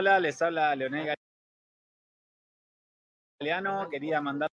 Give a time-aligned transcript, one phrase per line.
[0.00, 1.14] Hola, les habla Leonel
[3.38, 3.86] Galeano.
[3.90, 4.48] Quería mandar.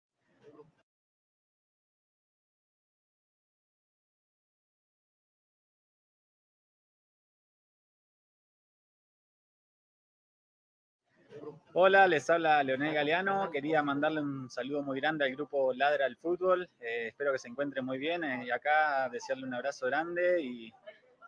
[11.74, 13.50] Hola, les habla Leonel Galeano.
[13.50, 16.70] Quería mandarle un saludo muy grande al grupo Ladra al Fútbol.
[16.82, 20.74] Eh, espero que se encuentren muy bien eh, y acá desearle un abrazo grande y,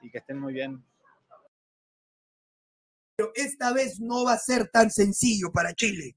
[0.01, 0.83] y que estén muy bien.
[3.19, 6.15] Pero esta vez no va a ser tan sencillo para Chile.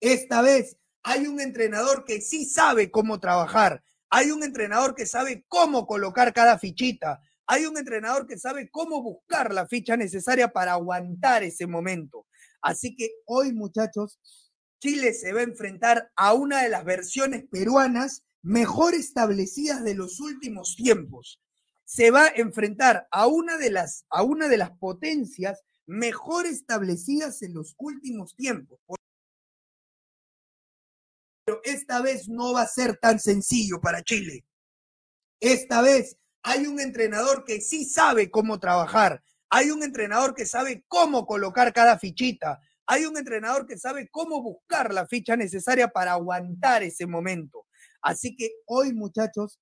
[0.00, 3.84] Esta vez hay un entrenador que sí sabe cómo trabajar.
[4.08, 7.20] Hay un entrenador que sabe cómo colocar cada fichita.
[7.46, 12.26] Hay un entrenador que sabe cómo buscar la ficha necesaria para aguantar ese momento.
[12.62, 14.18] Así que hoy, muchachos,
[14.80, 20.20] Chile se va a enfrentar a una de las versiones peruanas mejor establecidas de los
[20.20, 21.38] últimos tiempos.
[21.84, 27.42] Se va a enfrentar a una de las, a una de las potencias mejor establecidas
[27.42, 28.78] en los últimos tiempos.
[31.44, 34.44] Pero esta vez no va a ser tan sencillo para Chile.
[35.40, 39.22] Esta vez hay un entrenador que sí sabe cómo trabajar.
[39.48, 42.60] Hay un entrenador que sabe cómo colocar cada fichita.
[42.86, 47.66] Hay un entrenador que sabe cómo buscar la ficha necesaria para aguantar ese momento.
[48.02, 49.58] Así que hoy, muchachos,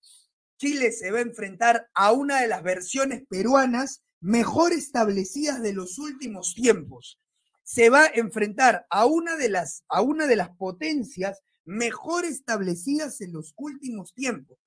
[0.58, 5.98] Chile se va a enfrentar a una de las versiones peruanas mejor establecidas de los
[5.98, 7.20] últimos tiempos.
[7.62, 13.20] Se va a enfrentar a una de las, a una de las potencias mejor establecidas
[13.20, 14.58] en los últimos tiempos.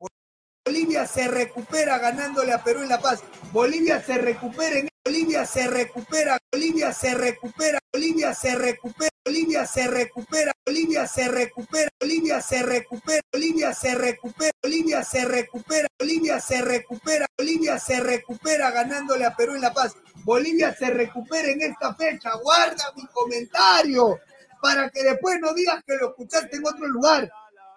[0.66, 3.22] Bolivia se recupera ganándole a Perú en La Paz.
[3.52, 9.88] Bolivia se recupera en Bolivia se recupera, Bolivia se recupera, Bolivia se recupera, Bolivia se
[9.88, 16.62] recupera, Bolivia se recupera, Bolivia se recupera, Bolivia se recupera, Bolivia se recupera, Bolivia se
[16.64, 19.96] recupera, Bolivia se recupera ganándole a Perú en La Paz.
[20.24, 22.32] Bolivia se recupera en esta fecha.
[22.42, 24.18] Guarda mi comentario
[24.64, 27.32] para que después no digas que lo escuchaste en otro lugar.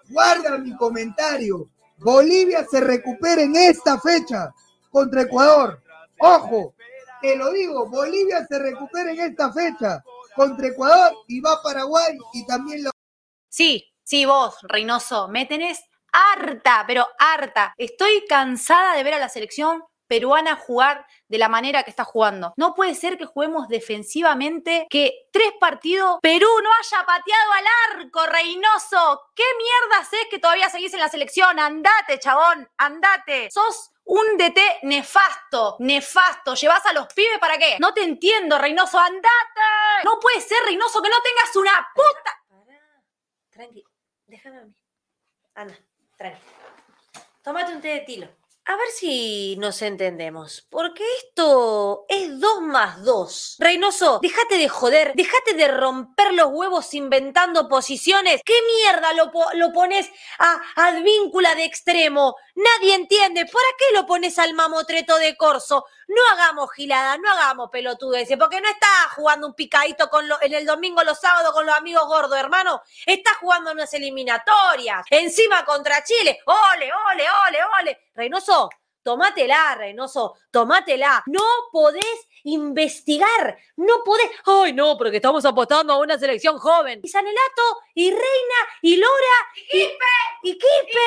[0.08, 1.69] Guarda mi comentario.
[1.98, 4.55] Bolivia se recupera en esta fecha
[4.90, 5.82] contra Ecuador.
[6.19, 6.75] Ojo,
[7.20, 10.02] te lo digo, Bolivia se recupera en esta fecha
[10.34, 12.90] contra Ecuador y va Paraguay y también lo...
[13.49, 15.81] Sí, sí, vos, Reynoso, me tenés
[16.12, 17.75] harta, pero harta.
[17.76, 19.82] Estoy cansada de ver a la selección
[20.12, 22.52] peruana jugar de la manera que está jugando.
[22.58, 28.26] No puede ser que juguemos defensivamente, que tres partidos Perú no haya pateado al arco,
[28.26, 29.23] Reynoso.
[29.34, 31.58] ¿Qué mierda es que todavía seguís en la selección?
[31.58, 33.50] Andate, chabón, andate.
[33.50, 36.54] Sos un DT nefasto, nefasto.
[36.54, 37.76] ¿Llevas a los pibes para qué?
[37.78, 39.31] No te entiendo, Reynoso, andate.
[40.04, 42.43] No puede ser, Reynoso, que no tengas una puta.
[42.49, 42.81] Pará,
[43.50, 43.84] tranqui,
[44.26, 44.75] déjame a mí.
[45.54, 45.75] Anda,
[46.16, 46.40] tranqui.
[47.43, 48.41] Tómate un té de tilo.
[48.64, 53.56] A ver si nos entendemos, porque esto es dos más dos.
[53.58, 58.40] Reynoso, déjate de joder, déjate de romper los huevos inventando posiciones.
[58.44, 62.36] ¿Qué mierda lo, lo pones a advíncula de extremo?
[62.54, 63.46] Nadie entiende.
[63.46, 65.84] ¿Para qué lo pones al mamotreto de corso?
[66.06, 68.86] No hagamos gilada, no hagamos pelotudeces, porque no está
[69.16, 72.82] jugando un picadito con en el domingo, los sábados con los amigos gordos, hermano.
[73.06, 75.04] Está jugando unas eliminatorias.
[75.10, 76.38] Encima contra Chile.
[76.46, 78.00] Ole, ole, ole, ole.
[78.14, 78.68] Reynoso,
[79.02, 81.25] Tómatela, Reynoso, tómatela.
[81.26, 84.31] No podés investigar, no podés.
[84.44, 87.00] Ay, no, porque estamos apostando a una selección joven.
[87.03, 87.62] Y Sanelato,
[87.94, 89.12] y Reina, y Lora.
[89.56, 90.05] ¡Y Quispe!
[90.44, 91.00] ¡Y Quispe!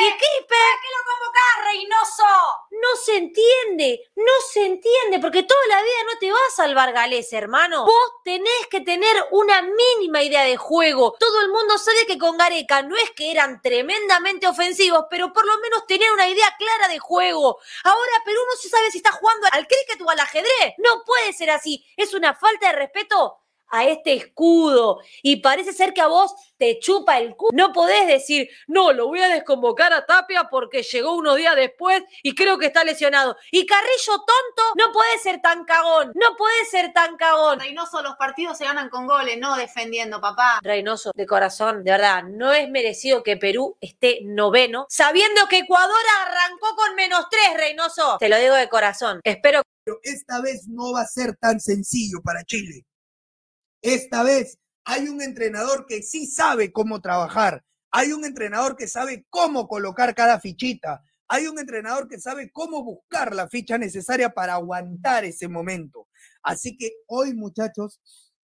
[0.00, 0.46] ¡Y Quispe!
[0.48, 2.22] ¿Para qué lo convocás, Reynoso?
[2.70, 6.92] No se entiende, no se entiende, porque toda la vida no te va a salvar
[6.92, 7.86] Gales, hermano.
[7.86, 11.14] Vos tenés que tener una mínima idea de juego.
[11.18, 15.46] Todo el mundo sabe que con Gareca no es que eran tremendamente ofensivos, pero por
[15.46, 19.12] lo menos tener una idea clara de juego Ahora Perú no se sabe si está
[19.12, 20.74] jugando al cricket o al ajedrez.
[20.78, 21.84] No puede ser así.
[21.96, 23.41] Es una falta de respeto
[23.72, 27.50] a este escudo y parece ser que a vos te chupa el culo.
[27.54, 32.04] No podés decir, no, lo voy a desconvocar a Tapia porque llegó unos días después
[32.22, 33.36] y creo que está lesionado.
[33.50, 37.58] Y Carrillo tonto, no puede ser tan cagón, no puede ser tan cagón.
[37.58, 40.60] Reynoso, los partidos se ganan con goles, no defendiendo, papá.
[40.62, 45.96] Reynoso, de corazón, de verdad, no es merecido que Perú esté noveno, sabiendo que Ecuador
[46.20, 48.18] arrancó con menos tres, Reynoso.
[48.20, 49.20] Te lo digo de corazón.
[49.24, 49.62] Espero.
[49.84, 52.84] Pero esta vez no va a ser tan sencillo para Chile.
[53.82, 57.64] Esta vez hay un entrenador que sí sabe cómo trabajar.
[57.90, 61.02] Hay un entrenador que sabe cómo colocar cada fichita.
[61.26, 66.08] Hay un entrenador que sabe cómo buscar la ficha necesaria para aguantar ese momento.
[66.42, 68.00] Así que hoy, muchachos,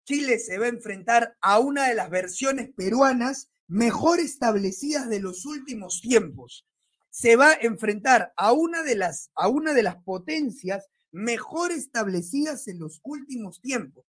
[0.05, 5.45] Chile se va a enfrentar a una de las versiones peruanas mejor establecidas de los
[5.45, 6.67] últimos tiempos.
[7.11, 12.69] Se va a enfrentar a una de las, a una de las potencias mejor establecidas
[12.69, 14.05] en los últimos tiempos.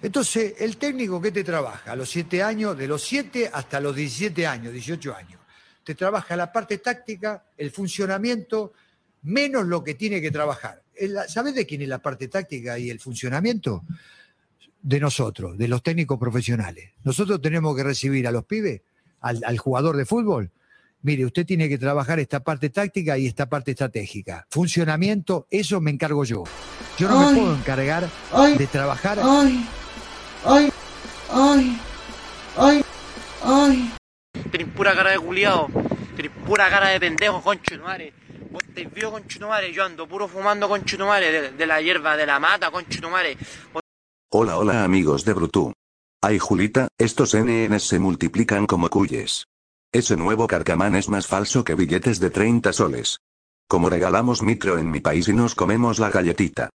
[0.00, 3.94] Entonces, el técnico que te trabaja a los 7 años, de los 7 hasta los
[3.96, 5.40] 17 años, 18 años,
[5.82, 8.72] te trabaja la parte táctica, el funcionamiento,
[9.22, 10.82] menos lo que tiene que trabajar.
[11.28, 13.84] ¿Sabes de quién es la parte táctica y el funcionamiento?
[14.80, 16.92] De nosotros, de los técnicos profesionales.
[17.02, 18.82] Nosotros tenemos que recibir a los pibes,
[19.20, 20.52] al, jugador de fútbol.
[21.02, 24.46] Mire, usted tiene que trabajar esta parte táctica y esta parte estratégica.
[24.50, 26.44] Funcionamiento, eso me encargo yo.
[26.98, 28.08] Yo no me puedo encargar
[28.56, 29.18] de trabajar.
[29.22, 29.66] Ay,
[30.48, 30.72] ay,
[31.30, 31.80] ay,
[32.56, 32.84] ay,
[33.42, 33.94] ay.
[34.50, 35.68] Tenés pura cara de culiado.
[36.16, 38.12] Tenés pura cara de pendejo, concho de
[38.50, 42.26] Vos te vio, concho de Yo ando puro fumando, concho de de, la hierba, de
[42.26, 43.36] la mata, concho de
[44.30, 45.72] Hola, hola amigos de Brutu.
[46.22, 49.44] Ay Julita, estos NNs se multiplican como cuyes.
[49.92, 53.20] Ese nuevo carcamán es más falso que billetes de 30 soles.
[53.68, 56.70] Como regalamos micro en mi país y nos comemos la galletita.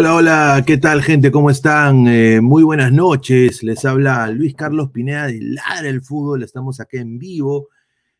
[0.00, 1.32] Hola, hola, ¿qué tal gente?
[1.32, 2.06] ¿Cómo están?
[2.06, 3.64] Eh, muy buenas noches.
[3.64, 6.44] Les habla Luis Carlos Pineda de Ladre el Fútbol.
[6.44, 7.68] Estamos acá en vivo.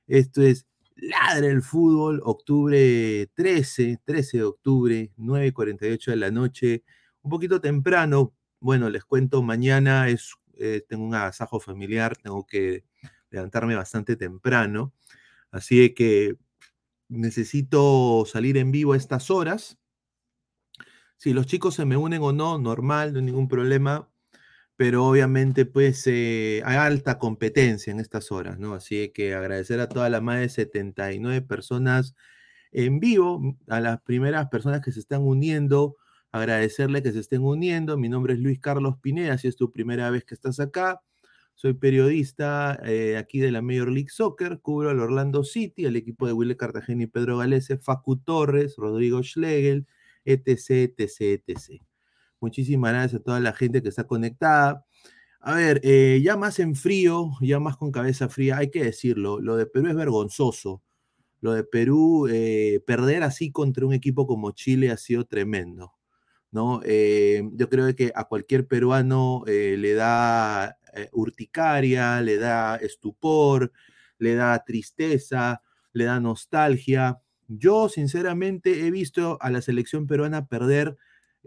[0.08, 0.66] Esto es
[0.96, 6.82] Ladre el Fútbol, octubre 13, 13 de octubre, 9.48 de la noche.
[7.22, 8.34] Un poquito temprano.
[8.58, 12.82] Bueno, les cuento, mañana es, eh, tengo un agasajo familiar, tengo que
[13.30, 14.94] levantarme bastante temprano.
[15.52, 16.38] Así que
[17.08, 19.78] necesito salir en vivo a estas horas
[21.18, 24.08] si los chicos se me unen o no, normal, no hay ningún problema,
[24.76, 28.74] pero obviamente pues eh, hay alta competencia en estas horas, ¿no?
[28.74, 32.14] Así que agradecer a todas las más de 79 personas
[32.72, 35.96] en vivo, a las primeras personas que se están uniendo,
[36.32, 37.96] agradecerle que se estén uniendo.
[37.98, 41.00] Mi nombre es Luis Carlos Pineda, si es tu primera vez que estás acá.
[41.54, 46.28] Soy periodista eh, aquí de la Major League Soccer, cubro al Orlando City, al equipo
[46.28, 49.86] de Willy Cartagena y Pedro Galese, Facu Torres, Rodrigo Schlegel,
[50.28, 51.82] etc, etc, etc.
[52.40, 54.84] Muchísimas gracias a toda la gente que está conectada.
[55.40, 59.40] A ver, eh, ya más en frío, ya más con cabeza fría, hay que decirlo,
[59.40, 60.82] lo de Perú es vergonzoso.
[61.40, 65.94] Lo de Perú, eh, perder así contra un equipo como Chile ha sido tremendo.
[66.50, 66.80] ¿no?
[66.84, 70.78] Eh, yo creo que a cualquier peruano le da
[71.12, 73.72] urticaria, le da estupor,
[74.18, 77.20] le da tristeza, le da nostalgia.
[77.48, 80.96] Yo, sinceramente, he visto a la selección peruana perder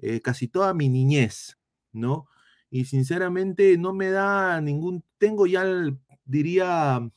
[0.02, 1.58] eh, casi toda mi niñez,
[1.94, 2.28] ¿no?
[2.70, 5.64] Y sinceramente no me da ningún, tengo ya,
[6.26, 7.08] diría,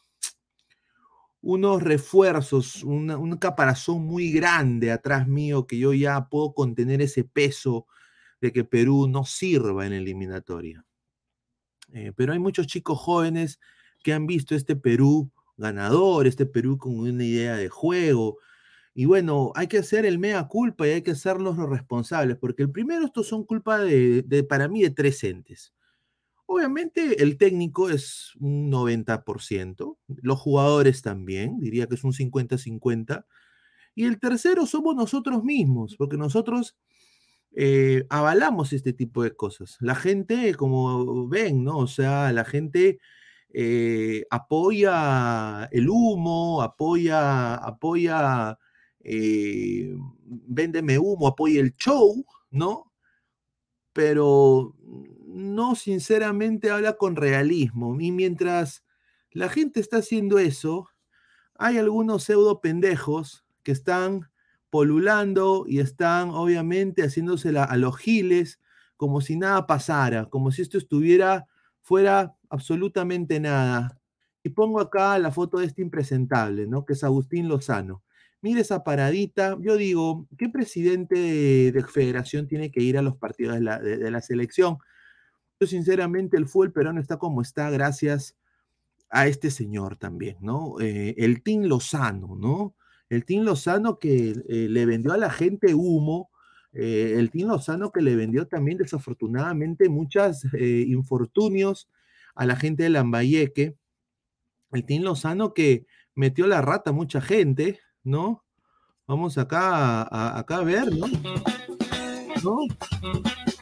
[1.41, 7.87] unos refuerzos, un caparazón muy grande atrás mío que yo ya puedo contener ese peso
[8.41, 10.85] de que Perú no sirva en eliminatoria.
[11.93, 13.61] Eh, pero hay muchos chicos jóvenes
[14.03, 18.39] que han visto este Perú ganador, este Perú con una idea de juego,
[18.95, 22.63] y bueno, hay que hacer el mea culpa y hay que hacerlos los responsables, porque
[22.63, 25.75] el primero, estos son culpa de, para mí, de tres entes.
[26.47, 33.27] Obviamente el técnico es un 90%, los jugadores también, diría que es un 50-50,
[33.97, 36.77] y el tercero somos nosotros mismos, porque nosotros
[37.57, 39.77] eh, avalamos este tipo de cosas.
[39.81, 41.79] La gente, como ven, ¿no?
[41.79, 42.99] O sea, la gente
[43.53, 48.59] eh, apoya el humo, apoya, apoya
[49.05, 49.97] eh,
[50.27, 52.93] véndeme humo, apoya el show, ¿no?
[53.93, 54.75] Pero
[55.27, 58.01] no sinceramente habla con realismo.
[58.01, 58.83] Y mientras
[59.31, 60.89] la gente está haciendo eso,
[61.57, 64.31] hay algunos pseudo pendejos que están
[64.71, 68.59] polulando y están obviamente haciéndosela a los giles
[68.97, 71.47] como si nada pasara, como si esto estuviera
[71.83, 74.01] fuera absolutamente nada.
[74.43, 76.85] Y pongo acá la foto de este impresentable, ¿no?
[76.85, 78.03] Que es Agustín Lozano.
[78.45, 79.57] Mire esa paradita.
[79.59, 83.79] Yo digo, ¿qué presidente de, de federación tiene que ir a los partidos de la,
[83.79, 84.77] de- la selección?
[85.59, 88.37] Yo sinceramente el fútbol peruano está como está gracias
[89.09, 90.79] a este señor también, ¿no?
[90.79, 92.75] Eh, el Team Lozano, ¿no?
[93.09, 96.29] El Team Lozano que eh, le vendió a la gente humo,
[96.75, 101.89] eh, el Team Lozano que le vendió también desafortunadamente muchos infortunios
[102.35, 103.75] a la gente de Lambayeque,
[104.73, 108.45] el Team Lozano que metió la rata a mucha gente, ¿no?
[109.07, 111.07] Vamos acá a, acá a ver, ¿no?
[112.43, 112.59] ¿No?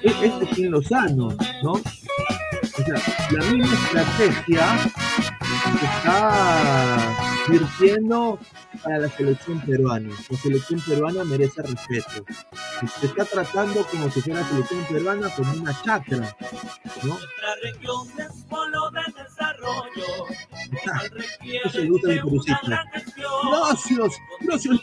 [0.01, 1.29] E- Este Team Lozano,
[1.63, 1.73] ¿no?
[1.73, 2.95] O sea,
[3.31, 4.79] la misma estrategia
[5.79, 7.17] se está
[7.49, 8.39] virtiendo
[8.83, 10.09] para la selección peruana.
[10.31, 12.25] La selección peruana merece respeto.
[13.01, 16.37] Se está tratando como si fuera selección peruana como una chacra,
[17.05, 17.19] ¿no?
[19.55, 20.32] Eso le gusta
[20.91, 22.85] a mi perucita.
[23.51, 24.79] Gracias, gracias.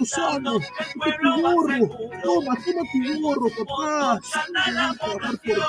[1.03, 1.87] ¡Qué tu gorro!
[2.23, 4.19] Toma, toma tu gorro, papá.
[4.23, 5.51] Sí, voy a por ti.
[5.53, 5.61] Yo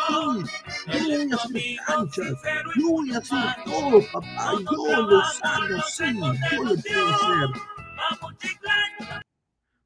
[1.12, 2.34] voy a hacer canchas.
[2.76, 4.52] Yo voy a hacer todo, papá.
[4.60, 7.48] Yo, Lozano, sí, yo lo puedo hacer.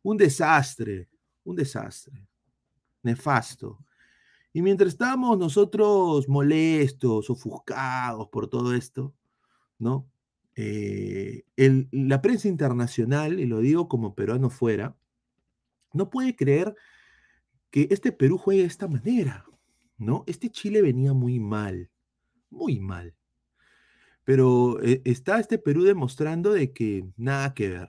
[0.02, 1.08] Un desastre,
[1.44, 2.26] un desastre.
[3.02, 3.78] Nefasto.
[4.52, 9.12] Y mientras estábamos nosotros molestos, ofuscados por todo esto,
[9.78, 10.06] ¿no?
[10.56, 14.96] Eh, la prensa internacional, y lo digo como peruano fuera,
[15.92, 16.75] no puede creer
[17.70, 19.44] que este Perú juegue de esta manera,
[19.99, 20.25] ¿no?
[20.26, 21.90] Este Chile venía muy mal,
[22.50, 23.14] muy mal.
[24.25, 27.88] Pero eh, está este Perú demostrando de que nada que ver,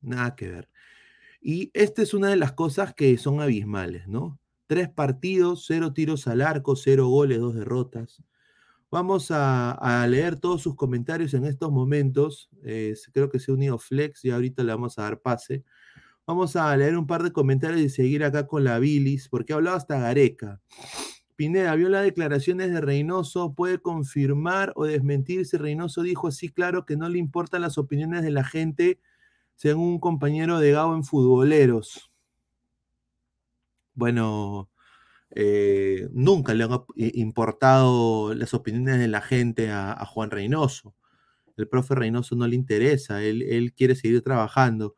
[0.00, 0.68] nada que ver.
[1.40, 4.38] Y esta es una de las cosas que son abismales, ¿no?
[4.66, 8.22] Tres partidos, cero tiros al arco, cero goles, dos derrotas.
[8.90, 12.50] Vamos a, leer todos sus comentarios en estos momentos.
[12.64, 15.64] Eh, creo que se ha unido Flex y ahorita le vamos a dar pase.
[16.26, 19.56] Vamos a leer un par de comentarios y seguir acá con la bilis, porque ha
[19.56, 20.60] hablado hasta Gareca.
[21.36, 26.84] Pineda, vio las declaraciones de Reynoso, puede confirmar o desmentir si Reynoso dijo así claro
[26.84, 29.00] que no le importan las opiniones de la gente,
[29.54, 32.10] según un compañero de Gao en Futboleros.
[33.94, 34.68] Bueno,
[35.32, 40.94] eh, nunca le han importado las opiniones de la gente a, Juan Reynoso.
[41.56, 44.96] El profe Reynoso no le interesa, él, él quiere seguir trabajando.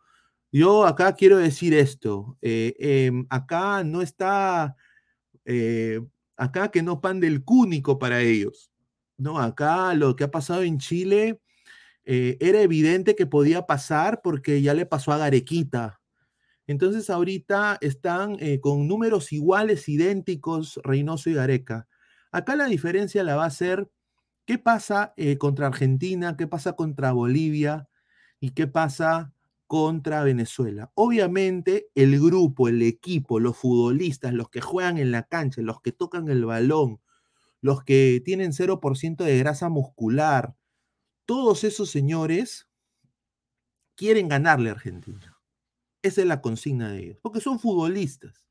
[0.53, 4.77] Yo acá quiero decir esto, eh, em, acá no está,
[5.45, 6.01] eh,
[6.37, 8.71] acá que no pan del cúnico para ellos.
[9.19, 11.41] No, acá lo que ha pasado en Chile
[12.05, 16.02] era evidente que podía pasar porque ya le pasó a Garequita.
[16.67, 21.89] Entonces ahorita están eh, con números iguales, idénticos, Reynoso y Gareca.
[22.31, 23.91] Acá la diferencia la va a ser
[24.47, 27.89] qué pasa eh, contra Argentina, qué pasa contra Bolivia
[28.41, 29.33] y qué pasa
[29.67, 30.91] contra Venezuela.
[30.95, 35.93] Obviamente el grupo, el equipo, los futbolistas, los que juegan en la cancha, los que
[35.93, 37.01] tocan el balón,
[37.63, 40.55] los que tienen 0% de grasa muscular,
[41.27, 42.69] todos esos señores
[43.97, 45.32] quieren ganarle a Argentina.
[46.03, 48.43] Esa es la consigna de ellos, porque son futbolistas.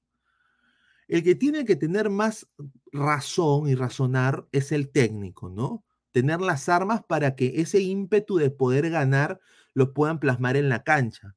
[1.07, 2.47] El que tiene que tener más
[2.93, 5.83] razón y razonar es el técnico, ¿no?
[6.11, 9.41] Tener las armas para que ese ímpetu de poder ganar
[9.73, 11.35] lo puedan plasmar en la cancha.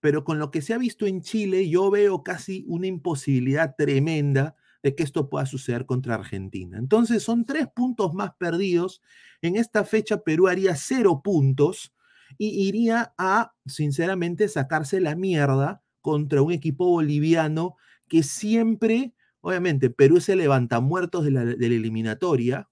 [0.00, 4.56] Pero con lo que se ha visto en Chile, yo veo casi una imposibilidad tremenda
[4.82, 6.78] de que esto pueda suceder contra Argentina.
[6.78, 9.02] Entonces son tres puntos más perdidos.
[9.42, 11.92] En esta fecha Perú haría cero puntos
[12.38, 17.76] y iría a, sinceramente, sacarse la mierda contra un equipo boliviano
[18.08, 22.68] que siempre, obviamente, Perú es el levantamuertos de la, de la eliminatoria,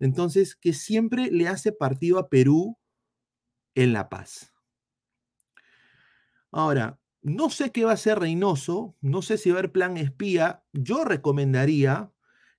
[0.00, 2.78] entonces, que siempre le hace partido a Perú
[3.74, 4.52] en La Paz.
[6.52, 9.96] Ahora, no sé qué va a hacer Reynoso, no sé si va a haber plan
[9.96, 10.64] espía.
[10.72, 12.12] Yo recomendaría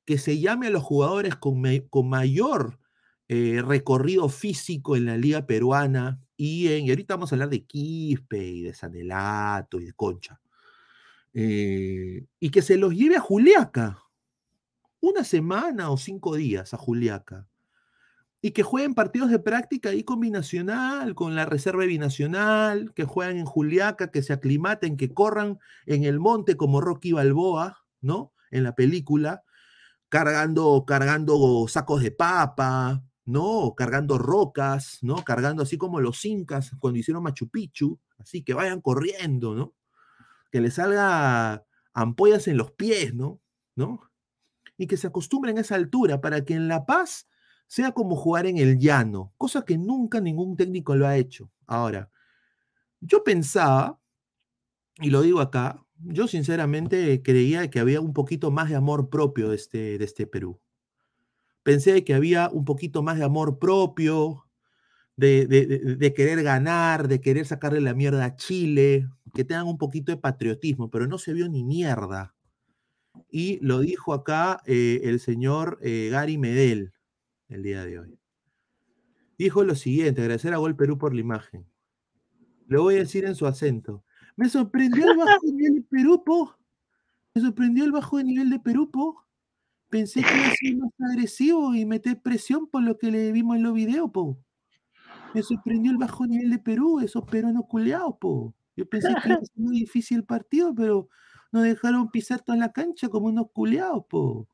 [0.05, 2.79] que se llame a los jugadores con, con mayor
[3.27, 7.65] eh, recorrido físico en la liga peruana y, en, y ahorita vamos a hablar de
[7.65, 10.39] Quispe y de Sanelato y de Concha.
[11.33, 14.03] Eh, y que se los lleve a Juliaca,
[15.01, 17.47] una semana o cinco días a Juliaca.
[18.41, 23.45] Y que jueguen partidos de práctica ahí combinacional, con la reserva binacional, que jueguen en
[23.45, 28.33] Juliaca, que se aclimaten, que corran en el monte como Rocky Balboa, ¿no?
[28.51, 29.43] En la película,
[30.09, 33.73] cargando, cargando sacos de papa, ¿no?
[33.75, 35.23] Cargando rocas, ¿no?
[35.23, 39.73] Cargando así como los incas cuando hicieron Machu Picchu, así que vayan corriendo, ¿no?
[40.55, 43.41] que le salga ampollas en los pies, ¿no?
[43.75, 43.99] ¿No?
[44.77, 47.27] Y que se acostumbren a esa altura para que en La Paz
[47.67, 51.51] sea como jugar en el llano, cosa que nunca ningún técnico lo ha hecho.
[51.67, 52.09] Ahora,
[53.01, 53.99] yo pensaba,
[55.01, 59.49] y lo digo acá, yo sinceramente creía que había un poquito más de amor propio
[59.49, 60.61] de este, de este Perú.
[61.65, 64.45] Pensé que había un poquito más de amor propio,
[65.17, 70.11] de, de- querer ganar, de querer sacarle la mierda a Chile, que tengan un poquito
[70.11, 72.35] de patriotismo, pero no se vio ni mierda.
[73.31, 76.93] Y lo dijo acá eh, el señor eh, Gary Medel
[77.49, 78.19] el día de hoy.
[79.39, 81.65] Dijo lo siguiente, agradecer a Gol Perú por la imagen.
[82.67, 84.03] Lo voy a decir en su acento.
[84.35, 86.55] Me sorprendió el bajo nivel de Perú, po.
[87.33, 89.24] Me sorprendió el bajo nivel de Perú, po.
[89.95, 93.55] Pensé que iba a ser más agresivo y meter presión por lo que le vimos
[93.55, 94.37] en los videos, po.
[95.33, 98.53] Me sorprendió el bajo nivel de Perú, esos peruanos culeados, po.
[98.75, 101.07] Yo pensé que iba a ser muy difícil el partido, pero
[101.49, 104.49] nos dejaron pisar toda la cancha como unos culeados, po.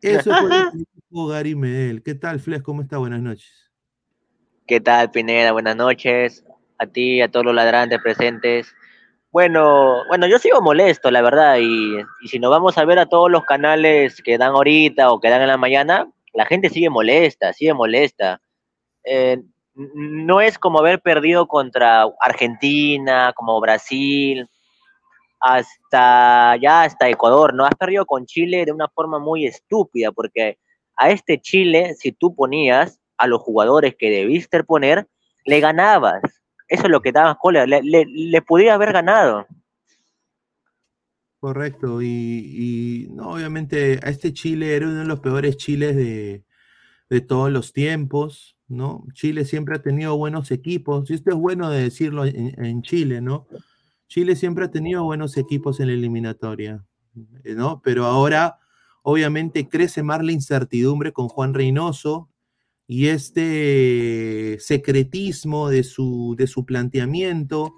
[0.00, 2.02] Eso fue Gary Medel.
[2.02, 2.62] ¿Qué tal, Flex?
[2.62, 2.96] ¿Cómo está?
[2.96, 3.70] Buenas noches.
[4.66, 5.52] ¿Qué tal, Pineda?
[5.52, 6.46] Buenas noches.
[6.78, 8.74] A ti, a todos los ladrantes presentes.
[9.36, 13.30] Bueno, bueno, yo sigo molesto, la verdad, y, si nos vamos a ver a todos
[13.30, 17.52] los canales que dan ahorita o que dan en la mañana, la gente sigue molesta,
[17.52, 18.40] sigue molesta.
[19.04, 19.42] Eh,
[19.74, 24.48] no es como haber perdido contra Argentina, como Brasil,
[25.38, 27.66] hasta ya hasta Ecuador, ¿no?
[27.66, 30.56] Has perdido con Chile de una forma muy estúpida, porque
[30.96, 35.06] a este Chile, si tú ponías a los jugadores que debiste poner,
[35.44, 36.22] le ganabas.
[36.68, 39.46] Eso es lo que daba cola, le, le, podía haber ganado.
[41.38, 46.44] Correcto, y, no, obviamente a este Chile era uno de los peores Chiles de,
[47.08, 49.04] de todos los tiempos, ¿no?
[49.12, 53.20] Chile siempre ha tenido buenos equipos, y esto es bueno de decirlo en, en Chile,
[53.20, 53.46] ¿no?
[54.08, 56.84] Chile siempre ha tenido buenos equipos en la eliminatoria,
[57.44, 57.80] ¿no?
[57.84, 58.58] Pero ahora,
[59.02, 62.28] obviamente, crece más la incertidumbre con Juan Reynoso
[62.86, 67.74] y este secretismo de su, de su planteamiento,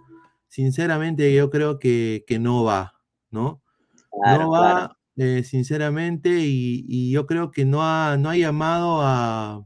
[0.48, 2.94] sinceramente yo creo que, que no va,
[3.30, 3.62] ¿no?
[4.10, 4.94] Claro, no va, claro.
[5.16, 9.64] eh, sinceramente, y, y yo creo que no ha, no ha llamado a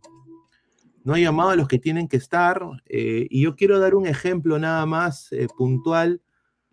[1.05, 2.63] no ha llamado a los que tienen que estar.
[2.87, 6.23] eh, y yo quiero dar un ejemplo nada más eh, puntual,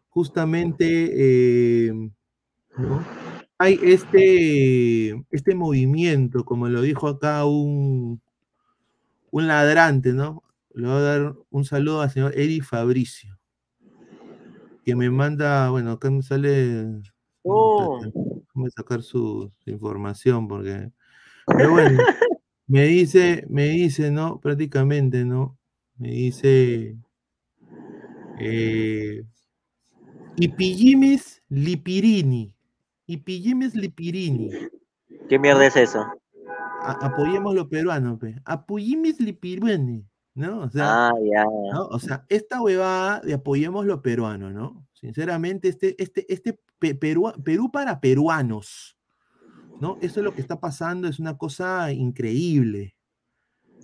[0.10, 1.92] justamente,
[2.78, 3.04] ¿no?
[3.58, 8.22] Hay este, este movimiento, como lo dijo acá un,
[9.32, 10.44] un ladrante, ¿no?
[10.74, 13.38] Le voy a dar un saludo al señor Eri Fabricio,
[14.86, 17.02] que me manda, bueno, acá me sale,
[17.44, 20.92] Oh, déjame sacar su, su información, porque,
[21.46, 22.00] pero bueno,
[22.68, 24.40] me dice, me dice, ¿no?
[24.40, 25.58] Prácticamente, ¿no?
[25.98, 26.98] Me dice,
[28.40, 29.24] eh,
[31.50, 32.56] Lipirini,
[33.08, 34.52] Ipillimis Lipirini,
[35.30, 36.04] ¿Qué mierda es eso?
[36.84, 38.36] A- apoyemos los peruanos, pe.
[38.46, 40.62] Apoyimis Lipirini, ¿no?
[40.62, 41.82] O sea, Ah.
[41.92, 44.88] O sea, esta huevada de apoyemos lo peruano, ¿no?
[44.94, 48.98] Sinceramente, este, este, este Pe- Perú, Perú para peruanos,
[49.82, 49.98] ¿no?
[50.02, 52.96] Eso es lo que está pasando, es una cosa increíble.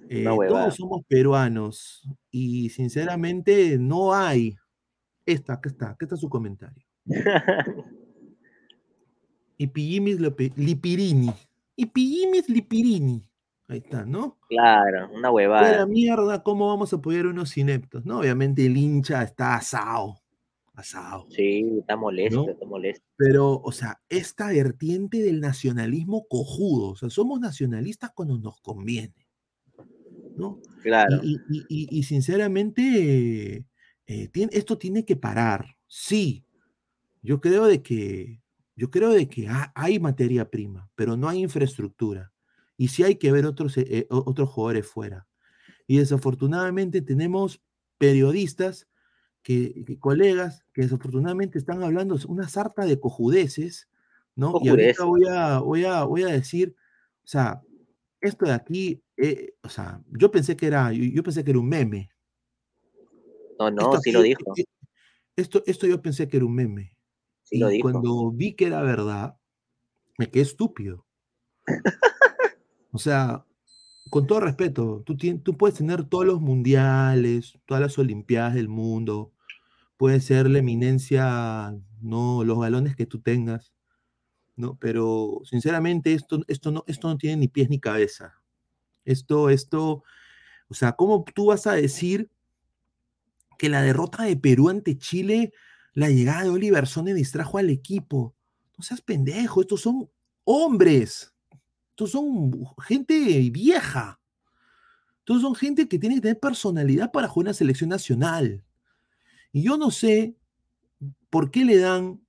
[0.10, 4.56] Eh, todos somos peruanos y sinceramente no hay.
[5.26, 6.86] Esta, acá está, acá está su comentario.
[9.58, 11.32] Y Pillimis Lope- Lipirini.
[11.76, 13.30] Y Pillimis Lipirini.
[13.68, 14.38] Ahí está, ¿no?
[14.48, 15.86] Claro, una huevada.
[15.88, 18.06] mierda, ¿cómo vamos a apoyar a unos ineptos?
[18.06, 20.18] No, obviamente el hincha está asado.
[20.76, 21.26] Asado.
[21.32, 22.52] Sí, está molesto, ¿No?
[22.52, 23.04] está molesto.
[23.18, 29.26] Pero, o sea, esta vertiente del nacionalismo cojudo, o sea, somos nacionalistas cuando nos conviene,
[30.38, 30.60] ¿no?
[30.84, 31.22] Claro.
[31.24, 33.66] Y, y- y- y- y sinceramente,
[34.06, 35.76] eh, tien- esto tiene que parar.
[35.88, 36.46] Sí,
[37.22, 38.42] yo creo de que,
[38.76, 42.32] yo creo de que ha- hay materia prima, pero no hay infraestructura.
[42.78, 45.28] Y sí hay que ver otros, eh, eh, otros jugadores fuera.
[45.88, 47.62] Y desafortunadamente tenemos
[47.98, 48.88] periodistas
[49.44, 53.88] que, que- colegas que desafortunadamente están hablando una sarta de cojudeces,
[54.36, 54.60] ¿no?
[54.62, 55.06] Y ahorita Cojudeces.
[55.06, 56.76] voy a, voy a, voy a decir,
[57.24, 57.62] o sea,
[58.20, 61.60] esto de aquí, eh, o sea, yo pensé que era, yo, yo pensé que era
[61.60, 62.10] un meme.
[63.60, 64.54] No, no, Esto sí aquí- lo dijo.
[65.38, 66.95] Esto, esto yo pensé que era un meme.
[67.46, 67.92] Sí lo y dijo.
[67.92, 69.38] cuando vi que era verdad,
[70.18, 71.06] me quedé estúpido.
[72.92, 73.46] O sea,
[74.10, 78.70] con todo respeto, tú, tien- tú puedes tener todos los mundiales, todas las olimpiadas del
[78.70, 79.34] mundo,
[79.98, 83.74] puede ser la eminencia, no, los galones que tú tengas,
[84.58, 84.78] ¿no?
[84.80, 88.36] Pero sinceramente esto, esto, no, esto no tiene ni pies ni cabeza.
[89.06, 90.04] Esto, esto,
[90.70, 92.30] o sea, ¿cómo tú vas a decir
[93.58, 95.54] que la derrota de Perú ante Chile
[95.96, 98.36] la llegada de Oliver Sone distrajo al equipo.
[98.78, 100.10] No seas pendejo, estos son
[100.44, 101.34] hombres.
[101.92, 102.52] Estos son
[102.86, 104.20] gente vieja.
[105.20, 108.64] Estos son gente que tiene que tener personalidad para jugar en la selección nacional.
[109.54, 110.36] Y yo no sé
[111.30, 112.22] por qué le dan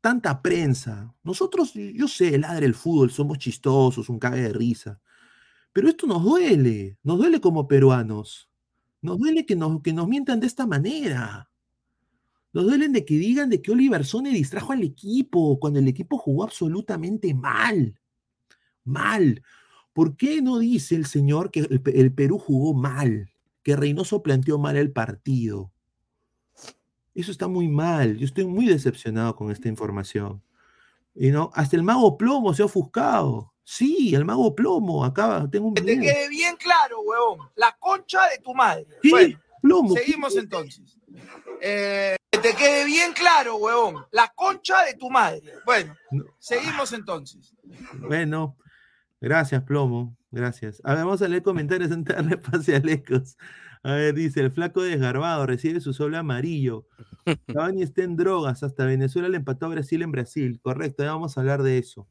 [0.00, 1.14] tanta prensa.
[1.22, 4.98] Nosotros, yo sé, ladre el fútbol, somos chistosos, un cague de risa.
[5.74, 8.48] Pero esto nos duele, nos duele como peruanos.
[9.02, 11.50] Nos duele que nos, que nos mientan de esta manera.
[12.54, 16.16] Nos duelen de que digan de que Oliver Sone distrajo al equipo cuando el equipo
[16.16, 18.00] jugó absolutamente mal.
[18.84, 19.42] Mal.
[19.92, 23.32] ¿Por qué no dice el señor que el, el Perú jugó mal?
[23.64, 25.72] Que Reynoso planteó mal el partido.
[27.12, 28.18] Eso está muy mal.
[28.18, 30.40] Yo estoy muy decepcionado con esta información.
[31.12, 33.52] Y no, hasta el mago plomo se ha ofuscado.
[33.64, 35.04] Sí, el mago plomo.
[35.04, 37.48] Acá tengo un Que te quede bien claro, huevón.
[37.56, 38.86] La concha de tu madre.
[39.10, 39.94] Bueno, Plomo.
[39.94, 40.98] seguimos entonces.
[41.60, 44.04] Eh, te quede bien claro, huevón.
[44.12, 45.40] La concha de tu madre.
[45.64, 45.96] Bueno,
[46.38, 47.54] seguimos entonces.
[48.06, 48.58] Bueno,
[49.18, 50.14] gracias, Plomo.
[50.30, 50.82] Gracias.
[50.84, 53.38] A ver, vamos a leer comentarios antes de darle pase a Lecos.
[53.82, 56.86] A ver, dice, el flaco desgarbado recibe su sol amarillo.
[57.46, 58.62] Cavani está en drogas.
[58.62, 60.60] Hasta Venezuela le empató a Brasil en Brasil.
[60.62, 62.06] Correcto, ya vamos a hablar de eso.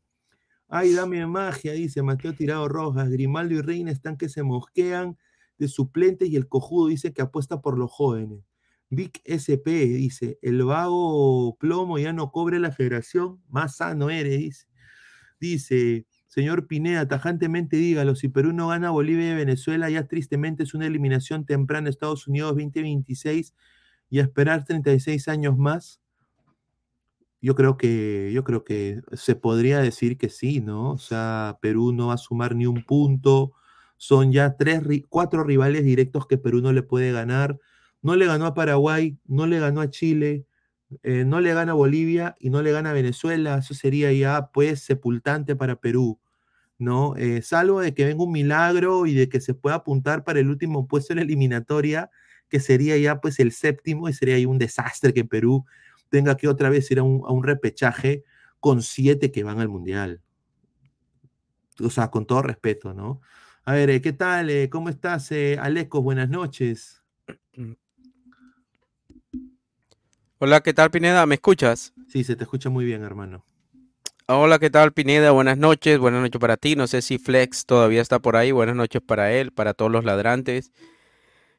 [0.68, 3.08] Ay, dame magia, dice Mateo Tirado Rojas.
[3.10, 5.16] Grimaldo y Reina están que se mosquean
[5.60, 8.40] de suplentes y el cojudo dice que apuesta por los jóvenes.
[8.94, 14.68] Vic SP dice, el vago plomo ya no cobre la federación, más sano eres,
[15.40, 16.06] dice.
[16.28, 20.88] Señor Pineda, tajantemente dígalo, si Perú no gana Bolivia y Venezuela, ya tristemente es una
[20.88, 23.54] eliminación temprana Estados Unidos 2026
[24.10, 26.02] y a esperar 36 años más.
[27.40, 30.94] Yo creo que, yo creo que se podría decir que sí, ¿no?
[30.94, 33.54] O sea, Perú no va a sumar ni un punto.
[33.98, 37.60] Son ya tres, cuatro rivales directos que Perú no le puede ganar.
[38.04, 40.46] No le ganó a Paraguay, no le ganó a Chile,
[41.04, 43.58] eh, no le gana a Bolivia y no le gana a Venezuela.
[43.60, 46.20] Eso sería ya, pues, sepultante para Perú,
[46.80, 47.16] ¿no?
[47.18, 50.50] Eh, salvo de que venga un milagro y de que se pueda apuntar para el
[50.50, 52.12] último puesto en la eliminatoria,
[52.50, 55.66] que sería ya, pues, el séptimo y sería ahí un desastre que Perú
[56.10, 58.24] tenga que otra vez ir a un, a un repechaje
[58.60, 60.22] con siete que van al Mundial.
[61.80, 63.22] O sea, con todo respeto, ¿no?
[63.66, 64.50] A ver, eh, ¿qué tal?
[64.70, 66.04] ¿Cómo estás, Alecos?
[66.04, 67.04] Buenas noches.
[70.46, 71.26] Hola, ¿qué tal Pineda?
[71.26, 71.94] ¿Me escuchas?
[72.10, 73.46] Sí, se te escucha muy bien, hermano.
[74.26, 75.32] Hola, ¿qué tal Pineda?
[75.32, 76.76] Buenas noches, buenas noches para ti.
[76.76, 78.52] No sé si Flex todavía está por ahí.
[78.52, 80.74] Buenas noches para él, para todos los ladrantes.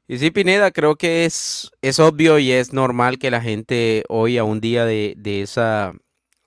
[0.06, 4.36] Y sí, Pineda, creo que es, es obvio y es normal que la gente hoy,
[4.36, 5.94] a un día de, de esa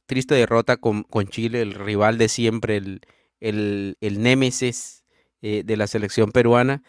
[0.06, 3.02] triste derrota con, con Chile, el rival de siempre, el,
[3.40, 5.04] el, el némesis
[5.42, 6.84] eh, de la selección peruana,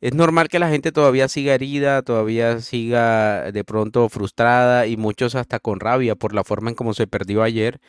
[0.00, 5.34] es normal que la gente todavía siga herida, todavía siga de pronto frustrada y muchos
[5.34, 7.80] hasta con rabia por la forma en cómo se perdió ayer.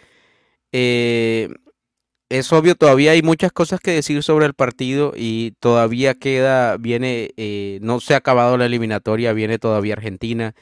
[0.73, 1.49] Eh,
[2.31, 7.31] es obvio, todavía hay muchas cosas que decir sobre el partido y todavía queda, viene,
[7.37, 10.55] eh, no se ha acabado la eliminatoria, viene todavía Argentina.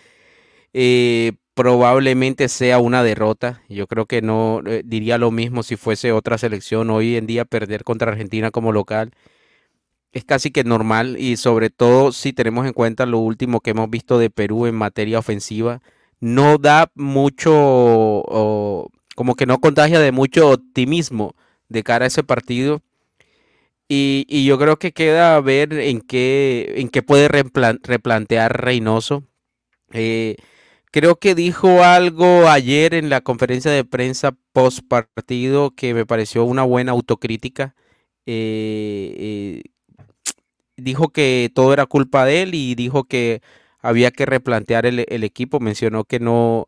[0.73, 3.63] Eh, probablemente sea una derrota.
[3.69, 6.89] Yo creo que no eh, diría lo mismo si fuese otra selección.
[6.89, 9.11] Hoy en día perder contra Argentina como local
[10.11, 13.89] es casi que normal y sobre todo si tenemos en cuenta lo último que hemos
[13.89, 15.81] visto de Perú en materia ofensiva,
[16.19, 21.35] no da mucho, o, como que no contagia de mucho optimismo
[21.69, 22.81] de cara a ese partido.
[23.87, 29.23] Y, y yo creo que queda ver en qué, en qué puede replan- replantear Reynoso.
[29.91, 30.35] Eh,
[30.91, 36.43] creo que dijo algo ayer en la conferencia de prensa post partido que me pareció
[36.43, 37.75] una buena autocrítica.
[38.27, 39.63] Eh, eh,
[40.79, 43.41] dijo que todo era culpa de él y dijo que
[43.81, 45.59] había que replantear el, equipo.
[45.59, 46.67] Mencionó que no,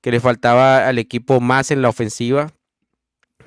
[0.00, 2.52] que le faltaba al equipo más en la ofensiva.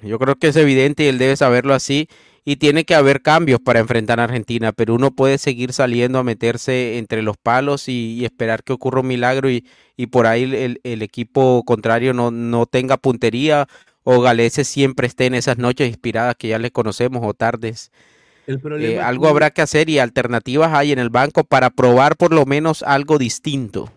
[0.01, 2.07] Yo creo que es evidente y él debe saberlo así.
[2.45, 4.71] Y tiene que haber cambios para enfrentar a Argentina.
[4.71, 9.01] Perú no puede seguir saliendo a meterse entre los palos y, y esperar que ocurra
[9.01, 9.65] un milagro y,
[9.97, 13.67] y por ahí el, el equipo contrario no, no tenga puntería
[14.03, 17.91] o Galese siempre esté en esas noches inspiradas que ya les conocemos o tardes.
[18.49, 22.33] El Eh, algo habrá que hacer y alternativas hay en el banco para probar por
[22.33, 23.91] lo menos algo distinto.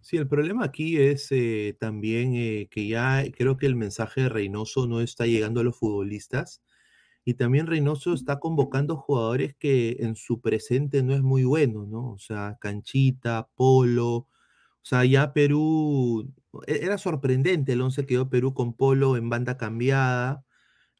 [0.00, 4.28] Sí, el problema aquí es eh, también eh, que ya creo que el mensaje de
[4.28, 6.62] Reynoso no está llegando a los futbolistas
[7.24, 12.10] y también Reynoso está convocando jugadores que en su presente no es muy bueno, ¿no?
[12.10, 14.28] O sea, Canchita, Polo, o
[14.82, 16.28] sea, ya Perú,
[16.66, 20.44] e- era sorprendente el once que dio Perú con Polo en banda cambiada.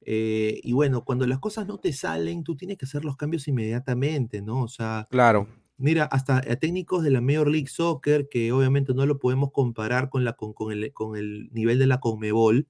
[0.02, 3.48] Eh, y bueno, cuando las cosas no te salen, tú tienes que hacer los cambios
[3.48, 4.62] inmediatamente, ¿no?
[4.62, 5.46] O sea, Claro.
[5.78, 10.10] Mira, hasta a técnicos de la Major League Soccer, que obviamente no lo podemos comparar
[10.10, 12.68] con, la, con, con el, con el nivel de la Conmebol,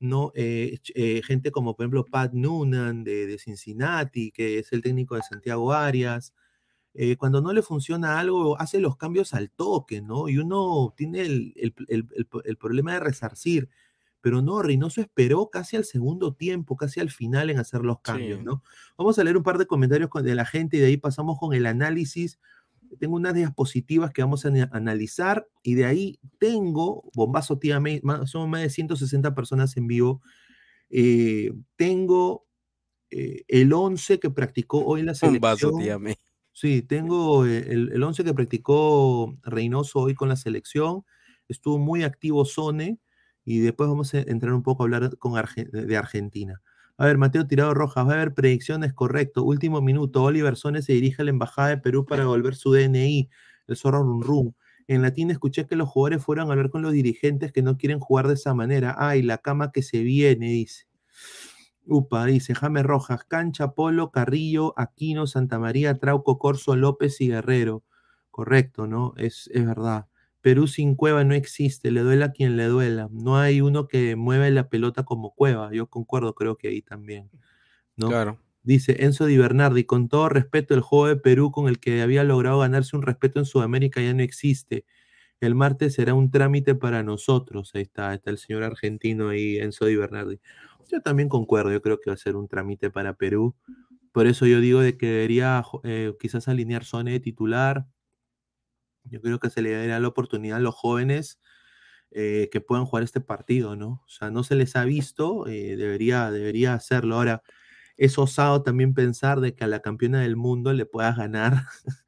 [0.00, 0.32] ¿no?
[0.34, 5.16] Eh, eh, gente como por ejemplo Pat Noonan de, de Cincinnati, que es el técnico
[5.16, 6.34] de Santiago Arias.
[6.94, 10.28] eh, cuando no le funciona algo, hace los cambios al toque, ¿no?
[10.28, 11.54] Y uno tiene el-
[11.88, 12.08] el-
[12.44, 13.70] el problema de resarcir.
[14.22, 18.38] Pero no, Reynoso esperó casi al segundo tiempo, casi al final en hacer los cambios,
[18.38, 18.44] Sí.
[18.44, 18.62] ¿no?
[18.96, 21.52] Vamos a leer un par de comentarios de la gente y de ahí pasamos con
[21.52, 22.38] el análisis.
[22.98, 28.00] Tengo unas diapositivas que vamos a ana- analizar y de ahí tengo, bombazo tía May,
[28.02, 30.22] más- son más de 160 personas en vivo.
[30.94, 32.46] eh, tengo
[33.10, 35.78] eh, el 11 que practicó hoy la selección.
[35.78, 36.16] tía May.
[36.52, 41.04] Sí, tengo eh, el, el 11 que practicó Reynoso hoy con la selección.
[41.48, 42.98] Estuvo muy activo Sone
[43.44, 46.62] y después vamos a entrar un poco a hablar con de Argentina.
[46.98, 49.42] A ver, Mateo Tirado Rojas, va a haber predicciones, correcto.
[49.44, 53.30] Último minuto, Oliver Sone se dirige a la Embajada de Perú para devolver su DNI,
[53.66, 54.56] el zorro Run Run.
[54.88, 57.98] En latín escuché que los jugadores fueron a hablar con los dirigentes que no quieren
[57.98, 58.94] jugar de esa manera.
[58.98, 60.86] Ay, la cama que se viene, dice.
[61.86, 67.82] Upa, dice James Rojas, Cancha, Polo, Carrillo, Aquino, Santa María, Trauco, Corso, López y Guerrero.
[68.30, 69.14] Correcto, ¿no?
[69.16, 70.06] Es, es verdad.
[70.42, 73.08] Perú sin Cueva no existe, le duela a quien le duela.
[73.12, 75.70] No hay uno que mueve la pelota como Cueva.
[75.72, 77.30] Yo concuerdo, creo que ahí también.
[77.96, 78.08] ¿no?
[78.08, 78.38] Claro.
[78.64, 82.24] Dice Enzo Di Bernardi, con todo respeto, el juego de Perú con el que había
[82.24, 84.84] logrado ganarse un respeto en Sudamérica ya no existe.
[85.40, 87.72] El martes será un trámite para nosotros.
[87.74, 90.40] Ahí está, está el señor argentino ahí, Enzo Di Bernardi.
[90.90, 93.54] Yo también concuerdo, yo creo que va a ser un trámite para Perú.
[94.12, 97.86] Por eso yo digo de que debería eh, quizás alinear Sone de titular.
[99.04, 101.40] Yo creo que se le daría la oportunidad a los jóvenes
[102.10, 104.02] eh, que puedan jugar este partido, ¿no?
[104.04, 107.16] O sea, no se les ha visto, eh, debería, debería hacerlo.
[107.16, 107.42] Ahora,
[107.96, 111.64] es osado también pensar de que a la campeona del mundo le puedas ganar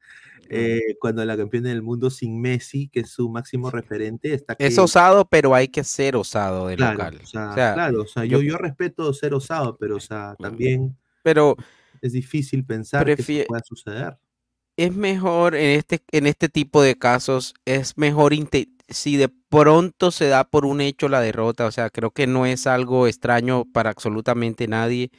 [0.49, 4.77] eh, cuando la campeona del mundo sin Messi, que es su máximo referente, está Es
[4.77, 7.19] osado, pero hay que ser osado de Claro, local.
[7.23, 10.35] o sea, O sea, claro, o sea, yo, yo respeto ser osado, pero o sea,
[10.39, 11.55] también pero
[12.01, 14.17] es difícil pensar que eso pueda suceder.
[14.77, 18.33] Es mejor en este, en este tipo de casos, es mejor
[18.89, 22.45] si de pronto se da por un hecho la derrota, o sea, creo que no
[22.45, 25.11] es algo extraño para absolutamente nadie.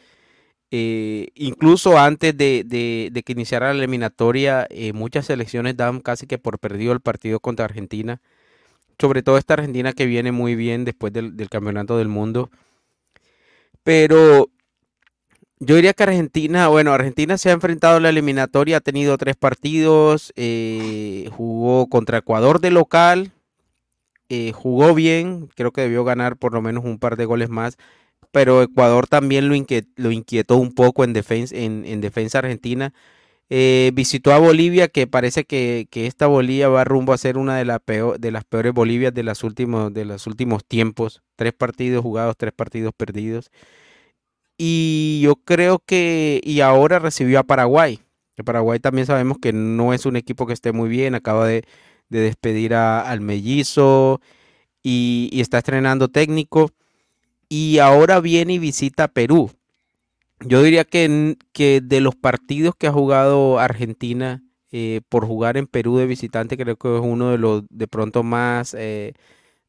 [0.73, 6.39] Eh, incluso antes de, de- que iniciara la eliminatoria, eh, muchas selecciones dan casi que
[6.39, 8.21] por perdido el partido contra Argentina.
[9.01, 12.51] Sobre todo esta Argentina que viene muy bien después del campeonato del mundo.
[13.83, 14.51] Pero
[15.59, 19.37] yo diría que Argentina, bueno, Argentina se ha enfrentado a la eliminatoria, ha tenido tres
[19.37, 23.33] partidos, eh, jugó contra Ecuador de local,
[24.29, 27.77] eh, jugó bien, creo que debió ganar por lo menos un par de goles más,
[28.33, 29.55] pero Ecuador también lo,
[30.13, 32.95] inquietó un poco en defensa, en, en defensa argentina.
[33.51, 37.57] Eh, visitó a Bolivia, que parece que, que esta Bolivia va rumbo a ser una
[37.59, 41.23] de, peor- de las peores Bolivias de, las últimos, de los últimos tiempos.
[41.37, 43.51] Tres partidos jugados, tres partidos perdidos.
[44.59, 48.01] Y yo creo que, y ahora recibió a Paraguay.
[48.35, 51.65] Que Paraguay también sabemos que no es un equipo que esté muy bien, acaba de,
[52.09, 54.21] de despedir a- al mellizo
[54.83, 56.71] y, está estrenando técnico.
[57.49, 59.53] Y ahora viene y visita Perú.
[60.41, 64.43] Yo diría que, que de los partidos que ha jugado Argentina
[64.73, 68.23] eh, por jugar en Perú de visitante, creo que es uno de los de pronto
[68.23, 69.15] más, eh,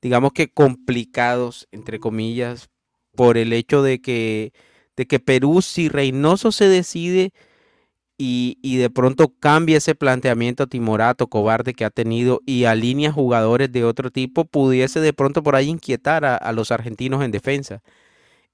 [0.02, 2.70] digamos que complicados, entre comillas,
[3.16, 4.54] por el hecho de que,
[4.98, 7.32] de que Perú, si Reynoso se decide
[8.18, 13.72] y, y de pronto cambia ese planteamiento timorato, cobarde que ha tenido y alinea jugadores
[13.72, 17.82] de otro tipo, pudiese de pronto por ahí inquietar a, a los argentinos en defensa.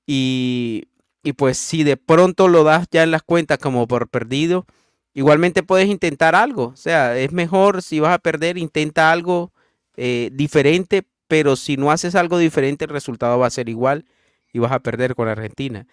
[0.06, 0.90] Y,
[1.24, 4.66] y pues si de pronto lo das ya en las cuentas como por perdido,
[5.14, 6.66] igualmente puedes intentar algo.
[6.66, 9.54] O sea, es mejor si vas a perder, intenta algo
[9.96, 14.06] eh, diferente, pero si no haces algo diferente, el resultado va a ser igual
[14.52, 15.88] y vas a perder con Argentina.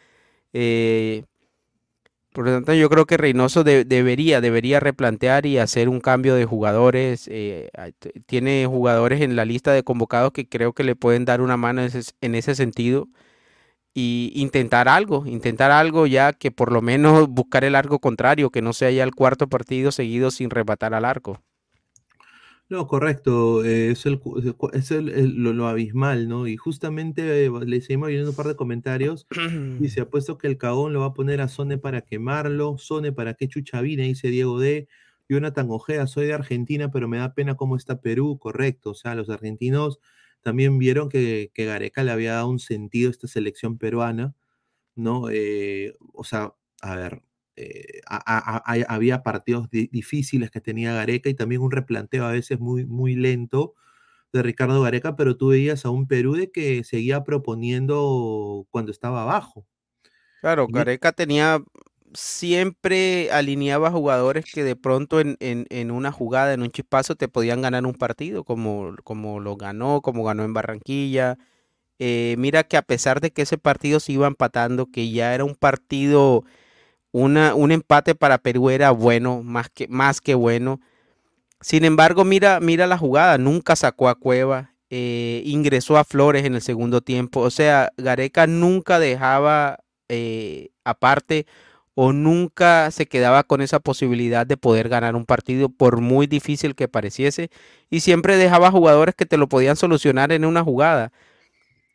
[0.52, 1.24] Eh,
[2.32, 6.34] por lo tanto, yo creo que Reynoso de- debería, debería replantear y hacer un cambio
[6.36, 7.28] de jugadores.
[7.30, 7.70] eh,
[8.26, 11.80] tiene jugadores en la lista de convocados que creo que le pueden dar una mano
[11.82, 13.08] en ese, en ese sentido.
[13.94, 18.62] Y intentar algo, intentar algo ya que por lo menos buscar el arco contrario, que
[18.62, 21.42] no sea ya el cuarto partido seguido sin rematar al arco.
[22.70, 24.20] No, correcto, eh, es, el,
[25.08, 26.46] es lo, lo abismal, ¿no?
[26.46, 29.26] Y justamente eh, le seguimos viendo un par de comentarios.
[29.80, 32.78] Dice, apuesto que el cagón lo va a poner a Sone para quemarlo.
[32.78, 34.04] Sone, ¿para qué chucha vine?
[34.04, 34.86] Dice Diego D.
[35.28, 38.38] Jonathan Ojea, soy de Argentina, pero me da pena cómo está Perú.
[38.38, 39.98] Correcto, o sea, los argentinos
[40.40, 44.36] también vieron que, que Gareca le había dado un sentido a esta selección peruana,
[44.96, 45.28] ¿no?
[45.30, 47.22] Eh, o sea, a ver,
[47.60, 52.24] eh, a- a- a- había partidos di- difíciles que tenía Gareca y también un replanteo
[52.26, 53.74] a veces muy, muy lento
[54.32, 59.22] de Ricardo Gareca, pero tú veías a un Perú de que seguía proponiendo cuando estaba
[59.22, 59.66] abajo.
[60.42, 61.62] Claro, Gareca tenía,
[62.14, 67.28] siempre alineaba jugadores que de pronto en, en- en una jugada, en un chispazo, te
[67.28, 71.36] podían ganar un partido, como, como lo ganó, como ganó en Barranquilla.
[71.98, 75.44] Eh, mira que a pesar de que ese partido se iba empatando, que ya era
[75.44, 76.44] un partido,
[77.12, 80.80] un empate para Perú era bueno, más que, más que bueno.
[81.60, 86.54] Sin embargo, mira, mira la jugada, nunca sacó a Cueva, eh, ingresó a Flores en
[86.54, 87.40] el segundo tiempo.
[87.40, 91.46] O sea, Gareca nunca dejaba eh, aparte
[91.94, 96.74] o nunca se quedaba con esa posibilidad de poder ganar un partido por muy difícil
[96.74, 97.50] que pareciese
[97.90, 101.12] y siempre dejaba jugadores que te lo podían solucionar en una jugada.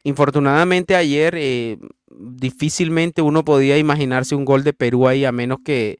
[0.06, 1.80] Infortunadamente ayer eh,
[2.12, 5.98] difícilmente uno podía imaginarse un gol de Perú ahí a menos que,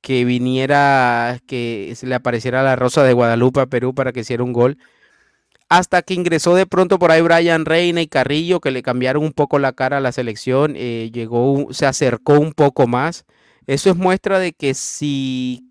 [0.00, 4.42] que viniera, que se le apareciera la Rosa de Guadalupe a Perú para que hiciera
[4.42, 4.78] un gol.
[5.68, 9.34] Hasta que ingresó de pronto por ahí Brian Reina y Carrillo, que le cambiaron un
[9.34, 13.26] poco la cara a la selección, eh, llegó, se acercó un poco más.
[13.66, 15.70] Eso es muestra de que si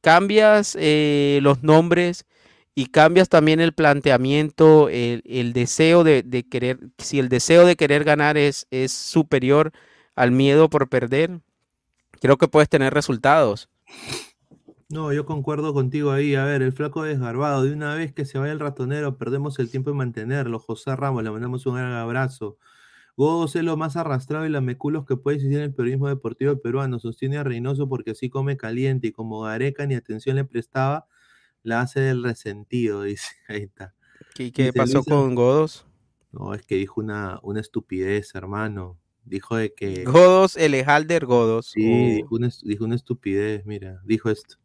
[0.00, 2.26] cambias eh, los nombres
[2.76, 7.74] y cambias también el planteamiento, el, el deseo de, de querer, si el deseo de
[7.74, 9.72] querer ganar es, es superior
[10.14, 11.40] al miedo por perder,
[12.20, 13.70] creo que puedes tener resultados.
[14.90, 16.34] No, yo concuerdo contigo ahí.
[16.34, 17.64] A ver, el flaco desgarbado.
[17.64, 20.58] De una vez que se vaya el ratonero, perdemos el tiempo en mantenerlo.
[20.58, 22.58] José Ramos, le mandamos un gran abrazo.
[23.16, 27.00] Godos es lo más arrastrado y lameculos que puede existir en el periodismo deportivo peruano.
[27.00, 31.06] Sostiene a Reynoso porque así come caliente y como Gareca ni atención le prestaba,
[31.66, 33.28] la hace del resentido, dice.
[33.48, 33.94] Ahí está.
[34.34, 35.86] ¿Qué, qué Dice pasó con Godos?
[36.32, 38.98] No, es que dijo una, una estupidez, hermano.
[39.24, 40.04] Dijo de que.
[40.04, 41.66] Godos, Elejalder Godos.
[41.72, 42.14] Sí, Oh.
[42.16, 44.56] dijo una, dijo una estupidez, mira, dijo esto.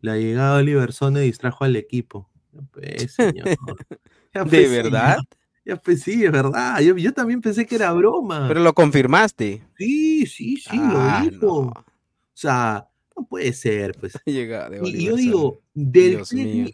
[0.00, 2.30] La llegada de Oliver Sone distrajo al equipo.
[2.72, 3.44] Pues, señor.
[4.34, 5.16] ¿De pues, verdad?
[5.16, 5.26] señor.
[5.66, 6.80] Ya pues sí, es verdad.
[6.80, 8.48] Yo, yo también pensé que era broma.
[8.48, 9.62] Pero lo confirmaste.
[9.76, 11.56] Sí, sí, sí, Ah, lo dijo.
[11.68, 11.84] O
[12.32, 12.88] sea,
[13.20, 14.12] no puede ser, pues.
[14.26, 16.16] Llega de Y, yo digo, del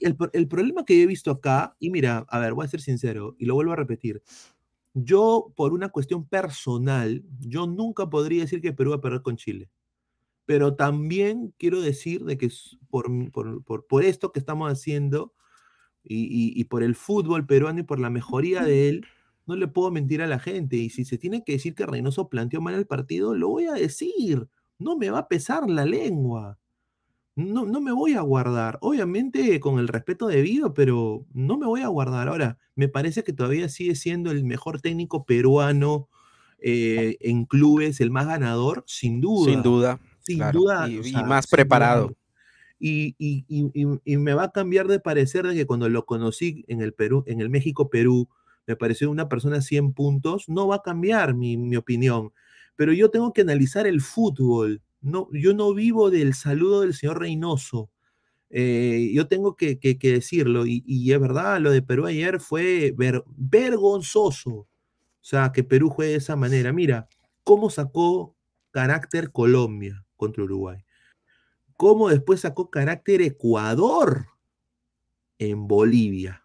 [0.00, 2.80] el, pro- el problema que he visto acá, y mira, a ver, voy a ser
[2.80, 4.22] sincero, y lo vuelvo a repetir.
[4.94, 9.36] Yo, por una cuestión personal, yo nunca podría decir que Perú va a perder con
[9.36, 9.68] Chile.
[10.46, 15.34] Pero también quiero decir de que es por, por, por- por esto que estamos haciendo
[16.04, 19.06] y, y- y por el fútbol peruano y por la mejoría de él,
[19.46, 20.76] no le puedo mentir a la gente.
[20.76, 23.72] Y si se tiene que decir que Reynoso planteó mal el partido, lo voy a
[23.74, 24.48] decir.
[24.78, 26.58] No me va a pesar la lengua.
[27.36, 28.78] No, no me voy a guardar.
[28.80, 32.28] Obviamente con el respeto debido, pero no me voy a guardar.
[32.28, 36.08] Ahora, me parece que todavía sigue siendo el mejor técnico peruano
[36.58, 39.52] eh, en clubes, el más ganador, sin duda.
[39.52, 40.00] Sin duda.
[40.20, 40.88] Sin claro, duda.
[40.88, 42.16] Y, o y sea, más preparado.
[42.78, 43.44] Y, y-
[44.04, 47.24] y- me va a cambiar de parecer de que cuando lo conocí en el Perú,
[47.26, 48.28] en el México-Perú,
[48.66, 52.32] me pareció una persona 100 puntos, no va a cambiar mi, mi opinión.
[52.76, 54.82] Pero yo tengo que analizar el fútbol.
[55.00, 57.90] No, yo no vivo del saludo del señor Reynoso.
[58.50, 60.64] Eh, yo tengo que, decirlo.
[60.66, 64.50] Y, es verdad, lo de Perú ayer fue ver- vergonzoso.
[64.52, 64.68] O
[65.20, 66.72] sea, que Perú juegue de esa manera.
[66.72, 67.08] Mira,
[67.44, 68.36] cómo sacó
[68.70, 70.86] carácter Colombia contra Uruguay
[71.76, 74.26] cómo después sacó carácter Ecuador
[75.38, 76.42] en Bolivia.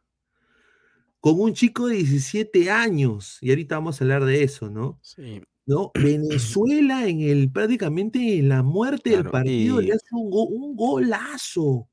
[1.20, 5.00] Con un chico de 17 años, y ahorita vamos a hablar de eso, ¿no?
[5.02, 5.42] Sí.
[5.66, 5.92] ¿No?
[5.94, 10.76] Venezuela en el prácticamente en la muerte del partido y- le hace un, go- un
[10.76, 11.88] golazo.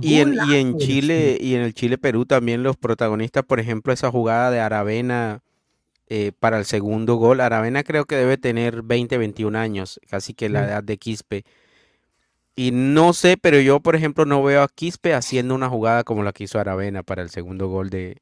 [0.00, 3.92] Y en, y en Golazo, Chile, y en el Chile-Perú también los protagonistas, por ejemplo,
[3.92, 5.40] esa jugada de Aravena
[6.08, 7.40] eh, para el segundo gol.
[7.40, 10.64] Aravena creo que debe tener 20, 21 años, casi que la Mm.
[10.64, 11.44] edad de Quispe.
[12.56, 16.22] Y no sé, pero yo, por ejemplo, no veo a Quispe haciendo una jugada como
[16.22, 18.18] la que hizo Aravena para el segundo gol de,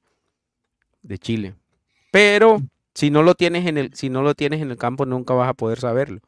[1.02, 1.54] de Chile.
[2.10, 2.62] Pero
[2.94, 5.48] si no lo tienes en el, si no lo tienes en el campo, nunca vas
[5.48, 6.20] a poder saberlo.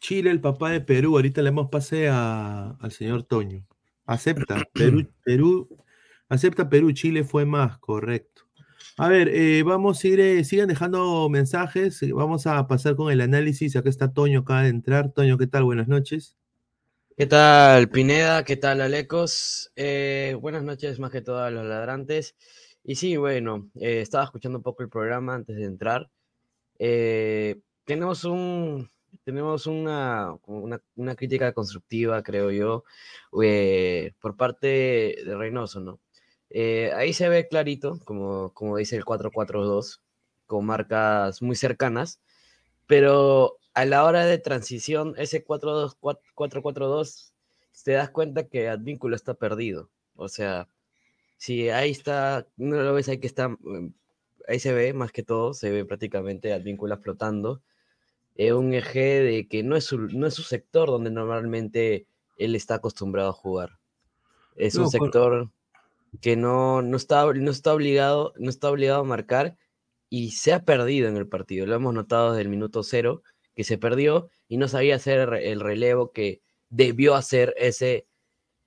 [0.00, 3.66] Chile, el papá de Perú, ahorita le hemos pase a- al señor Toño.
[4.06, 5.68] Acepta, Perú, Perú,
[6.28, 8.42] acepta Perú, Chile fue más, correcto.
[8.96, 13.10] A ver, eh, vamos a ir, eh, sigan dejando mensajes, eh, vamos a pasar con
[13.10, 15.10] el análisis, acá está Toño, acaba de entrar.
[15.12, 15.64] Toño, ¿qué tal?
[15.64, 16.36] Buenas noches.
[17.16, 18.44] ¿Qué tal, Pineda?
[18.44, 19.72] ¿Qué tal, Alecos?
[19.76, 22.34] Eh, buenas noches, más que todo a los ladrantes.
[22.84, 26.10] Y sí, bueno, eh, estaba escuchando un poco el programa antes de entrar.
[26.78, 28.90] Eh, tenemos un,
[29.24, 32.84] tenemos una, una, una crítica constructiva, creo yo,
[33.42, 34.66] eh, por parte
[35.24, 36.00] de Reynoso, ¿no?
[36.50, 40.02] Eh, ahí se ve clarito, como, como dice el 442,
[40.46, 42.20] con marcas muy cercanas,
[42.86, 47.32] pero a la hora de transición, ese 4-2, 4-4-2,
[47.84, 49.90] te das cuenta que Advíncula está perdido.
[50.16, 50.68] O sea,
[51.44, 53.94] si ahí está, no lo ves ahí que está, mm,
[54.48, 57.62] ahí se ve más que todo, se ve prácticamente Advíncula flotando.
[58.34, 62.06] Es un eje de que no es, su, no es su sector donde normalmente
[62.38, 63.78] él está acostumbrado a jugar.
[64.56, 65.50] Es un No, sector
[66.22, 69.58] que no, no, está, no, está obligado, no está obligado a marcar
[70.08, 71.66] y se ha perdido en el partido.
[71.66, 73.22] Lo hemos notado desde el minuto cero,
[73.54, 76.40] que se perdió y no sabía hacer el relevo que
[76.70, 78.06] debió hacer ese,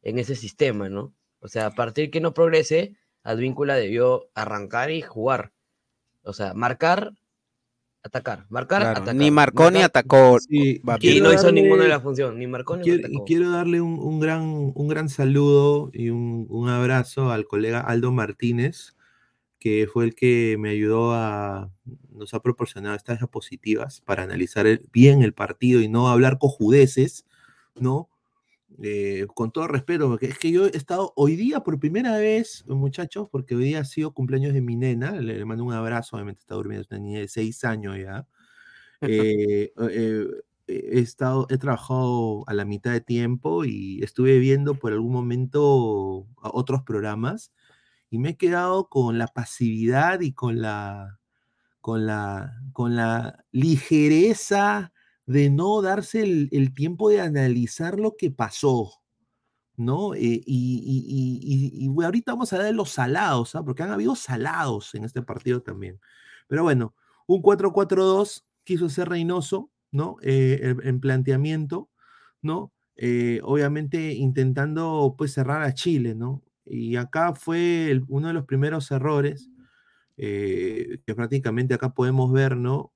[0.03, 1.16] en ese sistema, ¿no?
[1.39, 5.51] O sea, a partir que no progrese, Advíncula debió arrancar y jugar.
[6.23, 7.13] O sea, marcar,
[8.03, 9.15] atacar, marcar, Claro, atacar.
[9.15, 10.39] ni marcó ni marcar, atacó.
[10.39, 13.05] Sí, Y quiero no hizo darle- ninguna de las funciones, ni marcó ni Quiero, y
[13.05, 13.25] atacó.
[13.25, 18.11] quiero darle un, un gran, un gran saludo y un, un abrazo al colega Aldo
[18.11, 18.95] Martínez,
[19.59, 21.69] que fue el que me ayudó a,
[22.11, 27.25] nos ha proporcionado estas diapositivas para analizar el- bien el partido y no hablar cojudeces,
[27.75, 28.09] ¿no?
[28.83, 32.63] Eh, con todo respeto, porque es que yo he estado hoy día por primera vez,
[32.67, 36.15] muchachos, porque hoy día ha sido cumpleaños de mi nena, le, le mando un abrazo,
[36.15, 38.27] obviamente está durmiendo, es una niña de seis años ya.
[39.01, 40.27] Eh, eh,
[40.67, 46.27] he estado, he trabajado a la mitad de tiempo y estuve viendo por algún momento
[46.41, 47.53] a otros programas
[48.09, 51.19] y me he quedado con la pasividad y con la,
[51.81, 54.93] con la, con la ligereza
[55.27, 58.93] de no darse el, el tiempo de analizar lo que pasó,
[59.77, 60.13] ¿no?
[60.15, 63.63] Eh, y, y- y- y- ahorita vamos a ver los salados, ¿ah?
[63.63, 65.99] Porque han habido salados en este partido también.
[66.47, 66.95] Pero bueno,
[67.27, 70.17] un 4-4-2 quiso ser Reynoso, ¿no?
[70.21, 71.89] Eh, en- en planteamiento,
[72.41, 72.73] ¿no?
[72.95, 76.43] Eh, obviamente intentando pues cerrar a Chile, ¿no?
[76.65, 79.49] Y acá fue uno de los primeros errores
[80.17, 82.93] eh, que prácticamente acá podemos ver, ¿no?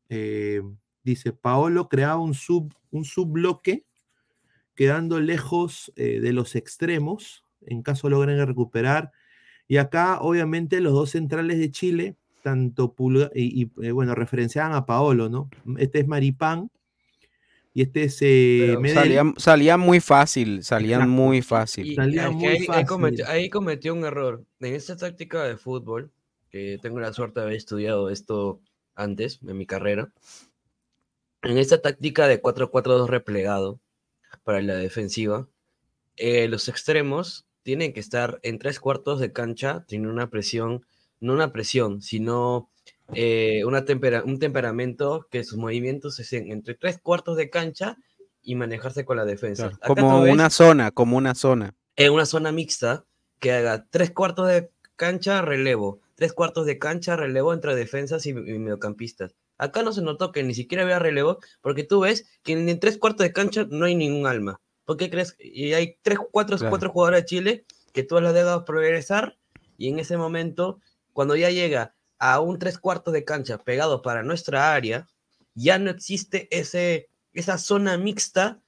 [1.04, 3.86] Dice, Paolo creaba un, sub, un subbloque
[4.76, 9.12] quedando lejos eh, de los extremos, en caso logren recuperar.
[9.68, 14.74] Y acá, obviamente, los dos centrales de Chile, tanto Pulga y, y, eh, bueno, referenciaban
[14.74, 15.50] a Paolo, ¿no?
[15.78, 16.70] Este es Maripán
[17.74, 18.78] y este es eh.
[18.94, 21.22] Salían, salían muy fácil, salían Exacto.
[21.22, 21.88] muy fácil.
[21.88, 22.86] Y Salía es que muy ahí, ahí fácil.
[22.86, 24.44] cometió, ahí cometió un error.
[24.60, 26.12] En esta táctica de fútbol,
[26.50, 28.60] que tengo la suerte de haber estudiado esto
[28.96, 30.12] antes en mi carrera,
[31.44, 33.80] en esta táctica de 4-4-2 replegado
[34.44, 35.48] para la defensiva,
[36.18, 40.86] eh, los extremos tienen que estar en tres cuartos de cancha, tienen una presión,
[41.20, 42.70] no una presión, sino
[43.14, 47.98] eh, una tempera- un temperamento que sus movimientos hacen entre tres cuartos de cancha
[48.42, 49.70] y manejarse con la defensa.
[49.70, 51.76] Claro, Acá como ves- una zona, como una zona.
[51.98, 53.06] en una zona mixta
[53.40, 58.30] que haga tres cuartos de cancha, relevo, tres cuartos de cancha, relevo entre defensas y,
[58.30, 59.36] y mediocampistas.
[59.62, 62.98] Acá no se notó que ni siquiera había relevo, porque tú ves que en, tres
[62.98, 64.60] cuartos de cancha no hay ningún alma.
[64.86, 65.36] ¿Por qué crees?
[65.38, 66.72] Y hay tres, cuatro, Claro.
[66.72, 69.38] cuatro jugadores de Chile que tú las dejado progresar
[69.78, 70.80] y en ese momento,
[71.14, 75.08] cuando ya llega a un tres cuartos de cancha pegado para nuestra área,
[75.54, 78.60] ya no existe ese, esa zona mixta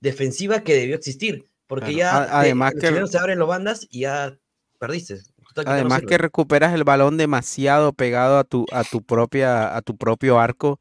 [0.00, 1.44] defensiva que debió existir.
[1.66, 4.38] Porque Claro, ya además los que- se abren los bandas y ya
[4.78, 5.18] perdiste.
[5.64, 10.40] Además que recuperas el balón demasiado pegado a tu, a tu propia, a tu propio
[10.40, 10.80] arco.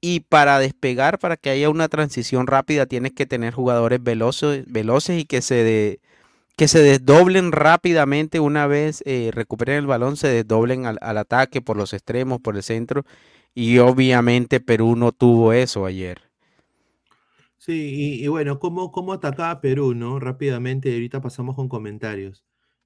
[0.00, 5.20] Y para despegar, para que haya una transición rápida, tienes que tener jugadores veloces, veloces
[5.20, 6.00] y que se de-
[6.56, 11.62] que se desdoblen rápidamente una vez eh, recuperen el balón, se desdoblen al, al ataque
[11.62, 13.04] por los extremos, por el centro.
[13.54, 16.22] Y obviamente Perú no tuvo eso ayer.
[17.58, 17.72] Sí,
[18.20, 20.18] y, y bueno, ¿cómo, cómo atacaba a Perú, no?
[20.20, 22.44] Rápidamente, y ahorita pasamos con comentarios.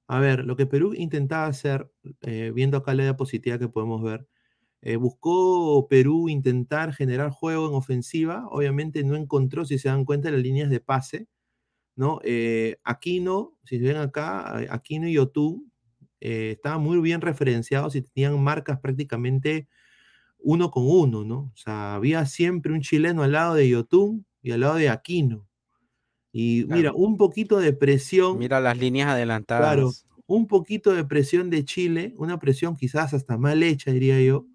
[0.09, 1.89] A ver, lo que Perú intentaba hacer,
[2.21, 4.27] eh, viendo acá la diapositiva que podemos ver,
[4.81, 10.31] eh, buscó Perú intentar generar juego en ofensiva, obviamente no encontró, si se dan cuenta,
[10.31, 11.27] las líneas de pase,
[11.95, 12.19] ¿no?
[12.25, 15.67] Eh, Aquino, si ven acá, Aquino y Otú
[16.21, 19.67] estaban muy bien referenciados y tenían marcas prácticamente
[20.39, 21.37] uno con uno, ¿no?
[21.53, 25.47] O sea, había siempre un chileno al lado de Yotun y al lado de Aquino.
[26.33, 29.63] Y mira, un poquito de presión, Mira las líneas adelantadas.
[29.75, 29.91] claro,
[30.25, 34.47] un poquito de presión de Chile, una presión quizás hasta mal hecha, diría yo,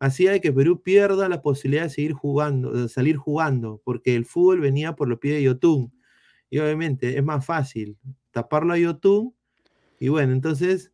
[0.00, 4.26] hacía de que Perú pierda la posibilidad de seguir jugando, de salir jugando, porque el
[4.26, 5.92] fútbol venía por los pies de Yotun.
[6.50, 7.96] Y obviamente es más fácil
[8.32, 9.32] taparlo a Yotun.
[10.00, 10.92] Y bueno, entonces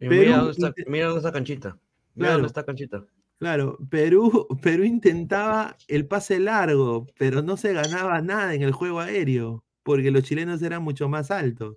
[0.00, 1.68] Y Perú mira, dónde está, mira dónde está Canchita.
[2.14, 2.32] Mira Claro.
[2.34, 3.06] dónde está Canchita.
[3.38, 9.00] Claro, Perú, Perú intentaba el pase largo, pero no se ganaba nada en el juego
[9.00, 11.76] aéreo, porque los chilenos eran mucho más altos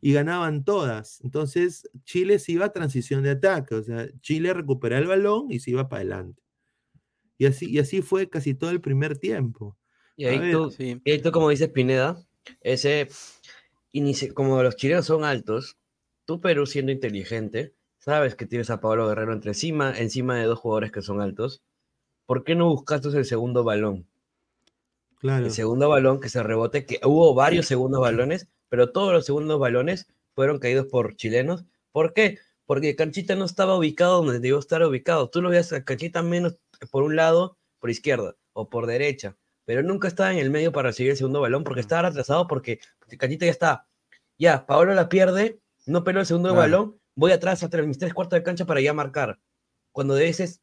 [0.00, 1.20] y ganaban todas.
[1.22, 5.60] Entonces, Chile se iba a transición de ataque, o sea, Chile recuperaba el balón y
[5.60, 6.42] se iba para adelante.
[7.38, 9.78] Y así, y así fue casi todo el primer tiempo.
[10.16, 12.26] Y ahí, tú, y ahí tú, como dices Pineda,
[12.60, 13.08] ese,
[13.92, 15.78] inici- como los chilenos son altos,
[16.26, 20.58] tú Perú siendo inteligente, sabes que tienes a Pablo Guerrero entre encima, encima de dos
[20.58, 21.62] jugadores que son altos.
[22.26, 24.08] ¿Por qué no buscaste el segundo balón?
[25.18, 25.44] Claro.
[25.46, 29.60] El segundo balón que se rebote, que hubo varios segundos balones, pero todos los segundos
[29.60, 31.64] balones fueron caídos por chilenos.
[31.92, 32.38] ¿Por qué?
[32.66, 35.28] Porque Canchita no estaba ubicado donde debió estar ubicado.
[35.28, 36.58] Tú lo veías a Canchita menos
[36.90, 40.88] por un lado, por izquierda o por derecha, pero nunca estaba en el medio para
[40.88, 43.86] recibir el segundo balón porque estaba retrasado porque porque Canchita ya está.
[44.38, 46.60] Ya, Paolo la pierde, no peló el segundo Claro.
[46.60, 49.38] balón, voy atrás hasta mis tres cuartos de cancha para ya marcar.
[49.92, 50.62] Cuando debes es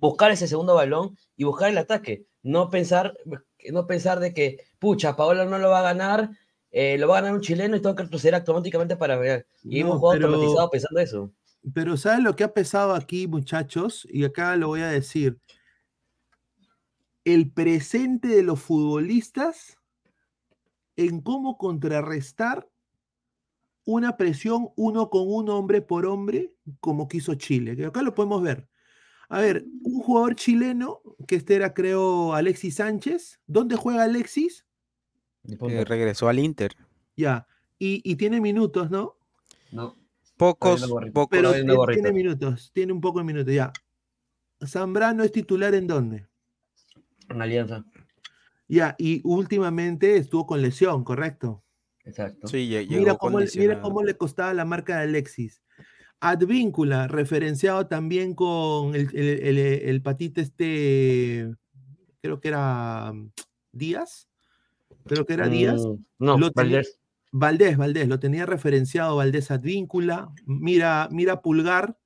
[0.00, 2.24] buscar ese segundo balón y buscar el ataque.
[2.42, 3.14] No pensar,
[3.70, 6.30] no pensar de que, pucha, Paola no lo va a ganar,
[6.70, 9.46] eh, lo va a ganar un chileno y tengo que retroceder automáticamente para ver.
[9.64, 11.32] Y No, hemos jugado pero- automatizado pensando eso.
[11.74, 14.06] Pero ¿sabes lo que ha pesado aquí, muchachos?
[14.10, 15.38] Y acá lo voy a decir.
[17.24, 19.76] El presente de los futbolistas
[20.96, 22.66] en cómo contrarrestar
[23.86, 27.76] una presión uno con uno, hombre por hombre, como quiso Chile.
[27.76, 28.68] Que acá lo podemos ver.
[29.28, 33.40] A ver, un jugador chileno, que este era, creo, Alexis Sánchez.
[33.46, 34.66] ¿Dónde juega Alexis?
[35.42, 36.76] Que regresó al Inter.
[37.16, 37.46] Ya.
[37.78, 39.16] Y, y tiene minutos, ¿no?
[39.72, 39.96] No.
[40.36, 41.28] Pocos, pocos.
[41.30, 43.72] Pero tiene, tiene minutos, tiene un poco de minutos, ya.
[44.64, 46.26] Zambrano es titular en dónde?
[47.28, 47.84] En Alianza.
[48.68, 51.62] Ya, y últimamente estuvo con lesión, ¿correcto?
[52.06, 52.46] Exacto.
[52.48, 53.82] Sí, Mira cómo, mira lesionado.
[53.82, 55.62] cómo le costaba la marca de Alexis.
[56.20, 61.52] Advíncula, referenciado también con el, el, el- el patito este,
[62.22, 63.30] creo que era mm,
[63.72, 64.28] Díaz.
[65.04, 65.84] Creo que era Díaz.
[65.84, 66.98] Mm, no, Lo tenía- Valdés.
[67.32, 70.30] Valdés, Valdés, lo tenía referenciado Valdés Advíncula.
[70.46, 71.98] Mira, mira Pulgar,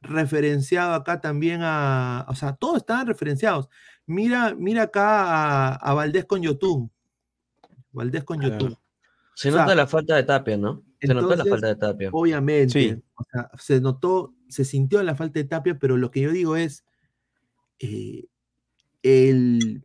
[0.00, 2.24] referenciado acá también a.
[2.28, 3.68] O sea, todos estaban referenciados.
[4.06, 6.90] Mira, mira acá a, a Valdés con Yotun.
[7.90, 8.56] Valdés con Claro.
[9.34, 10.82] Se O sea, nota la falta de Tapia, ¿no?
[11.00, 12.10] Se notó la falta de Tapia.
[12.12, 12.72] Obviamente.
[12.72, 13.02] Sí.
[13.14, 16.56] o sea, se notó, se sintió la falta de Tapia, pero lo que yo digo
[16.56, 16.84] es.
[17.78, 18.26] eh,
[19.02, 19.84] el,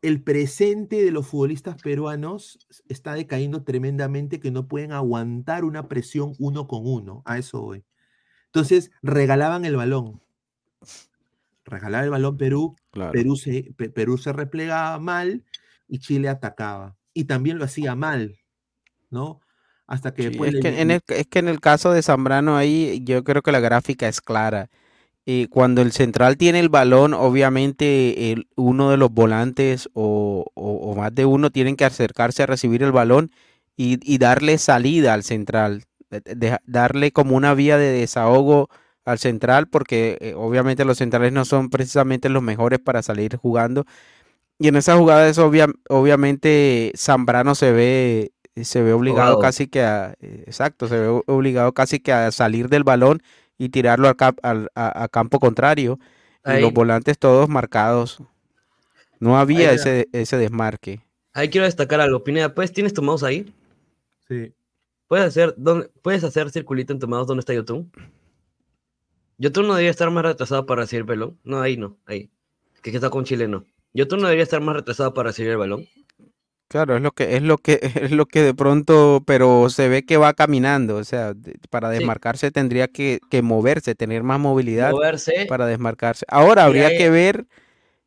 [0.00, 2.58] el presente de los futbolistas peruanos
[2.88, 7.22] está decayendo tremendamente que no pueden aguantar una presión uno con uno.
[7.24, 7.84] A eso voy.
[8.46, 10.22] Entonces, regalaban el balón.
[11.64, 12.76] Regalaba el balón Perú.
[12.90, 13.12] Claro.
[13.12, 15.44] Perú, se, Pe- Perú se replegaba mal
[15.88, 16.96] y Chile atacaba.
[17.18, 18.38] Y también lo hacía mal,
[19.10, 19.40] ¿no?
[19.86, 20.50] Hasta que Sí, después...
[20.50, 23.42] es, le- que en el, es que en el caso de Zambrano ahí yo creo
[23.42, 24.68] que la gráfica es clara.
[25.26, 30.72] Y cuando el central tiene el balón, obviamente el- uno de los volantes o, o-
[30.92, 33.32] o más de uno tienen que acercarse a recibir el balón
[33.76, 38.68] y, y darle salida al central, de- de- darle como una vía de desahogo
[39.04, 43.86] al central, porque eh, obviamente los centrales no son precisamente los mejores para salir jugando.
[44.58, 48.32] Y en esa jugada es obvia- obviamente Zambrano se ve,
[48.62, 52.68] se ve obligado casi que a, eh, exacto, se ve obligado casi que a salir
[52.68, 53.22] del balón
[53.56, 55.98] y tirarlo al cap- al- a, a campo contrario.
[56.44, 58.22] Y los volantes todos marcados.
[59.20, 61.00] No había ese, ese desmarque.
[61.34, 62.24] Ahí quiero destacar algo.
[62.24, 63.52] Pineda, ¿pues tienes tu mouse ahí?
[64.28, 64.52] Sí.
[65.08, 67.90] ¿Puedes hacer, dónde, ¿Puedes hacer circulito en tu mouse donde está YouTube?
[69.36, 71.38] YouTube no debería estar más retrasado para recibir el balón.
[71.44, 72.30] No, ahí no, ahí.
[72.82, 73.64] Que, que está con chileno.
[73.98, 75.84] YouTube no debería estar más retrasado para recibir el balón.
[76.70, 80.04] Claro, es lo que, es lo que, es lo que de pronto, pero se ve
[80.04, 80.96] que va caminando.
[80.96, 81.34] O sea,
[81.70, 81.98] para Sí.
[81.98, 85.46] desmarcarse tendría que, que moverse, tener más movilidad Moverse.
[85.48, 86.24] para desmarcarse.
[86.28, 87.46] Ahora habría ahí- que ver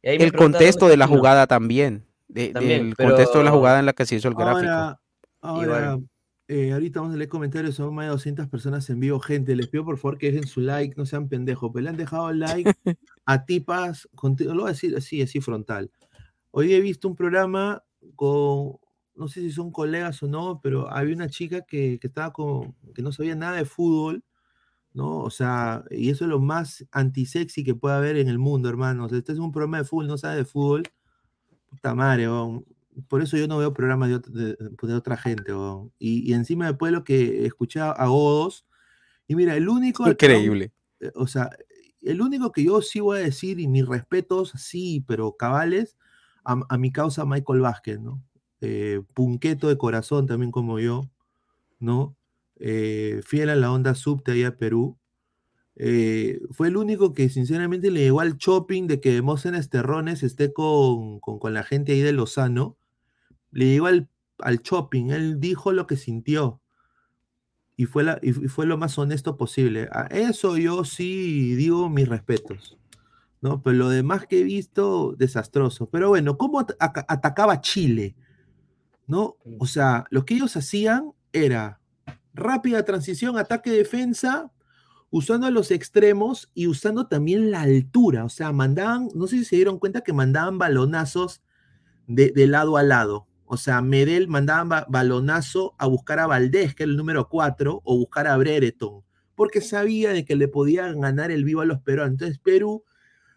[0.04, 2.06] el contexto de la jugada también.
[2.28, 4.70] de- También, del contexto de la pero- jugada en la que se hizo el gráfico.
[4.72, 5.00] Ahora,
[5.42, 6.00] ahora
[6.48, 9.20] eh, ahorita vamos a leer comentarios, son más de 200 personas en vivo.
[9.20, 11.98] Gente, les pido por favor que dejen su like, no sean pendejos, pero le han
[11.98, 12.72] dejado el like
[13.34, 15.91] a tipas, conti- lo voy a decir así, así frontal.
[16.51, 17.84] Hoy he visto un programa
[18.15, 18.77] con,
[19.15, 22.75] no sé si son colegas o no, pero había una chica que, que estaba con,
[22.93, 24.23] que no sabía nada de fútbol,
[24.93, 25.19] ¿no?
[25.19, 29.13] O sea, y eso es lo más antisexy que puede haber en el mundo, hermanos.
[29.13, 30.84] Este es un programa de fútbol, no sabe de fútbol.
[31.69, 32.65] Puta madre, weón.
[33.07, 35.93] Por eso yo no veo programas de, ot- de- de otra gente, weón.
[35.97, 38.65] Y, y encima después lo que escuché a Godos.
[39.27, 40.09] Y mira, el único.
[40.09, 40.73] Increíble.
[40.99, 41.49] eh, o sea,
[42.02, 45.97] el único que yo sí voy a decir, y mis respetos, sí, pero cabales,
[46.43, 48.24] a, mi causa Michael Vázquez, ¿no?
[48.62, 51.10] Eh, punqueto de corazón también como yo,
[51.80, 52.16] ¿no?
[52.58, 54.97] Eh, fiel a la onda subte allá a Perú.
[55.76, 60.54] Eh, fue el único que sinceramente le llegó al shopping de que Demóstenes Terrones esté
[60.54, 62.78] con, con, con la gente ahí de Lozano.
[63.52, 66.61] Le llegó al, al shopping, él dijo lo que sintió
[67.78, 69.88] y fue, la, y fu- y fue lo más honesto posible.
[69.91, 72.78] A eso yo sí digo mis respetos.
[73.41, 73.61] ¿no?
[73.63, 75.88] Pero lo demás que he visto, desastroso.
[75.89, 78.15] Pero bueno, ¿cómo at- aca- atacaba Chile?
[79.07, 79.36] ¿No?
[79.57, 81.80] O sea, lo que ellos hacían era
[82.34, 84.51] rápida transición, ataque, defensa,
[85.09, 88.26] usando a los extremos y usando también la altura.
[88.26, 91.41] O sea, mandaban, no sé si se dieron cuenta que mandaban balonazos
[92.07, 93.28] de, de lado a lado.
[93.54, 97.82] O sea, Medel mandaba ba- balonazo a buscar a Valdés, que era el número 4,
[97.84, 99.04] o buscar a Brereton,
[99.36, 102.14] porque sabía de que le podían ganar el vivo a los peruanos.
[102.14, 102.86] Entonces Perú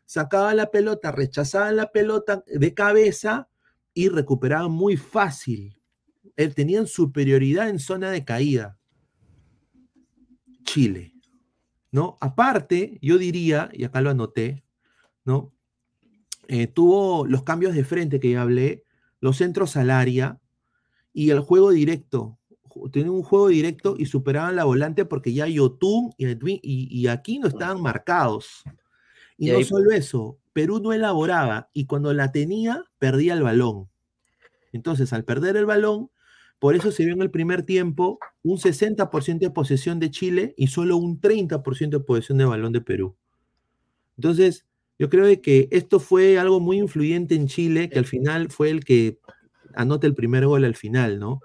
[0.04, 3.48] sacaba la pelota, rechazaba la pelota de cabeza
[3.92, 5.80] y recuperaba muy fácil.
[6.36, 8.78] Eh, Tenían superioridad en zona de caída.
[10.62, 11.12] Chile,
[11.90, 12.18] ¿no?
[12.20, 14.64] Aparte, yo diría, y acá lo anoté,
[15.24, 15.52] ¿no?
[16.46, 18.83] Eh, tuvo los cambios de frente que ya hablé,
[19.24, 20.38] los centros al área
[21.14, 22.38] y el juego directo.
[22.92, 27.46] Tenían un juego directo y superaban la volante porque ya Yotun y, y, y Aquino
[27.46, 28.64] estaban marcados.
[29.38, 33.42] Y, Y no ahí- solo eso, Perú no elaboraba y cuando la tenía, perdía el
[33.42, 33.88] balón.
[34.72, 36.10] Entonces, al perder el balón,
[36.58, 40.66] por eso se vio en el primer tiempo un 60% de posesión de Chile y
[40.66, 43.16] solo un 30% de posesión de balón de Perú.
[44.18, 44.66] Entonces,
[45.04, 48.70] yo creo de que esto fue algo muy influyente en Chile, que al final fue
[48.70, 49.18] el que
[49.74, 51.40] anota el primer gol al final, ¿no?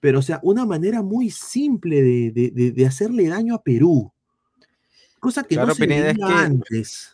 [0.00, 4.10] Pero, o sea, una manera muy simple de, de- de- de hacerle daño a Perú.
[5.20, 7.12] Cosa que Claro, no se es veía que- antes.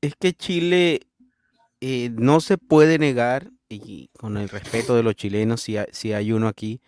[0.00, 1.00] Es que Chile
[1.80, 6.12] eh, no se puede negar, y con el respeto de los chilenos, si hay, si
[6.12, 6.80] hay uno aquí,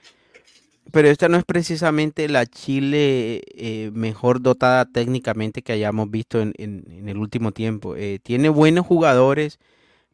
[0.95, 6.55] pero esta no es precisamente la Chile eh, mejor dotada técnicamente que hayamos visto en,
[6.57, 7.97] el último tiempo.
[7.97, 9.59] Eh, tiene buenos jugadores,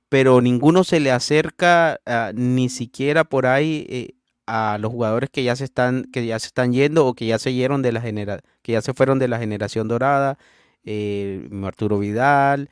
[0.09, 4.14] pero ninguno se le acerca ah, ni siquiera por ahí eh,
[4.47, 7.39] a los jugadores que ya se están, que ya se están yendo o que ya
[7.39, 10.39] se fueron de la genera, que ya se fueron de la generación dorada.
[10.85, 12.70] eh, Arturo Vidal,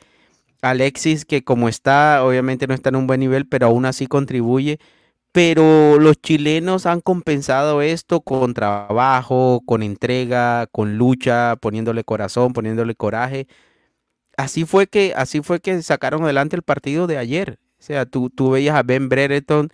[0.63, 4.79] Alexis, que como está, obviamente no está en un buen nivel, pero aún así contribuye.
[5.33, 12.95] Pero los chilenos han compensado esto con trabajo, con entrega, con lucha, poniéndole corazón, poniéndole
[12.95, 13.47] coraje.
[14.37, 17.59] Así fue que, así fue que sacaron adelante el partido de ayer.
[17.79, 19.71] O sea, tú, tú veías a Ben Brereton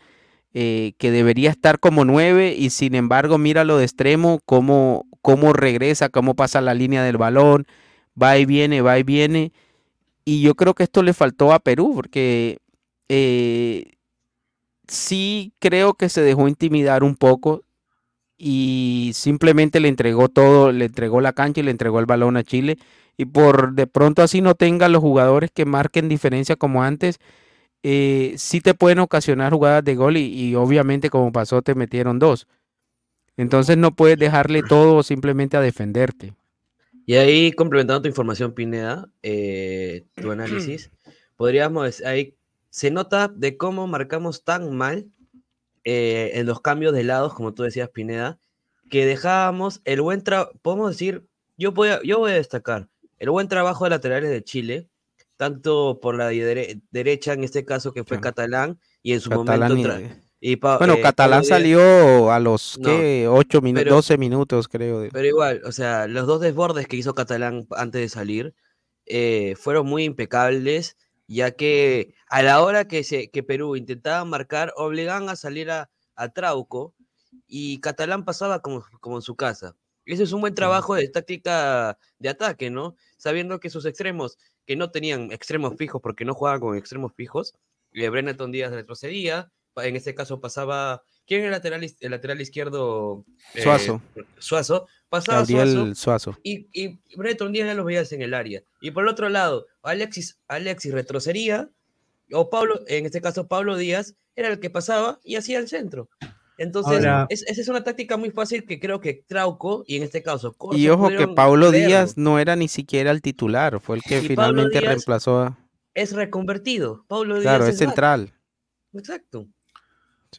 [0.57, 6.11] eh, que debería estar como nueve y sin embargo míralo de extremo, cómo, cómo regresa,
[6.11, 7.67] cómo pasa la línea del balón,
[8.21, 9.53] va y viene, va y viene.
[10.25, 12.59] Y yo creo que esto le faltó a Perú, porque
[13.09, 13.94] eh,
[14.89, 17.65] sí creo que se dejó intimidar un poco
[18.37, 22.45] y simplemente le entregó todo, le entregó la cancha y le entregó el balón a
[22.45, 22.79] Chile.
[23.17, 27.19] Y por de pronto así no tenga los jugadores que marquen diferencia como antes,
[27.83, 32.19] eh, sí te pueden ocasionar jugadas de gol y, y obviamente como pasó te metieron
[32.19, 32.47] dos.
[33.37, 36.35] Entonces no puedes dejarle todo simplemente a defenderte.
[37.07, 40.91] Y ahí, complementando tu información, Pineda, eh, tu análisis,
[41.37, 42.35] podríamos, ahí
[42.75, 45.07] se nota de cómo marcamos tan mal
[45.85, 48.41] eh, en los cambios de lados, como tú decías, Pineda,
[48.91, 51.25] que dejábamos el buen trabajo, podemos decir,
[51.57, 52.89] yo voy, a, yo voy a destacar
[53.21, 54.89] el buen trabajo de laterales de Chile,
[55.37, 59.71] tanto por la dere- derecha, en este caso que fue Catalán, y en su Catalán
[59.73, 59.77] momento...
[60.01, 63.29] y- tra- y Pa- Bueno, eh, Catalán Díaz- salió a los No, ¿qué?
[63.29, 65.01] 8 minutos, pero- 12 minutos creo.
[65.01, 68.53] de- Pero igual, o sea, los dos desbordes que hizo Catalán antes de salir
[69.07, 70.97] eh, fueron muy impecables,
[71.27, 75.91] ya que a la hora que, se, que Perú intentaba marcar, obligaban a salir a,
[76.17, 76.95] a Trauco
[77.47, 79.77] y Catalán pasaba como, como en su casa.
[80.07, 82.97] Ese es un buen trabajo de táctica de ataque, ¿no?
[83.17, 87.55] Sabiendo que sus extremos, que no tenían extremos fijos porque no jugaban con extremos fijos,
[87.93, 92.41] eh, Brenneton Díaz retrocedía, en este caso pasaba, ¿quién era el lateral, is- el lateral
[92.41, 93.25] izquierdo?
[93.55, 94.03] Eh, Suazo.
[94.39, 95.95] Suazo, pasaba Gabriel Suazo,
[96.33, 96.39] Suazo.
[96.43, 98.63] y, y Breton Díaz ya los veías en el área.
[98.81, 101.69] Y por el otro lado, Alexis, Alexis retrocedía,
[102.33, 106.09] o Pablo, en este caso Pablo Díaz, era el que pasaba y hacía el centro.
[106.57, 110.05] Entonces, Ahora- es- esa es una táctica muy fácil que creo que Trauco, y en
[110.05, 111.71] este caso Corso, Y ojo que Pablo.
[111.73, 115.59] Díaz no era ni siquiera el titular, fue el que Y finalmente reemplazó a...
[115.95, 117.05] es reconvertido.
[117.09, 118.33] Pablo Claro, Díaz es central.
[118.93, 119.49] Exacto.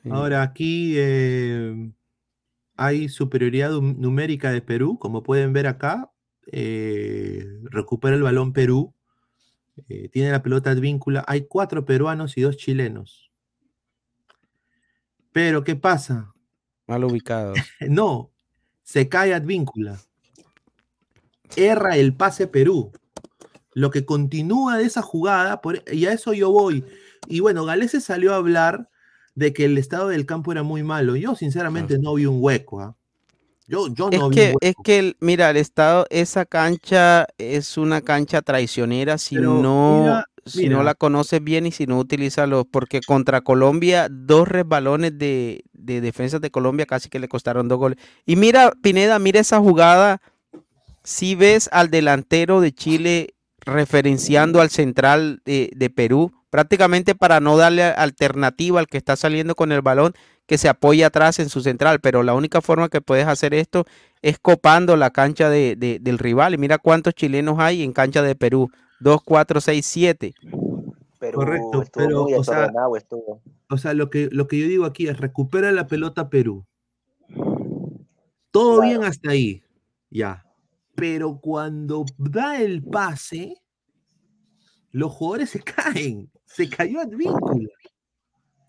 [0.09, 1.91] Ahora aquí eh,
[2.75, 6.11] hay superioridad num- numérica de Perú, como pueden ver acá.
[6.51, 8.93] eh, recupera el balón Perú.
[9.89, 11.23] eh, tiene la pelota advíncula.
[11.27, 13.31] Hay cuatro peruanos y dos chilenos.
[15.31, 16.33] Pero, ¿qué pasa?
[16.87, 17.57] Mal ubicados.
[17.89, 18.31] No,
[18.83, 19.99] se cae advíncula.
[21.55, 22.91] Erra el pase Perú.
[23.73, 26.85] Lo que continúa de esa jugada, por- y a eso yo voy.
[27.27, 28.89] Y bueno, Galese salió a hablar
[29.35, 31.15] de que el estado del campo era muy malo.
[31.15, 32.81] Yo, sinceramente, no vi un hueco.
[32.81, 32.95] ¿ah?
[33.67, 34.59] Yo, yo Es no vi que, hueco.
[34.61, 39.99] es que, el- mira, el estado, esa cancha es una cancha traicionera si Pero no,
[40.01, 44.47] mira, si no la conoces bien y si no utilizas los, porque contra Colombia, dos
[44.47, 47.97] resbalones de, de defensas de Colombia casi que le costaron dos goles.
[48.25, 50.21] Y mira, Pineda, mira esa jugada,
[51.03, 57.57] si ves al delantero de Chile referenciando al central de, de Perú, prácticamente para no
[57.57, 60.13] darle alternativa al que está saliendo con el balón,
[60.47, 63.83] que se apoye atrás en su central, pero la única forma que puedes hacer esto
[64.21, 66.53] es copando la cancha de, de- del rival.
[66.53, 68.69] Y mira cuántos chilenos hay en cancha de Perú.
[69.01, 70.33] 2, 4, 6, 7.
[71.19, 72.71] Perú Correcto, pero, o sea.
[73.69, 76.65] O sea, lo que, lo que yo digo aquí es recupera la pelota Perú.
[78.51, 79.61] Todo bien hasta ahí.
[80.09, 80.45] Ya.
[80.95, 83.57] Pero cuando da el pase,
[84.95, 86.31] los jugadores se caen.
[86.45, 87.67] Se cayó Advíncula.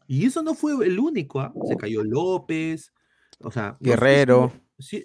[0.08, 1.40] Y eso no fue el único.
[1.40, 1.52] ¿ah?
[1.68, 2.92] Se cayó López.
[3.38, 4.52] O sea, no sé Guerrero.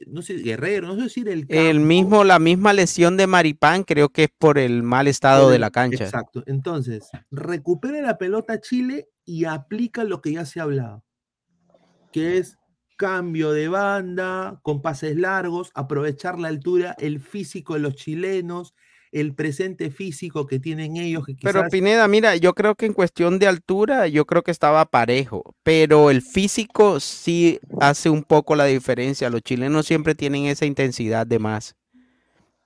[0.08, 4.10] no sé, Guerrero, no sé decir el El mismo, la misma lesión de Maripán creo
[4.10, 6.06] que es por el mal estado de la cancha.
[6.06, 6.42] Exacto.
[6.48, 11.04] Entonces, recupera la pelota Chile y aplica lo que ya se ha hablado,
[12.12, 12.58] que es
[12.98, 18.74] cambio de banda, con pases largos, aprovechar la altura, el físico de los chilenos,
[19.12, 23.40] el presente físico que tienen ellos, que Pero Pineda, mira, yo creo que en cuestión
[23.40, 28.66] de altura, yo creo que estaba parejo, pero el físico sí hace un poco la
[28.66, 29.30] diferencia.
[29.30, 31.76] Los chilenos siempre tienen esa intensidad de más.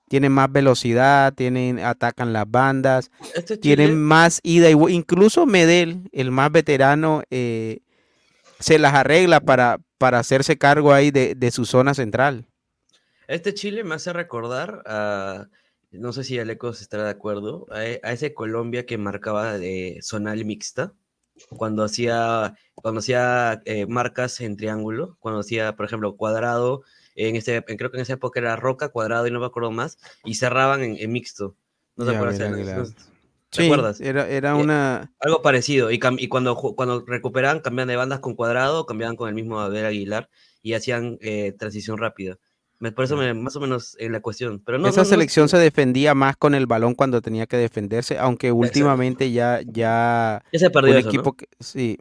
[0.08, 6.08] Tienen más velocidad, tienen, atacan las bandas, Este tienen Chile- más ida y Incluso Medel,
[6.12, 7.80] el más veterano, eh,
[8.60, 12.46] se las arregla para, para hacerse cargo ahí de, de su zona central.
[13.26, 15.48] Este Chile me hace recordar a,
[15.98, 19.98] no sé si Alecos estará de acuerdo, a, e- a ese Colombia que marcaba de
[20.02, 20.94] zonal mixta,
[21.50, 26.82] cuando hacía, cuando hacía eh, marcas en triángulo, cuando hacía, por ejemplo, cuadrado,
[27.14, 29.70] en este, en- creo que en esa época era roca, cuadrado y no me acuerdo
[29.70, 31.56] más, y cerraban en, en mixto.
[31.96, 32.76] ¿No mira.
[32.78, 32.84] ¿No-
[33.50, 34.00] ¿Te Sí, acuerdas?
[34.00, 35.12] era, era Eh, una...
[35.20, 35.90] Algo parecido.
[35.90, 40.28] Y, cuando, cuando recuperaban, cambiaban de bandas con cuadrado, cambiaban con el mismo Abel Aguilar
[40.62, 42.38] y hacían eh, transición rápida.
[42.78, 44.60] Me, por eso me- más o menos en la cuestión.
[44.64, 47.56] Pero no, Esa no- no- selección se defendía más con el balón cuando tenía que
[47.56, 51.10] defenderse, aunque últimamente ya, ya, Ya se perdió un eso, ¿no?
[51.10, 51.98] equipo que, sí,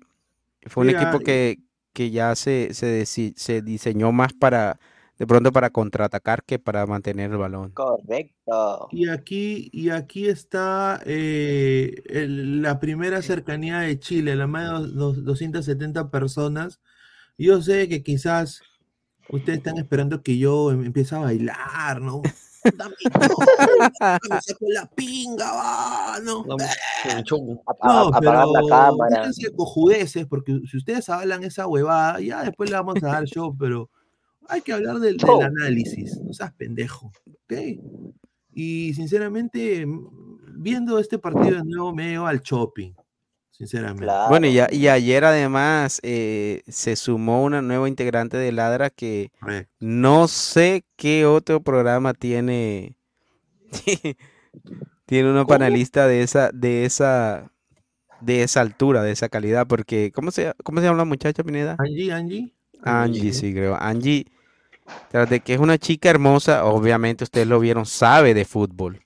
[0.67, 1.59] fue un Mira, equipo que,
[1.93, 4.79] que ya se, se, se diseñó más para,
[5.17, 7.71] de pronto para contraatacar que para mantener el balón.
[7.73, 8.87] Correcto.
[8.91, 14.69] Y aquí, y aquí está eh, el- la primera cercanía de Chile, la más de
[14.69, 16.79] dos- dos- 270 personas.
[17.37, 18.61] Yo sé que quizás
[19.29, 22.21] ustedes están esperando que yo em- empiece a bailar, ¿no?
[22.75, 23.37] Dame todo,
[24.29, 26.43] me saco la pinga, va, ¿no?
[26.45, 29.29] No, la pero cámara.
[29.55, 33.89] cojudeces, porque si ustedes hablan esa huevada, ya después le vamos a dar show, pero
[34.47, 37.53] hay que hablar del, del análisis, no seas pendejo, ¿ok?
[38.53, 39.85] Y sinceramente,
[40.55, 42.93] viendo este partido de nuevo, me veo al shopping,
[43.57, 44.05] sinceramente.
[44.29, 49.31] Bueno, y, ya- y ayer además eh, se sumó una nueva integrante de Ladra que
[49.79, 52.97] no sé qué otro programa tiene,
[55.05, 57.51] tiene una panelista de esa, de esa,
[58.21, 61.75] de esa altura, de esa calidad, porque ¿cómo se, cómo se llama la muchacha Pineda?
[61.79, 62.53] Angie, Angie.
[62.83, 63.75] Angie, sí, creo.
[63.79, 64.25] Angie,
[65.09, 69.04] tras de que es una chica hermosa, obviamente ustedes lo vieron, sabe de fútbol.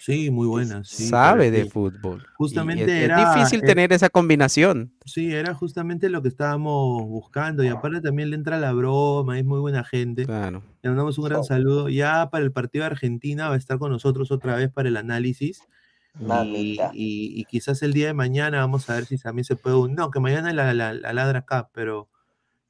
[0.00, 0.84] Sí, muy buena.
[0.84, 1.70] sí, sabe de sí.
[1.70, 2.24] fútbol.
[2.36, 4.92] Justamente es, es era- difícil tener esa combinación.
[5.04, 7.64] Sí, era justamente lo que estábamos buscando.
[7.64, 10.24] Y aparte también le entra la broma, es muy buena gente.
[10.26, 10.62] Claro.
[10.82, 11.88] Le mandamos un gran saludo.
[11.88, 14.96] Ya para el partido de Argentina va a estar con nosotros otra vez para el
[14.96, 15.62] análisis.
[16.20, 16.90] Y, Mamita.
[16.94, 19.76] y- y quizás el día de mañana vamos a ver si también se puede.
[19.76, 22.08] un- No, que mañana la, la- la ladra acá, pero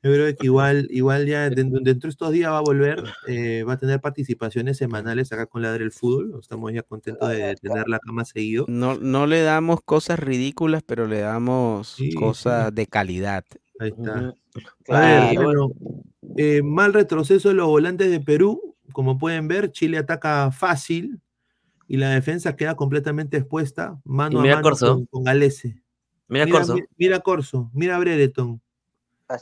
[0.03, 3.65] yo creo que igual, igual ya dentro, dentro de estos días va a volver, eh,
[3.65, 6.39] va a tener participaciones semanales acá con Ladra el Fútbol.
[6.41, 8.65] Estamos ya contentos de tenerla acá más seguido.
[8.69, 13.45] No, no le damos cosas ridículas, pero le damos cosas de calidad.
[13.81, 14.13] Ahí está.
[14.19, 14.35] A ver,
[14.85, 15.43] Claro.
[15.43, 15.69] bueno,
[16.37, 18.77] eh, mal retroceso de los volantes de Perú.
[18.93, 21.21] Como pueden ver, Chile ataca fácil
[21.87, 24.95] y la defensa queda completamente expuesta, mano mira a mano Corso.
[24.95, 25.83] con, con Galese.
[26.29, 26.75] Mira Corso.
[26.75, 28.61] mi- Mira Corso, mira Brereton.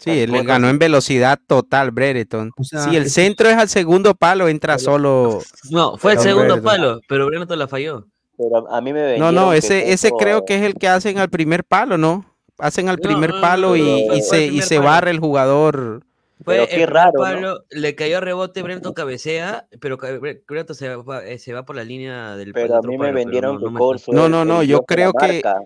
[0.01, 2.51] Sí, él le ganó en velocidad total, Brereton.
[2.63, 5.41] sea, si el es- centro es al segundo palo, entra solo.
[5.71, 6.65] No, fue el segundo Brereton.
[6.65, 8.05] palo, pero Brereton la falló.
[8.37, 10.89] Pero a mí me No, vendieron no, que ese, ese creo que es el que
[10.89, 12.27] hacen al primer palo, ¿no?
[12.59, 14.89] Hacen al primer no, no, palo no, y, se, el y se palo.
[14.89, 16.03] barre el jugador.
[16.45, 17.21] Fue Pero el qué primer raro, ¿no?
[17.23, 21.85] palo, le cayó a rebote, Brereton cabecea, pero Brereton se va, se va por la
[21.85, 24.63] línea del Pero a mí me palo, vendieron no- que no No, no, el no,
[24.63, 25.61] yo creo que- marca.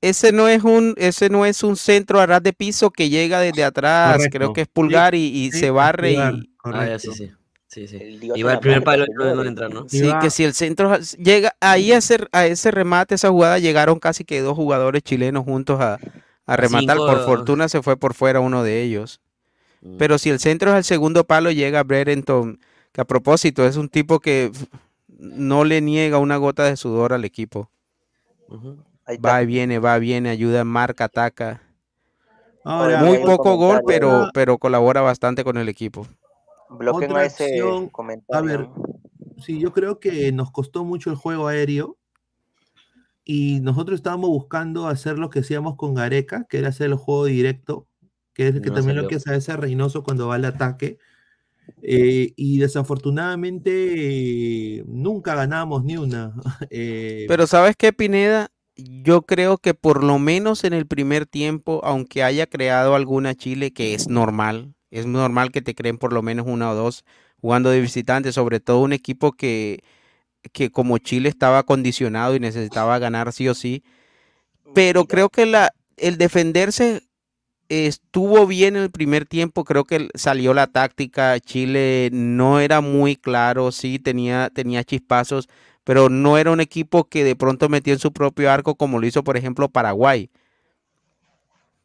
[0.00, 3.40] Ese no es un, ese no es un centro a ras de piso que llega
[3.40, 7.12] desde atrás, creo que es pulgar y, y Sí, se barre y Ah, ya, sí,
[7.12, 7.30] sí.
[7.68, 7.96] Sí, sí.
[7.96, 9.88] El primer palo y no entrar, ¿no?
[9.88, 13.98] sí, que si el centro llega ahí a ese, a ese remate, esa jugada llegaron
[13.98, 15.98] casi que dos jugadores chilenos juntos a,
[16.46, 16.96] a rematar.
[16.96, 19.20] Por fortuna se fue por fuera uno de ellos.
[19.82, 19.96] Mm.
[19.98, 22.60] Pero si el centro es el segundo palo, llega Brereton,
[22.92, 24.50] que a propósito es un tipo que
[25.08, 27.70] no le niega una gota de sudor al equipo.
[28.48, 28.78] Ujú.
[29.06, 29.18] Ahí.
[29.18, 31.62] Va y viene, va y viene, ayuda, marca, ataca.
[32.64, 36.06] Ahora, Muy poco gol, pero, pero colabora bastante con el equipo.
[36.68, 38.36] Bloqueen Otra a ese acción, comentario.
[38.36, 38.68] a ver,
[39.38, 41.96] sí, yo creo que nos costó mucho el juego aéreo
[43.24, 47.26] y nosotros estábamos buscando hacer lo que hacíamos con Gareca, que era hacer el juego
[47.26, 47.86] directo,
[48.32, 50.98] que es que No también lo que hace hace Reynoso cuando va al ataque.
[51.82, 56.34] Eh, y desafortunadamente eh, nunca ganamos ni una.
[56.70, 58.50] Eh, Pero ¿sabes qué, Pineda?
[58.76, 63.72] Yo creo que por lo menos en el primer tiempo, aunque haya creado alguna Chile,
[63.72, 67.04] que es normal, es normal que te creen por lo menos una o dos
[67.40, 69.82] jugando de visitante, sobre todo un equipo que,
[70.52, 73.82] que como Chile estaba condicionado y necesitaba ganar sí o sí.
[74.74, 77.02] Pero creo que la, el defenderse
[77.68, 83.16] estuvo bien en el primer tiempo, creo que salió la táctica, Chile no era muy
[83.16, 85.48] claro, sí tenía, tenía chispazos,
[85.86, 89.06] pero no era un equipo que de pronto metió en su propio arco como lo
[89.06, 90.28] hizo, por ejemplo, Paraguay.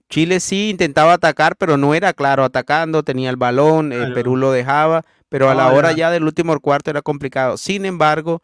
[0.10, 4.14] Chile sí intentaba atacar, pero no era claro atacando, tenía el balón, eh, Claro.
[4.16, 7.58] Perú lo dejaba, pero a la hora ya del último cuarto era complicado.
[7.58, 8.42] Sin embargo,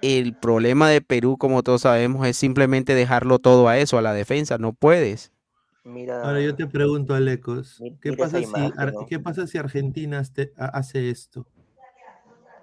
[0.00, 4.14] el problema de Perú, como todos sabemos, es simplemente dejarlo todo a eso, a la
[4.14, 5.32] defensa, no puedes.
[5.84, 9.06] mira, Ahora yo te pregunto, Alecos, ¿qué pasa, si.
[9.08, 10.22] ¿qué pasa si Argentina
[10.56, 11.46] ha- hace esto?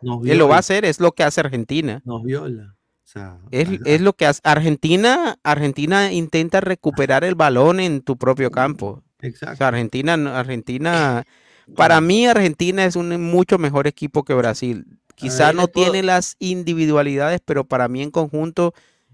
[0.02, 2.02] Nos Él lo va a hacer, es lo que hace Argentina.
[2.06, 2.76] nos viola.
[3.04, 5.38] O sea, Es, a- es lo que hace Argentina.
[5.44, 9.04] Argentina intenta recuperar el balón en tu propio campo.
[9.22, 9.58] O exacto.
[9.58, 11.24] sea, Argentina, no- Argentina,
[11.76, 14.86] para mí Argentina es un mucho mejor equipo que Brasil.
[15.16, 18.74] Quizá ahí no puedo- tiene las individualidades, pero para mí en conjunto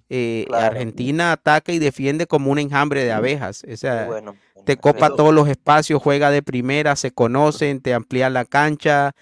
[0.09, 0.67] eh, Claro.
[0.67, 3.63] Argentina ataca y defiende como un enjambre de abejas.
[3.71, 4.35] O sea, bueno.
[4.63, 9.13] te copa todos los espacios, juega de primera, se conocen, te amplía la cancha,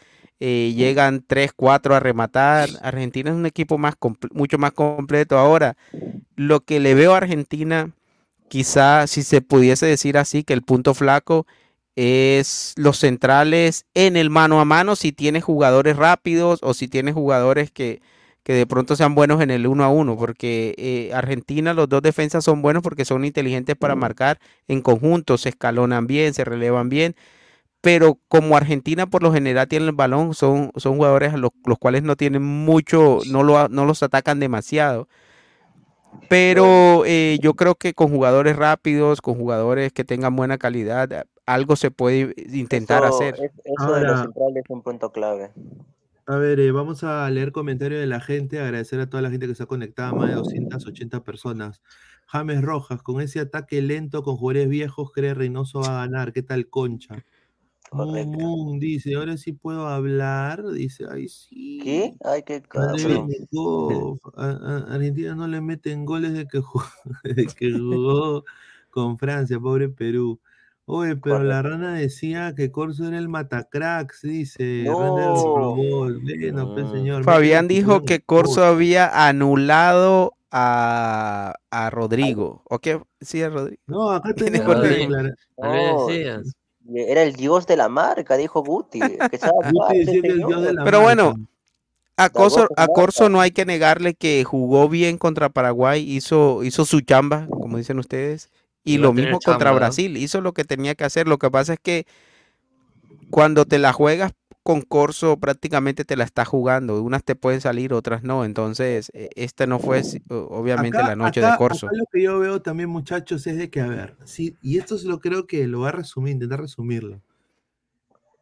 [0.46, 2.68] eh, llegan 3, 4 a rematar.
[2.82, 3.96] Argentina es un equipo más
[4.34, 5.38] mucho más completo.
[5.38, 5.78] Ahora,
[6.36, 7.92] lo que le veo a Argentina,
[8.50, 11.48] quizá si se pudiese decir así, que el punto flaco
[11.96, 17.14] es los centrales en el mano a mano, si tiene jugadores rápidos o si tiene
[17.14, 18.02] jugadores que,
[18.44, 22.02] que de pronto sean buenos en el uno a uno, porque eh, Argentina los dos
[22.02, 26.90] defensas son buenos porque son inteligentes para marcar en conjunto, se escalonan bien, se relevan
[26.90, 27.16] bien,
[27.84, 31.78] pero como Argentina por lo general tiene el balón, son, son jugadores a los, los
[31.78, 35.10] cuales no tienen mucho, no, lo, no los atacan demasiado.
[36.30, 41.76] Pero eh, yo creo que con jugadores rápidos, con jugadores que tengan buena calidad, algo
[41.76, 43.36] se puede intentar eso, hacer.
[43.44, 45.52] es- eso de los centrales es un punto clave.
[46.26, 49.46] A ver, eh, vamos a leer comentarios de la gente, agradecer a toda la gente
[49.46, 51.82] que está conectada, más de 280 personas.
[52.28, 56.32] James Rojas, con ese ataque lento con jugadores viejos, cree Reynoso va a ganar.
[56.32, 57.26] ¿Qué tal, Concha?
[57.94, 58.32] Correcto.
[58.38, 60.64] Moon dice, ahora sí puedo hablar.
[60.72, 61.80] Dice, ay, sí.
[61.84, 62.14] ¿Qué?
[62.24, 63.28] Ay, qué cabrón.
[63.28, 66.86] Benetkov, a- a- Argentina no le meten goles de que jugó,
[67.24, 68.44] de que jugó
[68.90, 70.40] con Francia, pobre Perú.
[70.86, 74.84] Oye, pero la rana decía que Corso era el matacracks, dice.
[74.86, 75.16] No.
[75.56, 76.22] robot.
[76.22, 77.24] Bueno, pues, señor.
[77.24, 82.64] Fabián dijo que Corso había anulado a, a Rodrigo.
[82.66, 83.02] ¿O qué?
[83.22, 83.82] Sí, a Rodrigo.
[83.88, 85.14] No, acá Tiene Rodrigo.
[85.16, 86.54] vez No, decías.
[86.94, 89.00] Era el dios de la marca, dijo Guti.
[89.00, 89.40] Que
[90.84, 91.36] Pero bueno,
[92.18, 92.88] a Corso, a.
[92.88, 97.78] Corso no hay que negarle que jugó bien contra Paraguay, hizo, hizo su chamba, como
[97.78, 98.50] dicen ustedes,
[98.84, 99.72] y lo mismo contra.
[99.72, 101.28] Brasil, hizo lo que tenía que hacer.
[101.28, 102.06] Lo que pasa es que
[103.30, 104.34] cuando te la juegas
[104.64, 107.02] con Corso, prácticamente te la está jugando.
[107.04, 108.46] Unas te pueden salir, otras no.
[108.46, 111.88] Entonces, eh, esta no fue obviamente Acá- la noche acá- de Corso.
[111.88, 114.96] acá lo que yo veo también, muchachos, es de que, a ver, sí, y esto
[114.96, 117.22] es lo creo que lo va a resumir, intentar resumirlo.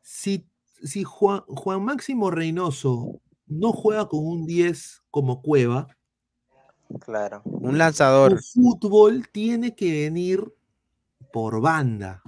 [0.04, 0.46] Si,
[0.84, 5.88] si Juan, Juan Máximo Reynoso no juega con un 10 como Cueva,
[7.06, 7.42] Claro.
[7.46, 8.42] Un lanzador.
[8.42, 10.54] su fútbol tiene que venir
[11.32, 12.22] por banda.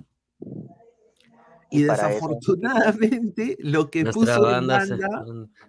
[1.73, 4.97] Y, Y para eso- desafortunadamente, lo que Nuestra puso en banda se-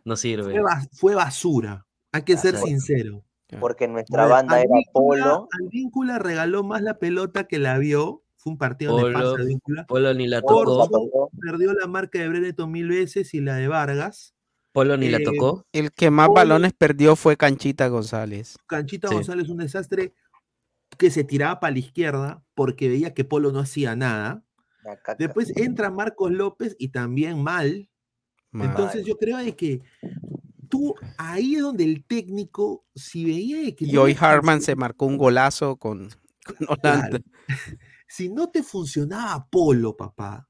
[0.04, 0.52] no, sirve.
[0.52, 1.86] fue, bas- fue basura.
[2.12, 3.24] Hay que ser sincero.
[3.60, 5.48] Porque nuestra banda era Polo.
[5.52, 8.22] Advíncula regaló más la pelota que la vio.
[8.36, 9.86] Fue un partido Polo, de Advíncula.
[9.86, 11.30] Polo ni la tocó.
[11.40, 14.34] Perdió la marca de Brereton mil veces y la de Vargas.
[14.72, 15.64] Polo ni la Eh, tocó.
[15.72, 18.56] El que más Polo- balones perdió fue Canchita González.
[18.66, 19.14] Canchita Sí.
[19.14, 20.12] González un desastre.
[20.98, 24.44] que se tiraba para la izquierda porque veía que Polo no hacía nada.
[25.18, 27.88] Después entra Marcos López y también mal.
[28.50, 28.68] Mal.
[28.68, 29.80] Entonces yo creo de que
[30.68, 35.06] tú ahí es donde el técnico, si veía de que Y hoy funcionaba- se marcó
[35.06, 36.08] un golazo con,
[36.46, 37.20] con Holanda.
[38.08, 40.48] si no te funcionaba Polo, papá,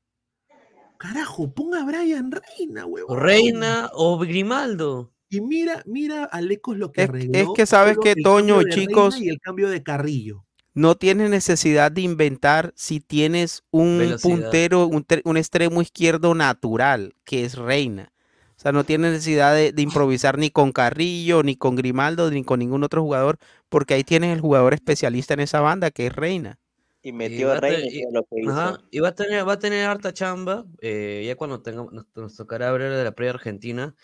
[0.98, 3.18] carajo, ponga a Brian Reina, huevón.
[3.18, 5.12] Reina o Grimaldo.
[5.28, 7.38] Y mira, mira a Lecos lo que Es, arregló.
[7.38, 10.46] es que sabes que Toño, chicos, Y el cambio de Carrillo.
[10.74, 14.20] No tienes necesidad de inventar si tienes un Velocidad.
[14.20, 18.12] puntero, un, tre- un extremo izquierdo natural, que es Reina.
[18.56, 22.44] O sea, no tienes necesidad de, de improvisar ni con Carrillo, ni con Grimaldo, ni
[22.44, 26.12] con ningún otro jugador, porque ahí tienes el jugador especialista en esa banda, que es
[26.14, 26.58] Reina.
[27.02, 28.52] Y metió va a Reina y lo que hizo.
[28.52, 32.06] Ajá, y va a tener, va a tener harta chamba, eh, ya cuando tengamos, nos,
[32.14, 33.94] nos tocará hablar de la previa argentina.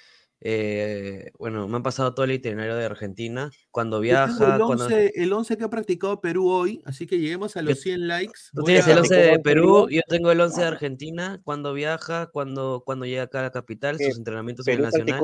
[0.43, 3.51] Eh, bueno, me han pasado todo el itinerario de Argentina.
[3.71, 4.85] Cuando viaja, el cuando...
[4.85, 8.09] 11, el 11 que ha practicado Perú hoy, así que lleguemos a los Yo- 100
[8.09, 8.41] likes.
[8.55, 9.89] Tú tienes el 11 de ¿Practicó Perú, Perú?
[9.91, 11.41] yo tengo el 11 de Argentina.
[11.45, 14.07] Cuando viaja, cuando, cuando llega acá a la capital, ¿Qué?
[14.07, 15.21] sus entrenamientos en Nacional.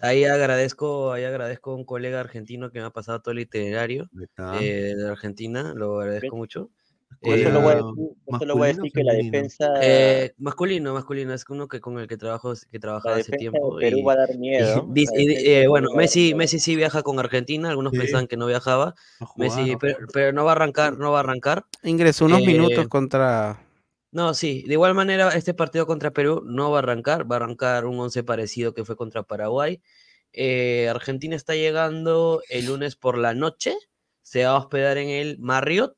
[0.00, 4.08] Ahí agradezco, ahí agradezco a un colega argentino que me ha pasado todo el itinerario
[4.60, 6.70] eh, de Argentina, lo agradezco mucho.
[7.20, 9.72] Yo solo voy a Eh, decir, solo voy a masculino o decir que la defensa,
[9.82, 13.76] eh, masculino, masculino, es uno que con el que trabajo, que trabajaba hace tiempo.
[13.76, 14.88] de Perú y- va a dar miedo.
[14.94, 15.06] y
[15.50, 16.34] eh, bueno, Messi.
[16.34, 17.98] Messi sí viaja con Argentina, algunos Sí.
[17.98, 18.94] pensaban que no viajaba.
[19.18, 21.64] Jugar, Messi, pero, pero no va a arrancar, no va a arrancar.
[21.82, 23.64] Ingresó unos Eh, minutos contra...
[24.10, 27.40] No, sí, de igual manera, este partido contra Perú no va a arrancar, va a
[27.40, 29.82] arrancar un 11 parecido que fue contra Paraguay.
[30.32, 33.74] Eh, Argentina está llegando el lunes por la noche,
[34.22, 35.97] se va a hospedar en el Marriott,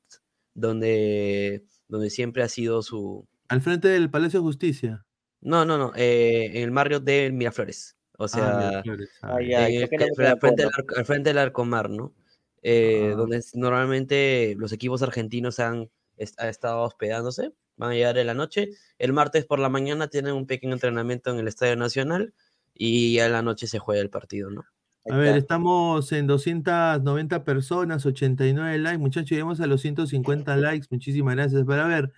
[0.60, 3.26] donde, donde siempre ha sido su...
[3.48, 5.04] Al frente del Palacio de Justicia.
[5.40, 9.40] No, no, no, eh, en el Marriott de Miraflores, o Ah, sea, Miraflores, ah, Ah,
[9.42, 9.48] ya.
[9.48, 12.14] ya, en ¿y el por qué que- no al, frente del, Arcomar, ¿no?
[12.62, 13.16] Eh, Ah.
[13.16, 18.34] donde normalmente los equipos argentinos han, est- ha estado hospedándose, van a llegar en la
[18.34, 18.68] noche.
[18.98, 22.34] El martes por la mañana tienen un pequeño entrenamiento en el Estadio Nacional
[22.74, 24.64] y ya en la noche se juega el partido, ¿no?
[25.08, 28.98] A ver, estamos en 290 personas, 89 likes.
[28.98, 30.86] Muchachos, llegamos a los 150 likes.
[30.90, 31.64] Muchísimas gracias.
[31.66, 32.12] Pero a ver,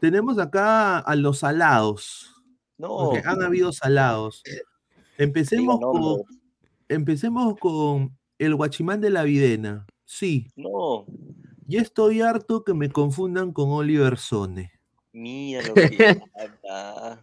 [0.00, 2.34] tenemos acá a los salados.
[2.78, 4.42] No, Porque han habido salados.
[5.18, 6.22] Empecemos con,
[6.88, 9.86] empecemos con el guachimán de la videna.
[10.04, 11.06] Sí, No,
[11.66, 14.72] ya estoy harto que me confundan con Oliver Sone.
[15.12, 16.20] mira lo que.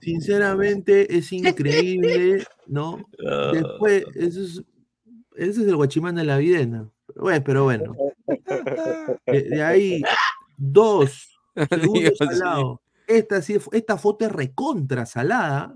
[0.01, 2.99] Sinceramente, es increíble, ¿no?
[3.53, 4.63] Después, eso es,
[5.35, 6.89] ese es el guachimán de la videna.
[7.15, 7.95] Bueno, pero bueno.
[9.25, 10.01] De, de ahí,
[10.57, 11.37] dos.
[11.69, 12.81] Segundo salado.
[13.07, 15.75] Esta, sí, esta foto es recontra salada.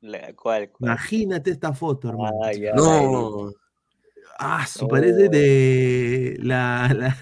[0.00, 0.92] La- ¿Cuál, cuál?
[0.92, 2.38] Imagínate esta foto, hermano.
[2.42, 3.50] Ah, No,
[4.38, 5.30] Ah, su parece Oh.
[5.30, 7.16] de la, la-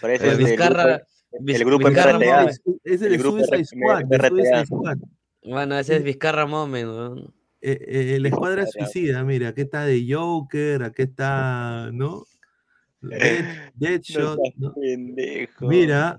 [0.00, 1.02] Parece Eh, el Vizcarra,
[1.32, 2.44] el grupo Vizcarra
[2.84, 3.64] es El el grupo Suicide
[4.64, 4.96] Squad.
[5.44, 7.34] Bueno, ese es Vizcarra Moment, weón.
[7.60, 12.24] Eh, eh, la escuadra suicida, mira, aquí está de Joker, aquí está, ¿no?
[13.00, 13.44] Dead-
[13.74, 14.38] No Deadshot.
[15.60, 16.16] Mira,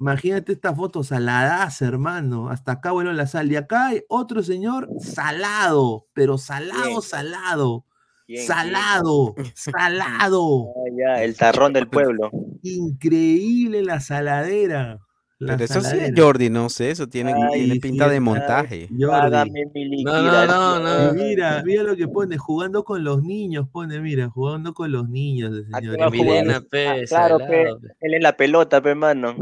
[0.00, 2.48] imagínate esta foto saladaza, hermano.
[2.48, 3.50] Hasta acá vuelvo la sal.
[3.52, 7.84] Y acá hay otro señor salado, pero salado, salado.
[8.26, 10.72] ¿Quién, Salado, salado.
[10.76, 12.30] Ah, ya, el tarrón del pueblo.
[12.62, 15.00] Increíble la saladera.
[15.46, 16.12] La Pero eso sí es.
[16.16, 18.88] Jordi, no sé, eso tiene, Ay, tiene sí, pinta de montaje.
[18.96, 19.50] Jordi.
[19.74, 24.28] Mi No, no, no, mira, mira lo que pone, jugando con los niños, pone, mira,
[24.28, 26.62] jugando con los niños, el ¿A qué señor.
[26.70, 27.88] pe, Ah, claro, pe, pe.
[28.00, 29.34] él es la pelota, pe, mano.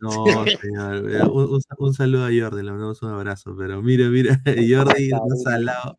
[0.00, 0.12] No,
[0.62, 4.38] señor, un, un- un saludo a Jordi, le mandamos un abrazo, pero mira, mira,
[4.70, 5.98] Jordi está salado.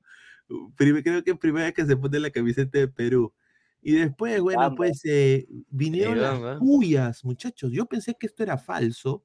[0.76, 3.34] Creo que es primera vez que se pone la camiseta de Perú.
[3.82, 4.78] Y después, bueno, Vamos.
[4.78, 7.72] pues eh, vinieron las puyas, muchachos.
[7.72, 9.24] Yo pensé que esto era falso,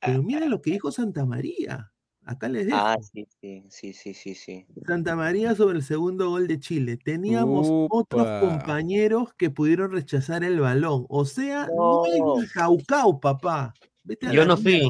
[0.00, 1.92] pero mira lo que dijo Santa María.
[2.24, 2.78] Acá les dejo.
[2.78, 4.66] Ah, sí, sí, sí, sí, sí, sí.
[4.86, 6.96] Santa María sobre el segundo gol de Chile.
[6.96, 11.06] Teníamos otros compañeros que pudieron rechazar el balón.
[11.08, 12.40] O sea, no, es No.
[12.40, 13.74] ni Jaucau, papá.
[14.04, 14.82] Vete a Yo no fui.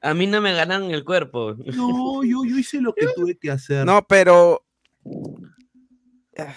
[0.00, 1.54] A mí no me ganan el cuerpo.
[1.54, 3.84] No, yo, yo hice lo que tuve que hacer.
[3.84, 4.64] No, pero...
[6.38, 6.54] ah,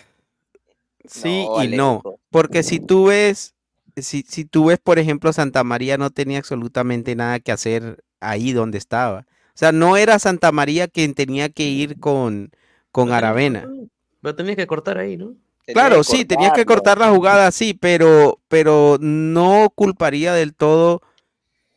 [1.05, 2.01] Sí No, y no.
[2.29, 3.55] Porque si tú ves,
[4.01, 8.53] si, si tú ves, por ejemplo, Santa María no tenía absolutamente nada que hacer ahí
[8.53, 9.25] donde estaba.
[9.49, 12.51] O sea, no era Santa María quien tenía que ir con,
[12.91, 13.69] con Aravena.
[14.21, 15.35] Pero tenías que cortar ahí, ¿no?
[15.65, 21.01] Tenía Claro, sí, tenías que cortar la jugada, sí, pero, pero no culparía del todo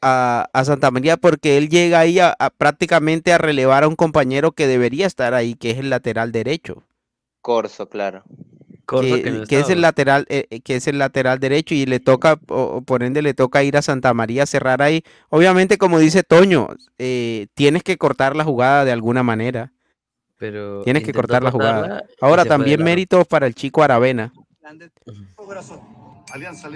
[0.00, 3.96] a, a Santa María porque él llega ahí a, a prácticamente a relevar a un
[3.96, 6.84] compañero que debería estar ahí, que es el lateral derecho.
[7.40, 8.24] Corso, claro.
[8.86, 11.86] Que, que no que es el lateral, eh, eh, que es el lateral derecho y
[11.86, 15.02] le toca, o- por ende le toca ir a Santa María a cerrar ahí.
[15.30, 19.72] Obviamente, como dice Toño, eh, tienes que cortar la jugada de alguna manera.
[20.36, 22.04] Pero Tienes que cortar la jugada.
[22.20, 22.84] Ahora también largo.
[22.84, 24.32] méritos para el chico Aravena.
[26.32, 26.68] Alianza.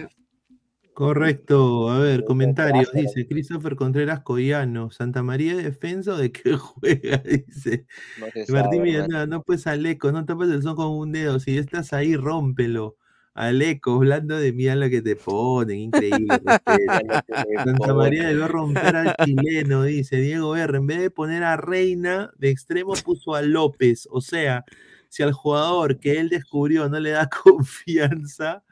[0.98, 2.90] Correcto, a ver, comentarios.
[2.92, 7.18] Dice Christopher Contreras Collano, ¿Santa María de defensa o de qué juega?
[7.18, 7.86] Dice
[8.18, 11.38] No Martín sabe, Villanueva, no pues Aleco, no tapes el son con un dedo.
[11.38, 12.96] Si estás ahí, rómpelo.
[13.32, 16.26] Aleco, hablando de mí a lo que te ponen, increíble.
[17.64, 20.78] Santa María debió romper al chileno, dice Diego R.
[20.78, 24.08] En vez de poner a Reina de extremo, puso a López.
[24.10, 24.64] O sea,
[25.08, 28.64] si al jugador que él descubrió no le da confianza,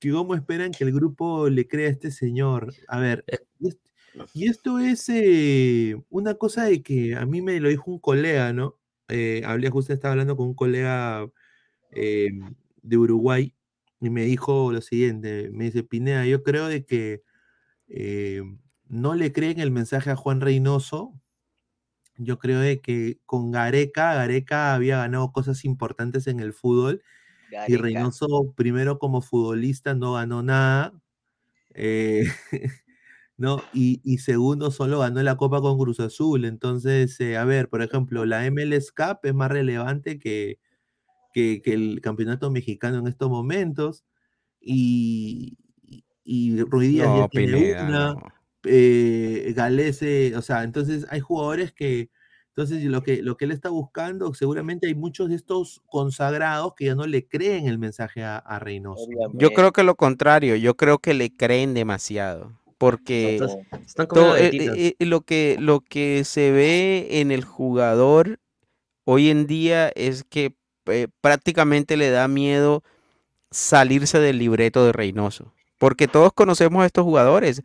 [0.00, 2.74] que ¿cómo esperan que el grupo le crea a este señor?
[2.88, 3.24] A ver,
[3.60, 3.80] y est-
[4.34, 8.52] y esto es eh, una cosa de que a mí me lo dijo un colega,
[8.52, 8.78] ¿no?
[9.08, 11.28] Eh, hablé, justo estaba hablando con un colega
[11.92, 12.30] eh,
[12.82, 13.54] de Uruguay
[14.00, 17.22] y me dijo lo siguiente, me dice, Pineda, yo creo de que
[17.88, 18.42] eh,
[18.88, 21.20] no le creen el mensaje a Juan Reynoso,
[22.18, 27.02] yo creo de que con Gareca, Gareca había ganado cosas importantes en el fútbol
[27.66, 27.78] y Gareca.
[27.78, 30.92] Reynoso primero como futbolista no ganó nada,
[31.74, 32.24] eh,
[33.36, 33.62] ¿no?
[33.74, 37.82] Y, y segundo solo ganó la Copa con Cruz Azul, entonces, eh, a ver, por
[37.82, 40.58] ejemplo, la MLS Cup es más relevante que,
[41.32, 44.04] que, que el campeonato mexicano en estos momentos
[44.60, 48.34] y, y, y Ruiz Díaz ya No, tiene Pineda, una, no.
[48.64, 52.10] eh, Galese, o sea, entonces hay jugadores que,
[52.50, 56.86] entonces lo que, lo que él está buscando, seguramente hay muchos de estos consagrados que
[56.86, 59.06] ya no le creen el mensaje a, a Reynoso.
[59.34, 62.52] Yo creo que lo contrario, yo creo que le creen demasiado.
[62.76, 63.56] Porque Estás-
[63.86, 68.38] están comiendo to- eh, eh, eh, lo, que, lo que se ve en el jugador
[69.04, 70.54] hoy en día es que
[70.86, 72.82] eh, prácticamente le da miedo
[73.50, 75.52] salirse del libreto de Reynoso.
[75.78, 77.62] Porque todos conocemos a estos jugadores.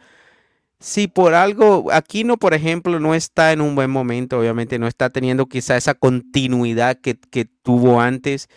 [0.79, 5.09] Si por algo, Aquino, por ejemplo, no está en un buen momento, obviamente no está
[5.09, 8.49] teniendo quizá esa continuidad que, que tuvo antes.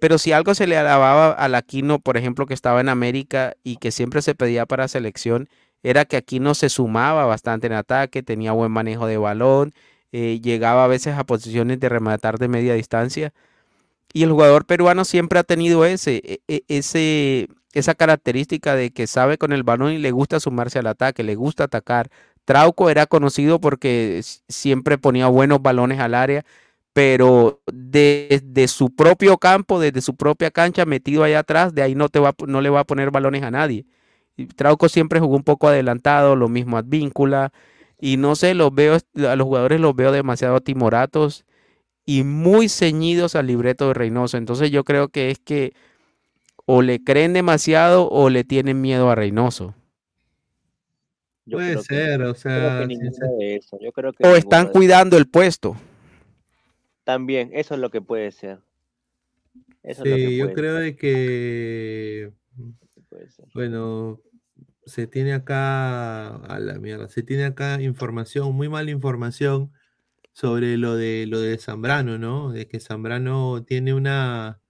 [0.00, 3.76] Pero si algo se le alababa al Aquino, por ejemplo, que estaba en América y
[3.76, 5.48] que siempre se pedía para selección,
[5.82, 9.72] era que Aquino se sumaba bastante en ataque, tenía buen manejo de balón,
[10.12, 13.32] eh, llegaba a veces a posiciones de rematar de media distancia.
[14.12, 19.06] Y el jugador peruano siempre ha tenido ese, e- e- ese, esa característica de que
[19.06, 22.10] sabe con el balón y le gusta sumarse al ataque, le gusta atacar.
[22.44, 26.44] Trauco era conocido porque siempre ponía buenos balones al área,
[26.92, 32.08] pero desde su propio campo, desde su propia cancha, metido allá atrás, de ahí no,
[32.08, 33.86] te va, no le va a poner balones a nadie.
[34.56, 37.52] Trauco siempre jugó un poco adelantado, lo mismo Advíncula,
[38.00, 41.44] y no sé, los veo, a los jugadores los veo demasiado timoratos
[42.06, 44.36] y muy ceñidos al libreto de Reynoso.
[44.38, 45.74] Entonces yo creo que es que
[46.70, 49.74] o le creen demasiado o le tienen miedo a Reynoso.
[51.46, 53.78] Yo Puede creo que- ser, o yo creo sea, que sincer- de eso.
[53.80, 55.76] Yo creo que O están de- cuidando el puesto.
[57.04, 58.58] También, eso es lo que puede ser.
[59.82, 62.32] Eso es lo Sí, que yo puede creo de que,
[63.54, 64.20] bueno,
[64.84, 69.72] se tiene acá, a la mierda, se tiene acá información, muy mala información
[70.32, 72.52] sobre lo de lo de Zambrano, ¿no?
[72.52, 74.60] De que Zambrano tiene una,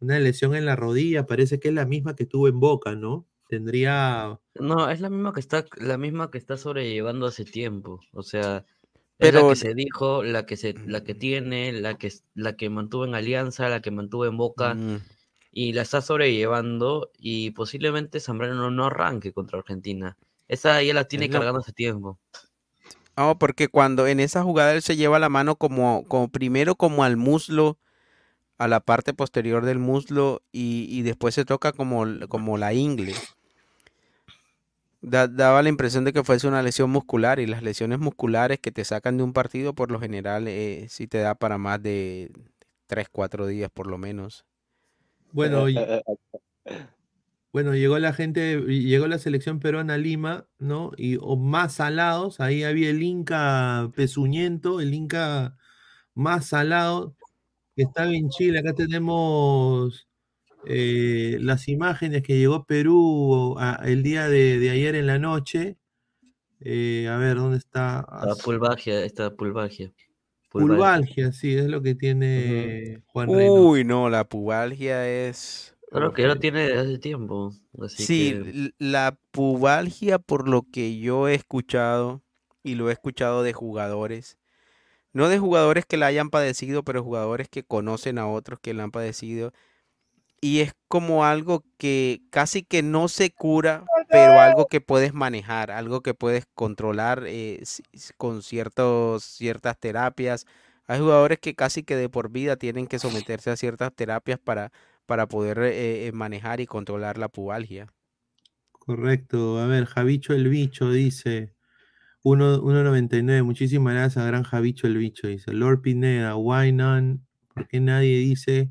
[0.00, 3.26] una lesión en la rodilla, parece que es la misma que tuvo en Boca, ¿no?
[3.48, 8.00] Tendría, No, es la misma que está, la misma que está sobrellevando hace tiempo.
[8.12, 8.64] O sea,
[9.18, 12.56] es la Pero que se dijo, la que se, la que tiene, la que, la
[12.56, 14.96] que mantuvo en Alianza, la que mantuvo en Boca, Mm,
[15.50, 20.16] y la está sobrellevando, y posiblemente Zambrano no, no arranque contra Argentina.
[20.46, 22.18] Esa ya la tiene Es lo- cargando hace tiempo.
[23.16, 27.02] No, porque cuando en esa jugada él se lleva la mano como, como primero como
[27.02, 27.78] al muslo,
[28.58, 33.24] a la parte posterior del muslo y, y después se toca como, como la ingle.
[35.00, 38.72] Da- daba la impresión de que fuese una lesión muscular y las lesiones musculares que
[38.72, 42.32] te sacan de un partido por lo general eh, sí te da para más de
[42.88, 44.44] 3, 4 días por lo menos.
[45.32, 45.90] bueno, y-
[47.52, 50.92] bueno, llegó la gente, llegó la selección peruana a Lima, ¿no?
[50.96, 55.56] Y o más salados, ahí había el Inca pezuñento, el Inca
[56.14, 57.16] más salado,
[57.78, 58.60] que estaba en Chile.
[58.60, 60.08] Acá tenemos
[60.66, 65.78] eh, las imágenes que llegó Perú a- el día de, de ayer en la noche.
[66.60, 68.06] Eh, a ver, ¿dónde está?
[68.20, 69.92] La pulvagia, esta pulvagia.
[70.50, 73.68] Pulvalgia, sí, es lo que tiene Juan Reynoso.
[73.70, 75.74] Uy, no, la pubalgia es...
[75.90, 77.52] Claro que ya lo tiene desde hace tiempo.
[77.80, 82.22] Así Sí, que la pubalgia, por lo que yo he escuchado,
[82.62, 84.38] y lo he escuchado de jugadores,
[85.12, 88.84] no de jugadores que la hayan padecido, pero jugadores que conocen a otros que la
[88.84, 89.52] han padecido,
[90.40, 95.70] y es como algo que casi que no se cura, pero algo que puedes manejar,
[95.70, 97.62] algo que puedes controlar eh,
[98.16, 100.46] con ciertos, ciertas terapias.
[100.86, 104.72] Hay jugadores que casi que de por vida tienen que someterse a ciertas terapias para,
[105.06, 107.92] para poder eh, eh, manejar y controlar la pubalgia.
[108.72, 109.58] Correcto.
[109.58, 111.52] A ver, Javicho el Bicho dice.
[112.22, 113.42] 1 1.99.
[113.44, 115.28] Muchísimas gracias, gran Javicho el Bicho.
[115.28, 115.52] Dice.
[115.52, 117.20] Lord Pineda, why none?
[117.54, 118.70] ¿Por qué nadie dice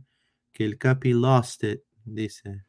[0.53, 1.81] que el Capi lost it?
[2.03, 2.63] Dice.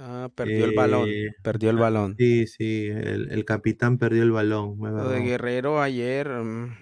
[0.00, 2.14] Ah, perdió el balón, Eh, perdió el balón.
[2.16, 4.78] Sí, sí, el, el capitán perdió el balón.
[4.78, 5.20] Lo de.
[5.20, 6.76] Guerrero ayer, mm,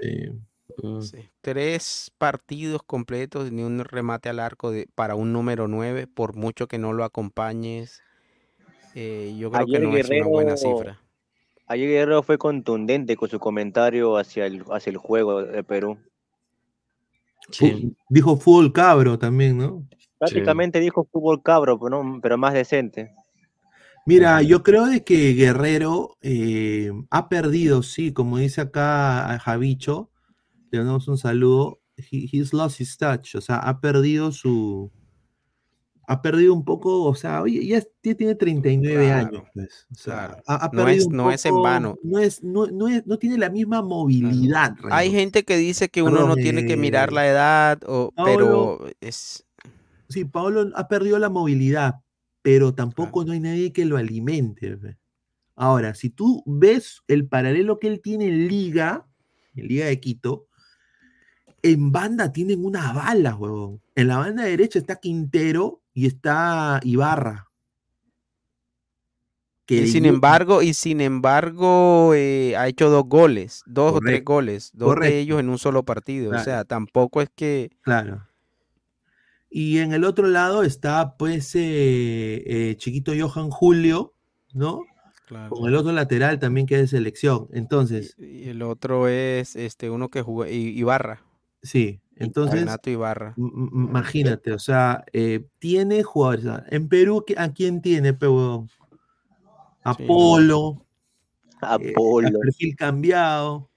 [1.01, 6.37] sí, tres partidos completos, ni un remate al arco de, para un número 9, por
[6.37, 8.03] mucho que no lo acompañes.
[8.95, 11.01] eh, yo creo que no es una buena cifra.
[11.67, 15.99] Ayer Guerrero fue contundente con su comentario hacia el, hacia el juego de Perú.
[17.53, 19.87] Fu- Dijo fútbol cabro también, ¿no?
[20.19, 23.13] Prácticamente dijo fútbol cabro, pero, no- pero más decente.
[24.07, 30.11] Mira, yo creo de que Guerrero eh, ha perdido, sí, como dice acá a Javicho,
[30.71, 34.93] le damos un saludo, he- he's lost his touch, o sea, ha perdido su,
[36.09, 40.15] ha perdido un poco, o sea, oye, ya, tiene 39 Claro, años, pues, o sea,
[40.29, 40.43] claro.
[40.47, 41.99] ha, ha No es- no es en vano.
[42.03, 44.77] No, es, no, no, es- no tiene la misma movilidad.
[44.91, 48.87] Hay gente que dice que uno Perdón, no tiene que mirar la edad, o, pero
[49.01, 49.45] es,
[50.09, 51.97] Sí, Pablo ha perdido la movilidad,
[52.43, 54.77] pero tampoco no hay nadie que lo alimente.
[54.77, 54.97] pe.
[55.57, 59.05] Ahora, si tú ves el paralelo que él tiene en Liga,
[59.57, 60.47] en Liga de Quito,
[61.63, 63.81] en banda tienen una bala, huevón.
[63.97, 67.49] En la banda derecha está Quintero y está Ibarra.
[69.65, 74.23] Que y sin embargo, y sin embargo, eh, ha hecho dos goles, dos o tres
[74.23, 75.15] goles, dos correcto.
[75.15, 76.37] de ellos en un solo partido.
[76.37, 78.29] O sea, tampoco es que Claro.
[79.49, 84.13] Y en el otro lado está, pues, eh, eh, Chiquito Johan Julio,
[84.53, 84.85] ¿no?
[85.49, 87.49] Con el otro lateral también que es de selección.
[87.55, 91.25] Entonces, y el otro es este uno que jugó Ibarra,
[91.63, 93.35] sí, entonces, Renato Ibarra.
[93.37, 96.47] imagínate, o sea, eh, tiene jugadores.
[96.71, 98.69] En Perú, ¿qué- ¿a quién tiene, pe, huevón?
[99.83, 100.83] Apolo.
[101.81, 102.41] eh, Apolo.
[102.41, 103.71] perfil cambiado.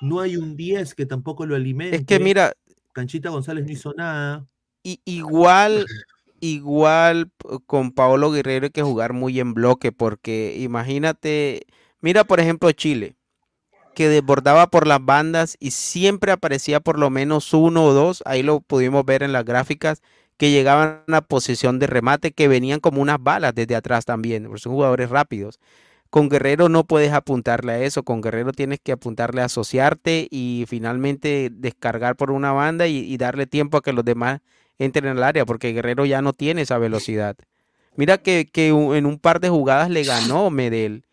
[0.00, 1.96] No hay un 10 que tampoco lo alimente.
[1.96, 2.52] Es que mira,
[2.92, 4.46] Canchita González no hizo nada.
[4.84, 5.84] i- igual,
[6.40, 7.32] igual
[7.66, 11.66] con Paolo Guerrero hay que jugar muy en bloque, porque imagínate,
[12.00, 13.15] mira por ejemplo Chile,
[13.96, 18.42] que desbordaba por las bandas y siempre aparecía por lo menos uno o dos, ahí
[18.42, 20.02] lo pudimos ver en las gráficas,
[20.36, 24.60] que llegaban a posición de remate, que venían como unas balas desde atrás también, porque
[24.60, 25.60] son jugadores rápidos.
[26.10, 30.66] Con Guerrero no puedes apuntarle a eso, con Guerrero tienes que apuntarle a asociarte y
[30.68, 34.40] finalmente descargar por una banda y, darle tiempo a que los demás
[34.78, 37.34] entren al área, porque Guerrero ya no tiene esa velocidad.
[37.96, 41.05] Mira que, que en un par de jugadas le ganó Medel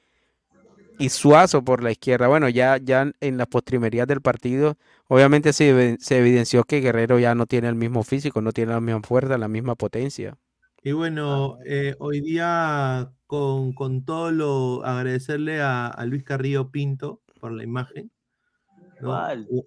[0.99, 2.27] y Suazo por la izquierda.
[2.27, 7.35] Bueno, ya, ya en las postrimerías del partido, obviamente se, se evidenció que Guerrero ya
[7.35, 10.37] no tiene el mismo físico, no tiene la misma fuerza, la misma potencia.
[10.83, 17.21] Y bueno, eh, hoy día con, con todo lo agradecerle a, a Luis Carrillo Pinto
[17.39, 18.11] por la imagen.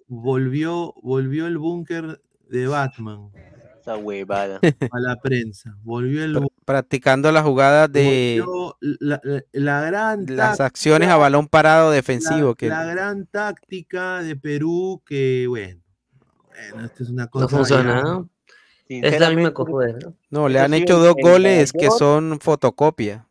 [0.07, 3.29] Volvió, volvió el búnker de Batman
[3.95, 4.59] Huevada.
[4.91, 5.75] a la prensa.
[5.83, 8.43] Volvió el Pr- Practicando las jugadas de
[8.81, 12.55] la, la- la gran las táctica- acciones a balón parado la, defensivo.
[12.55, 15.79] que la gran táctica de Perú que, bueno,
[16.71, 17.43] bueno, esto es una cosa.
[17.45, 18.29] No funciona, ¿no?
[18.89, 19.53] Es la misma
[20.01, 20.13] ¿no?
[20.29, 23.27] No, le han hecho dos goles que son fotocopia.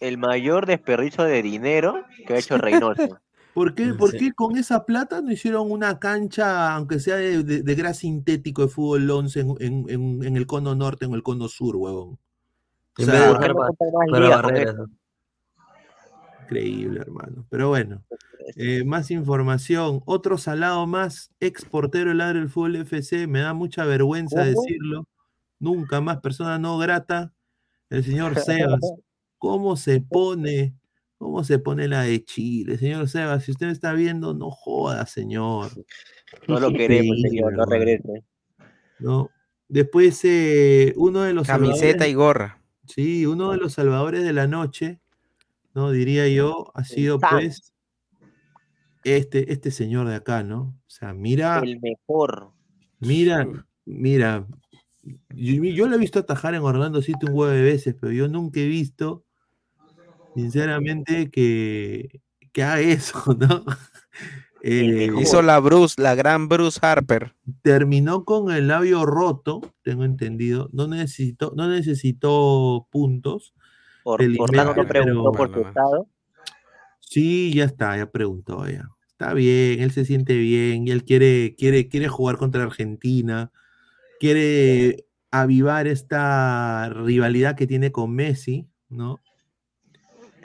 [0.00, 3.18] El mayor desperdicio de dinero que ha hecho Reynoso.
[3.58, 7.62] ¿Por qué, por qué con esa plata no hicieron una cancha, aunque sea de, de,
[7.62, 11.22] de gras sintético de fútbol 11 en, en- en- en el cono norte, en el
[11.22, 12.18] cono sur, huevón?
[16.42, 17.46] Increíble, hermano.
[17.50, 18.02] Pero bueno,
[18.56, 20.02] eh, más información.
[20.06, 23.26] Otro salado más, ex portero del del Fútbol FC.
[23.26, 24.46] Me da mucha vergüenza ¿Cómo?
[24.62, 25.06] decirlo.
[25.60, 27.32] Nunca más persona no grata.
[27.90, 28.80] El señor Sebas.
[29.38, 30.74] ¿Cómo se pone?
[31.18, 32.78] ¿Cómo se pone la de Chile?
[32.78, 35.70] Señor Sebas, si usted me está viendo, no joda, señor.
[36.46, 38.24] No lo queremos, señor, no regrese.
[39.00, 39.30] ¿no?
[39.68, 42.62] Después, eh, uno de los Camiseta y gorra.
[42.86, 45.00] Sí, uno de los salvadores de la noche,
[45.74, 45.90] ¿no?
[45.90, 47.74] Diría yo, ha sido pues
[49.04, 50.60] este, este señor de acá, ¿no?
[50.60, 52.52] O sea, mira, El mejor.
[53.00, 53.46] mira,
[53.84, 54.46] mira.
[55.30, 58.28] Yo, yo lo he visto atajar en Orlando City un huevo de veces, pero yo
[58.28, 59.24] nunca he visto,
[60.42, 62.20] sinceramente, que,
[62.52, 63.64] que haga eso, ¿no?
[64.62, 67.34] Eh, Hizo la Bruce, la gran Bruce Harper.
[67.62, 70.68] terminó con el labio roto, tengo entendido.
[70.72, 73.54] No necesitó, no necesitó puntos.
[74.02, 76.08] Por, Orlando no preguntó pero- por su estado.
[77.00, 78.88] Sí, ya está, ya preguntó ya.
[79.10, 83.50] Está bien, él se siente bien y él quiere, quiere, quiere jugar contra Argentina,
[84.20, 89.20] quiere avivar esta rivalidad que tiene con Messi, ¿no?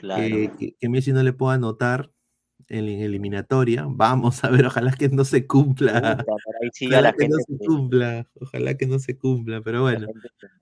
[0.04, 0.22] Claro.
[0.22, 2.10] Que, que- que Messi no le pueda anotar
[2.68, 3.84] en la eliminatoria.
[3.88, 6.16] Vamos a ver, ojalá que no se cumpla.
[6.18, 6.32] Puta,
[6.72, 10.06] sí Ojalá que no gente se se- cumpla, ojalá que no se cumpla, pero bueno.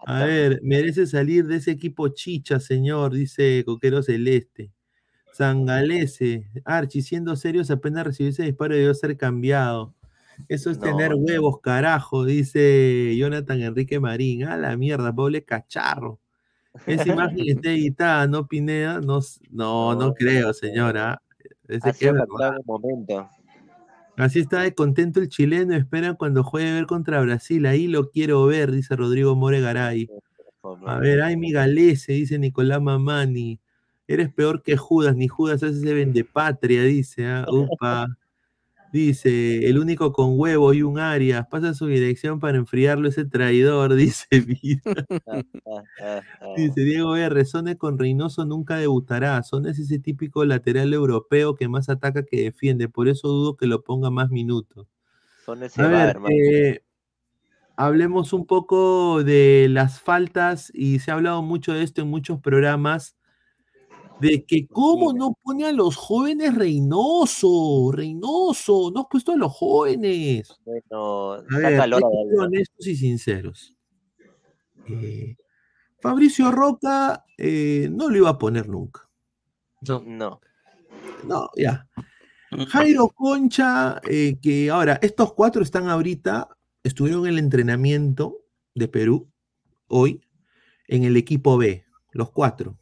[0.06, 4.73] A ver, merece salir de ese equipo chicha, señor, dice Coquero Celeste.
[5.32, 9.94] Sangalese, Archie, siendo serios, apenas recibió ese disparo debió ser cambiado.
[10.48, 14.44] Eso es No, tener huevos, carajo, dice Jonathan Enrique Marín.
[14.44, 16.20] A la mierda, pobre cacharro.
[16.86, 19.01] Esa imagen está editada, ¿no, Pineda?
[19.01, 19.20] No,
[19.51, 21.20] no, creo, señora.
[21.69, 22.27] Ese en el
[22.65, 23.28] momento.
[24.16, 27.65] Así está de contento el chileno, esperan cuando juegue ver contra Brasil.
[27.66, 30.09] Ahí lo quiero ver, dice Rodrigo More Garay.
[30.86, 33.59] A ver, ay, mi galese, dice Nicolás Mamani.
[34.07, 37.27] Eres peor que Judas, ni Judas hace ese vende patria, dice.
[37.27, 38.07] ah, Upa.
[38.93, 41.47] Dice, el único con huevo y un Arias.
[41.51, 44.27] Pasa su dirección para enfriarlo ese traidor, dice.
[46.56, 47.44] Dice Diego R.
[47.47, 49.43] Sone con Reynoso nunca debutará.
[49.43, 52.89] Son es ese típico lateral europeo que más ataca que defiende.
[52.90, 54.86] Por eso dudo que lo ponga más minutos.
[55.44, 56.35] Son ese A ver, hermano.
[56.35, 56.82] eh,
[57.77, 62.40] hablemos un poco de las faltas y se ha hablado mucho de esto en muchos
[62.40, 63.16] programas,
[64.23, 69.53] de que cómo no pone a los jóvenes Reynoso, Reynoso, no has puesto a los
[69.53, 70.49] jóvenes.
[70.65, 73.74] Bueno, A honestos y sinceros.
[74.86, 75.36] Eh,
[76.01, 79.09] Fabricio Roca eh, no lo iba a poner nunca.
[79.81, 80.40] No.
[81.27, 81.89] No, ya.
[82.69, 86.49] Jairo Concha, eh, que ahora, estos cuatro están ahorita,
[86.85, 88.39] estuvieron en el entrenamiento
[88.74, 89.32] de Perú,
[89.89, 90.20] hoy,
[90.86, 92.78] en el equipo B, los cuatro.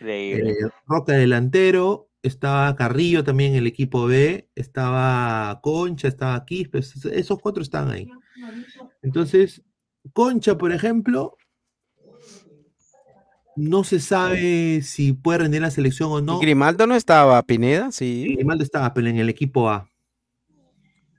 [0.00, 0.50] Increíble.
[0.50, 0.54] Eh,
[0.86, 7.38] Roca delantero, estaba Carrillo también en el equipo B, estaba Concha, estaba Quispe, es- esos
[7.40, 8.08] cuatro están ahí.
[9.02, 9.62] Entonces,
[10.12, 11.36] Concha, por ejemplo,
[13.56, 16.36] no se sabe si puede rendir la selección o no.
[16.36, 17.90] ¿Y Grimaldo no estaba, Pineda?
[17.90, 18.34] Sí.
[18.34, 19.90] Grimaldo estaba pero en el equipo A.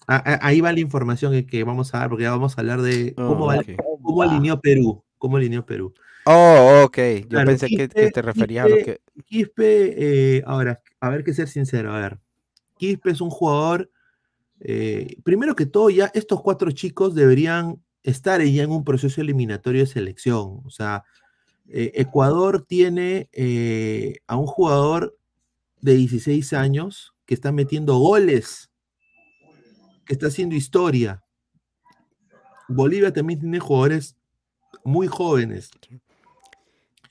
[0.09, 2.61] Ah, ah, Ahí va la información que, que vamos a dar, porque ya vamos a
[2.61, 3.61] hablar de cómo, Oh, va-
[4.01, 5.03] cómo alineó Perú.
[5.17, 5.93] Cómo alineó Perú.
[6.29, 6.97] Oh, ok.
[7.21, 9.01] Yo Claro, pensé que, que Quispe- te referías a lo Quispe- que.
[9.25, 12.19] Quispe, eh, ahora, a ver que ser sincero, a ver.
[12.77, 13.89] Quispe es un jugador,
[14.59, 19.81] eh, primero que todo, ya estos cuatro chicos deberían estar ya en un proceso eliminatorio
[19.81, 20.61] de selección.
[20.65, 21.03] O sea,
[21.69, 23.29] eh, Ecuador tiene
[24.27, 25.17] a un jugador
[25.81, 28.69] de 16 años que está metiendo goles,
[30.05, 31.23] que está haciendo historia.
[32.67, 34.15] Bolivia también tiene jugadores
[34.83, 35.69] muy jóvenes.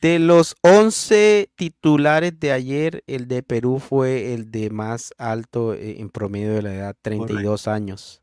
[0.01, 6.01] De los 11 titulares de ayer, el de Perú fue el de más alto eh,
[6.01, 8.23] en promedio de la edad, 32 años.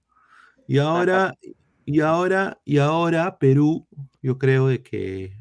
[0.68, 1.36] Y ahora,
[1.86, 3.88] y ahora, y ahora Perú,
[4.22, 5.36] yo creo de que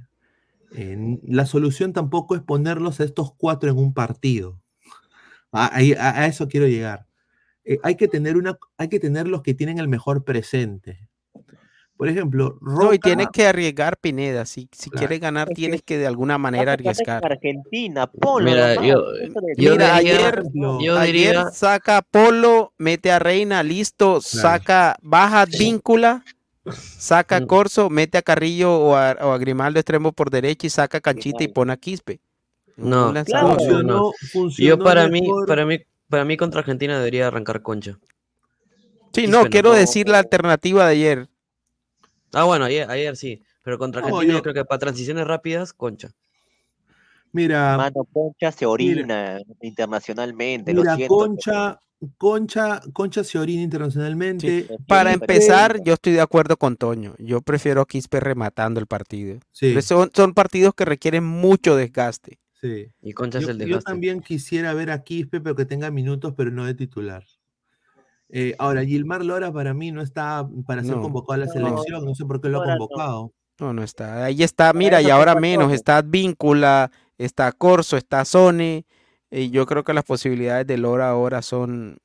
[0.75, 4.61] eh, la solución tampoco es ponerlos a estos cuatro en un partido.
[5.53, 7.07] A, ahí- a- a eso quiero llegar.
[7.65, 11.09] Eh, hay que tener una, hay que tener los que tienen el mejor presente.
[12.03, 14.45] Por ejemplo, No, y Roca- tienes que arriesgar, Pineda.
[14.45, 14.99] Si, si Claro.
[15.07, 17.25] quieres ganar, tienes que de alguna manera arriesgar.
[17.25, 18.45] Argentina, Polo.
[18.51, 19.05] Mira, yo-
[19.57, 24.97] yo Mira, diría- ayer, yo ayer diría- saca a Polo, mete a Reina, listo, saca,
[25.01, 26.25] baja Víncula,
[26.75, 27.47] saca Mm.
[27.47, 31.45] Corso, mete a Carrillo o a, o a Grimaldo extremo por derecha y saca Canchita
[31.45, 32.19] y pone a Quispe.
[32.77, 33.59] No, Un lanzador.
[33.59, 34.13] Funcionó- no.
[34.33, 37.97] funcionó Yo para mí, para mí, para mí contra Argentina debería arrancar Concha.
[39.15, 39.51] Sí, Quispe no, no.
[39.51, 41.29] quiero decir la alternativa de ayer.
[42.33, 43.43] Ah, bueno, ayer, ayer sí.
[43.63, 46.11] Pero contra No, Argentina yo- yo creo que para transiciones rápidas, Concha.
[47.33, 51.15] Mira, Mano, Concha se orina internacionalmente, lo mira, siento.
[51.17, 51.81] Concha,
[52.19, 54.67] Concha, Concha se orina internacionalmente.
[54.87, 57.15] Para empezar, yo estoy de acuerdo con Toño.
[57.19, 59.39] Yo prefiero a Quispe rematando el partido.
[59.53, 59.69] Sí.
[59.71, 62.39] Pero Son, son partidos que requieren mucho desgaste.
[62.61, 62.89] Sí.
[63.01, 63.91] Y Concha es Yo, el yo desgaste.
[63.91, 67.25] también quisiera ver a Quispe, pero que tenga minutos, pero no de titular.
[68.35, 71.03] Eh, ahora, Gilmar Lora para mí no está para ser No.
[71.03, 73.33] convocado a la selección, no sé por qué lo ha convocado.
[73.61, 74.25] No, no está.
[74.25, 75.71] Ahí está, mira, y ahora menos.
[75.73, 78.87] Está Víncula, está Corso, está Sone.
[79.31, 81.99] Y yo creo que las posibilidades de Lora ahora son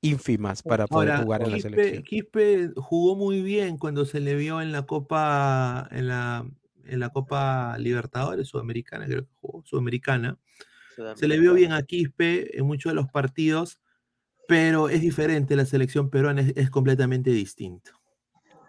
[0.00, 2.02] ínfimas para poder Ahora, jugar en la selección.
[2.02, 6.46] Quispe jugó muy bien cuando se le vio en la Copa, en la,
[6.84, 10.38] en la Copa Libertadores Sudamericana, creo que jugó, Sudamericana.
[11.16, 13.80] Se le vio bien a Quispe en muchos de los partidos,
[14.46, 17.92] pero es diferente, la selección peruana es, es completamente distinto.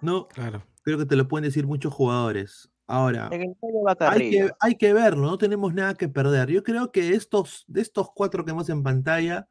[0.02, 0.27] ¿No?
[0.27, 0.64] Claro.
[0.84, 2.69] Creo que te lo pueden decir muchos jugadores.
[2.88, 6.52] Ahora, hay que, hay que verlo, no tenemos nada que perder.
[6.52, 9.47] Yo creo que estos, de estos cuatro que vemos en pantalla,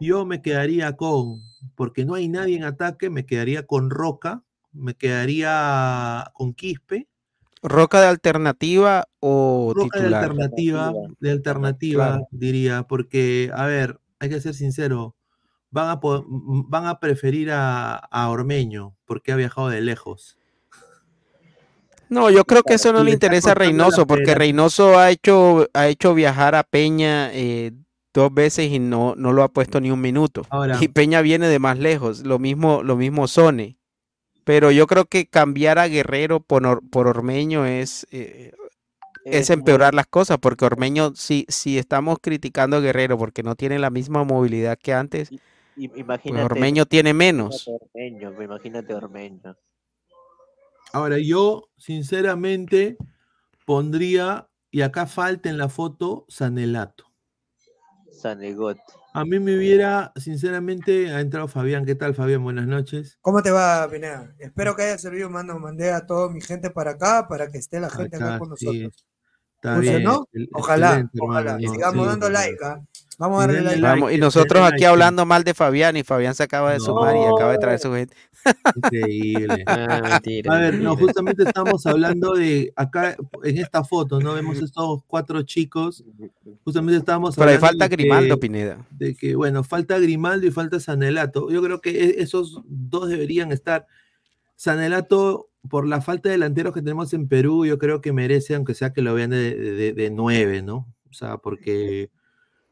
[0.00, 1.40] yo me quedaría con,
[1.74, 7.08] porque no hay nadie en ataque, me quedaría con Roca, me quedaría con Quispe,
[7.60, 12.28] ¿Roca de alternativa o Roca de alternativa, de alternativa, Claro.
[12.30, 15.16] diría, porque, a ver, hay que ser sincero,
[15.70, 20.36] van a, van a preferir a, a Ormeño, porque ha viajado de lejos.
[22.08, 24.34] No, yo creo que eso no le interesa a Reynoso, porque.
[24.34, 27.72] Reynoso ha hecho, ha hecho viajar a Peña eh,
[28.14, 30.46] dos veces y no, no lo ha puesto ni un minuto.
[30.48, 33.76] Ahora- Y Peña viene de más lejos, lo mismo, lo mismo Sone.
[34.44, 38.52] Pero yo creo que cambiar a Guerrero por, Or- por Ormeño es, eh,
[39.26, 43.78] es empeorar las cosas, porque Ormeño, si, si estamos criticando a Guerrero porque no tiene
[43.78, 45.28] la misma movilidad que antes,
[45.86, 46.44] Pues Imagínate.
[46.44, 47.66] Ormeño tiene menos.
[47.68, 49.56] Imagínate Ormeño, imagínate Ormeño.
[50.92, 52.96] Ahora, yo, sinceramente,
[53.64, 57.04] pondría, y acá falta en la foto, Sanelato.
[58.10, 58.78] Sanegot.
[59.14, 61.84] A mí me hubiera, sinceramente, ha entrado Fabián.
[61.84, 62.42] ¿Qué tal, Fabián?
[62.42, 63.18] Buenas noches.
[63.20, 64.34] ¿Cómo te va, Pineda?
[64.38, 65.30] Espero que haya servido.
[65.30, 68.38] Mando, mandé a toda mi gente para acá, para que esté la gente acá Acá,
[68.38, 68.66] con sí.
[68.66, 69.06] nosotros.
[69.56, 70.02] Está bien.
[70.04, 71.58] Excel- Ojalá, excelente, ojalá.
[71.58, 72.10] No, sigamos sí.
[72.10, 72.64] dando like.
[72.64, 72.80] ¿ah?
[73.18, 73.80] Vamos a Y darle like.
[73.82, 74.86] Vamos, y nosotros aquí like.
[74.86, 77.92] hablando mal de Fabián y Fabián se acaba de sumar y acaba de traer su
[77.92, 78.14] gente.
[78.76, 79.64] Increíble.
[79.66, 84.34] Ah, mentira, A ver, no, justamente estamos hablando de acá en esta foto, ¿no?
[84.34, 86.04] Vemos estos cuatro chicos.
[86.64, 88.86] Justamente estábamos Pero ahí hablando falta de Grimaldo, que- Pineda.
[88.90, 91.50] de que, bueno, falta Grimaldo y falta Sanelato.
[91.50, 93.86] Yo creo que e- esos dos deberían estar.
[94.56, 98.74] Sanelato, por la falta de delanteros que tenemos en Perú, yo creo que merece, aunque
[98.74, 100.86] sea que lo vean de, de- de nueve, ¿no?
[101.10, 102.10] O sea, porque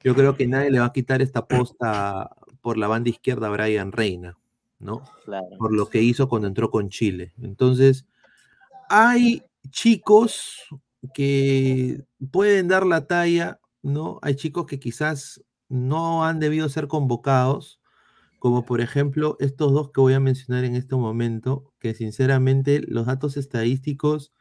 [0.03, 3.51] yo creo que nadie le va a quitar esta posta por la banda izquierda a
[3.51, 4.37] Brian Reina,
[4.79, 5.03] ¿no?
[5.25, 5.47] Claro.
[5.59, 7.33] Por lo que hizo cuando entró con Chile.
[7.41, 8.07] Entonces,
[8.89, 10.63] hay chicos
[11.15, 14.19] que pueden dar la talla, ¿no?
[14.23, 17.81] Hay chicos que quizás no han debido ser convocados,
[18.39, 23.07] como por ejemplo estos dos que voy a mencionar en este momento, que sinceramente los
[23.07, 24.33] datos estadísticos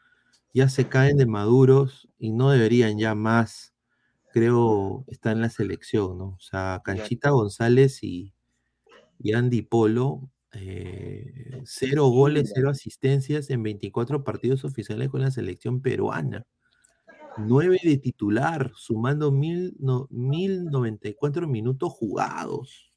[0.54, 3.75] ya se caen de maduros y no deberían ya más,
[4.36, 6.26] creo, estar en la selección, ¿no?
[6.26, 8.34] O sea, Canchita González y,
[9.18, 15.82] y Andy Polo, eh, cero goles, cero asistencias en 24 partidos oficiales con la selección
[15.82, 16.46] peruana.
[17.38, 22.92] 9 de titular, sumando mil, no, 1094 minutos jugados.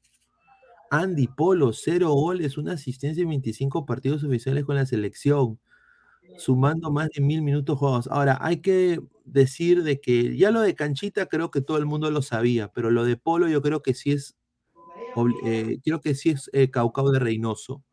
[0.91, 5.57] Andy Polo, cero goles, una asistencia en 25 partidos oficiales con la selección,
[6.37, 8.07] sumando más de mil minutos jugados.
[8.11, 12.09] Ahora, hay que decir de que ya lo de Canchita creo que todo el mundo
[12.11, 14.35] lo sabía, pero lo de Polo yo creo que sí es,
[15.43, 17.83] eh, creo que sí es eh, Caucao de Reynoso.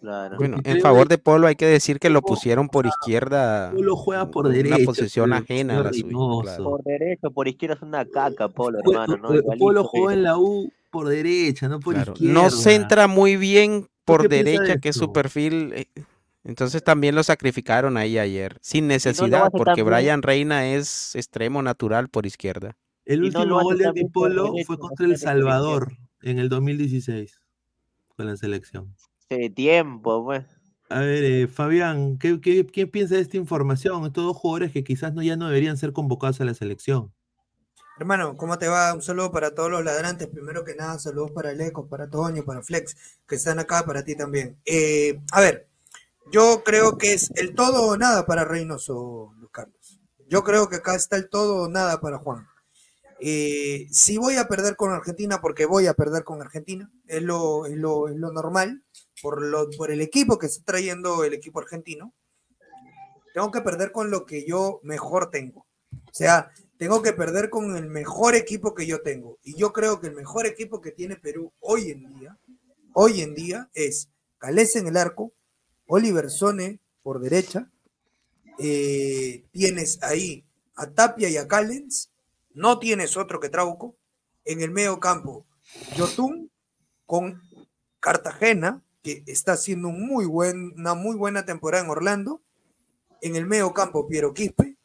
[0.00, 0.36] Claro.
[0.38, 4.30] Bueno, en favor de- Polo hay que decir que lo pusieron por izquierda, Polo juega
[4.30, 4.84] por una derecha.
[4.84, 6.64] posición pero ajena a la claro.
[6.64, 9.28] Por derecho, por izquierda es una caca, Polo, hermano, ¿no?
[9.58, 12.34] Polo jugó en la U por derecha, no por Claro, izquierda.
[12.34, 15.86] No centra muy bien por derecha, que es su perfil.
[16.44, 19.86] Entonces también lo sacrificaron ahí ayer, sin necesidad, porque bien.
[19.86, 22.76] Brian Reina es extremo natural por izquierda.
[23.04, 25.92] El no último gol de también Andy por Polo derecha, fue contra El Salvador
[26.22, 27.40] en el 2016
[28.16, 28.94] con la selección.
[29.54, 30.44] Tiempo, pues.
[30.88, 34.04] A ver, eh, Fabián, ¿qué, qué, qué piensa de esta información?
[34.06, 37.12] Estos dos jugadores que quizás no, ya no deberían ser convocados a la selección.
[38.00, 38.92] Hermano, ¿cómo te va?
[38.94, 40.26] Un saludo para todos los ladrantes.
[40.26, 42.96] Primero que nada, saludos para el Eco, para Toño, para Flex,
[43.28, 44.56] que están acá, para ti también.
[44.64, 45.69] Eh, a ver,
[46.30, 50.00] yo creo que es el todo o nada para Reynoso, Luis Carlos.
[50.28, 52.46] Yo creo que acá está el todo o nada para Juan.
[53.20, 57.66] Eh, si voy a perder con Argentina, porque voy a perder con Argentina, es lo,
[57.66, 58.82] es lo, es lo normal,
[59.22, 62.14] por, lo, por el equipo que está trayendo el equipo argentino,
[63.34, 65.66] tengo que perder con lo que yo mejor tengo.
[65.92, 69.38] O sea, tengo que perder con el mejor equipo que yo tengo.
[69.42, 72.38] Y yo creo que el mejor equipo que tiene Perú hoy en día,
[72.94, 74.08] hoy en día, es
[74.38, 75.34] Calés en el arco,
[75.92, 77.68] Oliver Sone por derecha,
[78.60, 80.44] eh, tienes ahí
[80.76, 82.12] a Tapia y a Callens,
[82.54, 83.96] no tienes otro que Trauco,
[84.44, 85.46] en el medio campo,
[85.96, 86.48] Yotun
[87.06, 87.42] con
[87.98, 92.40] Cartagena, que está haciendo un muy buen, una muy buena temporada en Orlando,
[93.20, 94.76] en el medio campo Piero Quispe,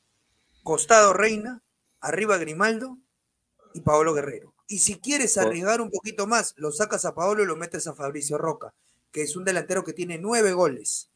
[0.63, 1.61] costado Reina,
[2.01, 2.97] arriba Grimaldo
[3.75, 4.55] y Paolo Guerrero.
[4.67, 7.93] Y si quieres arriesgar un poquito más, lo sacas a Paolo y lo metes a
[7.93, 8.73] Fabricio Roca,
[9.15, 11.09] que es un delantero que tiene nueve goles.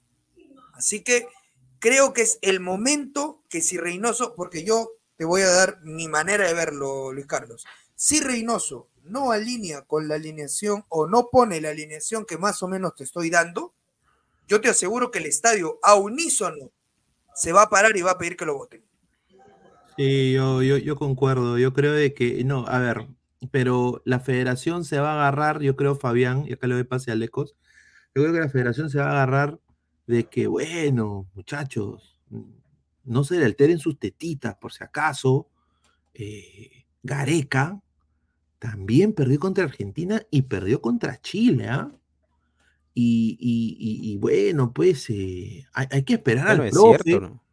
[0.71, 1.27] Así que
[1.80, 6.07] creo que es el momento que si Reynoso, porque yo te voy a dar mi
[6.07, 7.65] manera de verlo, Luis Carlos.
[7.95, 12.69] Si Reynoso no alinea con la alineación o no pone la alineación que más o
[12.69, 13.73] menos te estoy dando,
[14.47, 16.71] yo te aseguro que el estadio a unísono
[17.35, 18.81] se va a parar y va a pedir que lo voten.
[19.97, 21.57] Sí, yo, yo, yo concuerdo.
[21.57, 23.07] Yo creo de que, no, a ver,
[23.51, 27.11] pero la federación se va a agarrar, yo creo, Fabián, y acá le doy pase
[27.11, 27.57] a Lecos,
[28.15, 29.60] yo creo que la federación se va a agarrar
[30.07, 32.19] de que, bueno, muchachos,
[33.03, 35.48] no se le alteren sus tetitas, por si acaso.
[36.14, 37.80] eh, Gareca
[38.57, 41.91] también perdió contra Argentina y perdió contra Chile, ¿ah?
[42.94, 47.03] Y, y- y- y bueno, pues eh, hay, hay que esperar al es profe.
[47.03, 47.44] cierto, ¿no?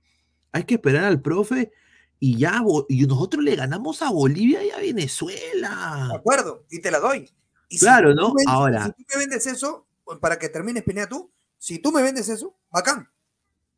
[0.50, 1.70] Hay que esperar al profe
[2.18, 6.08] y ya y nosotros le ganamos a Bolivia y a Venezuela.
[6.10, 7.30] De acuerdo, y te la doy.
[7.68, 8.28] Y Claro, ¿no?
[8.34, 8.86] vendes- Ahora.
[8.86, 9.85] Si tú me vendes eso,
[10.20, 13.08] para que termines, Pineda, tú, si tú me vendes eso, bacán,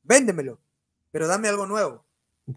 [0.02, 0.60] véndemelo,
[1.10, 2.04] pero dame algo nuevo.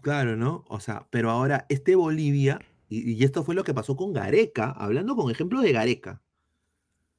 [0.00, 0.64] Claro, ¿no?
[0.68, 4.70] O sea, pero ahora este Bolivia, y, y esto fue lo que pasó con Gareca,
[4.70, 6.22] hablando con ejemplo de Gareca.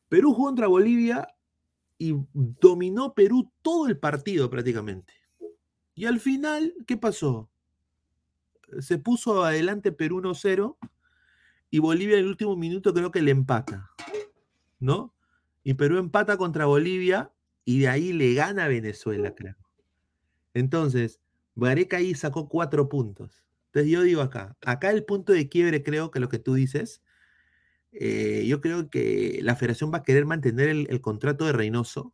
[0.10, 1.28] Perú jugó contra Bolivia
[1.98, 5.14] y dominó Perú todo el partido prácticamente.
[5.96, 7.50] Y al final, ¿qué pasó?
[8.80, 10.78] Se puso adelante Perú 1-0
[11.70, 13.92] y Bolivia en el último minuto creo que le empata,
[14.80, 15.14] ¿no?
[15.64, 17.32] Y Perú empata contra Bolivia
[17.66, 19.56] y de ahí le gana a Venezuela, creo.
[20.54, 21.22] Entonces,
[21.56, 23.44] Gareca ahí sacó cuatro puntos.
[23.68, 27.02] Entonces yo digo acá, acá el punto de quiebre creo que lo que tú dices,
[27.92, 32.14] eh, yo creo que la federación va a querer mantener el, el contrato de Reynoso,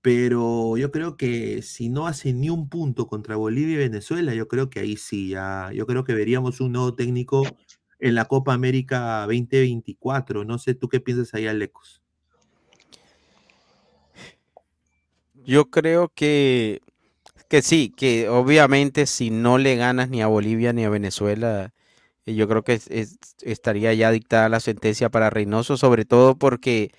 [0.00, 4.48] pero yo creo que si no hace ni un punto contra Bolivia y Venezuela, yo
[4.48, 7.42] creo que ahí sí, ya, yo creo que veríamos un nuevo técnico
[7.98, 10.44] en la Copa América 2024.
[10.44, 12.02] No sé, ¿tú qué piensas ahí, Alecos?
[15.48, 16.82] Yo creo que,
[17.48, 21.72] que sí, que obviamente si no le ganas ni a Bolivia ni a Venezuela,
[22.26, 26.36] eh, yo creo que es- es- estaría ya dictada la sentencia para Reynoso, sobre todo
[26.38, 26.92] porque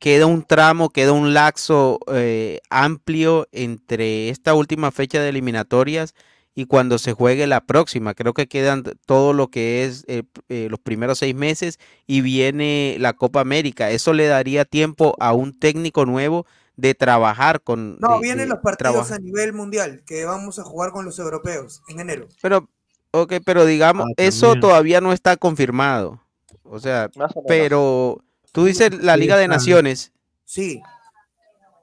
[0.00, 6.14] queda un tramo, queda un laxo eh, amplio entre esta última fecha de eliminatorias
[6.54, 8.14] y cuando se juegue la próxima.
[8.14, 12.96] Creo que quedan todo lo que es eh, eh, los primeros seis meses y viene
[13.00, 13.90] la Copa América.
[13.90, 16.46] Eso le daría tiempo a un técnico nuevo
[16.80, 17.98] de trabajar con...
[18.00, 19.16] No, de- vienen de los partidos trabajar.
[19.18, 22.28] a nivel mundial que vamos a jugar con los europeos en enero.
[22.42, 22.68] Pero,
[23.12, 24.60] ok, pero digamos, Ah, eso también.
[24.60, 26.20] todavía no está confirmado.
[26.64, 27.10] O sea,
[27.48, 29.48] pero tú dices la Sí Liga de.
[29.48, 30.12] Naciones.
[30.44, 30.80] Sí,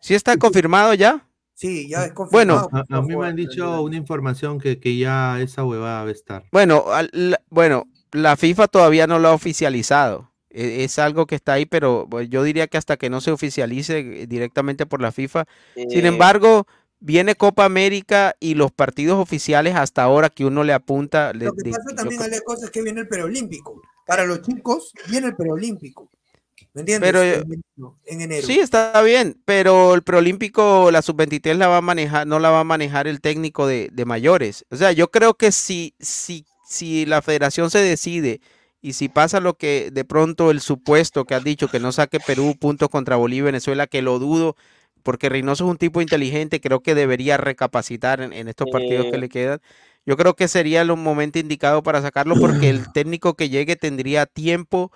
[0.01, 1.23] ¿Sí está confirmado ya?
[1.53, 2.85] sí, ya es Bueno, confirmado.
[2.89, 6.11] A, a mí me han dicho una información que, que ya esa huevada va a
[6.11, 6.43] estar.
[6.51, 10.31] bueno, al- la, bueno, la FIFA todavía no lo ha oficializado.
[10.57, 13.31] E- Es algo que está ahí, pero pues, yo diría que hasta que no se
[13.31, 15.45] oficialice eh, directamente por la FIFA.
[15.87, 16.67] Sin Eh, embargo,
[16.99, 21.31] viene Copa América y los partidos oficiales hasta ahora que uno le apunta.
[21.33, 23.81] le- Lo que pasa también, es que viene el preolímpico.
[24.05, 26.09] Para los chicos viene el preolímpico.
[26.73, 27.11] ¿Me entiendes?
[27.11, 28.47] Pero, eh, en, enero, en enero.
[28.47, 32.61] Sí, está bien, pero el preolímpico, la sub-23 la va a manejar, no la va
[32.61, 34.65] a manejar el técnico de, de mayores.
[34.69, 38.41] O sea, yo creo que si, si, si la federación se decide
[38.87, 42.19] y si pasa lo que de pronto el supuesto que has dicho, que no saque
[42.21, 44.55] Perú puntos contra Bolivia y Venezuela, que lo dudo,
[45.03, 49.17] porque Reynoso es un tipo inteligente, creo que debería recapacitar en, en estos partidos que
[49.17, 49.19] Eh.
[49.19, 49.59] le quedan.
[50.05, 54.25] Yo creo que sería el momento indicado para sacarlo porque el técnico que llegue tendría
[54.25, 54.91] tiempo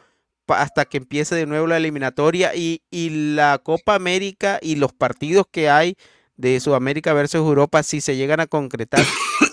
[0.48, 5.48] hasta que empiece de nuevo la eliminatoria y, y la Copa América y los partidos
[5.52, 5.96] que hay
[6.38, 9.04] de Sudamérica versus Europa, si se llegan a concretar,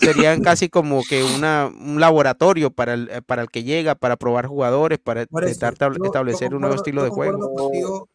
[0.01, 4.17] serían casi como que una, un laboratorio para el, eh, para el que llega, para
[4.17, 7.53] probar jugadores, para intentar yo- establecer un nuevo estilo de juego.
[7.55, 8.09] contigo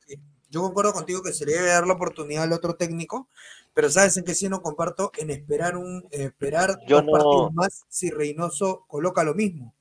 [0.51, 3.29] yo concuerdo contigo que se le debe dar la oportunidad al otro técnico,
[3.75, 7.63] pero sabes en qué sí no comparto en esperar un esperar Yo dos partidos no-
[7.63, 9.75] más si Reynoso coloca lo mismo.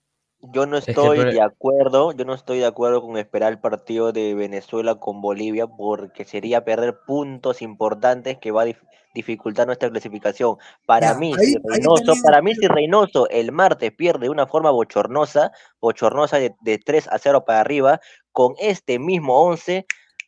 [0.52, 4.12] Yo no estoy por- de acuerdo, yo no estoy de acuerdo con esperar el partido
[4.12, 8.82] de Venezuela con Bolivia porque sería perder puntos importantes que va a dif-
[9.16, 10.58] dificultar nuestra clasificación.
[10.86, 14.30] Para Ya, mí, ahí- si Reynoso, también- para mí si Reynoso el martes pierde de
[14.30, 18.02] una forma bochornosa, bochornosa de, de 3 a 0 para arriba,
[18.34, 19.86] con este mismo 11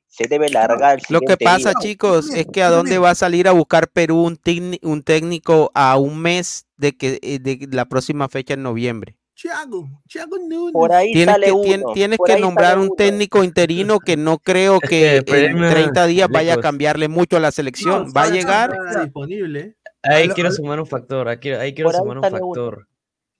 [0.07, 1.79] se debe largar el Lo que pasa, día.
[1.81, 4.39] chicos, es que a dónde va a salir a buscar Perú un,
[4.81, 9.17] un técnico a un mes de que eh, de la próxima fecha en noviembre.
[9.35, 10.71] Thiago, Thiago Nunes.
[10.73, 11.93] Por ahí Tienes sale que, uno.
[11.93, 12.95] tienes nombrar un uno.
[12.95, 17.39] técnico interino que no creo que en problema, 30 días vaya a cambiarle mucho a
[17.41, 18.07] la selección.
[18.15, 18.71] Va a llegar.
[19.03, 19.75] Disponible.
[20.03, 22.87] Ahí quiero sumar un factor, ahí quiero, ahí quiero Por ahí sumar un factor.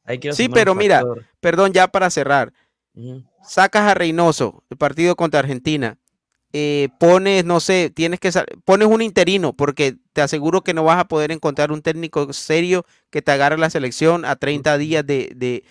[0.03, 1.25] Ahí quiero Sí, sumar un pero mira, factor.
[1.39, 2.51] perdón, ya para cerrar.
[3.43, 5.97] Sacas a Reynoso, el partido contra Argentina.
[6.53, 8.31] eh, pones, no sé, tienes que
[8.63, 12.85] pones un interino, porque te aseguro que no vas a poder encontrar un técnico serio
[13.09, 15.65] que te agarre la selección a 30 días de, de,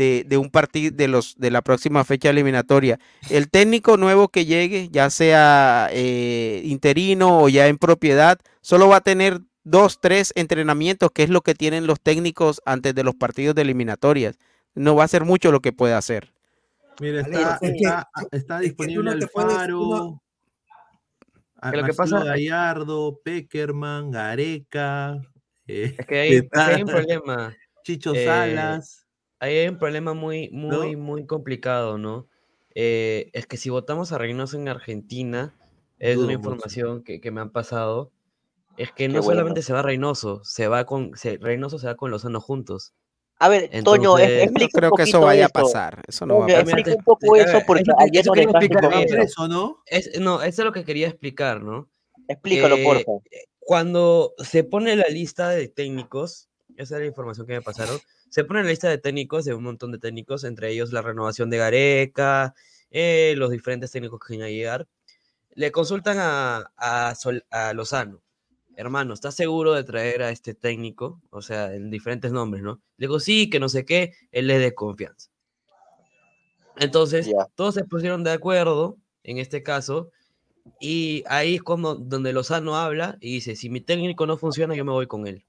[0.00, 2.98] de, de un partido de los de la próxima fecha eliminatoria.
[3.28, 8.96] El técnico nuevo que llegue, ya sea eh, interino o ya en propiedad, solo va
[8.96, 13.14] a tener dos, tres entrenamientos, que es lo que tienen los técnicos antes de los
[13.14, 14.38] partidos de eliminatorias.
[14.74, 16.32] No va a ser mucho lo que puede hacer.
[16.98, 20.20] Mira, está, es que- está, está es que tú disponible el Faro,
[21.72, 25.20] lo que pasa- Gallardo, Peckerman, Gareca,
[25.66, 27.54] eh, Es que hay, es que hay un problema.
[27.84, 29.06] Chicho eh, Salas.
[29.40, 32.28] Ahí hay un problema muy, muy, muy complicado, ¿no?
[32.74, 35.54] Eh, es que si votamos a Reynoso en Argentina,
[35.98, 38.12] es Dudo una información que, que me han pasado,
[38.76, 39.30] es que Qué no bueno.
[39.30, 42.92] solamente se va Reynoso, se va con, se- Reynoso se va con Lozano juntos.
[43.38, 45.52] A ver, Toño, Entonces- es- No explica creo un que eso vaya a eso.
[45.54, 46.02] pasar.
[46.06, 46.78] Eso no va a Toño, pasar.
[46.78, 49.48] explica un poco Eh, eso, porque eso- ayer eso no eso.
[49.48, 49.82] ¿no?
[49.86, 51.88] Es, no, eso es lo que quería explicar, ¿no?
[52.28, 53.12] Explícalo, Eh, porfa.
[53.58, 57.98] Cuando se pone la lista de técnicos, esa es la información que me pasaron,
[58.30, 61.50] se pone la lista de técnicos de un montón de técnicos, entre ellos la renovación
[61.50, 62.54] de Gareca,
[62.90, 64.88] eh, los diferentes técnicos que van a llegar.
[65.54, 68.22] Le consultan a, a, Sol- a Lozano,
[68.76, 71.20] hermano, ¿estás seguro de traer a este técnico?
[71.30, 72.80] O sea, en diferentes nombres, ¿no?
[72.96, 75.28] Le digo, sí, que no sé qué, él es de confianza.
[76.76, 77.46] Entonces, Ya.
[77.56, 80.10] todos se pusieron de acuerdo, en este caso,
[80.78, 84.84] y ahí es cuando, donde Lozano habla y dice, si mi técnico no funciona, yo
[84.84, 85.44] me voy con él.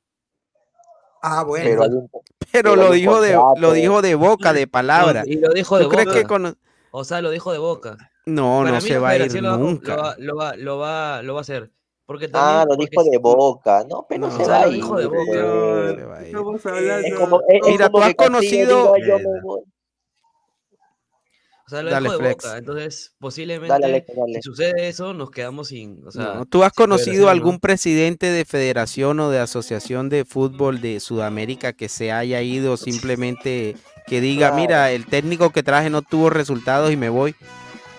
[1.21, 1.65] Ah, bueno.
[1.65, 5.23] Pero un- Pero Pero lo dijo de, lo dijo de boca, de palabra.
[5.25, 6.17] Y lo dijo de ¿Tú crees boca.
[6.19, 6.57] que con-
[6.91, 7.97] O sea, lo dijo de boca.
[8.25, 9.95] No, Para no se va a ir lo nunca.
[9.95, 11.71] Lo va, lo va, lo va, lo va a hacer.
[12.05, 13.85] Porque Ah, también, lo porque dijo de boca.
[13.89, 14.75] No, pero no, se o sea, va a lo ir.
[14.75, 15.21] dijo de boca.
[15.23, 15.95] pues.
[15.95, 17.05] Se va a ir.
[17.05, 19.59] Es como, es, es Mira, como tú has conocido- diga, yo me voy.
[19.61, 19.65] O
[21.71, 22.43] sea, lo Dale, dijo de Flex.
[22.45, 22.57] boca.
[22.57, 24.33] Entonces, posiblemente, Dale, Alex, dale.
[24.35, 26.05] si sucede eso, nos quedamos sin.
[26.05, 27.59] O sea, No, ¿Tú has sin conocido algún ¿no?
[27.59, 33.75] presidente de federación o de asociación de fútbol de Sudamérica que se haya ido simplemente
[34.07, 34.61] que diga, Claro.
[34.61, 37.35] mira, el técnico que traje no tuvo resultados y me voy?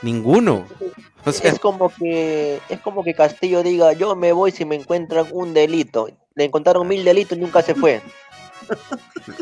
[0.02, 0.66] Ninguno.
[1.24, 4.74] O sea, Es como que es como que Castillo diga, yo me voy si me
[4.74, 6.08] encuentran un delito.
[6.34, 8.02] Le encontraron mil delitos y nunca se fue.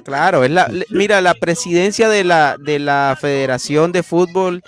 [0.05, 4.63] Claro, es la, mira, la presidencia de la, de la Federación de Fútbol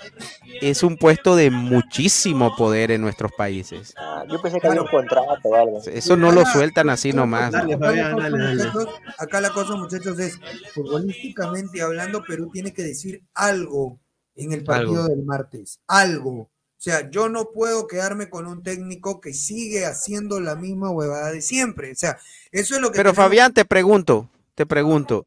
[0.61, 3.93] es un puesto de muchísimo poder en nuestros países.
[3.97, 5.81] Ah, yo pensé que había un contrato o algo.
[5.85, 7.51] Eso no lo sueltan así nomás.
[7.51, 7.59] ¿no?
[7.59, 8.55] Dale, Acá la Fabián, cosa, dale, dale.
[8.63, 10.39] muchachos, acá la cosa, muchachos, es
[10.73, 13.99] futbolísticamente hablando, Perú tiene que decir algo
[14.35, 15.07] en el partido Algo.
[15.09, 15.79] del martes.
[15.87, 16.31] Algo.
[16.41, 16.49] O
[16.83, 21.41] sea, yo no puedo quedarme con un técnico que sigue haciendo la misma huevada de
[21.41, 21.91] siempre.
[21.91, 22.17] O sea,
[22.51, 22.97] eso es lo que.
[22.97, 25.25] Pero tenemos- Fabián, te pregunto, te pregunto,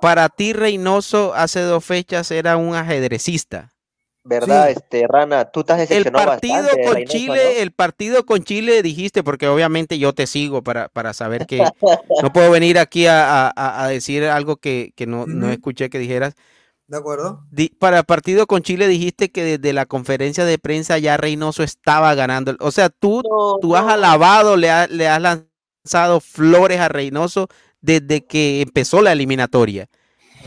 [0.00, 3.72] para ti Reynoso hace dos fechas era un ajedrecista.
[4.24, 4.74] ¿Verdad, Sí.
[4.76, 5.46] este Rana?
[5.46, 7.62] Tú estás El partido bastante con Reynoso, Chile, ¿no?
[7.62, 11.64] el partido con Chile dijiste, porque obviamente yo te sigo para, para saber que
[12.22, 15.98] no puedo venir aquí a, a- a- decir algo que, que no, no escuché que
[15.98, 16.34] dijeras.
[16.88, 17.44] ¿De acuerdo?
[17.50, 21.62] Di- para el partido con Chile dijiste que desde la conferencia de prensa ya Reynoso
[21.62, 22.54] estaba ganando.
[22.60, 27.48] O sea, tú, No, tú has alabado, le, ha- le has lanzado flores a Reynoso
[27.80, 29.88] desde que empezó la eliminatoria.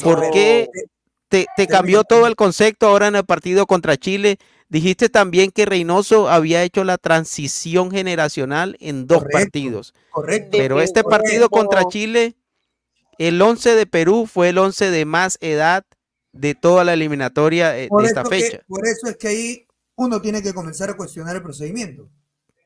[0.04, 0.32] ¿Por No.
[0.32, 0.70] qué
[1.30, 4.38] te, te cambió todo el concepto ahora en el partido contra Chile?
[4.70, 9.38] Dijiste también que Reynoso había hecho la transición generacional en dos Correcto.
[9.38, 9.94] partidos.
[10.12, 10.58] Correcto.
[10.58, 11.24] Pero este Correcto.
[11.24, 12.36] partido contra Chile,
[13.18, 15.84] el 11 de Perú fue el 11 de más edad
[16.32, 18.62] de toda la eliminatoria eh, Por de esta que- fecha.
[18.68, 22.10] por eso es que ahí uno tiene que comenzar a cuestionar el procedimiento,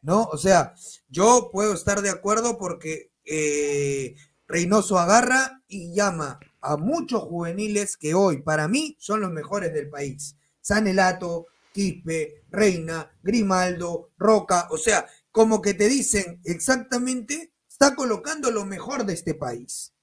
[0.04, 0.26] ¿no?
[0.32, 0.76] O sea,
[1.10, 4.16] yo puedo estar de acuerdo porque eh,
[4.48, 9.90] Reynoso agarra y llama a muchos juveniles que hoy para mí son los mejores del
[9.90, 10.36] país.
[10.62, 18.66] Sanelato, Quispe, Reina, Grimaldo, Roca, o sea, como que te dicen exactamente, está colocando lo
[18.66, 19.94] mejor de este país.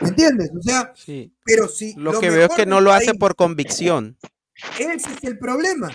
[0.00, 0.50] ¿Me entiendes?
[0.56, 1.32] O sea, Sí.
[1.44, 4.18] pero si Lo que veo es que no lo hace país- por convicción.
[4.78, 5.88] ese es el problema.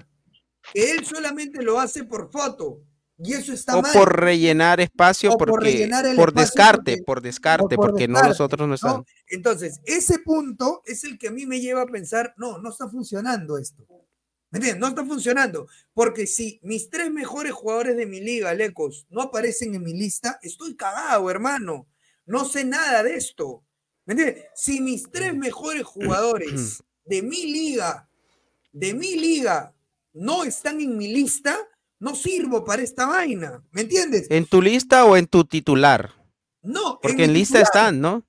[0.73, 2.81] Que él solamente lo hace por foto.
[3.19, 3.91] Y eso está O mal.
[3.93, 7.89] por rellenar espacio, O por porque, rellenar el por espacio descarte, porque- por descarte, por
[7.89, 8.89] porque no descarte, los otros no.
[8.97, 9.05] ¿no?
[9.27, 12.87] Entonces, ese punto es el que a mí me lleva a pensar, no, no está
[12.87, 13.85] funcionando esto.
[14.49, 14.79] ¿Me entiendes?
[14.79, 15.67] No está funcionando.
[15.93, 20.39] Porque si mis tres mejores jugadores de mi liga, Lecos, no aparecen en mi lista,
[20.41, 21.87] estoy cagado, hermano.
[22.25, 23.63] No sé nada de esto.
[24.05, 24.45] ¿Me entiendes?
[24.55, 28.09] Si mis tres mejores jugadores de mi liga,
[28.71, 29.73] de mi liga,
[30.13, 31.57] no están en mi lista,
[31.99, 33.63] no sirvo para esta vaina.
[33.71, 34.27] ¿Me entiendes?
[34.29, 36.13] ¿En tu lista o en tu titular?
[36.61, 37.63] No, Porque en lista titular.
[37.63, 38.23] están, ¿no?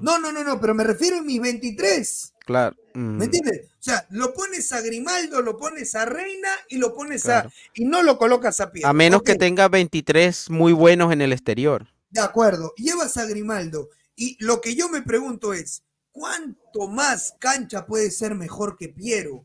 [0.00, 2.32] No, no, no, no, pero me refiero a mis 23.
[2.44, 2.76] Claro.
[2.94, 3.70] mm, ¿Me entiendes?
[3.72, 7.48] O sea, lo pones a Grimaldo, lo pones a Reina y lo pones Claro.
[7.48, 7.52] a.
[7.74, 8.82] y no lo colocas a pie.
[8.84, 11.86] A menos que tenga 23 muy buenos en el exterior.
[12.10, 13.88] De acuerdo, llevas a Grimaldo.
[14.16, 19.44] Y lo que yo me pregunto es: ¿cuánto más cancha puede ser mejor que Piero?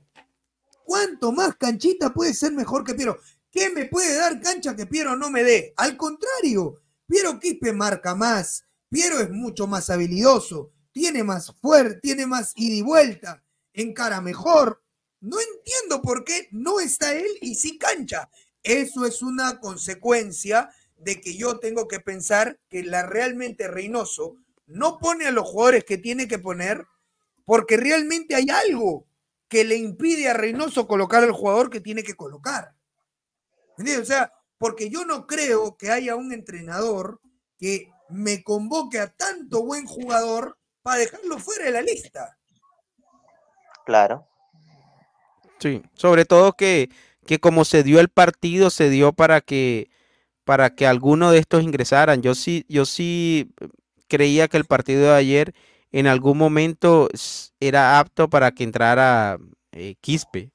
[0.84, 3.20] ¿Cuánto más canchita puede ser mejor que Piero?
[3.52, 5.74] ¿Qué me puede dar cancha que Piero no me dé?
[5.78, 8.66] Al contrario, Piero Quispe marca más.
[8.90, 13.44] Piero es mucho más habilidoso, tiene más fuerza, tiene más ida y vuelta,
[13.74, 14.84] encara mejor.
[15.20, 18.30] No entiendo por qué no está él y sí cancha.
[18.64, 24.36] Eso es una consecuencia de que yo tengo que pensar que la realmente Reynoso
[24.68, 26.86] no pone a los jugadores que tiene que poner
[27.46, 29.08] porque realmente hay algo
[29.48, 32.76] que le impide a Reynoso colocar al jugador que tiene que colocar.
[33.80, 34.04] ¿Entiendes?
[34.04, 37.20] O sea, porque yo no creo que haya un entrenador
[37.58, 42.38] que me convoque a tanto buen jugador para dejarlo fuera de la lista.
[43.86, 44.28] Claro.
[45.60, 46.90] Sí, sobre todo que,
[47.26, 49.90] que como se dio el partido, se dio para que
[50.44, 52.24] para que alguno de estos ingresaran.
[52.24, 53.54] Yo sí, yo sí
[54.08, 55.54] creía que el partido de ayer
[55.92, 57.08] en algún momento
[57.60, 59.38] era apto para que entrara
[59.72, 60.52] eh, Quispe.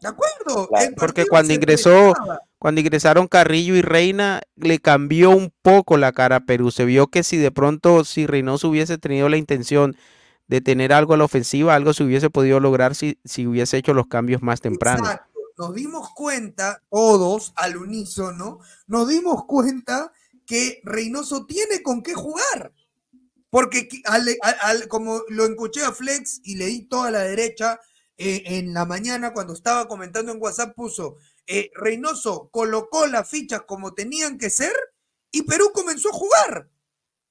[0.00, 0.68] ¿De acuerdo?
[0.68, 0.94] Claro.
[0.96, 2.14] Porque cuando ingresó,
[2.58, 6.70] cuando ingresaron Carrillo y Reina, le cambió un poco la cara a Perú.
[6.70, 9.96] Se vio que si de pronto, si Reynoso hubiese tenido la intención
[10.48, 13.94] de tener algo a la ofensiva, algo se hubiese podido lograr si, si hubiese hecho
[13.94, 15.04] los cambios más temprano.
[15.04, 15.26] Exacto.
[15.58, 20.10] Nos dimos cuenta, todos al unísono, nos dimos cuenta
[20.46, 22.72] que Reynoso tiene con qué jugar.
[23.50, 27.78] Porque qui- al- al- al- como lo escuché a Flex y leí toda la derecha
[28.22, 31.16] eh, en la mañana cuando estaba comentando en WhatsApp, puso,
[31.46, 34.74] eh, Reynoso colocó las fichas como tenían que ser
[35.32, 36.70] y Perú comenzó a jugar.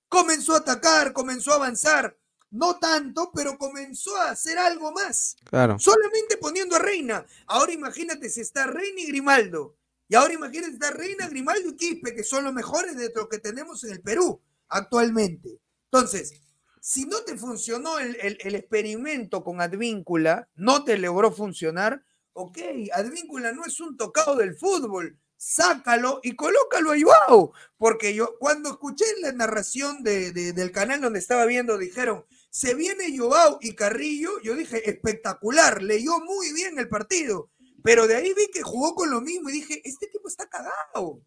[0.08, 2.18] Comenzó a atacar, comenzó a avanzar.
[2.50, 5.36] No tanto, pero comenzó a hacer algo más.
[5.44, 5.78] Claro.
[5.78, 7.24] Solamente poniendo a Reina.
[7.46, 9.76] Ahora imagínate si está Reina y Grimaldo.
[10.08, 13.30] Y ahora imagínate si está Reina, Grimaldo y Quispe, que son los mejores de lo
[13.30, 15.60] que tenemos en el Perú actualmente.
[15.92, 16.34] Entonces,
[16.82, 22.04] si no te funcionó el, el- experimento con Advíncula, no te logró funcionar,
[22.34, 22.58] ok,
[22.94, 27.54] Advíncula no es un tocado del fútbol, sácalo y colócalo a Joao.
[27.78, 33.16] Porque yo, cuando escuché la narración de- del canal donde estaba viendo, dijeron, se viene
[33.18, 37.52] Joao y Carrillo, yo dije, espectacular, leyó muy bien el partido.
[37.84, 41.22] Pero de ahí vi que jugó con lo mismo y dije, este tipo está cagado.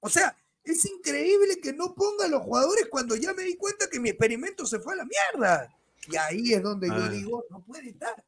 [0.00, 3.88] O sea, es increíble que no ponga a los jugadores cuando ya me di cuenta
[3.90, 5.74] que mi experimento se fue a la mierda.
[6.08, 7.08] Y ahí es donde yo Ah.
[7.08, 8.24] digo, no puede estar.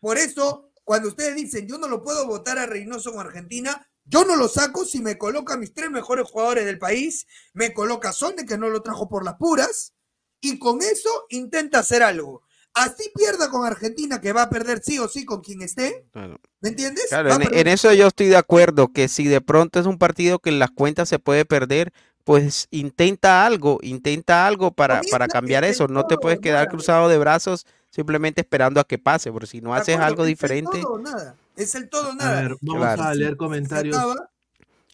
[0.00, 4.24] Por eso, cuando ustedes dicen, yo no lo puedo votar a Reynoso con Argentina, yo
[4.24, 8.10] no lo saco si me coloca a mis tres mejores jugadores del país, me coloca
[8.10, 9.94] a Sonde, que no lo trajo por las puras,
[10.40, 12.42] y con eso intenta hacer algo.
[12.74, 16.40] Así pierda con Argentina, que va a perder sí o sí con quien esté, Claro.
[16.60, 17.06] ¿me entiendes?
[17.08, 20.50] Claro, en, eso yo estoy de acuerdo, que si de pronto es un partido que
[20.50, 21.92] en las cuentas se puede perder,
[22.24, 25.86] pues intenta algo, intenta algo para, para cambiar eso.
[25.88, 29.72] No te puedes quedar cruzado de brazos simplemente esperando a que pase, porque si no
[29.74, 31.36] haces acuerdo, algo es el diferente, todo nada.
[31.56, 32.40] Es el todo A nada.
[32.42, 33.02] ver, vamos Claro.
[33.04, 33.96] a leer comentarios.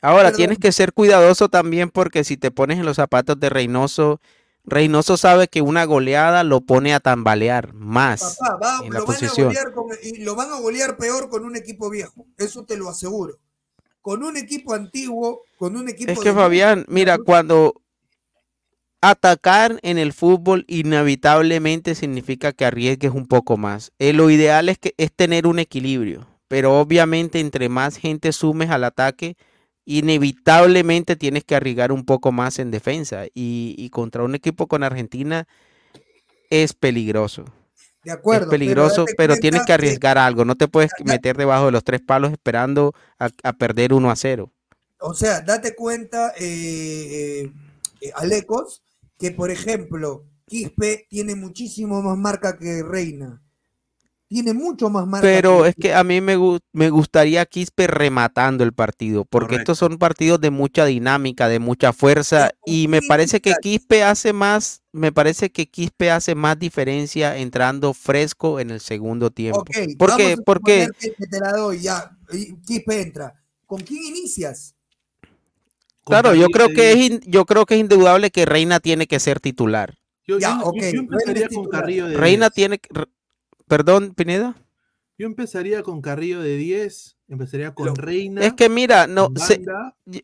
[0.03, 0.37] Ahora Perdón.
[0.37, 4.21] tienes que ser cuidadoso también porque si te pones en los zapatos de Reynoso,
[4.65, 9.07] Reynoso sabe que una goleada lo pone a tambalear más papá, va- en la lo
[9.07, 9.55] van a posición.
[9.75, 12.27] con- y lo van a golear peor con un equipo viejo.
[12.39, 13.39] Eso te lo aseguro.
[14.03, 17.75] Con un equipo antiguo, con un equipo Es que de- Fabián, mira, cuando
[19.01, 23.93] atacar en el fútbol inevitablemente significa que arriesgues un poco más.
[23.99, 28.69] Eh, lo ideal es que es tener un equilibrio, pero obviamente entre más gente sumes
[28.71, 29.37] al ataque,
[29.99, 34.83] inevitablemente tienes que arriesgar un poco más en defensa y, y contra un equipo con
[34.85, 35.47] Argentina
[36.51, 37.45] es peligroso.
[38.03, 40.45] De acuerdo, es peligroso, pero, tienes que que- arriesgar algo.
[40.45, 44.17] No te puedes meter debajo de los tres palos esperando a, a perder 1 a
[44.17, 44.51] 0.
[45.01, 47.53] O sea, date cuenta, eh, eh,
[48.01, 48.83] eh, Alecos,
[49.19, 53.43] que por ejemplo, Quispe tiene muchísimo más marca que Reina.
[54.31, 55.27] Tiene mucho más marca.
[55.27, 59.57] Pero que es que a mí me, gu- me gustaría Quispe rematando el partido, porque
[59.57, 64.33] estos son partidos de mucha dinámica, de mucha fuerza, y me parece que Quispe hace
[64.33, 69.63] más, me parece que Quispe hace más diferencia entrando fresco en el segundo tiempo.
[69.63, 70.93] Ok, porque, porque
[71.29, 72.17] te la doy ya.
[72.65, 73.35] Quispe entra.
[73.67, 74.77] ¿Con quién inicias?
[76.05, 79.19] claro, yo creo que es in- yo creo que es indudable que Reina tiene que
[79.19, 79.97] ser titular.
[80.25, 81.81] Yo, Ya, yo- yo- ok, yo Reina empezaría es con titular.
[81.83, 82.55] Carrillo de Reina 10.
[82.55, 82.89] tiene que,
[83.71, 84.57] perdón, Pineda.
[85.17, 88.45] Yo empezaría con Carrillo de 10, empezaría con Reina.
[88.45, 89.63] Es que mira, no se-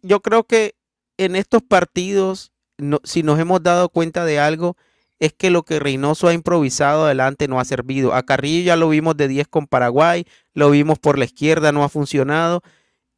[0.02, 0.74] yo creo que
[1.18, 4.76] en estos partidos, no- si nos hemos dado cuenta de algo,
[5.18, 8.12] es que lo que Reynoso ha improvisado adelante no ha servido.
[8.14, 11.84] A Carrillo ya lo vimos de 10 con Paraguay, lo vimos por la izquierda, no
[11.84, 12.62] ha funcionado.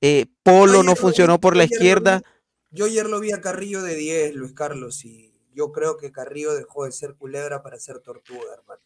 [0.00, 2.22] Eh, Polo Yo no ayer lo vi- funcionó por la vi- izquierda.
[2.70, 6.54] Yo ayer lo vi a Carrillo de 10, Luis Carlos, y yo creo que Carrillo
[6.54, 8.82] dejó de ser culebra para ser tortuga, hermano.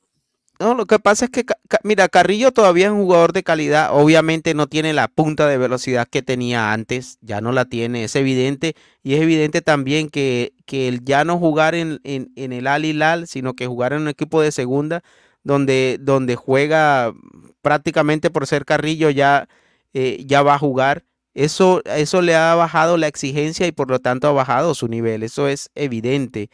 [0.63, 1.45] No, lo que pasa es que,
[1.83, 3.89] mira, Carrillo todavía es un jugador de calidad.
[3.91, 8.15] Obviamente no tiene la punta de velocidad que tenía antes, ya no la tiene, es
[8.15, 8.77] evidente.
[9.03, 12.85] Y es evidente también que, que el ya no jugar en, en, en el Al
[12.85, 15.03] Hilal, sino que jugar en un equipo de segunda,
[15.43, 17.13] donde, donde juega
[17.61, 19.49] prácticamente por ser Carrillo, ya,
[19.95, 21.03] eh, ya va a jugar.
[21.35, 25.25] Eso, eso le ha bajado la exigencia y por lo tanto ha bajado su nivel.
[25.25, 26.51] Eso es evidente.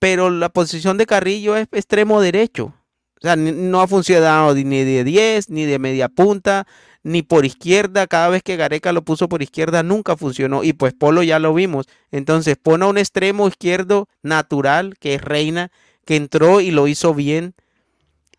[0.00, 2.74] Pero la posición de Carrillo es extremo derecho.
[3.22, 6.66] O sea, no ha funcionado ni de 10, ni de media punta,
[7.02, 8.06] ni por izquierda.
[8.06, 10.64] Cada vez que Gareca lo puso por izquierda, nunca funcionó.
[10.64, 11.86] Y pues Polo ya lo vimos.
[12.12, 15.70] Entonces pone a un extremo izquierdo natural, que es Reina,
[16.06, 17.54] que entró y lo hizo bien.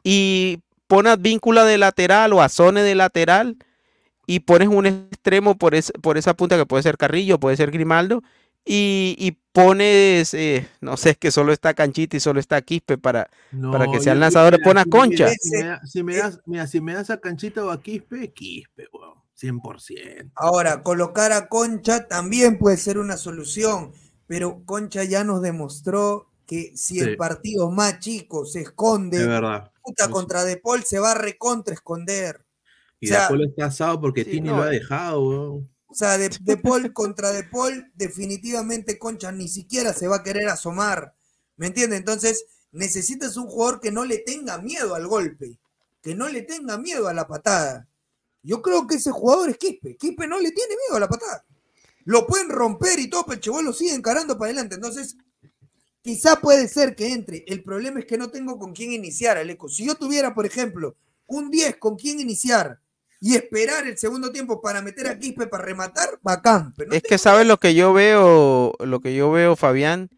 [0.03, 3.57] Y pone a Víncula de lateral o a Zone de lateral.
[4.27, 7.71] Y pones un extremo por, es- por esa punta que puede ser Carrillo, puede ser
[7.71, 8.23] Grimaldo.
[8.65, 12.97] Y, y pones, eh, no sé, es que solo está Canchita y solo está Quispe
[12.97, 13.29] para,
[13.71, 14.59] para que sean lanzadores.
[14.59, 15.29] mira, Pon a Concha.
[15.29, 18.31] Si me, da- si me das, mira, si me das a Canchita o a Quispe,
[18.33, 19.15] Quispe, weón.
[19.35, 20.31] 100%.
[20.35, 23.91] Ahora, colocar a Concha también puede ser una solución,
[24.27, 26.99] pero Concha ya nos demostró que si Sí.
[26.99, 29.71] el partido más chico se esconde, Es verdad.
[29.81, 32.45] puta, contra De Paul se va a recontra esconder.
[32.99, 34.79] Y O sea, después está asado porque sí, Tini no, lo ha eh.
[34.79, 35.69] dejado, weón.
[35.91, 40.47] O sea, de, Paul contra De Paul, definitivamente Concha ni siquiera se va a querer
[40.47, 41.13] asomar.
[41.57, 41.99] ¿Me entiendes?
[41.99, 45.59] Entonces, necesitas un jugador que no le tenga miedo al golpe,
[46.01, 47.89] que no le tenga miedo a la patada.
[48.41, 49.97] Yo creo que ese jugador es Quispe.
[49.97, 51.45] Quispe no le tiene miedo a la patada.
[52.05, 54.75] Lo pueden romper y todo, pero el Chebol lo sigue encarando para adelante.
[54.75, 55.17] Entonces,
[56.01, 57.43] quizá puede ser que entre.
[57.47, 59.67] El problema es que no tengo con quién iniciar, Aleco.
[59.67, 60.95] Si yo tuviera, por ejemplo,
[61.27, 62.79] un 10 con quién iniciar
[63.21, 66.73] y esperar el segundo tiempo para meter a Quispe para rematar, bacán.
[66.75, 70.09] Pero no Es que sabes lo que yo veo, lo que yo veo, Fabián,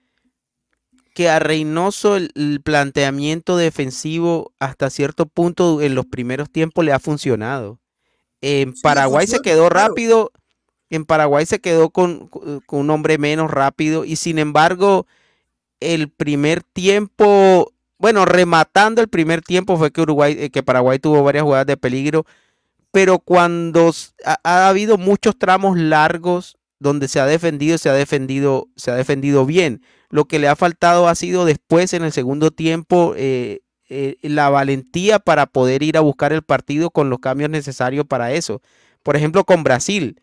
[1.14, 6.94] que a Reynoso el, el planteamiento defensivo hasta cierto punto en los primeros tiempos le
[6.94, 7.80] ha funcionado.
[8.40, 9.90] En Paraguay se quedó claro.
[9.90, 10.32] rápido,
[10.90, 15.08] en Paraguay se quedó con, con un hombre menos rápido y sin embargo
[15.82, 21.22] el primer tiempo, bueno, rematando el primer tiempo fue que Uruguay, eh, que Paraguay tuvo
[21.22, 22.26] varias jugadas de peligro,
[22.94, 23.92] pero cuando
[24.44, 29.48] ha habido muchos tramos largos donde se ha defendido, se ha defendido, se ha defendido
[29.48, 29.82] bien.
[30.12, 34.52] Lo que le ha faltado ha sido después en el segundo tiempo eh, eh, la
[34.52, 38.62] valentía para poder ir a buscar el partido con los cambios necesarios para eso.
[39.02, 40.22] Por ejemplo, con Brasil.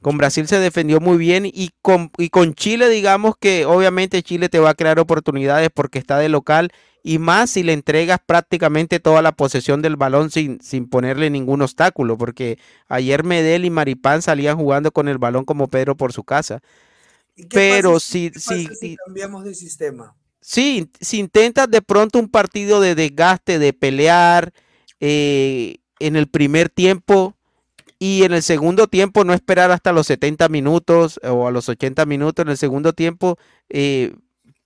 [0.00, 4.48] Con Brasil se defendió muy bien y con, y con Chile, digamos que obviamente Chile
[4.48, 6.70] te va a crear oportunidades porque está de local
[7.02, 11.62] y más si le entregas prácticamente toda la posesión del balón sin, sin ponerle ningún
[11.62, 16.22] obstáculo, porque ayer Medel y Maripán salían jugando con el balón como Pedro por su
[16.22, 16.60] casa.
[17.34, 20.14] ¿Y qué Pero pasa si, ¿Qué si, si cambiamos de sistema?
[20.40, 24.52] Sí, si intentas de pronto un partido de desgaste, de pelear
[25.00, 27.37] eh, en el primer tiempo
[27.98, 32.06] y en el segundo tiempo no esperar hasta los 70 minutos o a los 80
[32.06, 33.38] minutos, en el segundo tiempo
[33.68, 34.14] eh,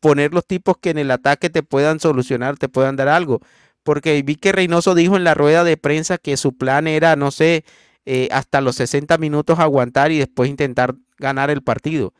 [0.01, 3.41] poner los tipos que en el ataque te puedan solucionar, te puedan dar algo.
[3.83, 7.31] Porque vi que Reynoso dijo en la rueda de prensa que su plan era, no
[7.31, 7.65] sé,
[8.05, 12.13] eh, hasta los 60 minutos aguantar y después intentar ganar el partido.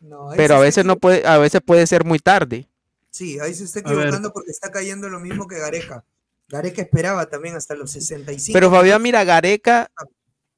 [0.00, 2.68] No, Pero a veces no puede, a veces puede ser muy tarde.
[3.10, 6.04] Sí, ahí se está equivocando porque está cayendo lo mismo que Gareca.
[6.48, 8.52] Gareca esperaba también hasta los 65.
[8.54, 9.90] Pero Fabián, mira, Gareca,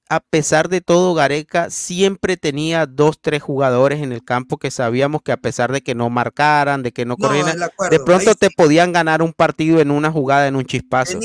[0.08, 5.22] a pesar de todo, Gareca siempre tenía dos, tres jugadores en el campo que sabíamos
[5.22, 7.58] que a pesar de que no marcaran, de que no No, corrieran,
[7.90, 11.18] de pronto te podían ganar un partido en una jugada, en un chispazo.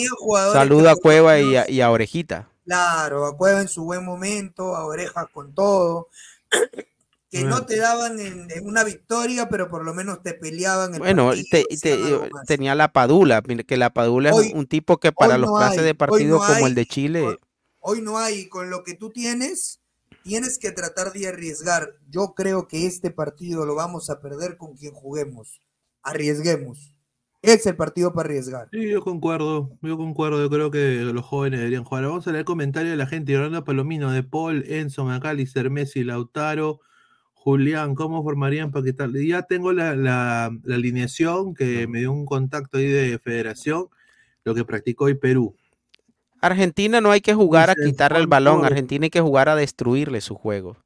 [0.53, 2.49] Saludo a Cueva y a, menos- y a Orejita.
[2.65, 6.07] Claro, a Cueva en su buen momento, a Orejas con todo.
[7.31, 10.99] Que no te daban en, en una victoria, pero por lo menos te peleaban el
[10.99, 15.11] Bueno, partido, te- te- tenía la Padula, que la Padula Hoy- es un tipo que
[15.11, 17.37] para los no clases hay, de hoy partido no como hay, el de Chile, Hoy
[18.03, 19.81] no hay, con lo que tú tienes,
[20.23, 21.95] tienes que tratar de arriesgar.
[22.09, 25.61] Yo creo que este partido lo vamos a perder con quien juguemos.
[26.03, 26.95] Arriesguemos.
[27.41, 28.67] Es el partido para arriesgar.
[28.71, 32.03] Sí, yo concuerdo, yo concuerdo, yo creo que los jóvenes deberían jugar.
[32.03, 33.35] Vamos a leer comentarios de la gente.
[33.37, 36.81] Orlando Palomino, De Paul, Enzo, Macalister, Messi, Lautaro,
[37.33, 39.09] Julián, ¿cómo formarían para quitar?
[39.13, 43.87] Ya tengo la, la- la alineación que me dio un contacto ahí de federación,
[44.43, 45.55] lo que practicó hoy Perú.
[46.41, 48.65] Argentina no hay que jugar a quitarle el balón.
[48.65, 50.77] Argentina hay que jugar a destruirle su juego.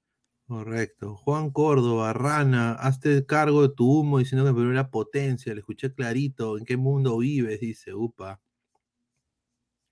[0.48, 1.16] Correcto.
[1.16, 5.54] Juan Córdoba, Rana, hazte cargo de tu humo diciendo que Perú era potencia.
[5.54, 6.58] Le escuché clarito.
[6.58, 7.60] ¿En qué mundo vives?
[7.60, 8.42] Dice, upa.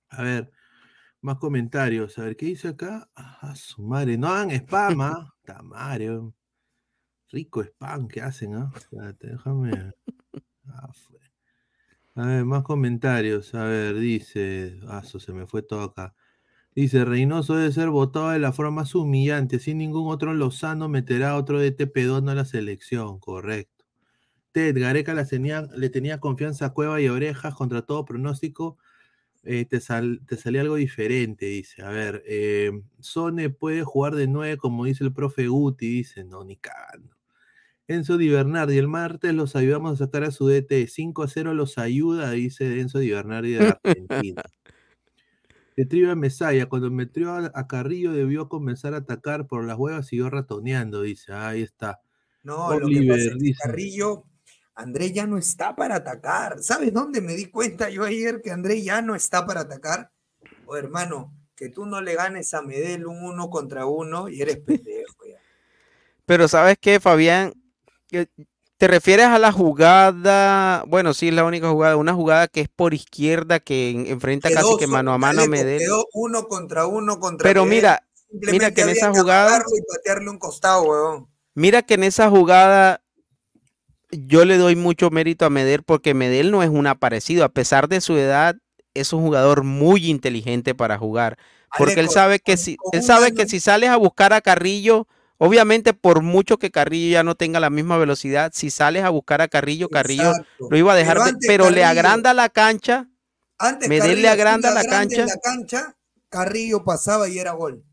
[0.09, 0.51] A ver,
[1.21, 2.17] más comentarios.
[2.19, 3.09] A ver, ¿qué dice acá?
[3.15, 4.17] Ah, su madre.
[4.17, 5.33] No hagan spam, ¿ah?
[5.45, 6.35] Ta madre, weón.
[7.29, 8.71] Rico spam que hacen, ¿ah?
[8.75, 9.93] Espérate, déjame.
[10.73, 11.20] Ah, fue.
[12.15, 13.53] A ver, más comentarios.
[13.55, 14.79] A ver, dice.
[14.87, 16.13] Ah, eso se me fue todo acá.
[16.75, 19.59] Dice, Reynoso debe ser votado de la forma más humillante.
[19.59, 23.19] Sin ningún otro Lozano meterá otro de pedón a la selección.
[23.19, 23.85] Correcto.
[24.53, 28.77] Ted, Gareca le tenía confianza a Cueva y Orejas contra todo pronóstico.
[29.43, 31.83] eh, te, sal- te salía algo diferente, dice.
[31.83, 32.71] A ver, eh,
[33.01, 35.87] Sone puede jugar de nueve, como dice el profe Guti.
[35.89, 37.15] Dice, no, ni cagando.
[37.91, 40.87] Enzo Di Bernardi, el martes los ayudamos a sacar a su DT.
[40.87, 44.43] 5 a 0 los ayuda, dice Enzo Di Bernardi de la Argentina.
[45.75, 50.07] De Triva Mesaya, cuando metió a, a Carrillo debió comenzar a atacar por las huevas,
[50.07, 51.33] siguió ratoneando, dice.
[51.33, 51.99] Ahí está.
[52.43, 53.59] No, lo que pasa Oliver es que dice.
[53.63, 54.25] Carrillo,
[54.75, 56.61] André ya no está para atacar.
[56.61, 60.11] ¿Sabes dónde me di cuenta yo ayer que André ya no está para atacar?
[60.65, 64.57] O hermano, que tú no le ganes a Medel un uno contra uno y eres
[64.59, 65.25] pendejo.
[65.27, 65.39] ya.
[66.25, 67.53] Pero ¿sabes qué, Fabián?
[68.77, 70.83] ¿Te refieres a la jugada?
[70.87, 71.97] Bueno, sí, es la única jugada.
[71.97, 75.43] Una jugada que es por izquierda que en- enfrenta casi que mano a mano a
[75.43, 75.79] Aleco, Medel.
[75.79, 80.39] Quedó uno contra uno contra Pero mira, mira que en esa jugada, y patearle un
[80.39, 81.27] costado, huevón.
[81.53, 83.01] mira que en esa jugada
[84.11, 87.45] yo le doy mucho mérito a Medel porque Medel no es un aparecido.
[87.45, 88.55] A pesar de su edad,
[88.93, 91.37] es un jugador muy inteligente para jugar.
[91.77, 95.07] Porque él sabe que si, él sabe que si sales a buscar a Carrillo,
[95.43, 99.41] obviamente por mucho que Carrillo ya no tenga la misma velocidad, si sales a buscar
[99.41, 100.67] a Carrillo, Carrillo Exacto.
[100.69, 103.07] lo iba a dejar, Pero de- antes pero le agranda la cancha.
[103.57, 105.25] Antes Medel Carrillo le agranda la cancha.
[105.25, 105.95] la cancha,
[106.29, 107.83] Carrillo pasaba y era gol.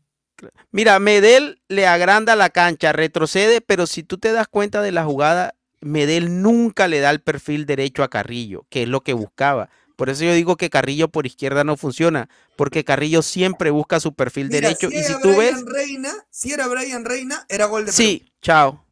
[0.71, 5.03] Mira, Medel le agranda la cancha, retrocede, pero si tú te das cuenta de la
[5.03, 9.69] jugada, Medel nunca le da el perfil derecho a Carrillo, que es lo que buscaba.
[9.99, 14.13] Por eso yo digo que Carrillo por izquierda no funciona, porque Carrillo siempre busca su
[14.13, 14.89] perfil Mira, derecho.
[14.89, 17.91] si y si era tú ves, Brian Reina, si era Brian Reina, era gol de
[17.91, 18.85] sí, chao.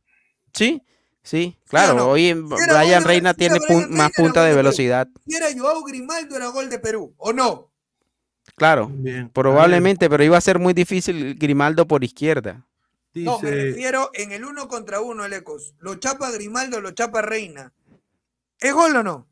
[0.54, 0.82] Sí,
[1.24, 1.94] sí, claro.
[1.94, 2.10] no?
[2.10, 2.34] Hoy Si
[2.70, 5.08] Brian Reina si tiene Brian pun- más Reina, punta de velocidad.
[5.26, 7.72] Si era Joao Grimaldo, era gol de Perú, ¿o no?
[8.58, 9.30] Claro, Bien.
[9.30, 12.66] probablemente, pero iba a ser muy difícil Grimaldo por izquierda.
[13.14, 15.74] No, me refiero en el uno contra uno, el Ecos.
[15.80, 17.72] Lo chapa Grimaldo, lo chapa Reina.
[18.60, 19.26] ¿Es gol o no?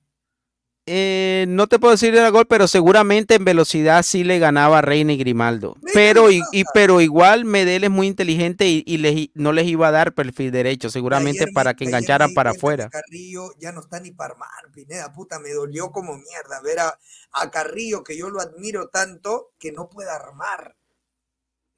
[0.88, 4.82] Eh, no te puedo decir era gol, pero seguramente en velocidad sí le ganaba a
[4.84, 5.76] Reina y Grimaldo.
[5.94, 9.66] Pero, y, y- pero igual Medel es muy inteligente y, y les i- no les
[9.66, 12.90] iba a dar perfil derecho, seguramente Ayer para que engancharan para afuera.
[12.90, 16.99] Carrillo ya no está ni para armar, Pineda, puta, me dolió como mierda ver a,
[17.32, 20.76] a Carrillo, que yo lo admiro tanto, que no puede armar.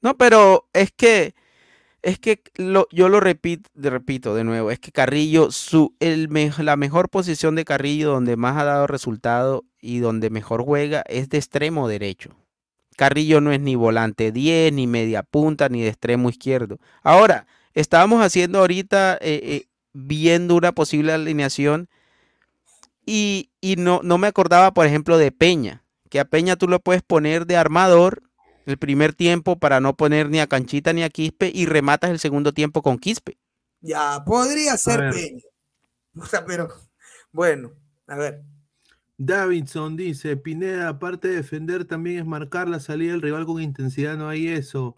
[0.00, 1.34] No, pero es que
[2.02, 6.76] es que lo, yo lo repito, repito de nuevo, es que Carrillo, su, el la
[6.76, 11.38] mejor posición de Carrillo donde más ha dado resultado y donde mejor juega es de
[11.38, 12.36] extremo derecho.
[12.96, 16.78] Carrillo no es ni volante 10, ni media punta, ni de extremo izquierdo.
[17.02, 21.88] Ahora, estábamos haciendo ahorita, eh, eh, viendo una posible alineación
[23.06, 26.80] y, y no, no me acordaba, por ejemplo, de Peña, que a Peña tú lo
[26.80, 28.27] puedes poner de armador
[28.70, 32.18] el primer tiempo para no poner ni a Canchita ni a Quispe y rematas el
[32.18, 33.38] segundo tiempo con Quispe.
[33.80, 35.10] Ya, podría ser.
[35.10, 35.42] Peña.
[36.20, 36.68] O sea, pero,
[37.30, 37.72] bueno,
[38.08, 38.42] a ver.
[39.18, 44.16] Davidson dice, Pineda, aparte de defender, también es marcar la salida del rival con intensidad,
[44.16, 44.96] no hay eso.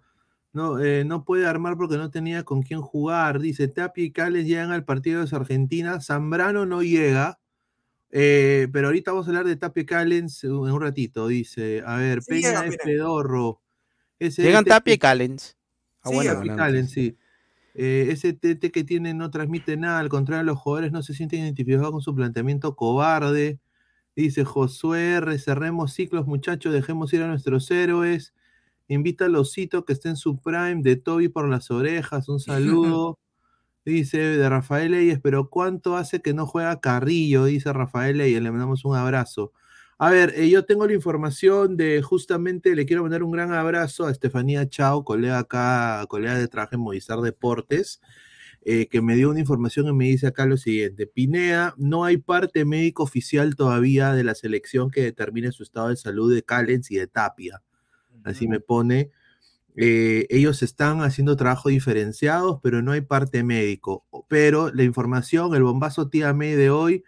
[0.52, 3.40] No, eh, no puede armar porque no tenía con quién jugar.
[3.40, 7.38] Dice, Tapia y Cales llegan al partido de Argentina, Zambrano no llega,
[8.10, 11.28] eh, pero ahorita vamos a hablar de Tapia Callens en un ratito.
[11.28, 12.84] Dice, a ver, Sí Peña es Pineda.
[12.84, 13.60] pedorro.
[14.18, 15.56] Llegan Tapia y Callens.
[16.02, 16.56] Ah, Sí, bueno.
[16.56, 17.16] Callens, sí.
[17.74, 21.40] Eh, ese TT que tiene no transmite nada, al contrario, los jugadores no se sienten
[21.40, 23.60] identificados con su planteamiento cobarde.
[24.16, 28.34] Dice Josué R, cerremos ciclos, muchachos, dejemos ir a nuestros héroes.
[28.88, 33.18] Invita a Losito que esté en su prime, de Toby por las orejas, un saludo.
[33.84, 37.46] Dice de Rafael Leyes, pero ¿cuánto hace que no juega Carrillo?
[37.46, 39.52] Dice Rafael Leyes, le mandamos un abrazo.
[39.98, 44.06] A ver, eh, yo tengo la información de justamente, le quiero mandar un gran abrazo
[44.06, 48.00] a Estefanía Chao, colega acá, colega de traje en Movistar Deportes,
[48.62, 52.18] eh, que me dio una información y me dice acá lo siguiente, Pinea, no hay
[52.18, 56.90] parte médico oficial todavía de la selección que determine su estado de salud de Callens
[56.90, 57.62] y de Tapia.
[58.24, 59.10] Así me pone.
[59.76, 64.04] Eh, ellos están haciendo trabajo diferenciados, pero no hay parte médico.
[64.28, 67.04] Pero la información, el bombazo tía May de hoy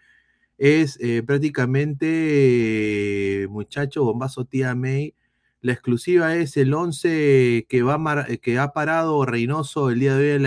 [0.57, 5.13] es eh, prácticamente, eh, muchacho, bombazo tía May.
[5.61, 10.15] La exclusiva es el 11 que, va mar- eh, que ha parado Reynoso el día
[10.15, 10.43] de hoy en,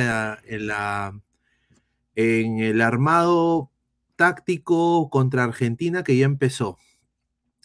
[0.69, 1.13] la-
[2.15, 3.71] en el armado
[4.17, 6.79] táctico contra Argentina que ya empezó.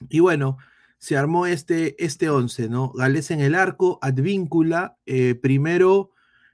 [0.10, 0.58] Y bueno,
[1.02, 2.92] se armó este, este 11, ¿no?
[2.92, 6.12] Gales en el arco, Advíncula, eh, primero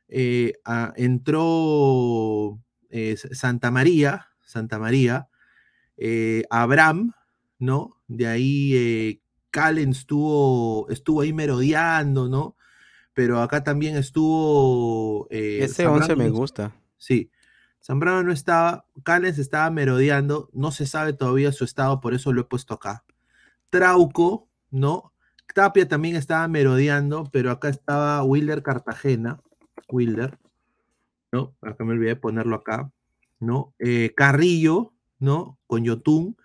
[0.07, 0.53] eh,
[0.95, 2.57] entró
[2.89, 5.27] eh, Santa María, Santa María,
[6.49, 7.11] Abraham,
[7.59, 7.97] ¿no?
[8.07, 12.55] De ahí Calen estuvo, estuvo ahí merodeando, ¿no?
[13.13, 15.27] Pero acá también estuvo...
[15.29, 16.73] Ese Zambrano 11 me gusta.
[16.95, 17.31] Sí.
[17.83, 22.41] Zambrano no estaba, Callens estaba merodeando, no se sabe todavía su estado, por eso lo
[22.41, 23.03] he puesto acá.
[23.69, 25.13] Trauco, ¿no?
[25.53, 29.39] Tapia también estaba merodeando, pero acá estaba Wilder Cartagena,
[29.89, 30.37] Wilder,
[31.31, 31.55] ¿no?
[31.61, 32.91] Acá me olvidé de ponerlo acá,
[33.39, 33.73] ¿no?
[33.79, 35.57] Eh, Carrillo, ¿no?
[35.65, 36.37] Con Yotun.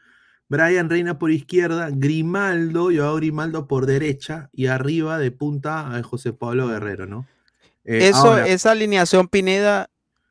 [0.49, 6.33] Brian Reina por izquierda, Grimaldo, yo Grimaldo por derecha, y arriba de punta a José
[6.33, 7.27] Pablo Guerrero, ¿no?
[7.85, 9.91] Eh, Eso, ahora- esa alineación Pineda,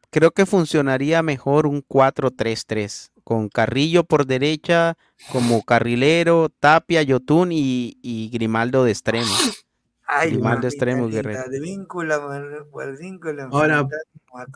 [0.09, 4.97] creo que funcionaría mejor un 4-3-3, con Carrillo por derecha,
[5.31, 9.27] como carrilero, Tapia, Yotun y, y Grimaldo de extremo.
[10.05, 11.49] Ay, Grimaldo mamita extremo, linda, Guerrero.
[11.49, 12.49] de vínculo, man-
[12.81, 13.87] al vínculo Ahora,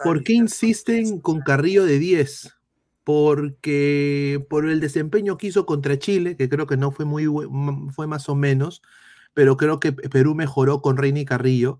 [0.03, 2.53] ¿por qué insisten con Carrillo de 10?
[3.05, 7.25] Porque por el desempeño que hizo contra Chile, que creo que no fue muy
[7.91, 8.81] fue más o menos,
[9.33, 11.79] pero creo que Perú mejoró con Reina y Carrillo,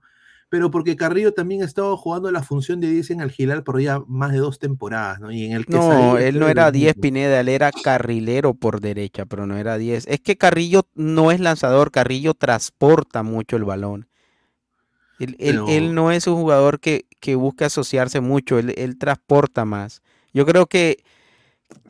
[0.56, 4.32] pero porque Carrillo también estaba jugando la función de 10 en Algilar por ya más
[4.32, 5.30] de dos temporadas, ¿no?
[5.30, 7.02] Y en el que No, él no era era lo 10 mismo.
[7.02, 10.08] Pineda, él era carrilero por derecha, pero no era 10.
[10.08, 14.08] Es que Carrillo no es lanzador, Carrillo transporta mucho el balón.
[15.20, 20.04] Él, él no es un jugador que, que busca asociarse mucho, él, él transporta más.
[20.34, 21.04] Yo creo que,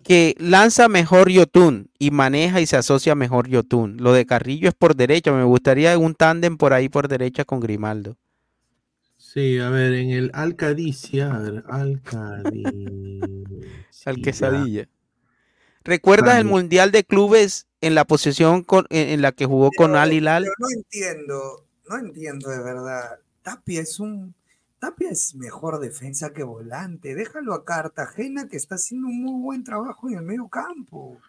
[0.03, 3.97] que lanza mejor Yotun y maneja y se asocia mejor Yotun.
[3.97, 7.59] Lo de Carrillo es por derecha, me gustaría un tándem por ahí por derecha con
[7.59, 8.17] Grimaldo.
[9.35, 12.71] Sí, a ver, en el Alcadicia, a ver, Alcadicia.
[14.05, 14.87] Al quesadilla.
[15.83, 16.45] ¿Recuerdas el.
[16.45, 20.43] Mundial de Clubes en la posición con- en, en la que jugó con Al Hilal?
[20.43, 23.19] Pero no entiendo, no entiendo de verdad.
[23.41, 24.33] Tapia es un.
[24.79, 27.13] Tapia es mejor defensa que volante.
[27.13, 31.19] Déjalo a Cartagena que está haciendo un muy buen trabajo en el medio campo.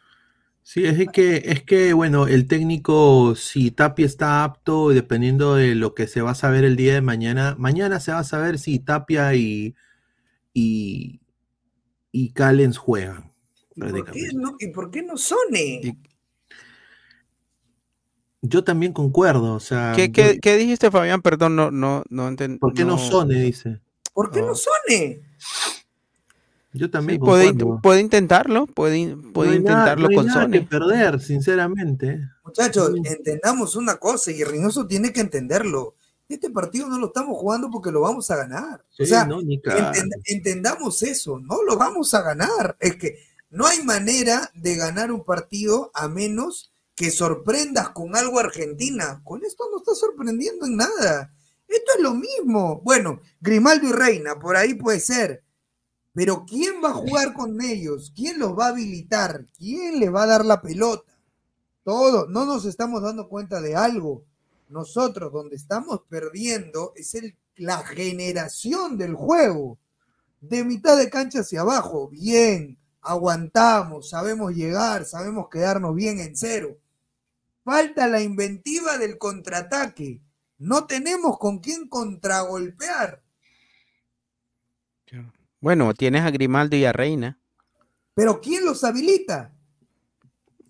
[0.69, 5.95] Sí, es que, es que, bueno, el técnico, si Tapia está apto, dependiendo de lo
[5.95, 8.81] que se va a saber el día de mañana, mañana se va a saber si
[8.81, 9.77] Tapia y,
[10.53, 11.21] y,
[12.11, 13.33] y Callens juegan.
[13.77, 15.97] ¿Y por qué no, y por qué no Sone?
[18.43, 21.23] Yo también concuerdo, o sea, ¿Qué, yo- qué- dijiste, Fabián?
[21.23, 22.59] Perdón, no, no, no entendí.
[22.59, 23.41] ¿por qué no Sone?
[23.41, 23.81] Dice.
[24.13, 25.21] ¿Por qué no Sone?
[26.77, 27.81] Yo también puede, int- concuerdo.
[27.83, 30.67] puede intentarlo, puede, puede No hay nada- intentarlo no con nada que Sony.
[30.69, 32.21] perder, sinceramente.
[32.45, 35.95] Muchachos, entendamos una cosa y Reynoso tiene que entenderlo.
[36.29, 38.81] Este partido no lo estamos jugando porque lo vamos a ganar.
[38.81, 39.41] o Sí, sea, no,
[40.25, 42.77] entendamos eso, no lo vamos a ganar.
[42.81, 43.17] Es que
[43.51, 49.21] no hay manera de ganar un partido a menos que sorprendas con algo a Argentina.
[49.25, 51.33] Con esto no está sorprendiendo en nada.
[51.69, 52.81] Esto es lo mismo.
[52.85, 55.43] Bueno, Grimaldo y Reina, por ahí puede ser.
[56.17, 58.11] Pero ¿quién va a jugar con ellos?
[58.17, 59.45] ¿Quién los va a habilitar?
[59.59, 61.13] ¿Quién les va a dar la pelota?
[61.85, 64.25] Todo, no nos estamos dando cuenta de algo.
[64.71, 69.79] Nosotros donde estamos perdiendo es el, la generación del juego.
[70.41, 76.79] De mitad de cancha hacia abajo, bien, aguantamos, sabemos llegar, sabemos quedarnos bien en cero.
[77.63, 80.23] Falta la inventiva del contraataque.
[80.57, 83.23] No tenemos con quién contragolpear.
[85.67, 87.41] Bueno, tienes a Grimaldo y a Reina.
[88.15, 89.53] Pero ¿quién los habilita?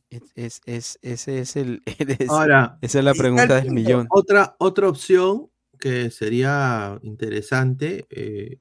[0.08, 1.82] Es, es, es- ese es el,
[2.18, 4.06] es- Ahora, esa es la pregunta del millón.
[4.08, 8.58] Otra, otra opción que sería interesante eh,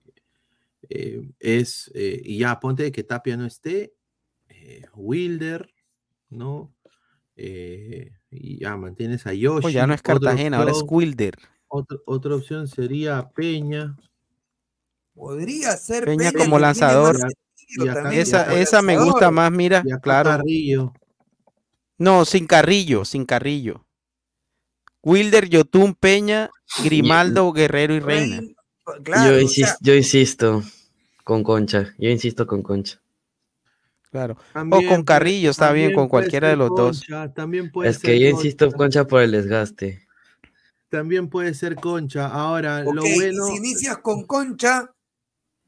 [0.90, 3.94] eh, es, eh, y ya ponte que Tapia no esté,
[4.50, 5.74] eh, Wilder,
[6.28, 6.76] ¿no?
[7.38, 9.62] Eh, y ya mantienes a Yoshi.
[9.62, 11.38] Pues ya no es Cartagena, ahora es Wilder.
[11.70, 13.96] Otra, otra opción sería Peña.
[15.16, 17.18] Podría ser Peña Peña, como lanzador.
[17.94, 20.30] también Esa, esa me gusta más, mira, claro.
[20.30, 20.94] Carrillo.
[21.98, 23.86] No, sin Carrillo, sin Carrillo.
[25.02, 26.50] Wilder, Yotun, Peña,
[26.84, 28.42] Grimaldo, Guerrero y Reina.
[29.04, 30.64] Claro, yo, o insis- sea- yo insisto
[31.24, 31.94] con Concha.
[31.98, 33.00] Yo insisto con Concha.
[34.12, 34.38] Claro.
[34.54, 37.00] También o con Carrillo, está bien, también con puede cualquiera de ser los dos.
[37.00, 40.06] Concha, También puede Es ser que yo insisto Concha, Concha por el desgaste.
[40.90, 42.28] También puede ser Concha.
[42.28, 43.46] Ahora, lo bueno.
[43.48, 44.92] si inicias con Concha,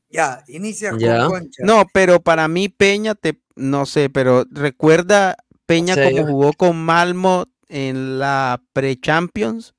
[0.09, 1.27] ya, inicias Ya.
[1.27, 1.63] con Concha.
[1.65, 7.45] No, pero para mí Peña, te, no sé, pero recuerda Peña como jugó con Malmo
[7.69, 9.73] en la pre-Champions.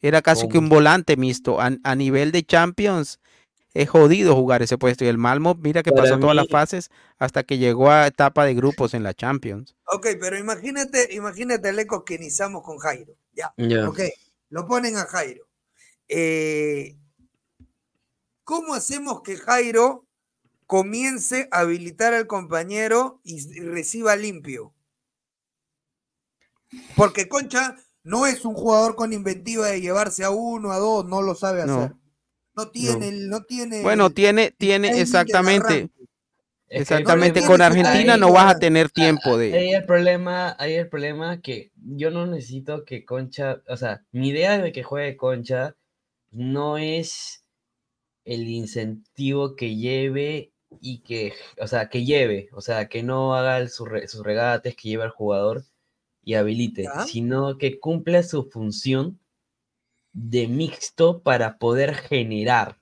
[0.00, 1.60] Era casi que un volante mixto.
[1.60, 3.20] A, a nivel de Champions
[3.72, 5.04] es jodido jugar ese puesto.
[5.04, 8.44] Y el Malmo, mira que Para pasó todas las fases hasta que llegó a etapa
[8.44, 9.74] de grupos en la Champions.
[9.86, 13.14] Ok, pero imagínate, imagínate el eco que iniciamos con Jairo.
[13.32, 13.88] Ya, Ya.
[13.88, 14.00] ok,
[14.50, 15.46] lo ponen a Jairo.
[16.08, 16.96] Eh,
[18.44, 20.06] ¿Cómo hacemos que Jairo
[20.66, 24.74] comience a habilitar al compañero y reciba limpio?
[26.96, 31.22] Porque Concha no es un jugador con inventiva de llevarse a uno, a dos, no
[31.22, 31.80] lo sabe No.
[31.80, 31.92] hacer.
[32.56, 33.82] No tiene, el- no tiene.
[33.82, 35.90] Bueno, tiene, tiene exactamente.
[36.68, 39.54] Exactamente, no con Argentina ahí, no vas a tener tiempo de.
[39.56, 44.30] Ahí el problema, ahí el problema que yo no necesito que Concha, o sea, mi
[44.30, 45.76] idea de que juegue Concha
[46.32, 47.43] no es
[48.24, 53.58] el incentivo que lleve y que, o sea, que lleve, o sea, que no haga
[53.58, 55.64] el- sus, re- sus regates, que lleve al jugador
[56.22, 59.20] y habilite, sino que cumpla su función
[60.12, 62.78] de mixto para poder generar.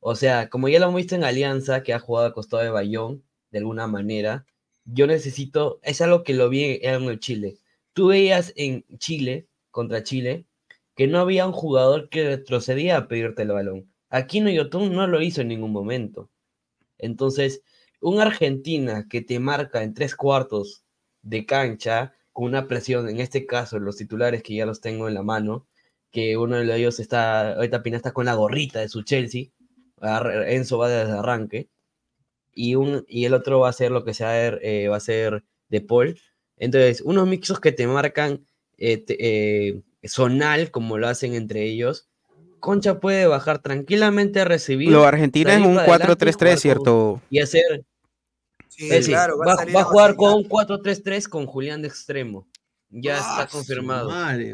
[0.00, 2.70] O sea, como ya lo hemos visto en Alianza, que ha jugado a costado de
[2.70, 4.46] Bayón, de alguna manera,
[4.84, 7.58] yo necesito, es algo que lo vi en Chile.
[7.94, 10.46] Tú veías en Chile, contra Chile,
[10.96, 13.93] que no había un jugador que retrocedía a pedirte el balón.
[14.14, 16.30] Aquino Yotun no lo hizo en ningún momento.
[16.98, 17.62] Entonces,
[18.00, 20.84] un Argentina que te marca en tres cuartos
[21.22, 25.14] de cancha, con una presión, en este caso, los titulares que ya los tengo en
[25.14, 25.66] la mano,
[26.12, 29.46] que uno de ellos está, ahorita Pina está con la gorrita de su Chelsea,
[30.46, 31.68] Enzo va desde arranque,
[32.52, 35.42] y, un, y el otro va a ser lo que sea, eh, va a ser
[35.68, 36.20] De Paul.
[36.56, 38.46] Entonces, unos mixos que te marcan
[38.78, 42.08] eh, eh, zonal, como lo hacen entre ellos,
[42.64, 44.90] Concha puede bajar tranquilamente a recibir.
[44.90, 47.22] Lo Argentina es un para adelante y 4-3-3, jugar con- ¿cierto?
[47.30, 47.84] Y hacer.
[48.68, 51.46] Sí, sí, claro, va a va, salir va a a jugar con un 4-3-3 con
[51.46, 52.48] Julián de extremo.
[52.90, 54.08] Ya Ah, está confirmado.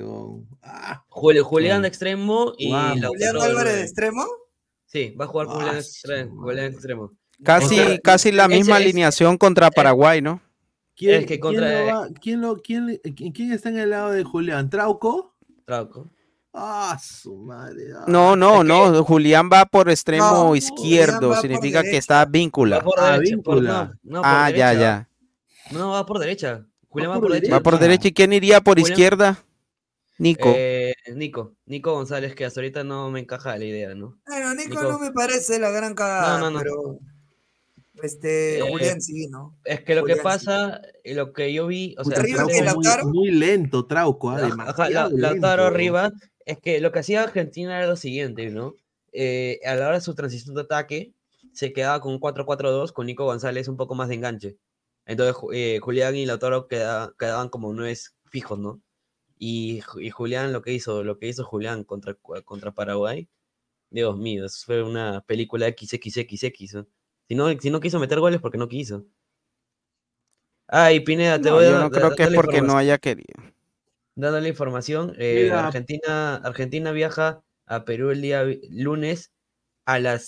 [0.05, 0.43] oh.
[0.63, 2.97] Ah, Juli- Julián de extremo y Guau.
[2.97, 4.25] Lautaro Julián Álvarez de extremo.
[4.87, 7.13] Sí, va a jugar con Julián, Ah, Julián de extremo.
[7.45, 10.43] Casi, O sea, casi la misma es- alineación contra Paraguay, ¿no?
[10.97, 13.79] ¿Quién, Es que quién contra- lo va- quién lo- quién le- quién- quién está en
[13.79, 14.69] el lado de Julián?
[14.69, 15.35] ¿Trauco?
[15.65, 16.09] Trauco.
[16.53, 17.85] Ah, su madre.
[17.97, 18.05] ah.
[18.09, 19.05] No, no, es no.
[19.05, 21.37] Julián va por extremo No, izquierdo.
[21.41, 22.81] Significa que está Va víncula.
[22.83, 23.37] por Ah, derecha.
[23.43, 23.93] por- víncula.
[24.03, 25.09] no, no, por Ah, ya, ya.
[25.71, 26.67] No, va por derecha.
[26.89, 27.53] Julián va, por por derecha.
[27.55, 28.09] Va por derecha.
[28.09, 29.45] ¿Y quién iría por Julián- izquierda?
[30.19, 30.53] Nico.
[30.55, 31.55] Eh, Nico.
[31.67, 34.19] Nico González, que hasta ahorita no me encaja la idea, ¿no?
[34.27, 34.83] Bueno, Nico, Nico.
[34.83, 36.59] no me parece la gran cagada, No, no, no.
[36.59, 36.99] pero
[38.03, 39.57] este Eh, Julián sí, ¿no?
[39.65, 40.47] Es que lo que Julián, sí.
[40.47, 42.23] pasa, y lo que yo vi, o sea,
[42.65, 43.07] Lautaro.
[43.09, 44.31] muy, lento, Trauco.
[44.31, 45.75] ah, Ajá, la- Lautaro lento.
[45.75, 46.11] arriba,
[46.51, 48.75] es que lo que hacía Argentina era lo siguiente, ¿no?
[49.13, 51.15] Eh, a la hora de su transición de ataque,
[51.53, 54.57] se quedaba con un 4-4-2 con Nico González un poco más de enganche.
[55.07, 58.81] Entonces, eh, Julián y Lautaro queda- quedaban como nueves fijos, ¿no?
[59.39, 62.15] Y, Ju- y Julián, lo que hizo, lo que hizo Julián contra,
[62.45, 63.29] contra Paraguay,
[63.91, 66.75] Dios mío, eso fue una película XXXX.
[66.75, 66.87] ¿no?
[67.29, 69.05] Si no, si no quiso meter goles, porque no quiso.
[70.69, 73.50] Ay, Pineda, te No, voy a yo no creo que es porque no haya querido.
[74.17, 75.51] Dando la información, eh.
[75.53, 79.31] Argentina, Argentina viaja a Perú el día lunes
[79.87, 80.25] a las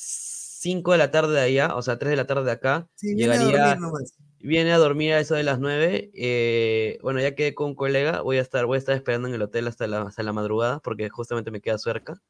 [0.61, 2.89] 5 de la tarde de allá, o sea, 3 de la tarde de acá.
[2.95, 4.03] Sí, viene a Llegaría, dormir
[4.39, 6.11] viene a dormir a eso de las 9.
[6.15, 9.35] eh, bueno, ya quedé con un colega, voy a estar, voy a estar esperando en
[9.35, 12.21] el hotel hasta la, hasta la madrugada, porque justamente me queda cerca.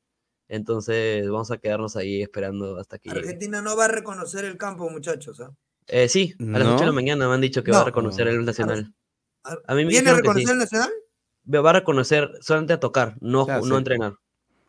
[0.49, 3.21] Entonces vamos a quedarnos ahí esperando hasta que llegue.
[3.21, 5.41] Argentina no va a reconocer el campo, muchachos.
[5.41, 5.51] ¿ah?
[5.87, 6.93] Eh, sí, a las 8 de la ¿No?
[6.93, 7.87] mañana me han dicho que va a No.
[7.87, 8.93] reconocer el Nacional.
[9.45, 10.53] A- A mí me ¿Viene a reconocer sí.
[10.53, 10.91] el Nacional?
[11.45, 14.15] Va a reconocer solamente a tocar, no, no a entrenar.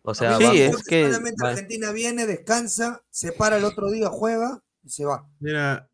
[0.01, 3.89] O sea, Sí, va- es que- solamente va- Argentina viene, descansa, se para el otro
[3.91, 5.27] día, juega y se va.
[5.39, 5.89] Mira,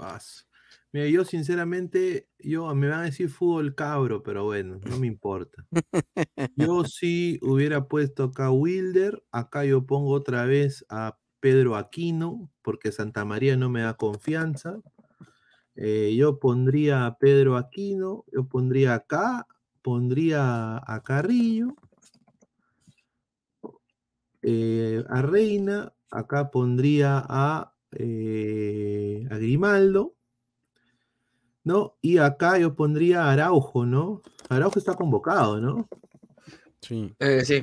[0.00, 0.46] as-
[0.92, 5.66] mira, yo sinceramente, yo me van a decir fútbol cabro, pero bueno, no me importa.
[6.56, 12.50] Yo sí hubiera puesto acá a Wilder, acá yo pongo otra vez a Pedro Aquino,
[12.62, 14.78] porque Santa María no me da confianza.
[15.76, 19.46] Eh, yo pondría a Pedro Aquino, yo pondría acá,
[19.82, 21.74] pondría a Carrillo,
[24.42, 30.14] eh, a Reina, acá pondría a, eh, a Grimaldo,
[31.64, 31.96] ¿no?
[32.00, 34.22] Y acá yo pondría a Araujo, ¿no?
[34.48, 35.88] Araujo está convocado, ¿no?
[36.80, 37.14] Sí.
[37.18, 37.62] Eh, sí.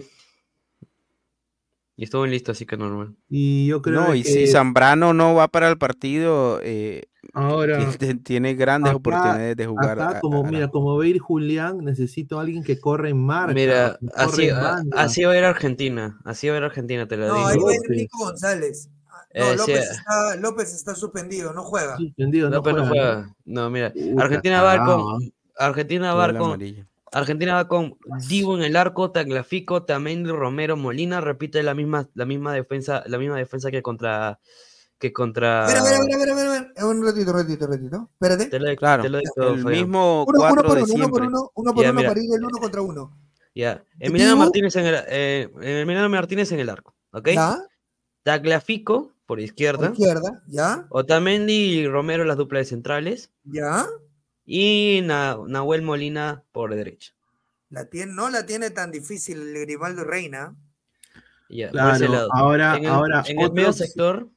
[2.00, 3.16] Y estuvo listo, así que normal.
[3.28, 7.80] Y yo creo No, y que si Zambrano no va para el partido, eh, ahora
[8.24, 10.00] tiene grandes acá- oportunidades de jugar.
[10.00, 13.18] acá como a- mira, como va a ir Julián, necesito a alguien que corra en
[13.26, 15.02] marca, Mira, así, en a- banda.
[15.02, 16.20] así va a ir Argentina.
[16.24, 17.48] Así va a ir Argentina, te lo No, digo.
[17.48, 17.98] ahí va a ir López.
[17.98, 18.90] Nico González.
[19.10, 21.98] Ah, No, Eh, sí, López, está, López está suspendido, no juega.
[21.98, 22.88] Suspendido, No, no juega, ¿no?
[22.90, 23.36] juega.
[23.44, 23.92] No, mira.
[24.20, 25.32] Argentina va con.
[25.58, 26.60] Argentina va con.
[27.18, 32.26] Argentina va con Divo en el arco, Taglafico, Tamendi, Romero, Molina, repite la misma, la
[32.26, 34.40] misma defensa, la misma defensa que contra
[35.00, 36.88] que contra Espera, espera, espera, espera, espera, espera.
[36.88, 38.10] Un ratito, un ratito, un ratito.
[38.14, 38.46] Espérate.
[38.48, 41.10] te lo, Claro, te lo digo, el mismo Uno, uno cuatro por de uno, uno
[41.10, 41.28] por siempre.
[41.28, 42.10] uno, uno por Ya, uno mira.
[42.10, 43.18] para ir el uno contra uno.
[43.54, 43.84] Ya.
[44.00, 44.44] Emiliano Divo.
[44.46, 47.30] Martínez en el eh, Emiliano Martínez en el arco, ¿ok?
[47.30, 47.58] ¿Ya?
[48.24, 49.90] Tagliafico por izquierda.
[49.92, 50.86] Izquierda, ¿ya?
[50.90, 53.32] Otamendi y Romero las duplas de centrales.
[53.44, 53.86] ¿Ya?
[54.50, 57.14] Y Na- Nahuel Molina por derecha.
[57.70, 60.56] La tiene, no la tiene tan difícil el Grimaldo Reina.
[61.50, 62.30] Ese Claro, lado.
[62.34, 64.30] ahora- en el, ahora en el medio sector,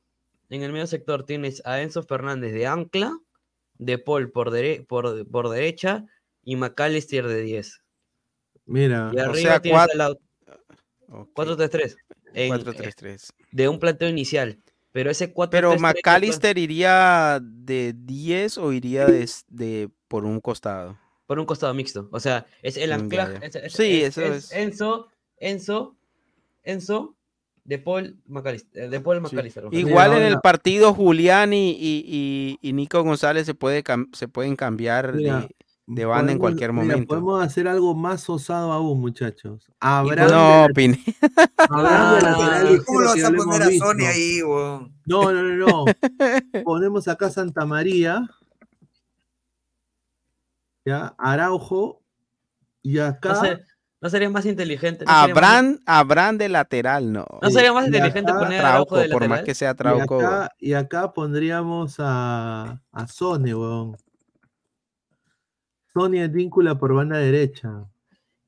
[0.49, 3.17] en el medio sector tienes a Enzo Fernández de ancla,
[3.79, 6.05] De Paul por, dere- por, por derecha
[6.45, 7.81] y McAllister de 10.
[8.67, 9.11] Mira.
[9.15, 10.17] Y O arriba sea, tienes cuat- a la-
[11.35, 11.97] 4-3-3.
[12.35, 13.33] en- 4-3-3.
[13.53, 14.59] De un planteo inicial.
[14.93, 20.99] Pero ese 4 Pero McAllister iría de 10 o iría de, de- por un costado.
[21.27, 22.09] Por un costado mixto.
[22.11, 23.39] O sea, es el Mm, anclaje.
[23.41, 23.47] ya.
[23.47, 24.53] es- es- Sí, es- eso es es.
[24.53, 25.09] Enzo,
[25.39, 25.97] Enzo,
[26.65, 27.15] Enzo,
[27.63, 28.91] De Paul McAllister.
[28.91, 29.23] De Paul Sí.
[29.23, 29.65] McAllister.
[29.67, 29.79] ojalá.
[29.81, 34.27] Igual en el partido Julián y, y- y- y Nico González se, puede cam- se
[34.27, 35.55] pueden cambiar Mira, de,
[35.87, 37.09] de banda en cualquier mira, momento.
[37.09, 39.71] podemos hacer algo más osado aún, muchachos.
[39.79, 40.99] Abraham No, Pine.
[41.69, 44.39] Lateral ¿Cómo lo vas a poner a Sony ahí?
[45.07, 45.85] No, no, no, no.
[46.65, 48.29] Ponemos acá Santa María.
[50.85, 52.03] Ya, Araujo.
[52.83, 53.31] Y acá.
[53.35, 53.59] No, sé-
[54.01, 55.05] ¿no sería más inteligente.
[55.05, 57.27] no sería más- Abraham, Abraham de lateral, no.
[57.43, 59.73] ¿No sería más Y inteligente acá- poner a Araujo Trauco, de por más que sea
[59.73, 60.21] y Trauco.
[60.21, 63.97] acá, y acá pondríamos a, a Sone, weón.
[65.93, 67.85] Sony Advíncula por banda derecha.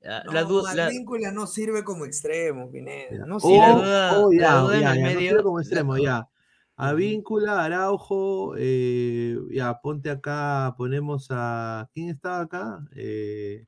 [0.05, 0.91] Ah, No, la duda, la-
[1.33, 3.27] no sirve como extremo, Pineda.
[3.27, 3.59] No sirve.
[3.59, 6.29] la duda- la ya, duda en ya, el ya, no medio- quiero como extremo, ya.
[6.77, 11.89] Advíncula, Araujo, eh, ya, ponte acá, ponemos a.
[11.95, 12.81] ¿Quién estaba acá?
[12.97, 13.67] Eh,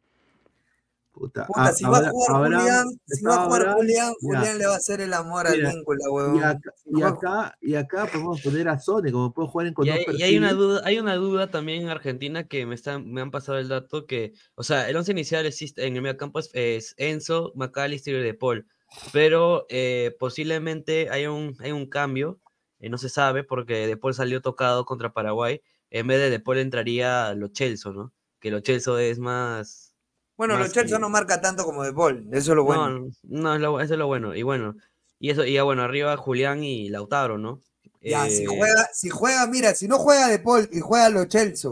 [1.13, 4.67] puta, Puta, a- si va a jugar Julián, si va a jugar Abraham, Julián, le
[4.67, 6.43] va a hacer el amor Mira, al vínculo, Y weón.
[6.43, 9.91] acá, y acá, y acá podemos poner a Sone, como puede jugar en con Y
[9.91, 13.13] dos hay, y hay una duda, hay una duda también en Argentina que me están,
[13.13, 16.17] me han pasado el dato que, o sea, el once inicial existe en el medio
[16.17, 18.67] campo es, es Enzo, McAllister y De Paul,
[19.13, 22.41] pero eh, posiblemente hay un, hay un cambio,
[22.85, 26.41] eh, no se sabe porque De Paul salió tocado contra Paraguay, en vez de De
[26.41, 28.13] Paul entraría Lo Celso, ¿no?
[28.41, 29.95] Que Lo Celso es más,
[30.37, 32.91] Bueno, más los Chelsea que- no marca tanto como De Paul, eso es lo bueno.
[32.91, 34.77] no, no, es lo- eso es lo bueno, y bueno,
[35.19, 37.61] y eso, y ya bueno, arriba Julián y Lautaro, ¿no?
[38.03, 41.29] Ya, si Eh, juega, si juega, mira, si no juega De Paul y juega los
[41.29, 41.71] Chelsea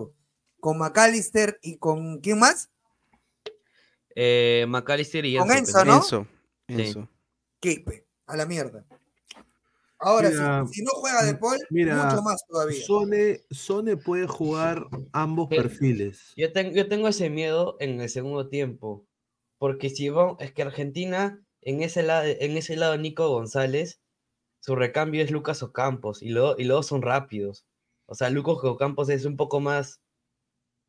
[0.60, 2.70] con McAllister y con ¿quién más?
[4.14, 5.94] eh, McAllister y Con Enzo, Enzo, ¿no?
[6.68, 7.08] Enzo.
[7.62, 7.84] Sí.
[8.26, 8.84] A la mierda.
[10.02, 12.82] Ahora, si- Mira, si, no juega De Paul, Mira, mucho más todavía.
[12.84, 16.32] Sone, Sone puede jugar ambos Pero- perfiles.
[16.36, 19.06] Yo, tengo yo tengo ese miedo en el segundo tiempo,
[19.58, 24.00] porque si vamos, es que Argentina, en ese, lado, en ese lado Nico González,
[24.60, 27.64] su recambio es Lucas Ocampos, y luego, y luego son rápidos.
[28.06, 30.00] O sea, Lucas Ocampos es un poco más,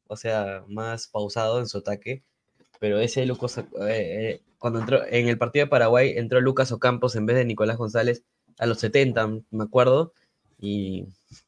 [0.07, 2.23] o sea, más pausado en su ataque,
[2.79, 7.15] pero ese Lucas, eh, eh, cuando entró en el partido de Paraguay, entró Lucas Ocampos
[7.15, 8.23] en vez de Nicolás González
[8.59, 10.13] a los 70, me acuerdo,
[10.59, 11.05] y,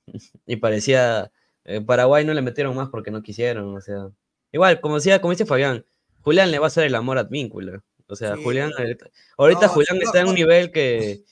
[0.45, 1.31] y parecía,
[1.63, 4.09] eh, Paraguay no le metieron más porque no quisieron, o sea,
[4.51, 5.85] igual, como decía, como dice Fabián,
[6.21, 8.71] Julián le va a hacer el amor a Advíncula, o sea, Sí, Julián,
[9.37, 11.23] ahorita, No, Julián está en un nivel que,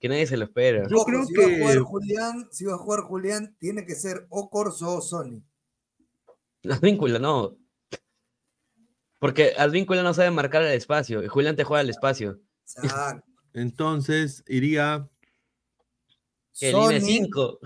[0.00, 0.86] que nadie se lo espera.
[0.88, 3.94] Yo creo si va a que- jugar Julián, si va a jugar Julián, tiene que
[3.94, 5.42] ser o Corso o Sony.
[6.68, 7.56] Advíncula no.
[9.18, 12.40] Porque Advíncula no sabe marcar el espacio y Julián te juega al espacio.
[12.82, 13.24] Exacto.
[13.54, 15.08] Entonces iría
[16.58, 17.58] Que línea Sony, 5.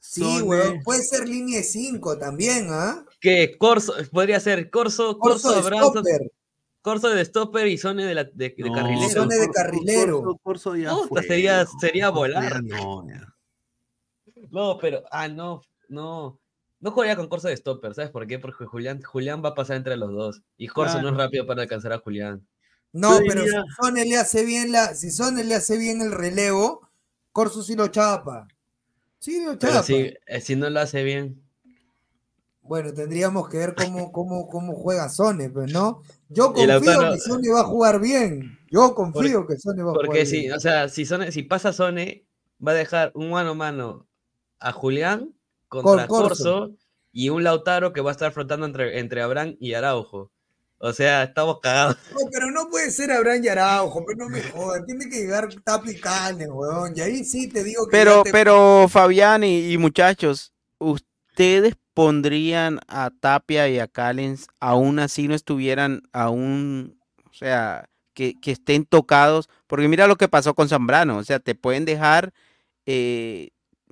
[0.00, 0.42] Sí, Sony.
[0.44, 3.04] weón, puede ser línea 5 también, ¿ah?
[3.20, 5.78] Que Corso, podría ser Corso, Corso, Corso de
[6.10, 6.32] stopper.
[6.82, 9.08] Corso de stopper y Sone de, la, de, de No, carrilero.
[9.10, 10.22] Sone de carrilero.
[10.22, 12.62] Corso- Corso ya fue, sería- no, sería volar.
[12.62, 13.06] no.
[14.50, 16.38] No, pero, ah, no, no.
[16.80, 18.40] No jugaría con Corso de stopper, ¿sabes por qué?
[18.40, 20.42] Porque Julián, Julián va a pasar entre los dos.
[20.56, 21.18] Y Corso no es Claro.
[21.18, 22.44] rápido para alcanzar a Julián.
[22.92, 26.02] No, Yo pero diría- si Sone le hace bien la, si Sone le hace bien
[26.02, 26.88] el relevo,
[27.32, 28.46] Corso sí lo chapa.
[29.18, 29.82] Sí lo Pero chapa.
[29.84, 31.40] si, eh, si no lo hace bien.
[32.62, 36.02] Bueno, tendríamos que ver cómo, cómo, cómo juega Sone, pues, ¿no?
[36.28, 36.80] Yo confío
[37.12, 38.58] que Sone va a jugar bien.
[38.70, 40.52] Yo confío que Sone va a Porque jugar si, bien.
[40.54, 42.24] o sea, si, Sone- si pasa Sone,
[42.64, 44.06] va a dejar un mano a mano
[44.60, 45.34] a Julián
[45.68, 46.44] contra Con Corso.
[46.60, 46.76] Corso
[47.10, 50.30] y un Lautaro que va a estar flotando entre, entre Abraham y Araujo.
[50.84, 51.96] O sea, estamos cagados.
[52.10, 54.84] No, pero no puede ser Abraham y Araujo, pero no me jodan.
[54.84, 56.92] Tiene que llegar Tapi Canes, weón.
[56.96, 57.92] Y ahí sí te digo que.
[57.92, 64.98] Pero, te- pero Fabián y, y muchachos, ¿ustedes pondrían a Tapia y a Callens aún
[64.98, 66.98] así no estuvieran aún,
[67.30, 69.48] o sea, que, que estén tocados?
[69.68, 72.32] Porque mira lo que pasó con Zambrano, o sea, te pueden dejar
[72.86, 73.50] eh,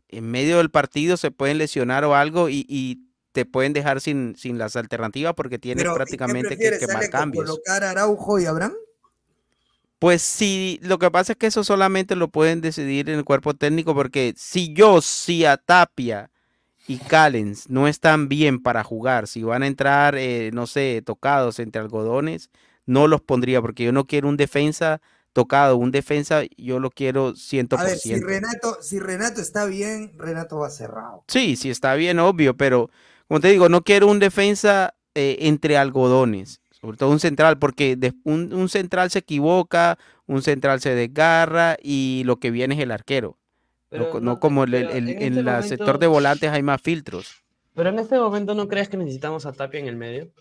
[0.09, 2.99] en medio del partido, se pueden lesionar o algo y, y
[3.33, 7.09] te pueden dejar sin, sin las alternativas porque tienes pero, ¿y qué prácticamente que quemar
[7.11, 7.47] cambios.
[7.47, 8.75] ¿Colocar a Araujo y Abraham?
[9.99, 13.53] Pues sí, lo que pasa es que eso solamente lo pueden decidir en el cuerpo
[13.53, 16.31] técnico, porque si yo, si a Tapia
[16.89, 21.59] y Callens no están bien para jugar, si van a entrar, eh, no sé, tocados
[21.59, 22.49] entre algodones,
[22.87, 25.03] no los pondría, porque yo no quiero un defensa
[25.35, 27.79] tocado, un defensa, yo lo quiero 100%.
[27.79, 31.25] A ver, si Renato, si Renato está bien, Renato va cerrado.
[31.29, 32.91] Sí, sí está bien, obvio, pero
[33.31, 37.95] como te digo, no quiero un defensa eh, entre algodones, sobre todo un central, porque
[37.95, 42.81] de- un, un central se equivoca, un central se desgarra y lo que viene es
[42.81, 43.39] el arquero.
[43.39, 46.07] No Pero co- no, no, como el, el- en en este la momento- sector de
[46.09, 47.37] volantes hay más filtros.
[47.77, 50.33] Pero en este momento no crees que necesitamos a Tapia en el medio.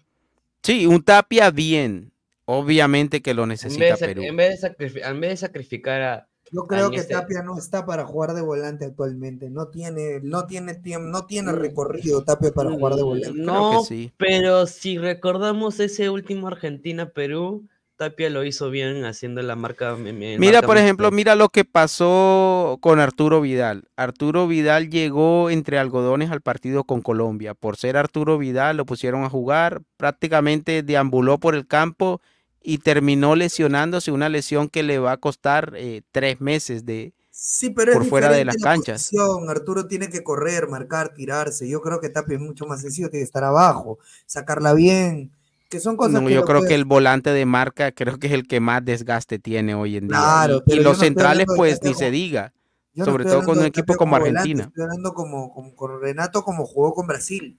[0.64, 2.11] Sí, un Tapia bien,
[2.45, 4.24] obviamente que lo En necesita vez, de, sac- Perú.
[4.24, 6.28] en, vez de en vez de sacrificar a.
[6.51, 9.49] Yo creo que este- Tapia no está para jugar de volante actualmente.
[9.49, 11.55] No tiene, no tiene tiempo, no tiene Mm.
[11.55, 13.39] recorrido Tapia para jugar de volante.
[13.39, 13.84] No,
[14.17, 17.67] pero si recordamos ese último Argentina-Perú,
[17.97, 19.95] Tapia lo hizo bien haciendo la marca.
[19.97, 23.84] Mira, marca por ejemplo, mira lo que pasó con Arturo Vidal.
[23.97, 27.55] Arturo Vidal llegó entre algodones al partido con Colombia.
[27.55, 32.21] Por ser Arturo Vidal, lo pusieron a jugar, prácticamente deambuló por el campo
[32.61, 37.69] y terminó lesionándose, una lesión que le va a costar eh, tres meses de Sí,
[37.69, 39.03] pero es por fuera de las la canchas.
[39.11, 39.49] posición.
[39.49, 41.69] Arturo tiene que correr, marcar, tirarse.
[41.69, 45.31] Yo creo que Tapia es mucho más sencillo, tiene que estar abajo, sacarla bien,
[45.69, 48.34] que son cosas No, que yo creo que el volante de marca creo que es
[48.34, 50.18] el que más desgaste tiene hoy en día.
[50.18, 52.53] Claro, Y- los no centrales, pues ni se diga.
[52.94, 54.64] Yo Sobre todo con un equipo como volante, Argentina.
[54.65, 57.57] Estoy hablando como, como con Renato como jugó con Brasil.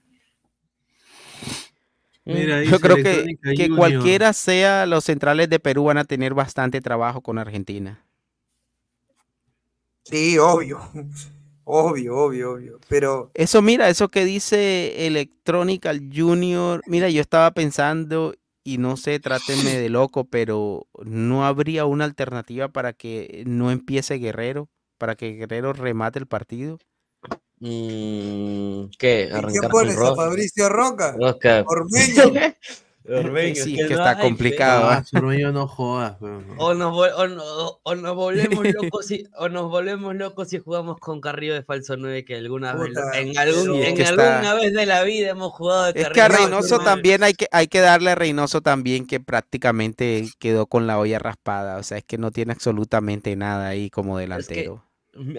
[2.25, 6.79] Mira, Yo creo que, que cualquiera sea los centrales de Perú van a tener bastante
[6.81, 8.05] trabajo con Argentina.
[10.03, 10.79] Sí, obvio.
[11.63, 12.79] Obvio, obvio, obvio.
[12.89, 18.33] Pero Eso, mira, eso que dice Electronical Junior, mira, yo estaba pensando
[18.63, 24.15] y no sé, trátenme de loco, pero no habría una alternativa para que no empiece
[24.15, 26.77] Guerrero, para que Guerrero remate el partido.
[27.61, 29.23] Mm, ¿Qué?
[29.23, 31.15] ¿y quién ¿Arrancar con pones a Fabricio Roca?
[31.19, 31.63] Roca?
[31.67, 32.23] Ormeño.
[33.03, 34.85] Ormeño, Sí, es que no está hay, complicado.
[34.87, 35.03] Ah, ¿ah?
[35.03, 39.69] Sormeño no jodas, pero- O nos, o, no- o nos volvemos locos si, o nos
[39.69, 43.83] volvemos locos si jugamos con Carrillo de falso 9 que alguna vez en, algún, pero-
[43.83, 46.79] en Que está- alguna vez de la vida hemos jugado de Es que a Reynoso
[46.79, 51.17] también hay que, hay que darle a Reynoso también que prácticamente quedó con la olla
[51.17, 51.77] raspada.
[51.77, 54.85] O sea, es que no tiene absolutamente nada ahí como delantero.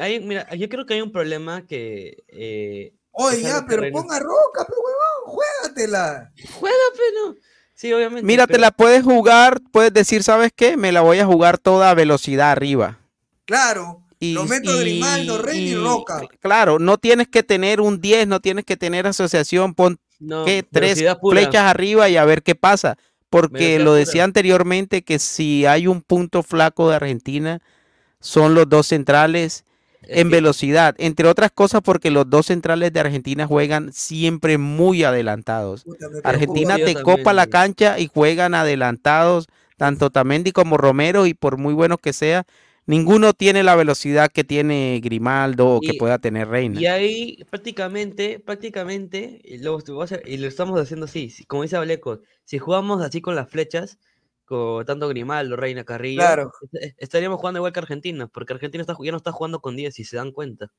[0.01, 4.67] Hay- mira, yo creo que hay un problema que eh, Oye, ya, pero ponga Roca,
[4.67, 6.33] pero huevón, juégatela.
[6.55, 7.37] juega, pero
[7.75, 8.27] sí, obviamente.
[8.27, 10.77] Mira, te la puedes jugar, puedes decir, ¿sabes qué?
[10.77, 13.01] Me la voy a jugar toda a velocidad arriba.
[13.45, 14.03] Claro.
[14.19, 16.23] Y, Lo meto Grimaldo, Rey y Roca.
[16.41, 20.63] Claro, no tienes que tener un 10, no tienes que tener asociación, pon no, que
[20.63, 21.41] tres pura.
[21.43, 22.97] flechas arriba y a ver qué pasa.
[23.29, 23.99] Porque Velocidad lo pura.
[23.99, 27.61] decía anteriormente que si hay un punto flaco de Argentina,
[28.23, 29.65] son los dos centrales
[30.03, 30.95] Es en velocidad.
[30.99, 35.85] Entre otras cosas porque los dos centrales de Argentina juegan siempre muy adelantados.
[36.25, 41.75] Argentina te copa la cancha y juegan adelantados, tanto Tamendi como Romero, y por muy
[41.75, 42.45] buenos que sea,
[42.87, 46.81] ninguno tiene la velocidad que tiene Grimaldo o que Y- pueda tener Reina.
[46.81, 53.03] Y ahí prácticamente, prácticamente, y lo, lo estamos haciendo así, como dice Ableco, si jugamos
[53.03, 53.99] así con las flechas,
[54.87, 56.53] tanto Grimaldo, Reina, Carrillo, Claro.
[56.73, 59.95] est- estaríamos jugando igual que Argentina, porque Argentina está, ya no está jugando con 10,
[59.95, 60.71] si se dan cuenta.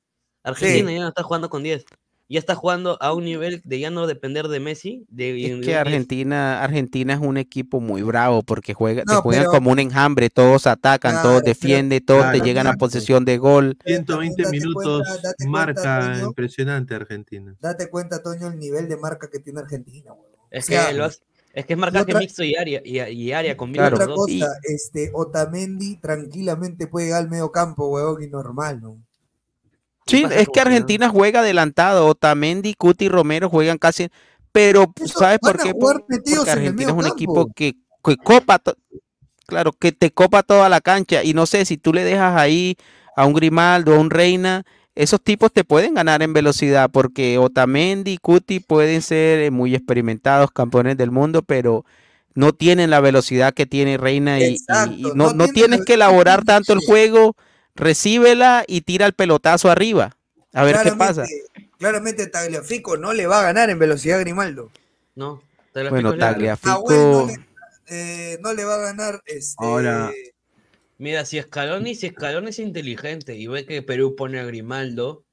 [0.43, 1.85] Argentina ya no está jugando con 10,
[2.29, 5.05] ya está jugando a un nivel de ya no depender de Messi.
[5.09, 5.77] De, Es que 10.
[5.77, 9.79] Argentina, Argentina es un equipo muy bravo porque juega, te No, juegan pero- como un
[9.79, 13.77] enjambre, todos atacan, Claro, todos pero- defienden, todos te Claro, llegan a posesión de gol.
[13.85, 16.27] 120 Date minutos, cuenta, date cuenta, marca Toño.
[16.27, 17.55] impresionante Argentina.
[17.61, 20.11] Date cuenta, Toño, el nivel de marca que tiene Argentina.
[20.51, 21.19] Es O que, lo hace-
[21.53, 23.95] es que es marcaje otra- mixto y área, y, y área combina Claro.
[23.95, 24.30] otra los dos.
[24.30, 28.97] Y- cosa, este, Otamendi tranquilamente puede llegar al medio campo, huevón, y normal, ¿no?
[30.05, 30.67] Sí, es que no.
[30.67, 34.09] Argentina juega adelantado, Otamendi, Cuti y Romero juegan casi,
[34.51, 35.73] pero pues, Eso, ¿sabes por qué?
[35.73, 36.19] Porque
[36.51, 38.61] Argentina es un equipo que, que copa,
[39.45, 42.75] claro, que te copa toda la cancha y no sé si tú le dejas ahí
[43.15, 48.11] a un Grimaldo, a un Reina, esos tipos te pueden ganar en velocidad porque Otamendi
[48.13, 51.85] y Cuti pueden ser eh, muy experimentados campeones del mundo, pero
[52.35, 55.53] no tienen la velocidad que tiene Reina y, y- y Exacto, no, no no tienen
[55.53, 57.35] tienes que elaborar tanto el juego,
[57.75, 60.15] recíbela y tira el pelotazo arriba.
[60.53, 61.25] A ver qué pasa.
[61.79, 64.71] Claramente- Tagliafico no le va a ganar en velocidad a Grimaldo.
[65.15, 65.41] No,
[65.73, 66.15] lo Bueno.
[66.17, 66.71] Tagliafico.
[66.71, 67.37] Ah, bueno, no le,
[67.87, 70.11] eh, no le va a ganar este, Ahora-
[71.03, 75.25] Mira, si Scaloni, si Scaloni es inteligente y ve que Perú pone a Grimaldo,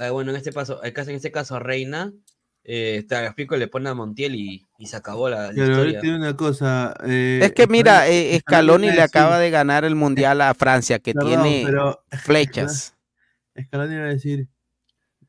[0.00, 2.12] eh, bueno, en este caso, en este caso a Reina,
[2.64, 6.00] eh, Tagliafico le pone a Montiel y, y se acabó la, la Pero ahorita historia.
[6.00, 6.92] tiene una cosa.
[7.06, 10.98] eh, Es que mira, Scaloni- eh, Scaloni le acaba de ganar el mundial a Francia,
[10.98, 12.96] que Perdón, tiene pero- flechas.
[13.56, 14.48] Scaloni iba a decir,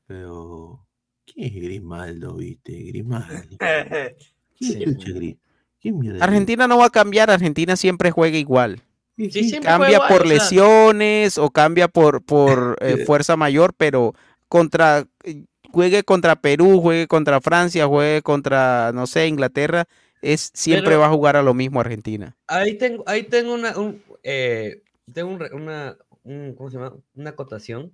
[0.07, 0.87] pero
[1.25, 2.71] ¿quién es Grimaldo, viste?
[2.81, 3.57] Grimaldo.
[4.57, 5.37] ¿Quién es chucha Gri-
[5.79, 8.81] ¿Quién mierda es Argentina no va a cambiar, Argentina siempre juega igual.
[9.17, 14.13] Sí, Cambia por lesiones o cambia por, por eh, fuerza mayor, pero
[14.47, 19.85] contra eh, juegue contra Perú, juegue contra Francia, juegue contra, no sé, Inglaterra,
[20.21, 22.37] es siempre Pero- va a jugar a lo mismo Argentina.
[22.47, 26.95] Ahí tengo, ahí tengo una, un, eh, tengo un una, un- ¿cómo se llama?
[27.15, 27.91] Una acotación.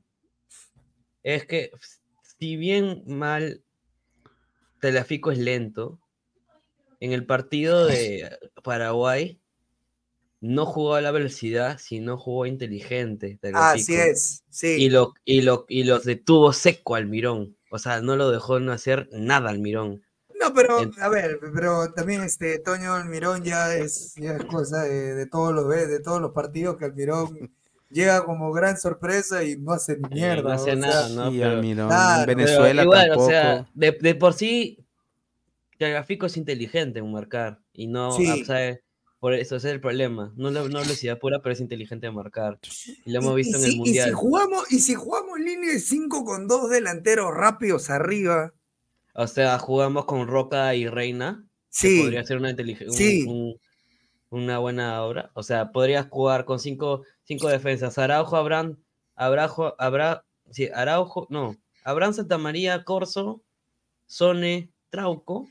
[1.23, 1.71] Es que
[2.37, 3.61] si bien mal
[4.81, 5.99] Telefico es lento,
[6.99, 8.29] en el partido de
[8.63, 9.39] Paraguay
[10.45, 13.39] no jugó a la velocidad, sino jugó inteligente.
[13.53, 14.75] Así es, sí.
[14.77, 17.55] Y lo, y lo, y los detuvo seco al Mirón.
[17.71, 20.03] O sea, no lo dejó no hacer nada al Mirón.
[20.41, 25.13] No, pero, a ver, pero también este Toño Almirón ya es, ya es cosa de,
[25.15, 27.53] de todos los de todos los partidos que Almirón
[27.89, 30.41] llega como gran sorpresa y no hace ni Eh, mierda.
[30.41, 31.31] no hace nada, sea, ¿no?
[31.31, 33.25] Pero- Almirón, claro, Venezuela Pero igual, tampoco.
[33.25, 34.85] o sea, de, de por sí,
[35.79, 37.59] Tagliafico es inteligente en marcar.
[37.71, 38.41] Y no, Sí.
[38.41, 38.77] o sea,
[39.23, 40.33] por eso ese es el problema.
[40.35, 42.59] No, la- no velocidad pura, pero es inteligente en marcar.
[43.05, 44.09] Y lo hemos visto y en el si- y Mundial.
[44.09, 48.53] si jugamos, y si jugamos línea de 5 con dos delanteros rápidos arriba,
[49.15, 51.45] O sea, jugamos con Roca y Reina.
[51.69, 52.01] que Sí.
[52.01, 53.23] Podría ser una, un- Sí.
[53.25, 53.55] un-
[54.29, 55.31] una buena obra.
[55.35, 57.97] O sea, podrías jugar con cinco, cinco defensas.
[57.97, 58.77] Araujo, Abraham,
[59.15, 61.55] Abrajo, Abra, sí, Araujo, no.
[61.85, 63.41] Abraham Santamaría, Corso,
[64.05, 65.47] Sone, Trauco.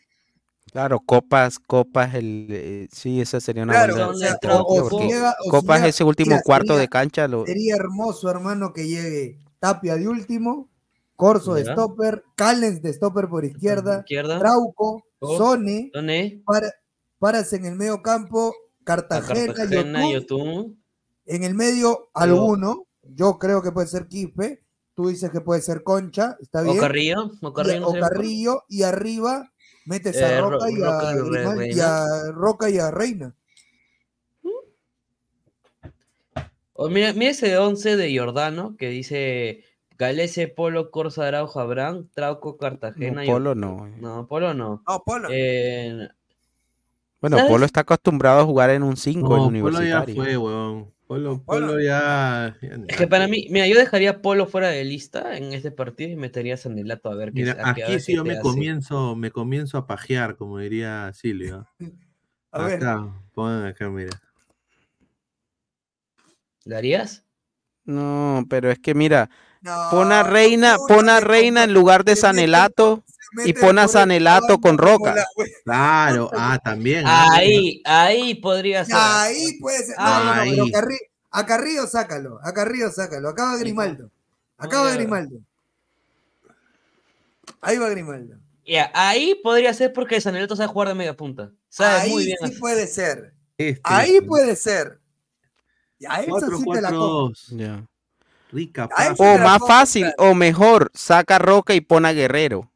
[0.72, 5.00] Claro, Copas, Copas, el, eh, sí, esa sería una Claro, buena o sea, o- o
[5.06, 8.88] llega- Copas llega- ese último mira, cuarto sería- de cancha lo, sería hermoso, hermano, que
[8.88, 10.68] llegue Tapia de último,
[11.14, 14.38] Corso de stopper, Callens de stopper por izquierda, Izquierda.
[14.38, 16.72] Trauco, Oh, Sone, Sone, para,
[17.20, 20.82] Paras en el medio campo, Cartagena, Cartagena, Yotun, Yotun.
[21.26, 25.84] en el medio alguno, yo creo que puede ser Quispe, tú dices que puede ser
[25.84, 26.78] Concha, está O bien.
[26.78, 27.30] Carrillo.
[27.40, 28.00] O y, Carrillo, no o?
[28.00, 29.51] Carrillo, y arriba
[29.84, 32.04] metes Eh, a Ro- Roca, y, a Roca y Grimal- y Reina.
[32.04, 33.34] a Roca y a Reina.
[36.74, 39.64] O mira, mira ese 11 de Giordano que dice
[39.98, 43.22] Galese, Polo, Corso, Araujo, Abraham, Trauco, Cartagena.
[43.24, 43.60] No, Polo Yotun.
[43.60, 43.88] no.
[44.00, 44.82] No, Polo no.
[44.88, 45.28] No, Polo.
[45.30, 46.08] Eh,
[47.20, 47.52] Bueno, ¿Sabes?
[47.52, 50.14] Polo está acostumbrado a jugar en un 5 No, en Polo ya universitario.
[50.16, 50.92] fue, weón.
[51.12, 52.56] Polo, Polo ya.
[52.62, 56.10] ya es que para mí, mira, yo dejaría Polo fuera de lista en este partido
[56.10, 58.40] y metería a Sanelato a ver qué Mira, ver aquí sí qué yo me hace.
[58.40, 61.66] comienzo, me comienzo a pajear, como diría Silvio.
[62.54, 62.76] A ver.
[62.76, 64.10] Acá, pongan acá, mira.
[66.64, 67.24] ¿La harías?
[67.84, 69.28] No, pero es que mira,
[69.60, 73.02] No, pon a Reina, no, pon a Reina en lugar de Sanelato
[73.44, 75.14] y pon a banco con Roca.
[75.14, 75.26] la-
[75.64, 77.04] Claro, ah, también.
[77.06, 78.94] ah, Ahí, ahí podría ser.
[78.98, 79.96] Ahí puede ser.
[79.98, 80.72] No, no, no, pero Ahí.
[80.72, 83.28] Carri- a Carrillo sácalo, a Carrillo sácalo.
[83.30, 84.10] Acaba Grimaldo.
[84.58, 84.96] Acaba ya.
[84.96, 85.38] Grimaldo.
[87.60, 88.36] Ahí va Grimaldo.
[88.64, 91.50] Ya, ahí podría ser porque Sanelato sabe jugar de media punta.
[91.68, 92.36] Sabe Ahí muy bien.
[92.44, 93.34] sí puede ser.
[93.58, 95.00] Este, Ahí puede ser.
[95.98, 97.46] Ya, esa Cuatro, sí la dos.
[97.50, 97.84] Ya.
[98.50, 102.70] Rica Ahí O más fácil, o mejor, saca a Roca y pon a Guerrero.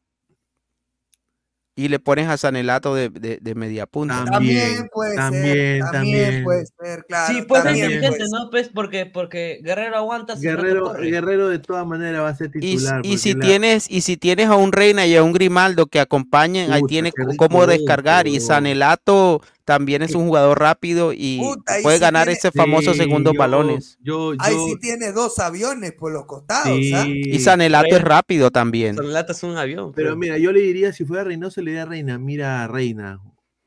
[1.79, 4.25] Y le pones a Sanelato de, de, de media punta.
[4.25, 5.79] También, También puede también, ser.
[5.79, 6.43] También, también.
[6.43, 7.33] puede ser, claro.
[7.33, 8.23] sí, puede ser también inteligente.
[8.31, 8.49] ¿no?
[8.49, 10.33] Pues porque, porque Guerrero aguanta.
[10.35, 11.09] Guerrero, corre.
[11.11, 12.99] Guerrero de todas maneras va a ser Y, titular.
[13.05, 15.85] y porque si la- tienes, y si tienes a un Reina y a un Grimaldo
[15.85, 18.27] que acompañen, ahí Puta, tiene qué c- rico cómo descargar.
[18.27, 18.41] Y weón.
[18.41, 22.99] Sanelato también es un jugador rápido y Puta, puede sí ganar tiene- ese famoso Sí,
[22.99, 23.97] segundos yo- balones.
[24.01, 26.93] Yo, yo, Ahí sí tiene dos aviones por los costados, sí.
[26.93, 27.05] ¿ah?
[27.05, 28.95] Y Sanelato es rápido también.
[28.95, 29.91] Sanelato es un avión.
[29.93, 30.19] Pero pues.
[30.19, 33.19] mira, yo le diría, si fuera Reynoso, le diría a Reina, mira, Reina.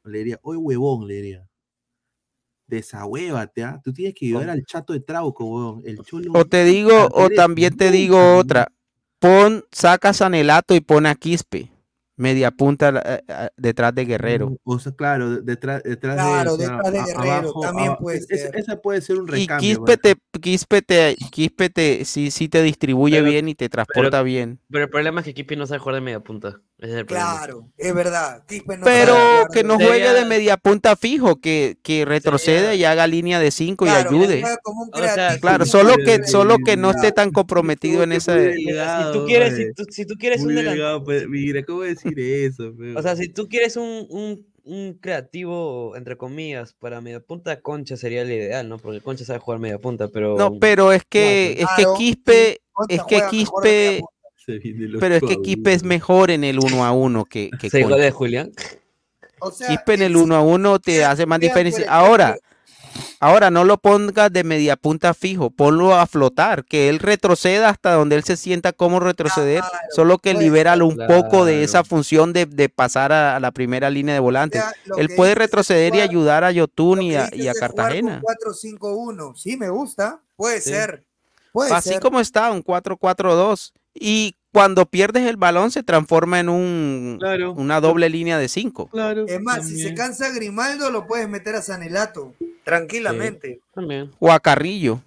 [0.04, 1.46] Le diría, oye, huevón, le diría.
[2.66, 3.80] Desahuévate, ¿ah?
[3.84, 5.82] Tú tienes que ayudar al chato de Trauco, huevón.
[5.84, 6.00] El.
[6.34, 8.72] O te digo, o también te digo otra.
[9.18, 11.70] Pon, saca a Sanelato y pon a Quispe.
[12.20, 14.54] Media punta eh, eh, detrás de Guerrero.
[14.64, 17.96] O sea, claro, de- detrás, detrás Claro, de, o sea, detrás de Guerrero, abajo, también
[17.96, 18.54] puede ser.
[18.54, 19.68] Esa puede ser un Y recambio.
[19.68, 24.22] Quispe te, Quispe te, Quispe te, sí, sí te distribuye Pero- bien y te transporta
[24.22, 24.60] bien.
[24.70, 26.60] Pero el problema es que Kipi no sabe jugar de media punta.
[26.80, 27.04] Es.
[27.04, 28.42] Claro, es verdad.
[28.48, 29.14] No Pero
[29.52, 33.50] que no Sería- juegue de media punta fijo, que, que retroceda y haga línea de
[33.50, 34.40] 5 Claro, y ayude.
[34.40, 35.40] juega como un O sea, creativo.
[35.42, 38.54] Claro, solo que, solo que no esté tan comprometido en ese.
[38.54, 38.64] Si
[39.12, 41.04] tú quieres, si tú, si tú quieres un delantero.
[41.04, 42.72] pues, mira, ¿cómo decir eso?
[42.96, 47.96] O sea, si tú quieres un, un, un creativo, entre comillas, para media punta, Concha
[47.96, 48.78] sería el ideal, ¿no?
[48.78, 50.36] Porque Concha sabe jugar media punta, pero.
[50.38, 54.00] No, pero es que, es que Quispe, es que Quispe.
[54.44, 57.50] Se viene los Pero es que Quispe es mejor en el uno a uno que,
[57.60, 57.96] que ¿Se Concha.
[57.96, 58.52] de Julián?
[59.40, 61.86] O sea, Quispe en el el- uno a uno te hace más diferencia.
[61.92, 62.36] Ahora,
[63.20, 67.92] ahora no lo pongas de media punta fijo, ponlo a flotar, que él retroceda hasta
[67.92, 71.64] donde él se sienta como retroceder, Claro, solo que puede libéralo un poco de Claro.
[71.64, 74.62] esa función de, de pasar a, a la primera línea de volantes.
[74.62, 78.20] sea, lo Él puede retroceder y jugar- ayudar a Yotun y a, y a Cartagena.
[78.22, 79.34] 4-5-1.
[79.36, 80.20] Sí, me gusta.
[80.36, 80.70] Puede Sí.
[80.70, 81.04] ser.
[81.52, 82.00] Puede Así ser.
[82.00, 83.72] como está, un 4-4-2.
[83.94, 87.52] Y cuando pierdes el balón se transforma en un, Claro.
[87.52, 88.88] una doble línea de 5.
[88.88, 89.26] Claro.
[89.26, 89.94] Es más, si se también.
[89.96, 92.34] cansa Grimaldo, lo puedes meter a Sanelato.
[92.64, 93.60] Tranquilamente.
[93.72, 94.10] También.
[94.18, 95.02] O a Carrillo.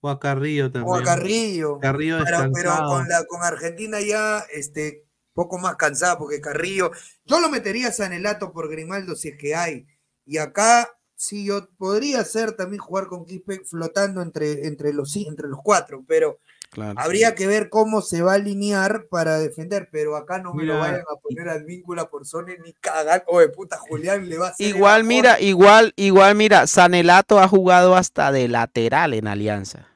[0.00, 0.92] O a Carrillo también.
[0.92, 1.78] O a Carrillo.
[1.80, 6.90] Carrillo Pero, pero con, la, con Argentina ya este, poco más cansada, porque Carrillo.
[7.24, 9.86] Yo lo metería a Sanelato por Grimaldo si es que hay.
[10.26, 15.48] Y acá sí, yo podría ser también jugar con Quispe flotando entre, entre, los, entre
[15.48, 16.38] los cuatro, pero
[16.72, 16.98] Claro.
[16.98, 19.90] habría que ver cómo se va a alinear para defender.
[19.92, 23.24] Pero acá no me lo vayan a poner al víncula por Sone ni cagar.
[23.28, 24.66] Oye, puta, Julián le va a hacer.
[24.66, 29.88] Igual, mira, igual, igual, mira, Sanelato ha jugado hasta de lateral en Alianza.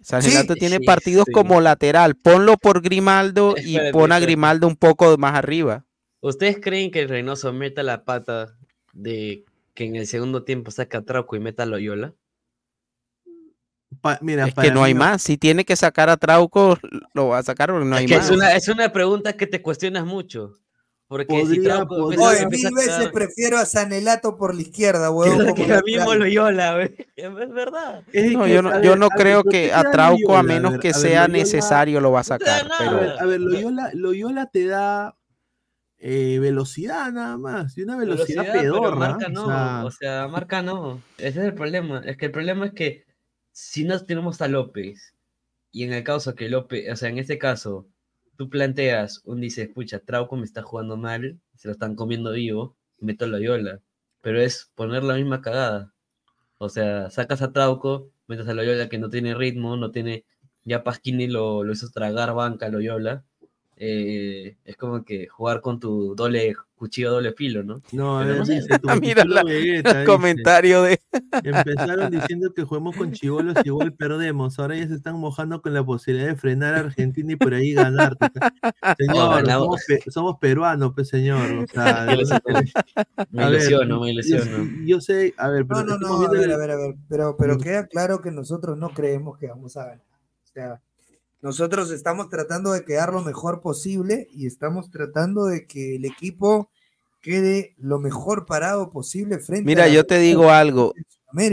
[0.00, 1.32] Sanelato tiene sí, partidos sí.
[1.32, 2.14] como lateral.
[2.16, 4.18] Ponlo por Grimaldo y Espérate, pon a.
[4.18, 5.84] Grimaldo un poco más arriba.
[6.20, 8.56] ¿Ustedes creen que el Reynoso meta la pata
[8.94, 9.44] de
[9.74, 12.14] que en el segundo tiempo saca a Trauco y meta a Loyola?
[14.00, 15.22] Pa- mira, Es que no hay mí más.
[15.22, 16.78] Si tiene que sacar a Trauco,
[17.12, 18.26] lo va a sacar porque no Es hay que más.
[18.26, 20.54] es una, es una pregunta que te cuestionas mucho.
[21.06, 24.36] Porque si Podría- Trauco podría- empieza- Oye, empieza mil a veces sacar- prefiero a Sanelato
[24.36, 25.38] por la izquierda, huevón.
[25.38, 25.84] que, como que el lateral.
[25.84, 26.94] mismo Loyola, güey.
[27.16, 28.02] Es verdad.
[28.12, 30.36] Es No, yo no, a yo no a ver, creo ¿por qué que a Trauco,
[30.36, 32.64] a menos ver, que a ver, sea Loyola- necesario, lo va a sacar.
[32.66, 35.14] A Pero ver, a ver, Loyola, Loyola te da
[35.98, 38.96] eh, velocidad nada más, y una velocidad, Velocidad, pero pedorra.
[38.96, 41.00] marca o no, sea, o sea, marca no.
[41.18, 42.02] Ese es el problema.
[42.04, 43.04] Es que el problema es que
[43.54, 45.14] si no tenemos a López,
[45.72, 47.86] y en el caso que López, o sea, en este caso,
[48.36, 52.76] tú planteas un dices, pucha, Trauco me está jugando mal, se lo están comiendo vivo,
[52.98, 53.80] meto a Loyola.
[54.22, 55.94] Pero es poner la misma cagada.
[56.58, 60.24] O sea, sacas a Trauco, metes a Loyola que no tiene ritmo, no tiene.
[60.64, 63.24] Ya Pasquini lo, lo hizo tragar banca a Loyola.
[63.76, 67.80] Eh, es como que jugar con tu doble cuchillo doble filo, ¿no?
[67.92, 68.54] no, a ver, no sé.
[68.56, 71.00] dice tu Mira la- Vegeta, el dice, comentario de.
[71.44, 74.58] Empezaron diciendo que juguemos con chivolos y igual perdemos.
[74.58, 77.72] Ahora ya se están mojando con la posibilidad de frenar a Argentina y por ahí
[77.72, 78.16] ganar.
[78.98, 79.64] Señor, ganamos.
[79.64, 81.40] somos, pe- somos peruanos, pues señor.
[81.64, 82.40] O sea, Me ilusiono,
[83.30, 84.86] me ilusiono, me yo- ilusiono.
[84.86, 86.94] Yo, sé, a ver, pero No, no, no, a ver, el- a ver, a ver,
[87.08, 87.60] pero, pero Mm.
[87.60, 90.00] queda claro que nosotros no creemos que vamos a ganar.
[90.44, 90.80] O sea,
[91.44, 96.70] nosotros estamos tratando de quedar lo mejor posible y estamos tratando de que el equipo
[97.20, 100.94] quede lo mejor parado posible frente Mira, a la yo te digo algo.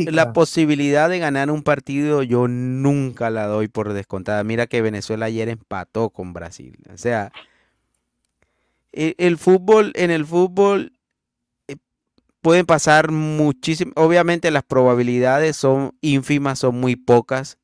[0.06, 4.45] La posibilidad de ganar un partido yo nunca la doy por descontada.
[4.45, 6.78] Mira que Venezuela ayer empató con Brasil.
[6.94, 7.34] O sea,
[8.94, 10.94] e- el, fútbol, en el fútbol
[11.68, 11.76] eh,
[12.40, 17.58] pueden pasar muchísimas, obviamente las probabilidades son ínfimas, son muy pocas,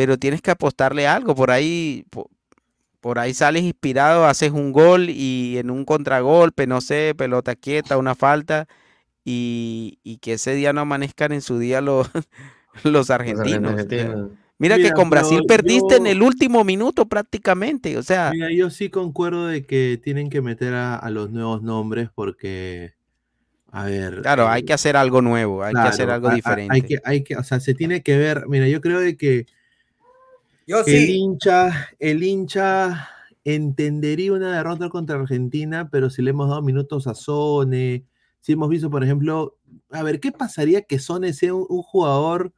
[0.00, 1.34] pero tienes que apostarle algo.
[1.34, 2.30] Por ahí, po-
[3.00, 7.98] por, ahí sales inspirado, haces un gol y en un contragolpe, no sé, pelota quieta,
[7.98, 8.66] una falta
[9.24, 12.10] y, y que ese día no amanezcan en su día los,
[12.84, 13.86] los argentinos.
[14.58, 17.98] mira que con Brasil perdiste en el último minuto prácticamente.
[17.98, 21.62] O sea, Mira, yo sí concuerdo de que tienen que meter a, a los nuevos
[21.62, 22.94] nombres porque,
[23.72, 24.22] a ver.
[24.22, 26.74] claro, hay eh, que hacer algo nuevo, hay que hacer algo diferente.
[26.74, 28.46] Hay que, hay que, o sea, se tiene que ver.
[28.48, 29.46] Mira, yo creo de que
[30.66, 33.08] Yo el hincha, el hincha
[33.44, 38.04] entendería una derrota contra Argentina, pero si le hemos dado minutos a Sone,
[38.40, 39.56] si hemos visto, por ejemplo,
[39.90, 42.52] a ver, ¿qué pasaría que Sone sea un, un jugador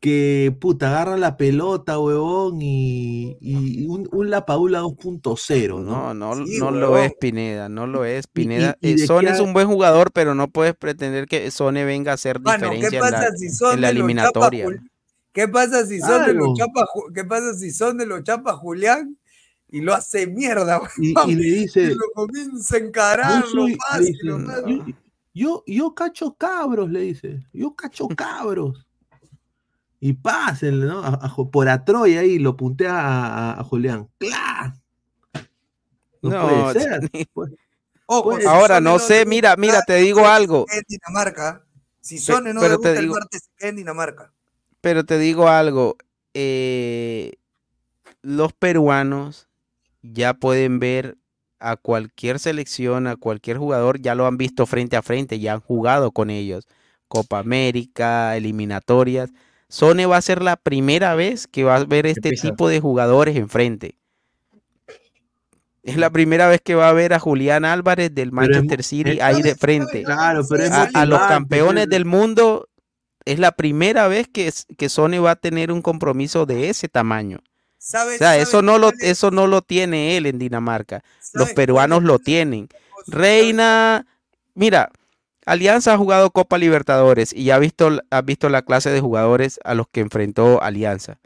[0.00, 6.14] que, puta, agarra la pelota, huevón, y, y un, un La Paula 2.0, ¿no?
[6.14, 8.78] No, no, Sí, no lo es Pineda, no lo es y- Pineda.
[8.80, 12.40] y Sone es un buen jugador, pero no puedes pretender que Sone venga a hacer
[12.40, 14.82] ¿qué diferencia en la, si en eliminatoria.
[15.32, 16.84] ¿Qué pasa si son de los chapas
[17.14, 19.16] ¿Qué pasa si son de los chapas Julián
[19.68, 20.80] y lo hace mierda?
[20.98, 24.12] Y, y le Y dice, lo comienza a encarar, yo lo soy- pasa le y
[24.12, 24.84] dice, lo yo,
[25.32, 28.86] yo, yo cacho cabros, le dice, yo cacho cabros.
[30.00, 31.00] Y pásenle, ¿no?
[31.04, 34.08] A- a por a Troy ahí lo puntea a, a- a Julián.
[34.18, 34.74] ¡Cla!
[36.22, 37.10] No, No, puede ser.
[37.32, 37.50] Pues,
[38.06, 40.66] Ojo, Pues, si Ahora, no sé, mira, mira, te digo algo.
[40.72, 41.64] en Dinamarca.
[42.00, 44.32] Si Sone no pero le te gusta el digo- martes, se queda en Dinamarca.
[44.80, 45.96] Pero te digo algo,
[46.34, 47.32] eh,
[48.22, 49.48] los peruanos
[50.02, 51.16] ya pueden ver
[51.58, 55.60] a cualquier selección, a cualquier jugador, ya lo han visto frente a frente, ya han
[55.60, 56.66] jugado con ellos.
[57.08, 59.30] Copa América, eliminatorias.
[59.68, 63.36] Sone va a ser la primera vez que va a ver este tipo de jugadores
[63.36, 63.96] enfrente.
[65.82, 69.42] Es la primera vez que va a ver a Julián Álvarez del Manchester City ahí
[69.42, 70.02] de frente.
[70.02, 72.68] Claro, pero es a, a los campeones del mundo
[73.32, 77.38] es la primera vez que, que Sony va a tener un compromiso de ese tamaño.
[77.38, 77.42] O
[77.78, 81.02] ¿Sabes- sea, eso no lo, eso no lo tiene él en Dinamarca.
[81.32, 82.68] Los ¿Sabes peruanos lo tienen.
[83.06, 84.06] Reina,
[84.54, 84.90] mira,
[85.46, 89.58] Alianza ha jugado Copa Libertadores y ya ha visto, ha visto la clase de jugadores
[89.64, 91.18] a los que enfrentó Alianza.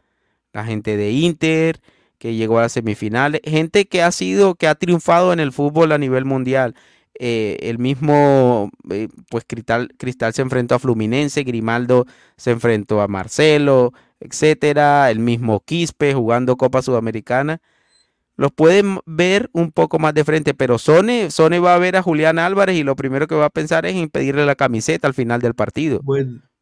[0.53, 1.79] La gente de Inter,
[2.17, 5.91] que llegó a las semifinales, gente que ha sido, que ha triunfado en el fútbol
[5.91, 6.75] a nivel mundial.
[7.19, 12.05] Eh, el mismo, eh, pues Cristal, Cristal se enfrentó a Fluminense, Grimaldo
[12.37, 15.09] se enfrentó a Marcelo, etcétera.
[15.11, 17.61] El mismo Quispe jugando Copa Sudamericana.
[18.37, 22.01] Los pueden ver un poco más de frente, pero Sone, Sone va a ver a
[22.01, 25.13] Julián Álvarez y lo primero que va a pensar es en pedirle la camiseta al
[25.13, 26.01] final del partido.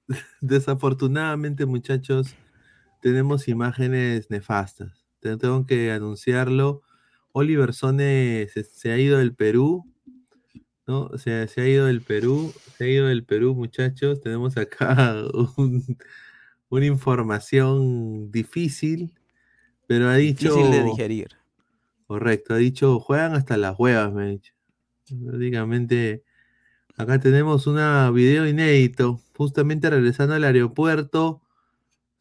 [0.42, 2.36] Desafortunadamente, muchachos,
[3.02, 5.04] tenemos imágenes nefastas.
[5.20, 6.82] Te- Tengo que anunciarlo.
[7.32, 9.92] Oliver Sone se, se ha ido del Perú,
[10.88, 11.06] ¿no?
[11.08, 14.22] O sea, se ha ido del Perú, se ha ido del Perú, muchachos.
[14.22, 15.16] Tenemos acá
[15.58, 15.98] un-
[16.70, 19.14] una información difícil,
[19.88, 20.50] pero ha dicho...
[20.56, 21.28] Difícil de digerir.
[22.08, 24.54] Correcto, ha dicho, juegan hasta las huevas, me ha dicho.
[25.26, 26.24] Prácticamente,
[26.98, 27.78] acá tenemos un
[28.14, 31.43] video inédito, justamente regresando al aeropuerto.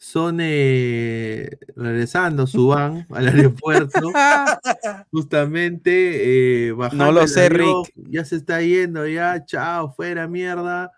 [0.05, 4.01] Son eh, regresando su van al aeropuerto,
[5.13, 7.95] justamente eh, bajando No lo sé, avión, Rick.
[8.11, 10.91] Ya se está yendo, ya, chao, fuera mierda.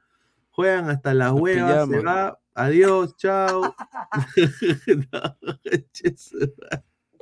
[0.52, 3.74] Juegan hasta las Nos huevas, se va, adiós, chao.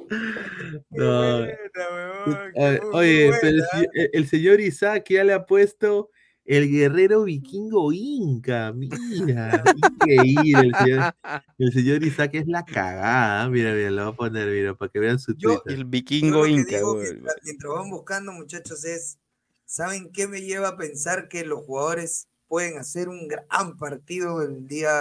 [0.90, 1.40] No.
[1.40, 1.46] No.
[2.56, 6.10] Oye, Oye, pero se- el- el señor Isaac ya le ha puesto
[6.44, 8.72] el guerrero vikingo inca.
[8.72, 10.70] Mira, increíble.
[10.70, 11.14] El señor,
[11.58, 13.48] el señor Isaac es la cagada.
[13.48, 15.60] Mira, mira, lo voy a poner, mira, para que vean su Twitter.
[15.66, 16.76] El Yo vikingo lo que inca.
[16.76, 19.18] digo mientras, mientras van buscando, muchachos, es,
[19.64, 24.66] ¿saben qué me lleva a pensar que los jugadores pueden hacer un gran partido el
[24.66, 24.92] día,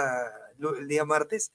[0.78, 1.52] el día martes?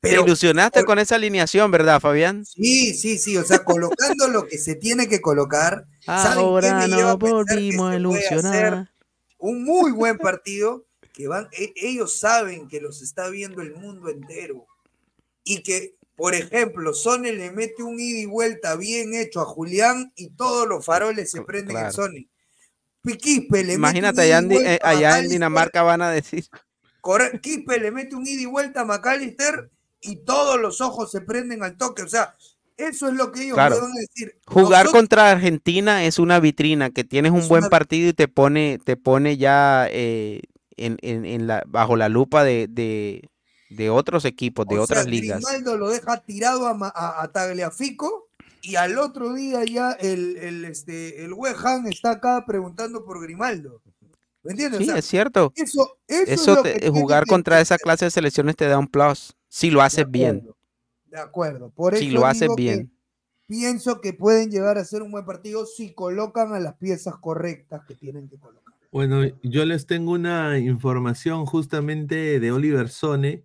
[0.00, 2.46] Te ilusionaste con esa alineación, ¿verdad, Fabián?
[2.46, 5.86] Sí, sí, sí, o sea, colocando lo que se tiene que colocar.
[6.06, 8.90] ¿saben qué Ahora me lleva a volvimos a ilusionar.
[9.40, 14.08] Un muy buen partido que van, e- ellos saben que los está viendo el mundo
[14.08, 14.66] entero
[15.44, 20.12] y que, por ejemplo, Sony le mete un ida y vuelta bien hecho a Julián
[20.16, 21.92] y todos los faroles se prenden en claro.
[21.92, 22.26] Sony.
[23.18, 26.46] Quispe le Imagínate, mete allá en, eh, allá en Dinamarca van a decir.
[27.00, 29.70] corre- Quispe le mete un ida y vuelta a McAllister
[30.02, 32.02] y todos los ojos se prenden al toque.
[32.02, 32.36] O sea,
[32.88, 33.76] eso es lo que ellos Claro.
[33.76, 34.34] a decir.
[34.46, 38.12] Jugar Nosotros- contra Argentina es una vitrina, que tienes un Es buen una- partido y
[38.12, 40.40] te pone, te pone ya eh,
[40.76, 43.28] en, en- en la, bajo la lupa de, de-
[43.70, 45.40] de otros equipos, de O otras sea, ligas.
[45.44, 48.28] Grimaldo lo deja tirado a, a- a Tagliafico
[48.62, 53.22] y al otro día ya el, el, este, el West Ham está acá preguntando por
[53.22, 53.80] Grimaldo.
[54.42, 54.80] ¿Me entiendes?
[54.80, 55.52] O Sí, sea, es cierto.
[55.54, 58.86] Eso, eso, es Eso lo te- jugar contra esa clase de selecciones te da un
[58.88, 60.48] plus, si lo haces bien.
[61.10, 61.70] De acuerdo.
[61.70, 62.92] Por eso Si lo que bien.
[63.46, 67.82] pienso que pueden llegar a ser un buen partido si colocan a las piezas correctas
[67.86, 68.74] que tienen que colocar.
[68.92, 73.44] Bueno, yo les tengo una información justamente de Oliver Sone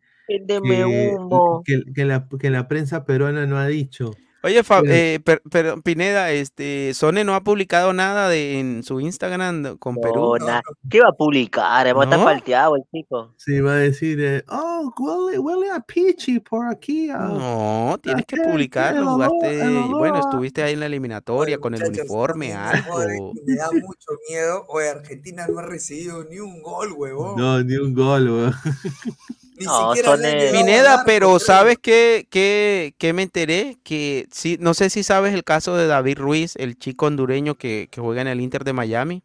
[1.63, 4.11] que- que la, que la prensa peruana no ha dicho.
[4.45, 4.95] Oye, Fa- Mira.
[4.95, 10.37] eh, per- Pineda, este, Sone no ha publicado nada de, en su Instagram con Perú.
[10.39, 11.87] No, na- ¿Qué va a publicar?
[11.95, 12.03] ¿No?
[12.03, 13.33] está falteado el chico.
[13.37, 17.09] Sí, va a decir, eh, oh, huele, huele a Pichi por aquí.
[17.09, 17.27] ah".
[17.27, 19.13] No, tienes que publicarlo.
[19.13, 23.33] Jugaste, bueno, estuviste ahí en la eliminatoria con el uniforme, algo.
[23.45, 24.63] Me da mucho miedo.
[24.69, 27.35] Oye, Argentina no ha recibido ni un gol, huevón.
[27.35, 28.53] No, ni un gol, weón.
[29.57, 31.39] Ni No, siquiera le Pineda, pero creo.
[31.39, 33.77] ¿sabes qué, qué, qué me enteré?
[33.83, 37.87] Que sí, no sé si sabes el caso de David Ruiz, el chico hondureño que,
[37.91, 39.23] que juega en el Inter de Miami,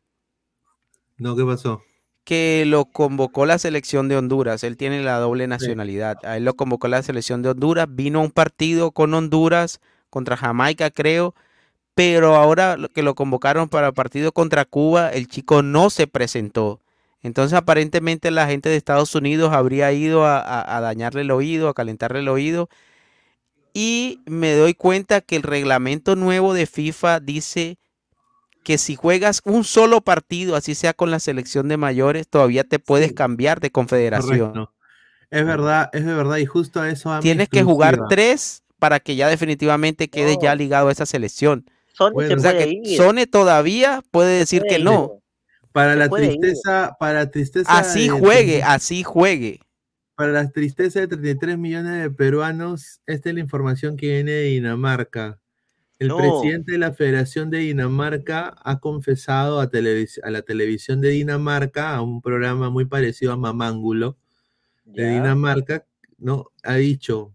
[1.18, 1.83] No, ¿qué pasó?
[2.25, 4.62] que lo convocó la selección de Honduras.
[4.62, 6.18] Él tiene la doble nacionalidad.
[6.25, 7.89] A él lo convocó la selección de Honduras.
[7.91, 11.34] Vino a un partido con Honduras contra Jamaica, creo.
[11.94, 16.07] Pero ahora lo- que lo convocaron para el partido contra Cuba, el chico no se
[16.07, 16.81] presentó.
[17.23, 21.68] Entonces aparentemente la gente de Estados Unidos habría ido a, a- a dañarle el oído,
[21.68, 22.68] a calentarle el oído.
[23.73, 27.78] Y me doy cuenta que el reglamento nuevo de FIFA dice
[28.65, 32.78] que si juegas un solo partido, así sea con la selección de mayores, todavía te
[32.78, 34.52] puedes cambiar de confederación.
[34.52, 34.74] Correcto.
[35.31, 39.15] Es verdad, es de verdad, y justo a eso Tienes que jugar tres para que
[39.15, 41.66] ya definitivamente quedes ya ligado a esa selección.
[42.12, 42.97] Bueno, se O sea puede que ir.
[42.97, 44.84] Sone todavía puede decir puede que ir.
[44.84, 45.19] no.
[45.73, 46.40] Para la puede ir.
[46.40, 49.60] tristeza, para la tristeza Así de- juegue, así juegue.
[50.16, 54.42] Para la tristeza de 33 millones de peruanos, esta es la información que viene de
[54.44, 55.39] Dinamarca.
[55.99, 56.16] El No.
[56.18, 61.94] presidente de la Federación de Dinamarca ha confesado a, televis- a la televisión de Dinamarca,
[61.94, 64.16] a un programa muy parecido a Mamángulo
[64.84, 65.10] de.
[65.10, 65.86] Dinamarca,
[66.18, 66.47] ¿no?
[66.65, 67.34] Ha dicho,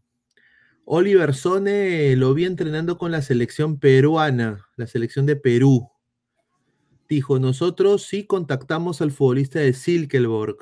[0.83, 5.89] Oliver Sone lo vi entrenando con la selección peruana, la selección de Perú.
[7.07, 10.57] Dijo, nosotros sí contactamos al futbolista de Silkeborg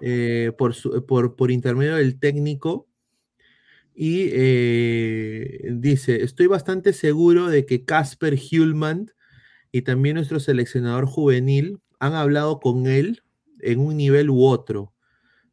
[0.00, 2.86] eh, por, su- por, por intermedio del técnico
[3.94, 9.10] y eh, dice, estoy bastante seguro de que Casper Hulman
[9.72, 13.22] y también nuestro seleccionador juvenil han hablado con él
[13.60, 14.94] en un nivel u otro.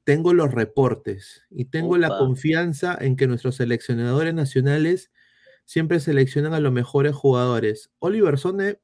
[0.05, 5.11] Tengo los reportes y tengo la confianza en que nuestros seleccionadores nacionales
[5.65, 7.89] siempre seleccionan a los mejores jugadores.
[7.99, 8.79] Oliver Sone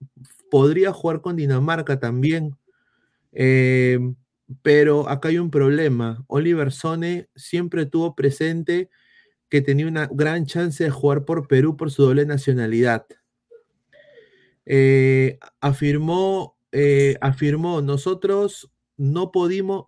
[0.54, 2.56] podría jugar con Dinamarca también,
[3.32, 3.98] eh,
[4.62, 6.24] pero acá hay un problema.
[6.28, 8.92] Oliver Sone siempre tuvo presente
[9.50, 13.08] que tenía una gran chance de jugar por Perú por su doble nacionalidad.
[14.68, 19.88] Eh, afirmó, eh, afirmó, nosotros no, pudimos,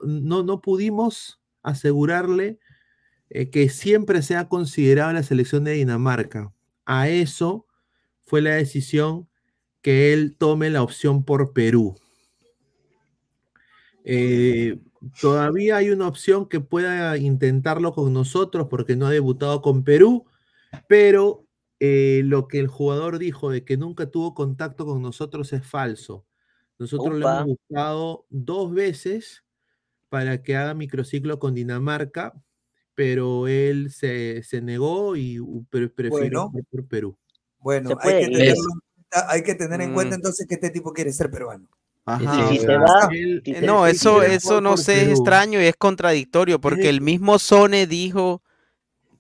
[1.62, 2.58] asegurarle
[3.30, 6.52] que siempre sea considerado la selección de Dinamarca.
[6.86, 7.68] A eso
[8.24, 9.30] fue la decisión
[9.86, 11.96] que él tome la opción por Perú.
[14.04, 14.80] Eh,
[15.22, 20.26] todavía hay una opción que pueda intentarlo con nosotros porque no ha debutado con Perú,
[20.88, 21.46] pero
[21.80, 26.26] eh, lo que el jugador dijo de que nunca tuvo contacto con nosotros es falso.
[26.80, 29.44] Nosotros lo hemos buscado dos veces
[30.10, 32.34] para que haga microciclo con Dinamarca,
[32.96, 35.40] pero él se, se negó y
[35.70, 36.68] pre- prefirió Bueno.
[36.72, 37.18] por Perú.
[37.60, 38.85] Bueno, hay que, tenerlo en
[39.30, 40.20] hay que tener en cuenta Mm.
[40.20, 41.68] entonces que este tipo quiere ser peruano.
[42.08, 45.10] Ajá, si o se sea, va, él- si se- No, eso, eso no sé, es
[45.10, 48.42] extraño y es contradictorio, porque el mismo Sone dijo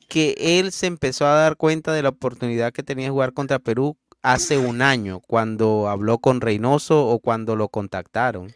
[0.07, 3.57] que él se empezó a dar cuenta de la oportunidad que tenía de jugar contra
[3.59, 8.53] Perú hace un año, cuando habló con Reynoso o cuando lo contactaron.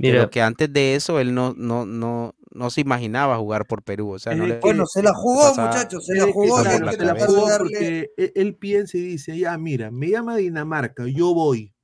[0.00, 3.82] Mira, Pero que antes de eso él no, no, no, no se imaginaba jugar por
[3.82, 4.12] Perú.
[4.12, 6.62] O sea, no le Bueno, se la jugó, pasaba- muchachos, se la jugó.
[6.62, 11.04] claro, se la jugó porque él, él piensa y dice, ya, mira, me llama Dinamarca,
[11.06, 11.74] yo voy.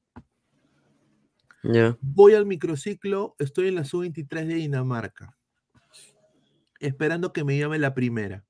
[1.62, 1.95] ya.
[2.01, 5.36] Voy al microciclo, estoy en la sub-23 de Dinamarca,
[6.81, 8.47] esperando que me llame la primera,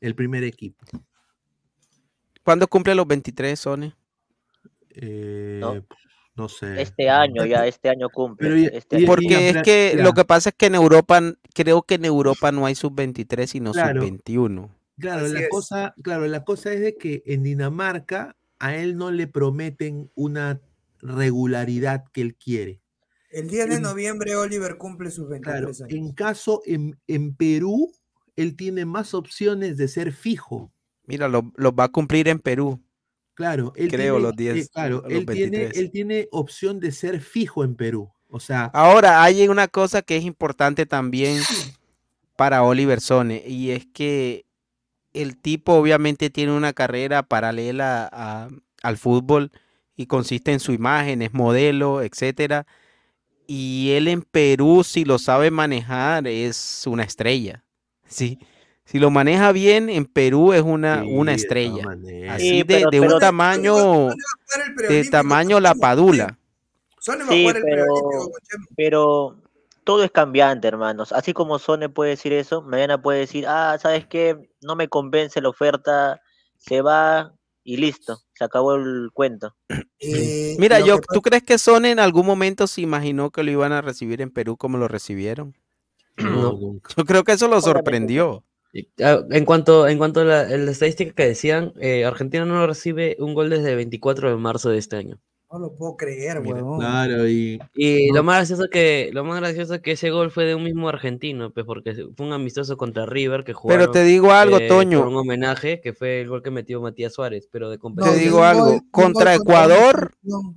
[0.00, 0.84] el primer equipo.
[2.42, 3.94] ¿Cuándo cumple los 23, Sone?
[4.90, 5.84] Eh, No.
[6.38, 6.80] No sé.
[6.80, 8.62] Este año, ya, este año cumple.
[8.62, 9.06] Ya- este año.
[9.06, 11.20] Porque es que lo que pasa es que en Europa,
[11.54, 14.00] creo que en Europa no hay sub-23, sino Claro.
[14.00, 14.70] sub-21.
[14.98, 15.48] Claro, Así la es.
[15.50, 20.60] cosa, claro, la cosa es de que en Dinamarca a él no le prometen una
[21.00, 22.80] regularidad que él quiere.
[23.30, 25.82] El 10 de En- noviembre Oliver cumple sus 23 Claro, años.
[25.88, 27.92] en caso en, en Perú,
[28.36, 30.72] él tiene más opciones de ser fijo.
[31.06, 32.80] Mira, lo- los va a cumplir en Perú.
[33.38, 35.76] Claro, él Creo, tiene, los 10, eh, claro, los él tiene, 23.
[35.78, 38.10] él tiene opción de ser fijo en Perú.
[38.28, 41.40] O sea, Ahora, hay una cosa que es importante también
[42.34, 44.44] para Oliver Sone, y es que
[45.12, 48.48] el tipo obviamente tiene una carrera paralela a-
[48.82, 49.52] al fútbol
[49.94, 52.66] y consiste en su imagen, es modelo, etcétera.
[53.46, 57.64] Y él en Perú, si lo sabe manejar, es una estrella.
[58.08, 58.40] Sí.
[58.90, 61.84] Si lo maneja bien, en Perú es una, sí, una estrella.
[62.30, 64.08] Así Sí, de, pero- de un tamaño,
[64.88, 66.38] de tamaño la padula.
[66.98, 68.30] Sone va a Sí, jugar el pero-.
[68.76, 69.36] Pero
[69.84, 71.12] todo es cambiante, hermanos.
[71.12, 74.48] Así como Sone puede decir eso, mañana puede decir, ah, ¿sabes qué?
[74.62, 76.22] No me convence la oferta,
[76.56, 77.34] se va
[77.64, 79.54] y listo, se acabó el cuento.
[80.00, 83.72] Eh, Mira, yo, ¿tú crees que Son en algún momento se imaginó que lo iban
[83.72, 85.54] a recibir en Perú como lo recibieron?
[86.16, 86.58] No.
[86.96, 88.44] Yo creo que eso lo Obviamente sorprendió.
[89.02, 93.16] Ah, En cuanto, en cuanto a la, la estadística que decían, eh, Argentina no recibe
[93.20, 95.18] un gol desde el 24 de marzo de este año.
[95.50, 96.78] No lo puedo creer, huevón.
[96.78, 98.16] Claro, y Y No.
[98.16, 100.90] lo más gracioso que, lo más gracioso es que ese gol fue de un mismo
[100.90, 104.68] argentino, pues porque fue un amistoso contra River que jugaron Pero te digo algo, eh,
[104.68, 104.98] Toño.
[104.98, 108.14] por un homenaje, que fue el gol que metió Matías Suárez, pero de Te competencia.
[108.14, 110.12] No, y digo algo, gol- contra Ecuador.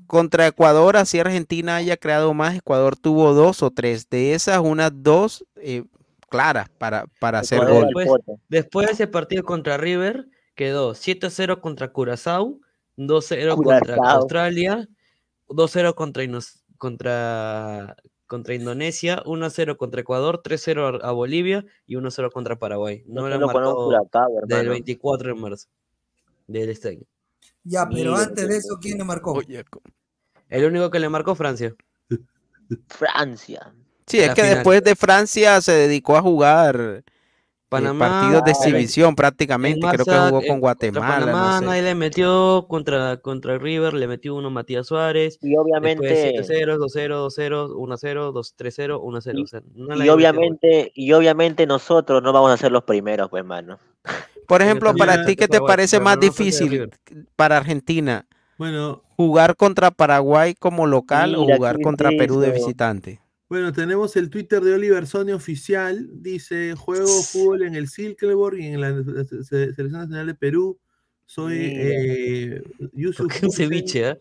[0.08, 4.10] Contra Ecuador, así Argentina haya creado más, Ecuador tuvo dos o tres.
[4.10, 5.84] De esas, unas dos eh,
[6.32, 7.90] claras para, para hacer gol.
[8.48, 12.60] Después- de ese partido contra River, quedó 7-0 contra Curazao,
[12.96, 13.96] 2-0 contra.
[14.12, 14.88] Australia,
[15.50, 16.24] 2-0 contra,
[16.78, 23.04] contra, contra Indonesia, 1-0 contra Ecuador, 3-0 a a Bolivia y 1-0 contra Paraguay.
[23.08, 24.72] No un marcado Curacao, del hermano.
[24.72, 25.68] 24 de marzo
[26.48, 27.04] del este año.
[27.64, 29.34] Ya, pero Mira, antes de eso, ¿quién le marcó?
[29.34, 29.64] Oye,
[30.48, 31.76] El único que le marcó Francia.
[32.88, 33.74] Francia.
[34.12, 34.56] Sí, es que final.
[34.56, 37.04] después de Francia se dedicó a jugar
[37.70, 39.80] Panamá, partidos de el- exhibición prácticamente.
[39.80, 41.08] Creo que jugó eh, con contra Guatemala.
[41.26, 41.66] Panamá no sé.
[41.66, 45.38] nadie le metió, contra, contra River le metió uno Matías Suárez.
[45.42, 49.44] Y obviamente- Después 7-0, 2-0, 2-0, 1-0, 2-3-0, 1-0.
[49.44, 53.30] o sea, no Y metió obviamente, y obviamente nosotros no vamos a ser los primeros,
[53.30, 53.80] pues, mano.
[54.48, 56.90] Por ejemplo, para ti, ¿qué te Paraguay, parece más difícil
[57.38, 58.26] para Argentina?
[58.58, 63.21] Bueno, ¿Jugar contra Paraguay como local o jugar contra Perú de visitante?
[63.52, 66.08] Bueno, tenemos el Twitter de Oliver Sony oficial.
[66.14, 70.80] Dice, juego fútbol en el Silkeborg y en la se- se- Selección Nacional de Perú.
[71.26, 72.64] Soy eh,
[72.94, 74.18] Yusuf un ceviche, ¿ah?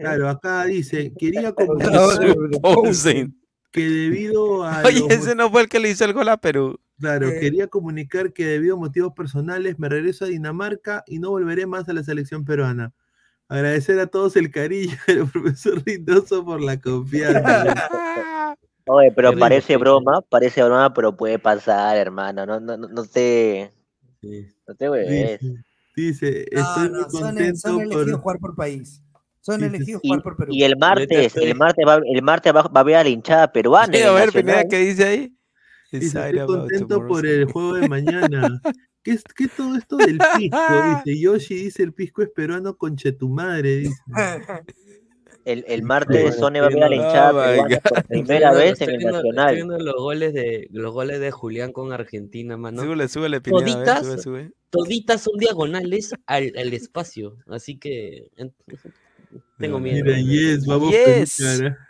[0.00, 2.20] Claro, acá dice, quería comunicar
[3.72, 6.36] que debido a Oye, los ese no fue el que le hizo el gol a
[6.40, 6.78] Perú.
[7.00, 7.40] Claro, Eh.
[7.40, 11.88] quería comunicar que debido a motivos personales me regreso a Dinamarca y no volveré más
[11.88, 12.92] a la selección peruana.
[13.50, 17.74] Agradecer a todos el cariño del profesor Reynoso por la confianza.
[18.86, 22.46] Oye, pero parece broma, parece broma, pero puede pasar, hermano.
[22.46, 23.70] No, no, no- no te,
[24.20, 24.46] Sí.
[24.66, 25.40] no te hueves.
[25.96, 28.20] Dice, dice, No, estoy no, muy son, contento son elegidos por...
[28.20, 29.02] jugar por país.
[29.40, 30.52] Son elegidos Y, jugar por Perú.
[30.54, 33.50] y el martes, el martes va, el martes va, va a ver a la hinchada
[33.52, 33.92] peruana.
[33.92, 34.30] Sí, a ver.
[34.32, 35.36] Pineda, ¿qué dice ahí?
[35.90, 38.60] Dice, estoy contento por el juego de mañana.
[39.02, 40.58] ¿Qué es qué todo esto del pisco?
[41.04, 43.94] Dice Yoshi, dice el pisco es peruano con tu madre, dice.
[45.46, 48.58] El, el martes Bueno, Sone va a ver a la hinchada Oh por primera viendo-
[48.58, 49.54] vez en el viendo- Estoy Nacional.
[49.54, 52.82] viendo los goles de los goles de Julián con Argentina, mano.
[52.82, 54.52] Súbele, súbele, Pineda, Toditas, sube, sube.
[54.68, 58.52] toditas son diagonales al, al espacio, así que en-
[59.58, 60.04] tengo No, miedo.
[60.04, 61.36] Mira, yes, vamos Yes.
[61.38, 61.88] Perú, cara.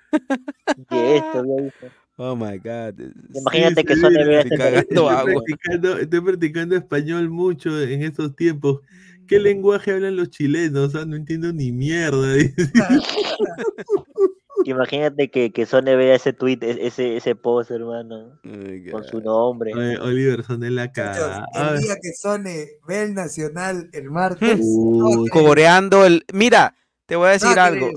[0.91, 1.91] Y esto, ya dice.
[2.23, 3.01] Oh my God.
[3.33, 5.33] Imagínate Sí, que sí, Sone mira, vea estoy cagando agua.
[5.33, 8.81] Estoy practicando, estoy practicando español mucho en estos tiempos.
[9.27, 10.95] ¿Qué lenguaje hablan los chilenos?
[10.95, 12.37] Ah, no entiendo ni mierda.
[14.67, 19.23] Imagínate que, que Sone vea ese tweet, e- ese, ese post, hermano, Oh con su
[19.23, 19.73] nombre.
[19.75, 21.47] Ay, Oliver son en la cara.
[21.55, 26.27] El día que Sone ve el Nacional el martes, Uh, no Coreando el.
[26.35, 26.77] Mira,
[27.07, 27.93] te voy a decir algo.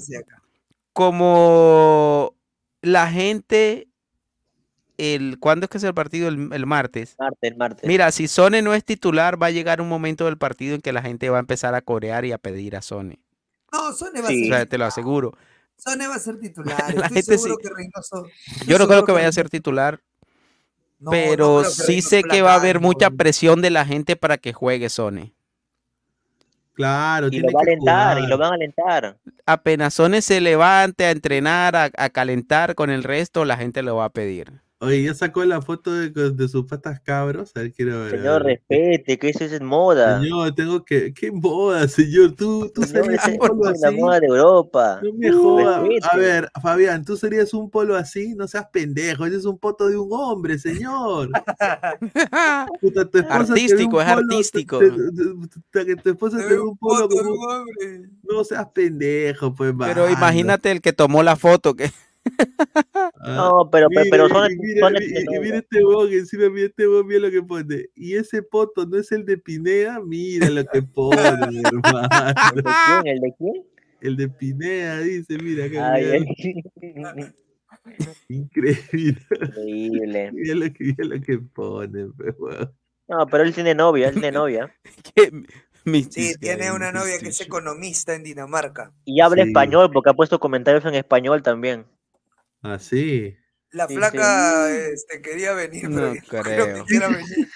[0.93, 2.37] Como
[2.81, 3.89] la gente.
[4.97, 6.27] El, ¿Cuándo es que es el partido?
[6.27, 7.15] El, el martes.
[7.19, 7.87] Martes, martes.
[7.87, 10.93] Mira, si Sone no es titular, va a llegar un momento del partido en que
[10.93, 13.19] la gente va a empezar a corear y a pedir a Sone.
[13.71, 14.51] No, Sone va Sí.
[14.51, 15.33] O a sea, ser te lo aseguro.
[15.77, 16.77] Sone va a ser titular.
[16.95, 17.61] La Estoy gente seguro sí.
[17.61, 18.25] que Reynoso.
[18.27, 19.99] estoy Yo no creo que vaya a ser titular,
[20.99, 24.53] No, pero sí sé que va a haber mucha presión de la gente para que
[24.53, 25.33] juegue Sone.
[26.73, 29.17] claro, Y tiene lo va a alentar, y lo van a alentar.
[29.45, 33.95] Apenas Sone se levante a entrenar, a, a calentar con el resto, la gente lo
[33.97, 34.61] va a pedir.
[34.83, 37.51] Oye, ya sacó la foto de, de sus patas cabros.
[37.55, 38.11] A ver, quiero ver.
[38.11, 38.59] Señor, ver.
[38.69, 40.19] respete, que eso es moda.
[40.21, 41.13] Señor, tengo que.
[41.13, 42.33] ¿Qué moda, señor?
[42.35, 43.97] ¿Tú, tú Señor, serías un polo la así?
[43.97, 44.99] moda de Europa.
[45.01, 45.89] No me jodas.
[46.11, 48.35] A ver, Fabián, ¿tú serías un polo así?
[48.35, 51.29] No seas pendejo, ese es un poto de un hombre, señor.
[52.81, 54.79] Puta, tu Artístico, es polo, artístico.
[54.79, 54.99] te- te-
[55.71, 57.31] te- que tu esposa Te te ve ve un un polo como.
[57.31, 58.09] un hombre.
[58.23, 60.09] No seas pendejo, pues, Pero mano.
[60.13, 61.91] imagínate el que tomó la foto, que
[63.25, 64.47] No, pero, pero, pero mira
[65.07, 65.79] este
[66.17, 67.85] encima mira este mira lo que pone.
[67.95, 72.07] Y ese poto no es el de Pineda, mira lo que pone, mi ¿El hermano.
[72.55, 73.07] de quién?
[73.07, 73.53] ¿El de quién?
[74.01, 76.25] El de Pineda dice, mira, acá, Ay,
[76.81, 77.33] mira, ay.
[78.29, 79.21] increíble.
[79.31, 80.31] Increíble.
[80.33, 82.07] Mira lo que, mira lo que pone.
[83.07, 84.73] No, pero él tiene novia, él tiene novia.
[86.09, 88.93] Sí, tiene una novia que es economista en Dinamarca.
[89.05, 89.49] Y habla Sí.
[89.49, 91.85] español, porque ha puesto comentarios en español también.
[92.63, 93.35] Ah, sí.
[93.71, 96.85] La Sí, flaca este, quería venir, No pero creo que creo.
[96.85, 97.49] quiera venir.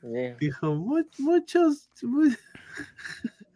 [0.00, 0.36] Sí.
[0.40, 1.90] Dijo, "Mu- muchos.
[2.02, 2.22] mu-".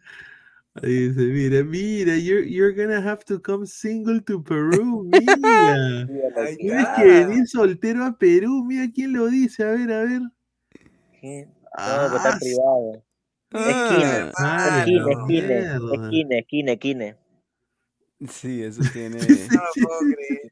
[0.75, 6.05] Ahí Dice, mira, mira, you're, you're gonna have to come single to Perú, mira.
[6.59, 10.21] Tienes que venir soltero a Perú, mira quién lo dice, a ver, a ver.
[10.21, 10.31] No,
[11.21, 13.03] pero está Ah, privado.
[13.53, 15.95] Ah, Esquina, Ah, esquina, la esquina, mierda.
[15.95, 17.17] esquina, esquina, esquina.
[18.29, 20.51] Sí, eso tiene, No lo puedo creer.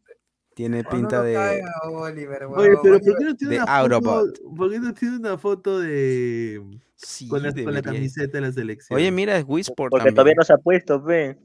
[0.56, 1.34] Tiene pinta de.
[1.36, 4.34] caiga, Oliver, Oye, pero ¿por qué no tiene de una foto?
[4.56, 6.62] ¿Por qué no tiene una foto de
[6.96, 8.98] Sí, con la, con la camiseta de la selección?
[8.98, 11.38] Oye, mira, es Wisport Porque todavía no se ha puesto, ve.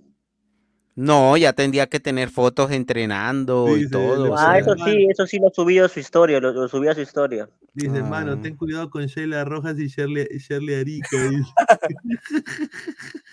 [0.96, 4.32] No, ya tendría que tener fotos entrenando y todo.
[4.32, 6.68] o Ah, sea, eso sí, eso sí lo ha subido a su historia, lo, lo
[6.68, 7.48] subió a su historia.
[7.74, 8.40] Dice, hermano, Ah.
[8.42, 11.08] ten cuidado con Sheila Rojas y Shirley, Shirley Arica.
[12.04, 12.44] dice.
[12.44, 12.58] Sí, ve.
[12.60, 13.24] Ah, su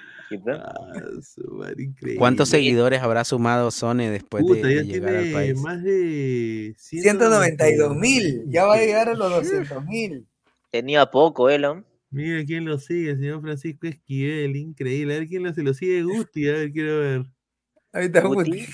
[0.00, 0.17] madre,
[1.78, 2.16] increíble.
[2.18, 5.60] ¿Cuántos seguidores habrá sumado Sone después de, Puta, de ya llegar al país?
[5.60, 8.44] más de 192 mil.
[8.48, 10.26] Ya va a llegar a los 200 mil.
[10.70, 11.84] Tenía poco, ¿no?
[12.10, 15.14] Mira quién lo sigue, señor Francisco Esquivel, increíble.
[15.14, 17.22] A ver quién lo, se lo sigue Guti, a ver, quiero ver.
[17.92, 18.50] Ahí está Guti.
[18.50, 18.66] Guti.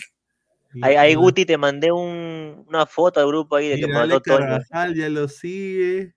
[0.82, 4.16] Ahí, ahí, Guti, te mandé un- una foto al grupo ahí de que Mira, mandó
[4.16, 4.94] Ale Toño.
[4.94, 6.14] Ya lo sigue.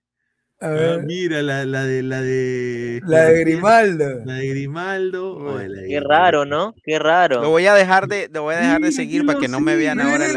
[0.60, 3.00] A Ah, mira, la, la de la de.
[3.06, 4.26] La de Grimaldo.
[4.26, 5.36] La de Grimaldo.
[5.36, 6.74] Oye, la de Qué raro, ¿no?
[6.84, 7.42] Qué raro.
[7.44, 9.76] Lo voy a dejar de, lo voy a dejar de seguir para que no me
[9.76, 10.28] vean ahora.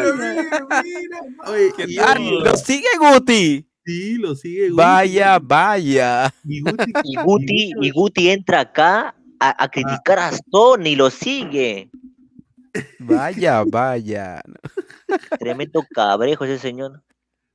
[2.44, 3.66] ¡Lo sigue Guti!
[3.86, 4.76] Sí, lo sigue Guti.
[4.76, 6.30] Vaya, vaya.
[6.44, 11.08] Y Guti, Y Guti, y Guti entra acá a, a criticar a Stone y lo
[11.08, 11.90] sigue.
[12.98, 14.42] Vaya, vaya.
[15.38, 17.02] Tremendo cabrejo ese señor.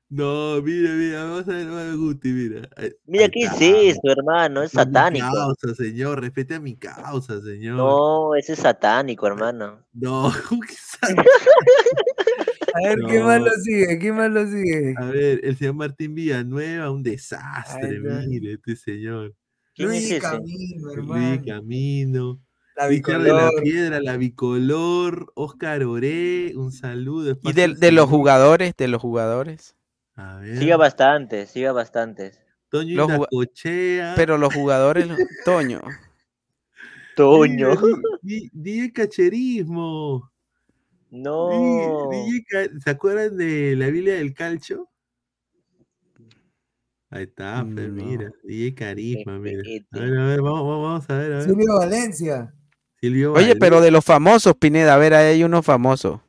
[0.09, 2.69] No, mira, mira, vamos a ver, a Guti, mira.
[3.08, 4.61] Mira, ¿qué es eso, hermano?
[4.61, 5.25] Es A mi satánico.
[5.34, 7.75] causa, señor, respete a mi causa, señor.
[7.77, 9.80] No, ese es satánico, hermano.
[9.93, 10.32] No,
[10.67, 11.17] ¿qué sat-
[12.75, 13.45] A ver, ¿qué más No.
[13.48, 13.98] lo sigue?
[14.00, 14.93] ¿Quién más lo sigue?
[14.98, 19.34] A ver, el señor Martín Villanueva, un desastre, mire, este señor.
[19.74, 20.22] ¿Quién Luis es?
[20.22, 21.42] Camino, Luis hermano.
[21.45, 22.40] Camino.
[22.77, 23.64] La de la bicolor.
[23.64, 27.38] Piedra, la bicolor, Oscar Oré, un saludo.
[27.42, 29.75] Y de, de los jugadores, de los jugadores.
[30.16, 30.58] A ver.
[30.58, 32.42] Siga bastante, siga bastantes.
[32.69, 33.27] Toño los.
[34.16, 35.08] Pero los jugadores,
[35.45, 35.82] Toño.
[37.16, 37.76] Toño.
[38.22, 40.32] Di- di- DJ Cacherismo.
[41.11, 42.10] No.
[42.11, 44.90] DJ ¿Se acuerdan de la Biblia del Calcio?
[47.10, 48.30] Ahí está, pues, mira.
[48.44, 49.58] DJ Carisma, mira.
[49.64, 49.88] Respete.
[49.92, 51.44] A ver, a ver, vamos, a ver, a ver.
[51.45, 52.53] Silvio Valencia.
[53.00, 56.22] Silvio Oye, pero de los famosos, Pineda, a ver, ahí hay uno famoso.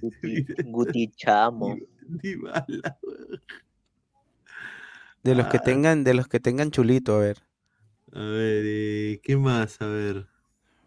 [0.00, 1.76] Guti, Guti Chamo.
[2.08, 2.98] Dybala.
[5.22, 5.62] De los que Ah.
[5.62, 7.38] tengan, de los que tengan chulito, a ver.
[8.12, 9.80] A ver, eh, ¿qué más?
[9.82, 10.26] A ver.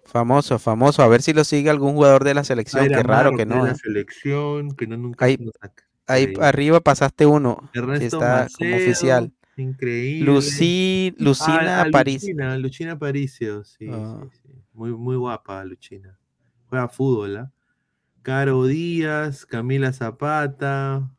[0.06, 1.03] Famoso, famoso.
[1.03, 2.88] A ver si lo sigue algún jugador de la selección.
[2.88, 3.66] Qué raro que de no.
[3.66, 3.75] la ¿eh?
[3.75, 5.25] selección, que no nunca
[6.08, 7.69] Ahí- arriba pasaste uno.
[7.74, 9.32] que está como oficial.
[9.58, 10.25] Increíble.
[10.25, 12.24] Lucy, Lucina Ah, ah, París.
[12.24, 14.19] Lucina, Lucina Paricio, sí, Ah.
[14.32, 14.50] sí, sí.
[14.74, 16.17] Muy, muy guapa Lucina.
[16.67, 17.51] Juega fútbol, ¿ah?
[18.22, 21.09] Caro Díaz, Camila Zapata,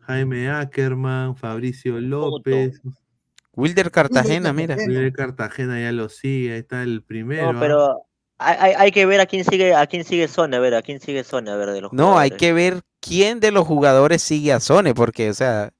[0.00, 2.80] Jaime Ackerman, Fabricio López.
[3.52, 4.76] Wilder Cartagena, mira.
[4.76, 7.52] Miguel Cartagena ya lo sigue, ahí está el primero.
[7.52, 7.60] No, ¿ah?
[7.60, 8.02] pero
[8.38, 10.82] hay, hay- hay que ver a quién sigue, a quién sigue Sony, a ver, a
[10.82, 14.22] quién sigue Sony, a ver, de los No, hay que ver quién de los jugadores
[14.22, 15.72] sigue a Sone, porque, o sea,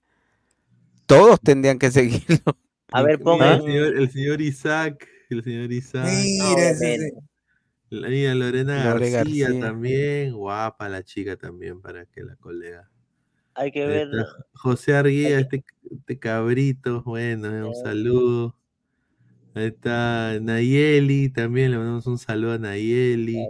[1.06, 2.56] todos tendrían que seguirlo.
[2.92, 3.54] A ver, Mira, ponga.
[3.54, 6.08] el, señor, el señor Isaac, el señor Isaac.
[6.12, 7.12] Mira, ese.
[7.90, 9.66] La niña Lorena Lore García, García.
[9.66, 12.88] también, guapa la chica también para que la colega.
[13.54, 14.08] Hay que ver.
[14.52, 18.56] José Arguía, este, este cabrito, bueno, eh, un saludo.
[19.54, 23.48] Ahí está Nayeli, también le mandamos un saludo a Nayeli.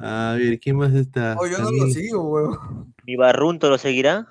[0.00, 1.36] A ver, ¿quién más está?
[1.38, 2.86] Oh, yo no lo sigo, huevo.
[3.06, 4.26] ¿Mi Barrunto lo seguirá?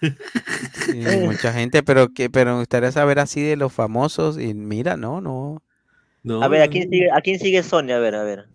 [0.00, 4.38] Sí, mucha gente, pero que, pero me gustaría saber así de los famosos.
[4.38, 5.62] Y mira, no, no.
[6.22, 7.90] No, A ver, ¿a quién sigue, a quién sigue Sony?
[7.90, 8.46] A ver, a ver.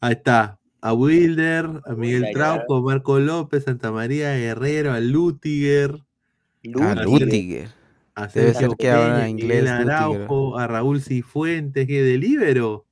[0.00, 0.58] Ahí está.
[0.80, 2.28] A Wilder, a Miguel.
[2.32, 7.04] Trauco, Marco López, Santa María Guerrero, a Lutiger, A Lutiger.
[7.04, 7.68] Lutiger.
[8.14, 9.92] a Debe Sergio ser que habla Peña, inglés, Miguel Lutiger.
[9.92, 12.86] Araujo, a Raúl Cifuentes, que de Libero.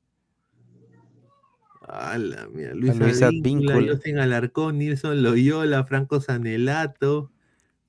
[1.87, 7.31] A la mía, Luis Luis Advíncula, Alarcón, Nilson Loyola, Franco Sanelato,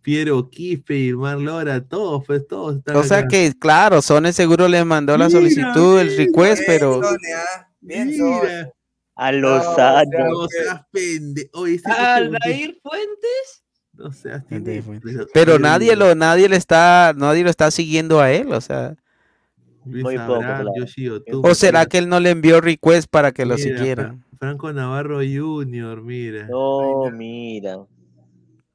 [0.06, 3.27] Piero Quispe, Irmar Lora, todos, pues todos están O sea acá.
[3.30, 7.67] que, claro, Sone seguro le mandó la Mira, solicitud, el request, pero Bien, ah.
[7.82, 8.40] Bien, Sone.
[8.42, 8.72] Mira,
[9.16, 11.50] A No, o sea, no seas pende.
[11.53, 13.64] Oye, ese- ese- Aldair Fuentes.
[13.93, 14.43] no seas
[15.34, 18.95] pero nadie lo, nadie le está, nadie lo está siguiendo a él, o sea,
[19.85, 20.67] Luis Muy Abraham,
[21.42, 23.58] o será mira, que él no le envió request para que lo.
[23.58, 26.45] Fra- Franco Navarro Jr., mira.
[26.48, 27.77] No, mira.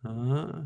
[0.02, 0.64] Ah,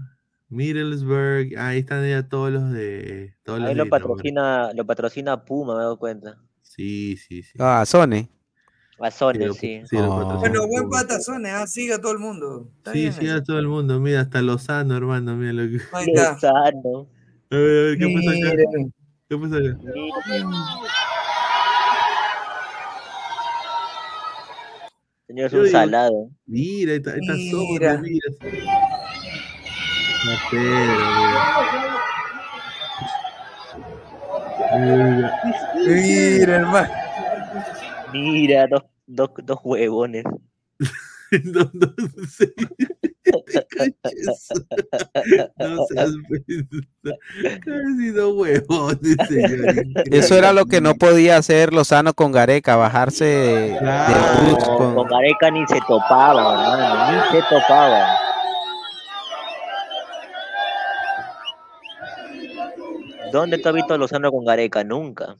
[0.55, 3.35] Middlesbrough, ahí están ya todos los de.
[3.45, 6.37] Todos los Ahí lo patrocina, lo patrocina Puma, me he dado cuenta.
[6.63, 7.59] Sí, sí, sí.
[7.59, 8.31] Ah, Sone.
[9.01, 9.83] A Sony, Sí, lo- sí.
[9.97, 10.17] Oh.
[10.17, 11.67] patrocina Bueno, buen pata Sone, ah.
[11.67, 12.69] Sigue a todo el mundo.
[12.79, 13.21] Está Sí, eso.
[13.37, 13.99] a todo el mundo.
[14.01, 15.37] Mira, hasta Lozano, hermano.
[15.37, 15.79] Mira lo que.
[16.15, 17.09] Lozano.
[17.51, 18.91] A ver, a ver, ¿qué pasa acá?
[19.29, 20.85] ¿Qué pasa acá?
[25.27, 26.31] Señor, es un salado.
[26.47, 27.99] Mira, ahí está, ahí está Mira.
[28.01, 28.29] Mira.
[30.25, 30.95] La mira.
[34.79, 35.41] Mira.
[35.87, 36.89] Mira, hermano.
[38.13, 40.25] Mira, dos, dos, dos huevones.
[41.43, 41.89] No, no
[42.29, 42.53] sé.
[45.59, 46.11] No seas
[48.37, 49.75] huevones, señor.
[50.13, 54.15] Eso era lo que no podía hacer Lozano con Gareca, bajarse de, de Claro.
[54.45, 58.07] bus No, con- con Gareca ni se topaba, hermano, ni se topaba.
[63.41, 64.85] ¿Dónde tú has visto a Lozano con Gareca?
[64.85, 65.37] Nunca.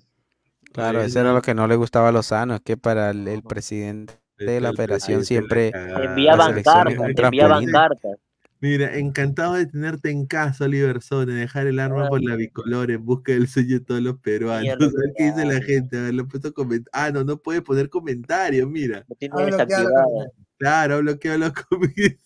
[0.73, 1.37] Claro, eso era no.
[1.37, 4.73] lo que no le gustaba a Lozano, es que para el, el presidente de la
[4.73, 5.73] federación esta- siempre.
[6.03, 8.17] Enviaban cartas, enviaban cartas.
[8.61, 13.05] Mira, encantado de tenerte en casa, Oliver Sone, dejar el arma por la bicolor en
[13.05, 14.63] busca del sueño de todos los peruanos.
[14.63, 17.25] Mierda, A ver qué dice la gente, a ver, lo he puesto coment- Ah, no,
[17.25, 19.05] no puede poner comentarios, mira.
[19.07, 20.33] Lo tiene Ah, la desactivado.
[20.57, 22.19] Claro, ha bloqueado los comentarios.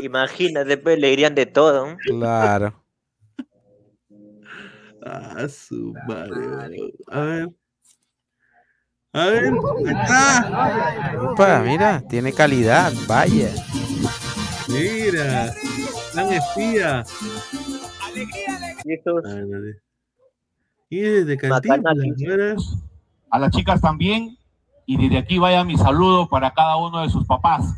[0.00, 1.86] Imagínate, después le dirían de todo.
[1.90, 1.96] ¿no?
[2.06, 2.82] Claro.
[5.04, 6.92] Ah, su madre.
[7.10, 7.48] A ver.
[9.12, 11.18] A ver, ahí está.
[11.32, 13.50] Opa, mira, tiene calidad, vaya.
[14.68, 15.52] Mira,
[16.14, 17.04] gran espía.
[19.22, 19.80] No, de-
[20.90, 22.76] Y desde Cantinflas,
[23.30, 24.36] a las chicas también.
[24.86, 27.74] Y desde aquí vaya mi saludo para cada uno de sus papás,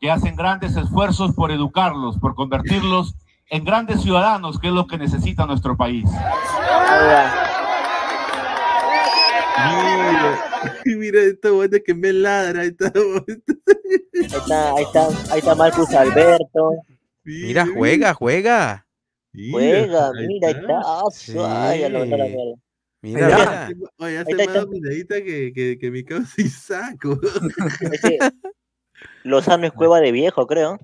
[0.00, 3.14] que hacen grandes esfuerzos por educarlos, por convertirlos
[3.52, 6.04] en grandes ciudadanos, que es lo que necesita nuestro país.
[9.68, 10.38] Mira,
[10.86, 12.64] mira esta buena que me ladra.
[12.64, 12.86] Esta
[14.14, 16.70] Ahí está, ahí está, ahí está Marcus Alberto.
[17.24, 18.86] Mira, juega, juega.
[19.50, 20.80] Juega, mira, ahí está.
[20.84, 21.34] Ah, Sí.
[21.38, 22.54] ay, ya lo la mierda.
[23.02, 23.64] Mira, Oye, mira.
[23.66, 24.60] hace- Oye, hace está, más está.
[24.64, 27.18] dominadita que, que, que mi causa y saco.
[29.24, 30.78] Lozano es cueva de viejo, creo.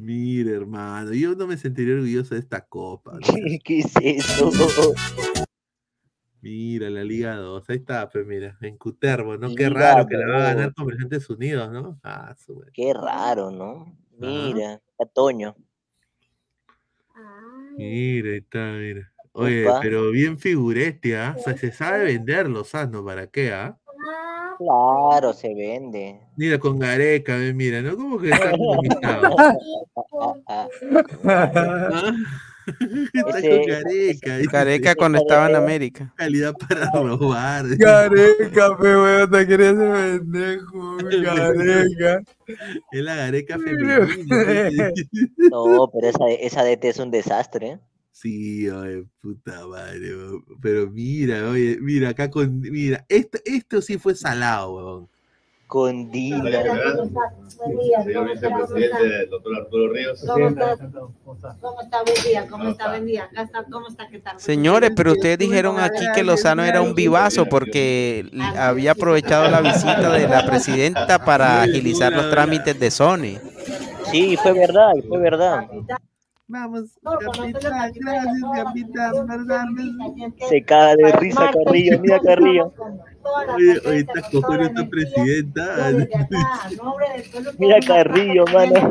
[0.00, 3.12] Mira, hermano, yo no me sentiría orgulloso de esta copa.
[3.20, 3.58] ¿no?
[3.62, 4.50] ¿Qué es eso?
[6.40, 9.54] Mira, la Liga 2, ahí está, pues mira, en Cuterbo, ¿no?
[9.54, 10.74] Qué Liga raro que la va a ganar 2.
[10.74, 12.00] Comerciantes Unidos, ¿no?
[12.02, 12.70] Ah, su madre.
[12.72, 13.94] Qué raro, ¿no?
[14.16, 15.54] Mira, está Toño.
[17.76, 19.12] Mira, ahí está, mira.
[19.32, 19.80] Oye, Opa.
[19.82, 21.36] pero bien figurete, ¿ah?
[21.38, 23.78] O sea, se sabe vender Lozano, ¿para qué, ah?
[24.60, 26.20] Claro, se vende.
[26.36, 27.96] Mira, con Gareca, ve, mira, ¿no?
[27.96, 28.58] Como que está Ese-
[33.48, 34.36] con Gareca.
[34.36, 36.12] dice, Careca cuando estaba en América.
[36.16, 37.64] Calidad para robar.
[37.76, 42.22] Gareca, pe, weón, te quería hacer pendejo, Gareca.
[42.92, 44.08] Es la Gareca femenina.
[45.50, 47.78] No, pero esa, esa DT es un desastre.
[48.20, 50.44] Sí, oye, puta madre, weón.
[50.60, 55.08] pero mira, oye, mira, acá con, mira, esto, esto sí fue salado, weón.
[55.66, 56.42] Con Dina.
[58.02, 60.22] Señor vicepresidente, doctor Arturo Ríos.
[60.26, 60.76] ¿Cómo está?
[60.76, 62.02] ¿Cómo está?
[62.02, 62.88] Buen día, ¿cómo está?
[62.88, 63.30] Buen día.
[63.34, 64.08] Está, ¿cómo está?
[64.08, 64.38] ¿Qué tal?
[64.38, 70.12] Señores, pero ustedes dijeron aquí que Lozano era un vivazo porque había aprovechado la visita
[70.12, 73.38] de la presidenta para agilizar los trámites de Sony.
[74.10, 75.68] Sí, fue verdad, fue verdad.
[76.52, 79.64] Vamos, capitán, gracias, capitán, verdad.
[80.48, 82.74] Se caga de risa Carrillo, mira Carrillo.
[83.54, 85.92] Oye, esta cojones esta presidenta.
[87.56, 88.90] Mira Carrillo, mano.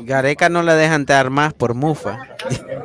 [0.00, 2.18] Gareca no la dejan dar más por mufa.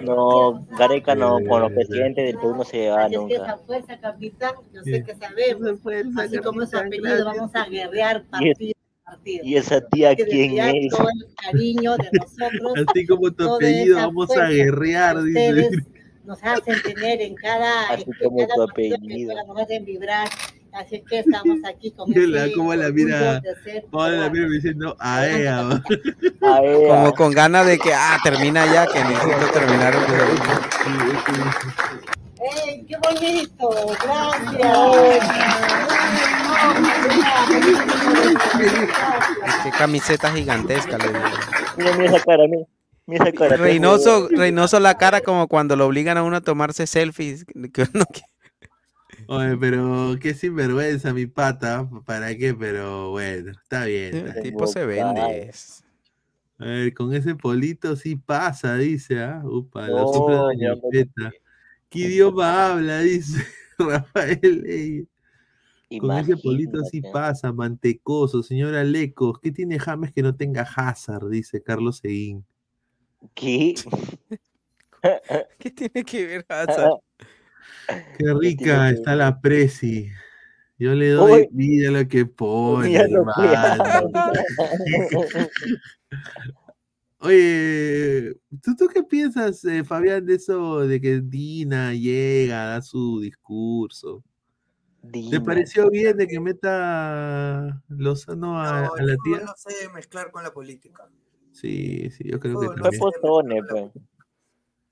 [0.03, 3.43] No, Gareca no, con los presidentes del Perú no se va Así es que esa
[3.47, 3.57] nunca.
[3.65, 5.79] fuerza, capitán, yo sé que sabemos.
[6.17, 8.73] Así como es su apellido, vamos a guerrear Y, es- partido
[9.05, 9.45] a partido.
[9.45, 10.89] y esa tía, Que ¿quién es?
[10.91, 12.73] todo el cariño de nosotros.
[12.95, 15.69] Así como tu apellido, vamos a fuerza guerrear, dice.
[16.25, 19.33] Nos hacen tener en cada, Así en como cada tu apellido.
[19.57, 20.27] hacen vibrar.
[20.73, 23.41] Así es que estamos aquí con ese cómo la mira,
[23.91, 25.83] cómo la mira diciendo a ella.
[26.39, 29.93] Como con ganas de que, ah, termina ya, que necesito terminar.
[29.95, 30.01] el.
[32.41, 33.69] ¡Ey, qué bonito!
[34.01, 35.29] ¡Gracias!
[39.63, 40.97] Qué camiseta gigantesca.
[40.97, 41.19] le digo.
[41.77, 42.65] mira, mira esa cara, mira.
[43.57, 47.43] Reynoso, Reynoso la cara como cuando lo obligan a uno a tomarse selfies.
[47.45, 48.21] que uno que-
[49.31, 51.87] Oye, pero qué sinvergüenza, mi pata.
[52.05, 52.53] ¿Para qué?
[52.55, 54.15] Pero bueno, está bien.
[54.15, 54.43] está El bien.
[54.43, 55.51] tipo se vende.
[56.57, 59.41] A ver, con ese polito sí pasa, dice, ¿ah?
[59.45, 60.89] Upa, lo No, sufre Doña ya no.
[60.89, 61.31] Peta.
[61.89, 62.99] ¿Qué idioma habla?
[63.01, 63.45] Dice
[63.77, 64.61] Rafael.
[64.63, 65.07] Ley.
[65.99, 68.41] Con ese polito sí pasa, mantecoso.
[68.43, 71.29] Señora Lecos, ¿qué tiene James que no tenga Hazard?
[71.29, 72.45] Dice Carlos Seguín.
[73.33, 73.75] ¿Qué?
[75.59, 76.99] ¿Qué tiene que ver Hazard?
[78.17, 80.09] Qué rica está la presi.
[80.77, 81.49] Yo le doy, Uy.
[81.51, 83.33] mira lo que pone, hermano.
[87.21, 93.19] Oye, ¿tú, ¿tú qué piensas, eh, Fabián, de eso de que Dina llega, da su
[93.19, 94.23] discurso?
[95.29, 99.39] ¿Te pareció bien de que meta Lozano a, No, a la tía?
[99.45, 101.09] no se debe mezclar con la política.
[101.51, 102.99] Sí, sí, yo creo que no también.
[102.99, 103.91] postone, pues.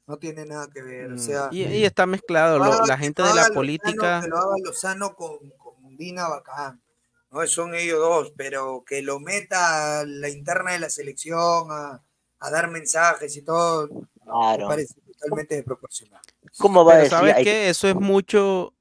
[0.08, 1.11] No tiene nada que ver.
[1.11, 2.58] O Mm, sea, Y, y está mezclado.
[2.60, 4.22] lo- la gente de la política.
[4.22, 6.82] que lo haga Lozano con, con Dina Bacán.
[7.30, 12.02] No son ellos dos, pero que lo meta a la interna de la selección, a,
[12.40, 14.68] a dar mensajes y todo, me Claro.
[14.69, 16.24] parece totalmente desproporcionado.
[16.58, 17.10] ¿Cómo va a decir?
[17.11, 17.44] ¿sabes qué?
[17.44, 18.74] que- Eso es mucho,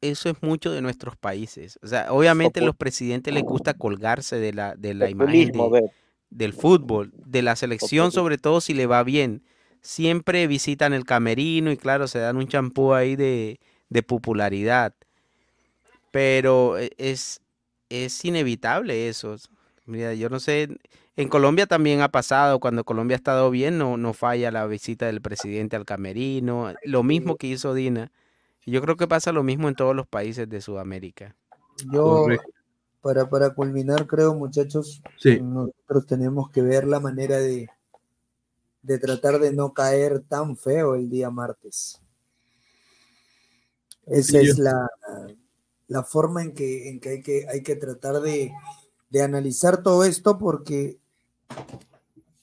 [0.00, 1.80] eso es mucho de nuestros países.
[1.82, 5.90] O sea, obviamente a los presidentes les gusta colgarse de la, de la imagen de-
[6.30, 9.42] del fútbol, de la selección, sobre todo si le va bien.
[9.82, 14.94] Siempre visitan el camerino y claro, se dan un champú ahí de, de popularidad.
[16.10, 17.40] Pero e- es,
[17.88, 19.36] es inevitable eso.
[19.86, 20.68] Mira, yo no sé,
[21.16, 25.06] en Colombia también ha pasado, cuando Colombia ha estado bien, no, no falla la visita
[25.06, 28.12] del presidente al camerino, lo mismo que hizo Dina.
[28.64, 31.34] Y Yo creo que pasa lo mismo en todos los países de Sudamérica.
[31.90, 32.26] Yo,
[33.00, 35.40] para, para culminar, creo, muchachos, Sí.
[35.40, 37.68] nosotros tenemos que ver la manera de,
[38.82, 42.00] de tratar de no caer tan feo el día martes.
[44.06, 44.88] Esa Sí, es la,
[45.88, 48.52] la forma en que, en que, hay, que hay que tratar de,
[49.10, 50.98] de analizar todo esto porque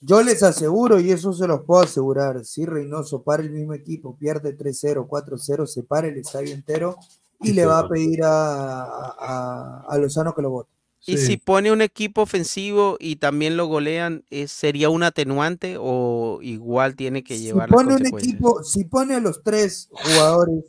[0.00, 4.16] yo les aseguro, y eso se los puedo asegurar, si Reynoso para el mismo equipo,
[4.16, 6.96] pierde 3-0, 4-0, se para el estadio entero
[7.40, 10.77] y le va a pedir a, a, a Lozano que lo vote.
[11.12, 16.40] Y si pone un equipo ofensivo y también lo golean, ¿es- ¿sería un atenuante o
[16.42, 20.64] igual tiene que Si llevar las pone un equipo, si pone a los tres jugadores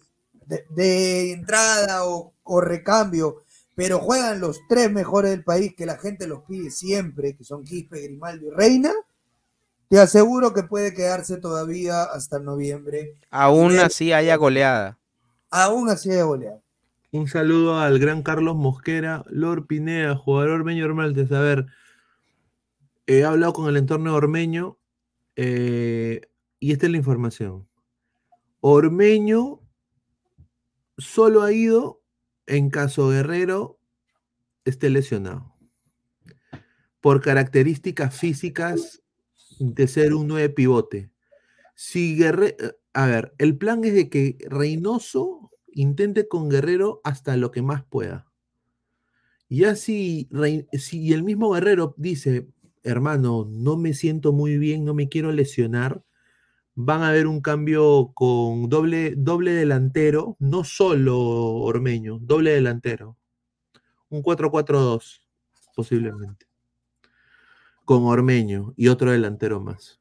[0.45, 3.43] de, de entrada o, o recambio,
[3.75, 7.63] pero juegan los tres mejores del país que la gente los pide siempre, que son
[7.63, 8.91] Quispe, Grimaldo y Reina,
[9.89, 13.15] te aseguro que puede quedarse todavía hasta noviembre.
[13.31, 14.97] Aún así haya goleada.
[15.51, 16.61] Aún así de goleado.
[17.11, 21.31] Un saludo al gran Carlos Mosquera, Lord Pineda, jugador ormeño Ormeltes.
[21.31, 21.65] A ver,
[23.07, 24.77] he hablado con el entorno ormeño
[25.35, 26.21] eh,
[26.59, 27.67] y esta es la información.
[28.59, 29.59] Ormeño
[30.99, 32.03] solo ha ido
[32.45, 33.79] en caso Guerrero
[34.63, 35.55] esté lesionado.
[37.01, 39.01] Por características físicas
[39.57, 41.09] de ser un 9 pivote.
[41.73, 45.48] Si Guerrero, a ver, el plan es de que Reynoso
[45.81, 48.25] intente con Guerrero hasta lo que más pueda.
[49.49, 52.47] Ya si, Rey- si el mismo Guerrero dice,
[52.83, 56.03] hermano, no me siento muy bien, no me quiero lesionar,
[56.75, 63.17] van a haber un cambio con doble, doble delantero, no solo Ormeño, doble delantero.
[64.09, 65.23] Un 4-4-2,
[65.75, 66.45] posiblemente.
[67.85, 69.99] Con Ormeño y otro delantero más.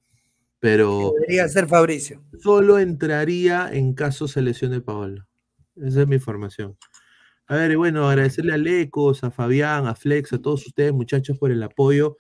[0.60, 2.20] Pero Debería ser Fabricio.
[2.42, 5.27] solo entraría en caso se lesione Paolo.
[5.84, 6.76] Esa es mi información.
[7.46, 11.38] A ver, y bueno, agradecerle a Lecos, a Fabián, a Flex, a todos ustedes, muchachos,
[11.38, 12.18] por el apoyo.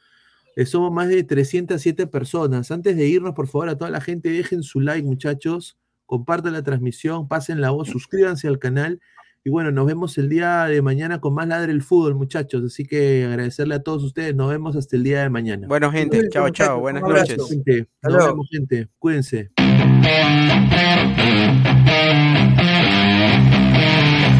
[0.56, 2.70] Eh, somos más de 307 personas.
[2.70, 5.78] Antes de irnos, por favor, a toda la gente, dejen su like, muchachos.
[6.06, 9.00] Compartan la transmisión, pasen la voz, suscríbanse al canal.
[9.44, 12.64] Y bueno, nos vemos el día de mañana con más Ladre el Fútbol, muchachos.
[12.64, 14.34] Así que agradecerle a todos ustedes.
[14.34, 15.68] Nos vemos hasta el día de mañana.
[15.68, 16.80] Bueno, gente, chao, chao.
[16.80, 17.36] Buenas noches.
[17.48, 17.86] Gente.
[18.02, 18.88] Nos vemos, gente.
[18.98, 19.50] Cuídense.